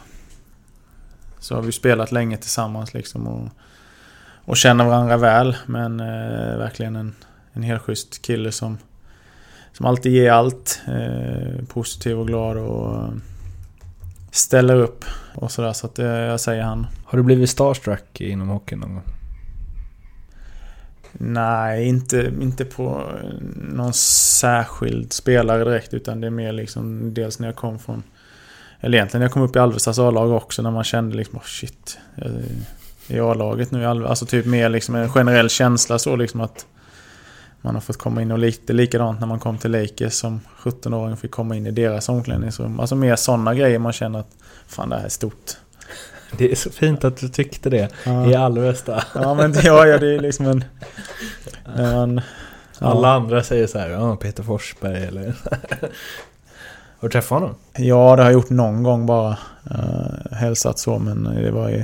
så 1.40 1.56
har 1.56 1.62
vi 1.62 1.72
spelat 1.72 2.12
länge 2.12 2.38
tillsammans 2.38 2.94
liksom 2.94 3.28
och, 3.28 3.50
och 4.46 4.58
känner 4.58 4.86
varandra 4.86 5.18
väl. 5.18 5.56
Men 5.66 6.00
eh, 6.00 6.58
verkligen 6.58 6.96
en, 6.96 7.16
en 7.54 7.64
helt 7.64 7.82
schysst 7.82 8.22
kille 8.22 8.52
som, 8.52 8.78
som 9.74 9.86
alltid 9.86 10.12
ger 10.12 10.32
allt. 10.32 10.82
Eh, 10.88 11.66
positiv 11.66 12.20
och 12.20 12.28
glad 12.28 12.58
och 12.58 13.14
ställer 14.32 14.76
upp 14.76 15.06
och 15.36 15.52
sådär. 15.52 15.74
Så 15.74 15.88
att 15.88 16.00
eh, 16.00 16.06
jag 16.06 16.40
säger 16.40 16.64
han. 16.64 16.88
Har 17.06 17.18
du 17.18 17.24
blivit 17.24 17.50
starstruck 17.50 18.22
inom 18.22 18.48
hockeyn 18.48 18.80
någon 18.80 18.94
gång? 18.94 19.04
Nej, 21.12 21.88
inte, 21.88 22.32
inte 22.42 22.66
på 22.66 23.04
någon 23.56 23.94
särskild 23.94 25.14
spelare 25.14 25.64
direkt 25.64 25.94
utan 25.94 26.22
det 26.22 26.28
är 26.28 26.32
mer 26.32 26.52
liksom 26.52 27.14
dels 27.14 27.40
när 27.40 27.48
jag 27.48 27.56
kom 27.56 27.80
från... 27.80 28.04
Eller 28.80 28.98
egentligen 28.98 29.20
när 29.20 29.26
jag 29.26 29.34
kom 29.34 29.42
upp 29.42 29.56
i 29.56 29.60
Alvestas 29.60 30.00
A-lag 30.00 30.32
också 30.32 30.62
när 30.62 30.72
man 30.72 30.84
kände 30.84 31.18
liksom 31.18 31.38
oh 31.38 31.44
shit. 31.44 32.00
Jag 32.16 32.32
i 33.10 33.20
A-laget 33.20 33.72
nu. 33.72 33.86
Alltså 33.86 34.26
typ 34.26 34.46
mer 34.46 34.70
liksom 34.70 34.96
en 34.96 35.10
generell 35.10 35.50
känsla 35.50 36.00
så 36.00 36.16
liksom 36.16 36.42
att 36.42 36.66
man 37.62 37.74
har 37.74 37.82
fått 37.82 37.98
komma 37.98 38.22
in 38.22 38.32
och 38.32 38.40
lite 38.40 38.74
likadant 38.74 39.20
när 39.20 39.28
man 39.28 39.40
kom 39.40 39.58
till 39.58 39.72
Lakers 39.72 40.14
som 40.14 40.42
17-åring 40.58 41.18
fick 41.18 41.32
komma 41.32 41.56
in 41.56 41.68
i 41.68 41.72
deras 41.72 42.10
omklädningsrum. 42.10 42.80
Alltså 42.80 42.96
mer 42.96 43.16
sådana 43.16 43.54
grejer 43.56 43.80
man 43.80 43.94
känner 43.94 44.20
att 44.20 44.32
fan 44.68 44.90
det 44.90 44.96
här 44.96 45.06
är 45.06 45.10
stort. 45.10 45.52
Det 46.38 46.52
är 46.52 46.56
så 46.56 46.70
fint 46.70 47.04
att 47.04 47.18
du 47.18 47.30
tyckte 47.30 47.70
det 47.70 47.90
Ja. 48.04 48.30
i 48.30 48.36
Alvesta. 48.36 49.04
Ja 49.16 49.34
men 49.34 49.54
ja, 49.64 49.88
ja, 49.88 49.98
det 49.98 50.16
är 50.16 50.20
liksom 50.20 50.46
en... 50.46 50.64
en 51.76 52.22
Alla 52.80 53.14
andra 53.14 53.44
säger 53.44 53.68
så 53.68 53.80
här, 53.80 53.90
ja 53.90 54.16
Peter 54.16 54.44
Forsberg 54.44 55.04
eller... 55.04 55.36
Har 57.00 57.08
du 57.08 57.12
träffat 57.12 57.40
honom? 57.42 57.56
Ja, 57.78 58.16
det 58.16 58.22
har 58.22 58.30
jag 58.30 58.34
gjort 58.34 58.50
någon 58.50 58.84
gång 58.84 59.06
bara. 59.06 59.38
Uh, 59.72 60.32
hälsat 60.32 60.80
så, 60.80 61.00
men 61.00 61.24
det 61.24 61.52
var 61.52 61.70
ju 61.70 61.84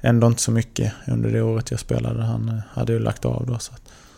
ändå 0.00 0.26
inte 0.26 0.42
så 0.42 0.50
mycket 0.50 0.92
under 1.06 1.32
det 1.32 1.42
året 1.42 1.70
jag 1.70 1.80
spelade. 1.80 2.22
Han 2.22 2.48
eh, 2.48 2.54
hade 2.70 2.92
ju 2.92 2.98
lagt 2.98 3.24
av 3.24 3.46
då, 3.46 3.58
så 3.58 3.72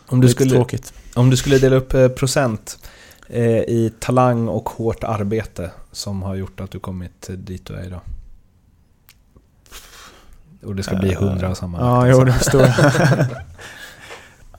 Om 0.05 0.21
du, 0.21 0.29
skulle, 0.29 0.49
tråkigt. 0.51 0.93
om 1.13 1.29
du 1.29 1.37
skulle 1.37 1.57
dela 1.57 1.75
upp 1.75 1.93
eh, 1.93 2.07
procent 2.07 2.77
eh, 3.29 3.45
i 3.47 3.93
talang 3.99 4.47
och 4.47 4.69
hårt 4.69 5.03
arbete 5.03 5.71
som 5.91 6.23
har 6.23 6.35
gjort 6.35 6.59
att 6.59 6.71
du 6.71 6.79
kommit 6.79 7.29
dit 7.29 7.65
du 7.65 7.73
är 7.73 7.85
idag. 7.85 8.01
Och 10.63 10.75
det 10.75 10.83
ska 10.83 10.95
bli 10.95 11.13
Eh, 11.13 11.19
hundra 11.19 11.49
av 11.49 11.53
samma. 11.53 11.79
Ja, 11.79 12.07
jo, 12.07 12.23
det 12.23 12.33
förstår 12.33 12.61
jag. 12.61 12.73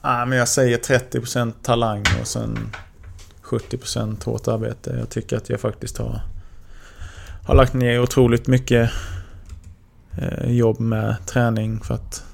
ja, 0.03 0.25
men 0.25 0.39
jag 0.39 0.49
säger 0.49 0.79
30% 0.79 1.53
talang 1.63 2.05
och 2.21 2.27
sen 2.27 2.59
70% 3.43 4.25
hårt 4.25 4.49
arbete. 4.49 4.97
Jag 4.99 5.11
tycker 5.11 5.37
att 5.37 5.49
jag 5.49 5.61
faktiskt 5.61 5.99
har, 5.99 6.21
har 7.45 7.55
lagt 7.55 7.75
ner 7.75 8.01
otroligt 8.01 8.47
mycket 8.47 8.91
jobb 10.47 10.81
med 10.81 11.17
träning 11.27 11.81
för 11.81 11.95
att 11.95 12.25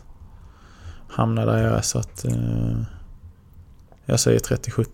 hamna 1.09 1.45
där 1.45 1.63
jag 1.63 1.79
är. 1.79 1.83
Så 1.83 1.99
att 1.99 2.25
eh, 2.25 2.83
jag 4.05 4.21
säger 4.21 4.39
30-70. 4.39 4.87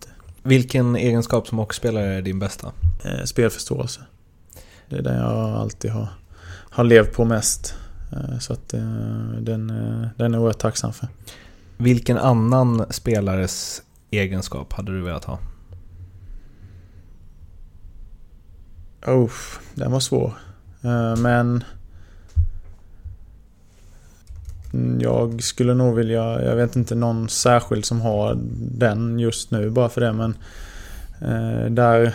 Vilken 0.42 0.96
egenskap 0.96 1.48
som 1.48 1.58
hockeyspelare 1.58 2.14
är 2.14 2.22
din 2.22 2.38
bästa? 2.38 2.72
Eh, 3.04 3.24
spelförståelse. 3.24 4.00
Det 4.88 4.96
är 4.96 5.02
det 5.02 5.14
jag 5.14 5.56
alltid 5.56 5.90
har, 5.90 6.08
har 6.70 6.84
levt 6.84 7.12
på 7.12 7.24
mest. 7.24 7.74
Eh, 8.12 8.38
så 8.38 8.52
att 8.52 8.74
eh, 8.74 8.80
den, 9.40 9.70
eh, 9.70 10.08
den 10.16 10.34
är 10.34 10.38
oerhört 10.38 10.58
tacksam 10.58 10.92
för. 10.92 11.08
Vilken 11.76 12.18
annan 12.18 12.86
spelares 12.90 13.82
egenskap 14.10 14.72
hade 14.72 14.92
du 14.92 15.02
velat 15.02 15.24
ha? 15.24 15.38
Oh, 19.06 19.32
den 19.74 19.92
var 19.92 20.00
svår. 20.00 20.32
Eh, 20.82 21.16
Men... 21.16 21.48
Mm, 21.50 21.64
Jag 25.00 25.42
skulle 25.42 25.74
nog 25.74 25.96
vilja, 25.96 26.42
jag 26.42 26.56
vet 26.56 26.76
inte 26.76 26.94
någon 26.94 27.28
särskild 27.28 27.84
som 27.84 28.00
har 28.00 28.38
den 28.78 29.18
just 29.18 29.50
nu 29.50 29.70
bara 29.70 29.88
för 29.88 30.00
det 30.00 30.12
men... 30.12 30.36
eh, 31.20 31.70
Där... 31.70 32.14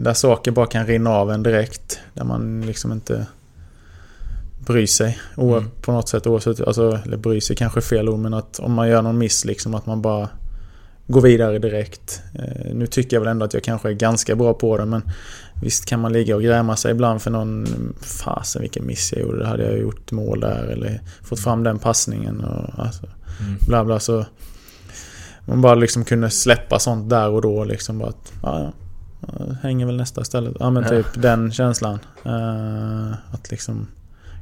Där 0.00 0.14
saker 0.14 0.50
bara 0.50 0.66
kan 0.66 0.86
rinna 0.86 1.10
av 1.10 1.30
en 1.30 1.42
direkt. 1.42 1.98
Där 2.14 2.24
man 2.24 2.60
liksom 2.60 2.92
inte 2.92 3.26
bryr 4.66 4.86
sig. 4.86 5.18
Mm. 5.36 5.70
På 5.82 5.92
något 5.92 6.08
sätt 6.08 6.26
oavsett, 6.26 6.60
alltså, 6.60 6.98
eller 7.04 7.16
bryr 7.16 7.40
sig 7.40 7.56
kanske 7.56 7.80
är 7.80 7.82
fel 7.82 8.08
ord 8.08 8.18
men 8.18 8.34
att 8.34 8.58
om 8.58 8.72
man 8.72 8.88
gör 8.88 9.02
någon 9.02 9.18
miss 9.18 9.44
liksom 9.44 9.74
att 9.74 9.86
man 9.86 10.02
bara 10.02 10.28
går 11.08 11.20
vidare 11.20 11.58
direkt. 11.58 12.22
Eh, 12.34 12.74
Nu 12.74 12.86
tycker 12.86 13.16
jag 13.16 13.20
väl 13.20 13.28
ändå 13.30 13.44
att 13.44 13.54
jag 13.54 13.62
kanske 13.62 13.88
är 13.88 13.92
ganska 13.92 14.36
bra 14.36 14.54
på 14.54 14.76
det 14.78 14.84
men 14.84 15.02
Visst 15.62 15.84
kan 15.84 16.00
man 16.00 16.12
ligga 16.12 16.36
och 16.36 16.42
gräma 16.42 16.76
sig 16.76 16.90
ibland 16.90 17.22
för 17.22 17.30
någon 17.30 17.66
Fasen 18.00 18.62
vilken 18.62 18.86
miss 18.86 19.12
jag 19.12 19.22
gjorde. 19.22 19.46
Hade 19.46 19.64
jag 19.64 19.78
gjort 19.78 20.12
mål 20.12 20.40
där 20.40 20.64
eller 20.64 21.00
fått 21.22 21.40
fram 21.40 21.62
den 21.62 21.78
passningen 21.78 22.40
och 22.40 22.84
alltså, 22.84 23.06
Mm. 23.40 23.58
bla 23.66 23.84
bla 23.84 24.00
så 24.00 24.24
Man 25.44 25.60
bara 25.60 25.74
liksom 25.74 26.04
kunde 26.04 26.30
släppa 26.30 26.78
sånt 26.78 27.10
där 27.10 27.28
och 27.28 27.42
då 27.42 27.64
liksom 27.64 27.98
bara 27.98 28.08
att 28.08 28.32
ja, 28.42 28.60
ja, 28.60 28.72
ja, 29.38 29.54
hänger 29.62 29.86
väl 29.86 29.96
nästa 29.96 30.20
istället. 30.20 30.56
Ja 30.60 30.70
men 30.70 30.82
Ja. 30.82 30.88
typ 30.88 31.06
den 31.22 31.52
känslan. 31.52 31.98
Eh, 32.24 33.12
att 33.34 33.50
liksom 33.50 33.86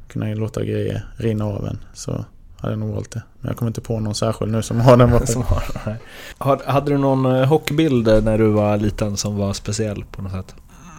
kunna 0.08 0.26
låta 0.34 0.64
grejer 0.64 1.04
rinna 1.16 1.44
av 1.44 1.66
en. 1.66 1.78
Så 1.94 2.24
hade 2.56 2.72
jag 2.72 2.78
nog 2.78 2.94
valt 2.94 3.10
det. 3.10 3.22
Men 3.40 3.48
jag 3.48 3.56
kommer 3.56 3.70
inte 3.70 3.80
på 3.80 4.00
någon 4.00 4.14
särskild 4.14 4.52
nu 4.52 4.62
som 4.62 4.80
har 4.80 4.96
den 4.96 5.10
versionen. 5.12 5.46
har 6.38 6.62
Hade 6.66 6.90
du 6.90 6.98
någon 6.98 7.26
eh, 7.26 7.46
hockeybild 7.46 8.08
eh, 8.08 8.22
när 8.22 8.38
du 8.38 8.48
var 8.48 8.76
liten 8.76 9.16
som 9.16 9.36
var 9.36 9.52
speciell 9.52 10.04
på 10.04 10.22
något 10.22 10.32
sätt? 10.32 10.54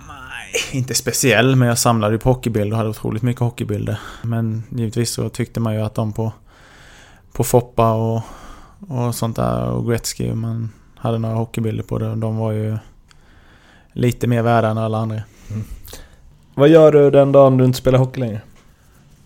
Nej, 0.08 0.80
inte 0.80 0.94
speciell 0.94 1.56
men 1.56 1.68
jag 1.68 1.78
samlade 1.78 2.14
ju 2.14 2.20
på 2.20 2.30
hockeybilder 2.30 2.72
och 2.72 2.78
hade 2.78 2.90
otroligt 2.90 3.24
mycket 3.24 3.42
hockeybilder. 3.42 4.00
Men 4.22 4.64
givetvis 4.70 5.12
så 5.12 5.30
tyckte 5.30 5.60
man 5.60 5.74
ju 5.74 5.82
att 5.82 5.96
de 5.96 6.14
på, 6.14 6.34
på 7.32 7.44
Foppa 7.44 7.94
och, 7.94 8.22
och 8.88 9.16
sånt 9.16 9.36
där 9.36 9.66
och 9.66 9.90
Gretzky, 9.90 10.34
man 10.34 10.70
hade 10.96 11.18
några 11.18 11.36
hockeybilder 11.36 11.84
på 11.84 11.98
det. 12.00 12.16
De 12.16 12.38
var 12.38 12.52
ju 12.52 12.78
lite 13.94 14.28
mer 14.28 14.42
värda 14.42 14.68
än 14.68 14.78
alla 14.78 14.98
andra. 14.98 15.22
Vad 16.54 16.70
gör 16.70 16.92
du 16.92 17.12
den 17.12 17.32
dagen 17.32 17.58
du 17.58 17.66
inte 17.66 17.78
spelar 17.78 18.00
hockey 18.00 18.20
längre? 18.20 18.42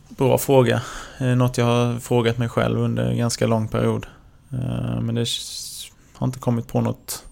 Bra 0.10 0.38
fråga. 0.38 0.82
Eh, 1.22 1.35
Något 1.35 1.57
jag 1.57 1.65
har 1.65 1.99
frågat 1.99 2.38
mig 2.38 2.49
själv 2.49 2.80
under 2.80 3.03
en 3.03 3.18
ganska 3.18 3.48
lång 3.48 3.68
period. 3.68 4.06
Eh, 4.53 5.02
Men 5.02 5.15
det 5.15 5.27
har 6.14 6.27
inte 6.27 6.39
kommit 6.39 6.68
på 6.68 6.81
något 6.81 7.23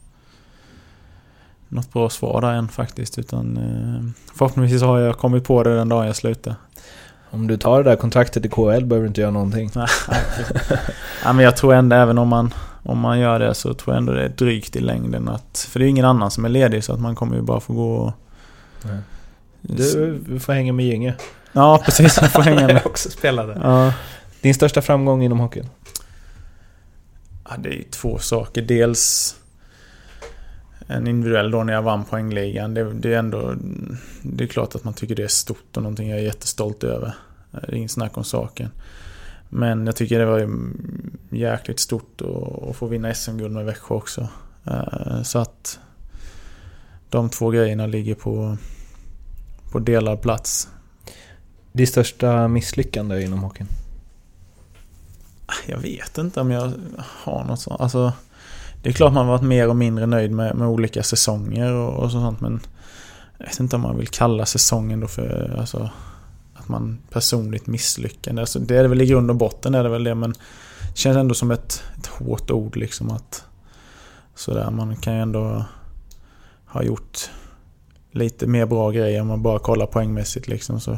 något 1.70 1.94
bra 1.94 2.10
svar 2.10 2.42
där 2.42 2.54
än 2.54 2.68
faktiskt. 2.68 3.20
Utan 3.20 3.58
eh, 3.58 4.26
förhoppningsvis 4.36 4.82
har 4.82 5.00
jag 5.00 5.18
kommit 5.18 5.44
på 5.44 5.64
det 5.64 5.76
den 5.76 5.90
dagen 5.90 6.08
jag 6.08 6.16
slutar. 6.16 6.56
Om 7.32 7.48
du 7.48 7.58
tar 7.58 7.84
det 7.84 7.90
där 7.90 7.96
kontraktet 7.96 8.46
i 8.46 8.50
KL 8.50 8.86
behöver 8.86 9.00
du 9.00 9.08
inte 9.08 9.22
göra 9.22 9.32
någonting. 9.32 9.72
ja, 11.24 11.34
men 11.34 11.46
jag 11.46 11.58
tror 11.58 11.74
ändå 11.74 11.96
även 11.96 12.18
om 12.18 12.28
man, 12.28 12.54
om 12.84 13.00
man 13.00 13.20
gör 13.20 13.40
det 13.40 13.54
så 13.54 13.74
tror 13.74 13.96
jag 13.96 13.98
ändå 13.98 14.14
det 14.14 14.24
är 14.24 14.30
drygt 14.30 14.76
i 14.76 14.80
längden. 14.80 15.28
Att, 15.28 15.68
för 15.70 15.80
det 15.80 15.84
är 15.84 15.86
ju 15.86 15.90
ingen 15.90 16.06
annan 16.06 16.32
som 16.32 16.46
är 16.46 16.50
ledig 16.50 16.84
så 16.84 16.94
att 16.94 17.00
man 17.00 17.16
kommer 17.16 17.36
ju 17.36 17.42
bara 17.42 17.60
få 17.60 17.74
gå 17.74 17.96
och... 17.96 18.12
Du, 19.62 20.20
du 20.28 20.40
får 20.40 20.54
hänga 20.54 20.74
med 20.74 20.86
Ginge. 20.86 21.16
Ja 21.52 21.82
precis, 21.86 22.18
jag 22.22 22.32
får 22.32 22.42
hänga 22.42 22.68
med. 22.68 22.76
Jag 22.76 22.88
också 22.88 23.10
spelade. 23.10 23.60
Ja. 23.64 23.94
Din 24.42 24.54
största 24.54 24.82
framgång 24.82 25.24
inom 25.24 25.40
hockeyn? 25.40 25.70
Ja, 27.50 27.56
det 27.58 27.70
är 27.70 27.74
ju 27.74 27.84
två 27.84 28.18
saker. 28.20 28.62
Dels 28.62 29.36
en 30.88 31.08
individuell 31.08 31.52
då 31.52 31.64
när 31.64 31.74
jag 31.74 31.82
vann 31.82 32.04
poängligan. 32.06 32.74
Det, 32.74 32.94
det 32.94 33.14
är 33.14 33.20
ändå... 33.20 33.56
Det 34.22 34.44
är 34.44 34.48
klart 34.48 34.76
att 34.76 34.84
man 34.84 34.94
tycker 34.94 35.16
det 35.16 35.24
är 35.24 35.28
stort 35.28 35.78
och 35.78 35.84
någonting 35.84 36.10
jag 36.10 36.20
är 36.20 36.24
jättestolt 36.24 36.84
över. 36.84 37.14
Det 37.52 37.58
är 37.58 37.74
inget 37.76 37.92
snack 37.92 38.18
om 38.18 38.24
saken. 38.24 38.70
Men 39.50 39.86
jag 39.86 39.96
tycker 39.96 40.20
det 40.20 40.26
var 40.26 40.40
ju 40.40 40.50
jäkligt 41.30 41.80
stort 41.80 42.22
att, 42.22 42.70
att 42.70 42.76
få 42.76 42.88
vinna 42.88 43.14
SM-guld 43.14 43.54
med 43.54 43.66
Växjö 43.66 43.96
också. 43.96 44.28
Eh, 44.66 45.22
Så 45.24 45.40
att 45.40 45.80
de 47.10 47.30
två 47.30 47.50
grejerna 47.50 47.88
ligger 47.88 48.16
på, 48.16 48.58
på 49.72 49.80
delad 49.80 50.22
plats. 50.22 50.70
Ditt 51.72 51.90
största 51.90 52.48
misslyckande 52.48 53.24
inom 53.24 53.40
hockeyn? 53.40 53.68
Jag 55.68 55.78
vet 55.78 56.18
inte 56.18 56.42
om 56.42 56.52
jag 56.52 56.74
har 57.00 57.44
något 57.44 57.60
sånt. 57.60 57.82
Alltså, 57.82 58.14
det 58.82 58.90
är 58.90 58.94
klart 58.94 59.14
man 59.14 59.28
varit 59.28 59.42
mer 59.42 59.70
och 59.70 59.76
mindre 59.76 60.06
nöjd 60.06 60.32
med, 60.32 60.56
med 60.56 60.68
olika 60.68 61.04
säsonger 61.04 61.74
och, 61.74 62.04
och 62.04 62.12
sånt 62.12 62.42
men 62.42 62.60
jag 63.38 63.46
vet 63.46 63.60
inte 63.60 63.76
om 63.76 63.82
man 63.82 63.98
vill 63.98 64.08
kalla 64.08 64.46
säsongen 64.46 65.00
då 65.00 65.08
för 65.08 65.56
alltså, 65.60 65.90
att 66.54 66.68
man 66.68 67.00
personligt 67.10 67.68
misslyckande. 67.68 68.42
Alltså, 68.42 68.60
det 68.60 68.78
är 68.78 68.84
det 68.84 68.90
väl 68.90 69.02
i 69.02 69.06
grund 69.06 69.30
och 69.30 69.36
botten 69.36 69.76
är 69.76 69.84
det 69.84 69.90
väl 69.90 70.04
det 70.04 70.16
men 70.16 70.32
det 70.82 70.98
känns 70.98 71.18
ändå 71.18 71.34
som 71.36 71.52
ett, 71.52 71.84
ett 71.98 72.06
hårt 72.06 72.52
ord 72.52 72.76
liksom 72.76 73.12
att 73.12 73.44
sådär 74.36 74.72
man 74.72 74.96
kan 74.96 75.16
ju 75.16 75.22
ändå 75.22 75.66
ha 76.66 76.84
gjort 76.84 77.30
lite 78.12 78.48
mer 78.48 78.66
bra 78.66 78.92
grejer 78.92 79.22
om 79.22 79.28
man 79.28 79.42
bara 79.42 79.60
kollar 79.60 79.86
poängmässigt 79.86 80.48
liksom 80.48 80.80
så 80.80 80.98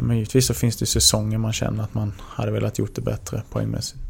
men 0.00 0.16
givetvis 0.16 0.46
så 0.46 0.54
finns 0.54 0.76
det 0.76 0.86
säsonger 0.86 1.38
man 1.38 1.52
känner 1.52 1.84
att 1.84 1.94
man 1.94 2.12
hade 2.20 2.50
velat 2.50 2.78
gjort 2.78 2.94
det 2.94 3.00
bättre 3.00 3.42
poängmässigt. 3.50 4.00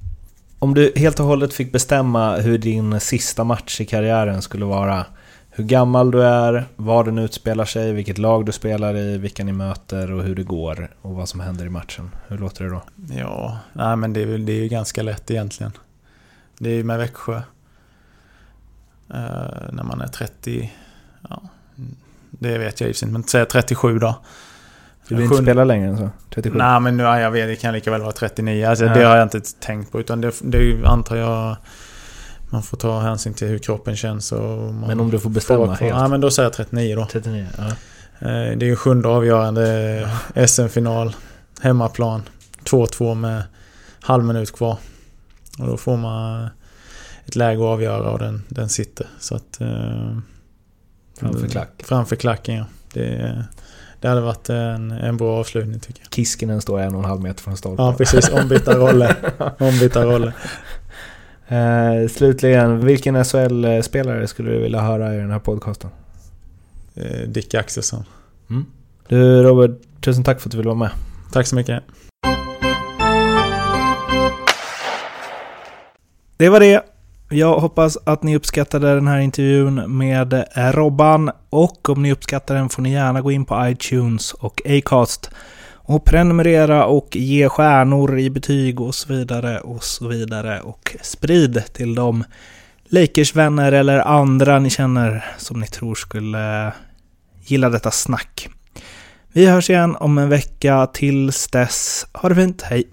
Om 0.58 0.74
du 0.74 0.92
helt 0.96 1.20
och 1.20 1.26
hållet 1.26 1.54
fick 1.54 1.72
bestämma 1.72 2.36
hur 2.36 2.58
din 2.58 3.00
sista 3.00 3.44
match 3.44 3.80
i 3.80 3.84
karriären 3.84 4.42
skulle 4.42 4.64
vara. 4.64 5.06
Hur 5.50 5.64
gammal 5.64 6.10
du 6.10 6.24
är, 6.24 6.68
var 6.76 7.04
den 7.04 7.18
utspelar 7.18 7.64
sig, 7.64 7.92
vilket 7.92 8.18
lag 8.18 8.46
du 8.46 8.52
spelar 8.52 8.96
i, 8.96 9.18
vilka 9.18 9.44
ni 9.44 9.52
möter 9.52 10.12
och 10.12 10.22
hur 10.22 10.34
det 10.34 10.42
går 10.42 10.94
och 11.02 11.14
vad 11.14 11.28
som 11.28 11.40
händer 11.40 11.66
i 11.66 11.68
matchen. 11.68 12.10
Hur 12.28 12.38
låter 12.38 12.64
det 12.64 12.70
då? 12.70 12.82
Ja, 13.18 13.58
nej 13.72 13.96
men 13.96 14.12
det 14.12 14.22
är, 14.22 14.38
det 14.38 14.52
är 14.52 14.62
ju 14.62 14.68
ganska 14.68 15.02
lätt 15.02 15.30
egentligen. 15.30 15.72
Det 16.58 16.70
är 16.70 16.74
ju 16.74 16.84
med 16.84 16.98
Växjö. 16.98 17.36
Eh, 19.10 19.72
när 19.72 19.82
man 19.82 20.00
är 20.00 20.08
30, 20.08 20.72
ja, 21.28 21.42
det 22.30 22.58
vet 22.58 22.80
jag 22.80 22.96
sig 22.96 23.06
inte, 23.08 23.12
men 23.12 23.22
säg 23.22 23.46
37 23.46 23.98
då. 23.98 24.14
Du 25.08 25.14
vill 25.14 25.24
inte 25.24 25.36
spela 25.42 25.64
längre 25.64 25.88
än 25.88 25.98
så? 25.98 26.10
37? 26.34 26.58
Nej 26.58 26.80
men 26.80 26.96
nu, 26.96 27.02
ja, 27.02 27.20
jag 27.20 27.30
vet, 27.30 27.48
det 27.48 27.56
kan 27.56 27.74
lika 27.74 27.90
väl 27.90 28.00
vara 28.00 28.12
39. 28.12 28.66
Alltså, 28.68 28.84
Ja. 28.84 28.94
Det 28.94 29.04
har 29.04 29.16
jag 29.16 29.24
inte 29.26 29.40
tänkt 29.60 29.92
på. 29.92 30.00
Utan 30.00 30.20
det, 30.20 30.32
det 30.42 30.84
antar 30.86 31.16
jag 31.16 31.56
man 32.50 32.62
får 32.62 32.76
ta 32.76 33.00
hänsyn 33.00 33.34
till 33.34 33.48
hur 33.48 33.58
kroppen 33.58 33.96
känns. 33.96 34.32
Och 34.32 34.74
Men 34.74 35.00
om 35.00 35.10
du 35.10 35.18
får 35.18 35.22
får 35.22 35.30
bestämma 35.30 35.64
kvar. 35.66 35.74
helt? 35.74 35.96
Ja 35.96 36.08
men 36.08 36.20
då 36.20 36.30
säger 36.30 36.46
jag 36.46 36.52
39 36.52 36.96
då. 36.96 37.06
39, 37.12 37.46
ja. 37.58 37.64
Eh, 38.18 38.56
Det 38.56 38.64
är 38.64 38.68
ju 38.68 38.76
sjunde 38.76 39.08
avgörande 39.08 40.08
SM-final. 40.46 41.16
Hemmaplan. 41.60 42.22
2-2 42.64 43.14
med 43.14 43.42
halv 44.00 44.24
minut 44.24 44.52
kvar. 44.52 44.76
Och 45.58 45.66
då 45.66 45.76
får 45.76 45.96
man 45.96 46.48
ett 47.26 47.36
läge 47.36 47.58
att 47.62 47.66
avgöra 47.72 48.10
och 48.10 48.18
den, 48.18 48.42
den 48.48 48.68
sitter. 48.68 49.06
Så 49.18 49.34
att... 49.36 49.60
eh, 49.60 50.18
Framför 51.20 51.48
klack. 51.48 51.70
Framför 51.84 52.16
klacken 52.16 52.54
ja. 52.54 52.64
Det, 52.92 53.44
det 54.04 54.08
hade 54.08 54.20
varit 54.20 54.50
en, 54.50 54.90
en 54.90 55.16
bra 55.16 55.40
avslutning 55.40 55.80
tycker 55.80 56.02
jag. 56.02 56.12
Kiskinen 56.12 56.60
står 56.60 56.80
en 56.80 56.94
och 56.94 57.00
en 57.00 57.04
halv 57.04 57.22
meter 57.22 57.42
från 57.42 57.56
stolpen. 57.56 57.84
Ja 57.84 57.94
precis, 57.98 58.28
ombytta 58.28 58.74
roller. 58.78 59.16
Ombytta 59.58 60.04
roller. 60.04 60.32
Eh, 61.48 62.08
slutligen, 62.08 62.86
vilken 62.86 63.24
SHL-spelare 63.24 64.26
skulle 64.26 64.50
du 64.50 64.58
vilja 64.58 64.80
höra 64.80 65.14
i 65.14 65.16
den 65.16 65.30
här 65.30 65.38
podcasten? 65.38 65.90
Eh, 66.94 67.28
Dick 67.28 67.54
Axelsson. 67.54 68.04
Du 69.08 69.42
Robert, 69.42 69.70
tusen 70.00 70.24
tack 70.24 70.40
för 70.40 70.48
att 70.48 70.52
du 70.52 70.56
ville 70.56 70.68
vara 70.68 70.78
med. 70.78 70.90
Tack 71.32 71.46
så 71.46 71.56
mycket. 71.56 71.82
Det 76.36 76.48
var 76.48 76.60
det. 76.60 76.93
Jag 77.28 77.58
hoppas 77.58 77.98
att 78.04 78.22
ni 78.22 78.36
uppskattade 78.36 78.94
den 78.94 79.08
här 79.08 79.18
intervjun 79.18 79.96
med 79.98 80.32
eh, 80.32 80.72
Robban. 80.72 81.30
Och 81.50 81.88
om 81.88 82.02
ni 82.02 82.12
uppskattar 82.12 82.54
den 82.54 82.68
får 82.68 82.82
ni 82.82 82.92
gärna 82.92 83.20
gå 83.20 83.32
in 83.32 83.44
på 83.44 83.68
iTunes 83.68 84.32
och 84.32 84.60
Acast. 84.64 85.30
Och 85.72 86.04
prenumerera 86.04 86.86
och 86.86 87.16
ge 87.16 87.48
stjärnor 87.48 88.18
i 88.18 88.30
betyg 88.30 88.80
och 88.80 88.94
så 88.94 89.12
vidare 89.12 89.60
och 89.60 89.84
så 89.84 90.08
vidare. 90.08 90.60
Och 90.60 90.96
sprid 91.02 91.62
till 91.72 91.94
de 91.94 92.24
Lakers-vänner 92.84 93.72
eller 93.72 93.98
andra 93.98 94.58
ni 94.58 94.70
känner 94.70 95.24
som 95.38 95.60
ni 95.60 95.66
tror 95.66 95.94
skulle 95.94 96.72
gilla 97.46 97.68
detta 97.68 97.90
snack. 97.90 98.48
Vi 99.32 99.46
hörs 99.46 99.70
igen 99.70 99.96
om 99.96 100.18
en 100.18 100.28
vecka. 100.28 100.86
Tills 100.86 101.48
dess, 101.48 102.06
ha 102.12 102.28
det 102.28 102.34
fint. 102.34 102.62
Hej! 102.62 102.88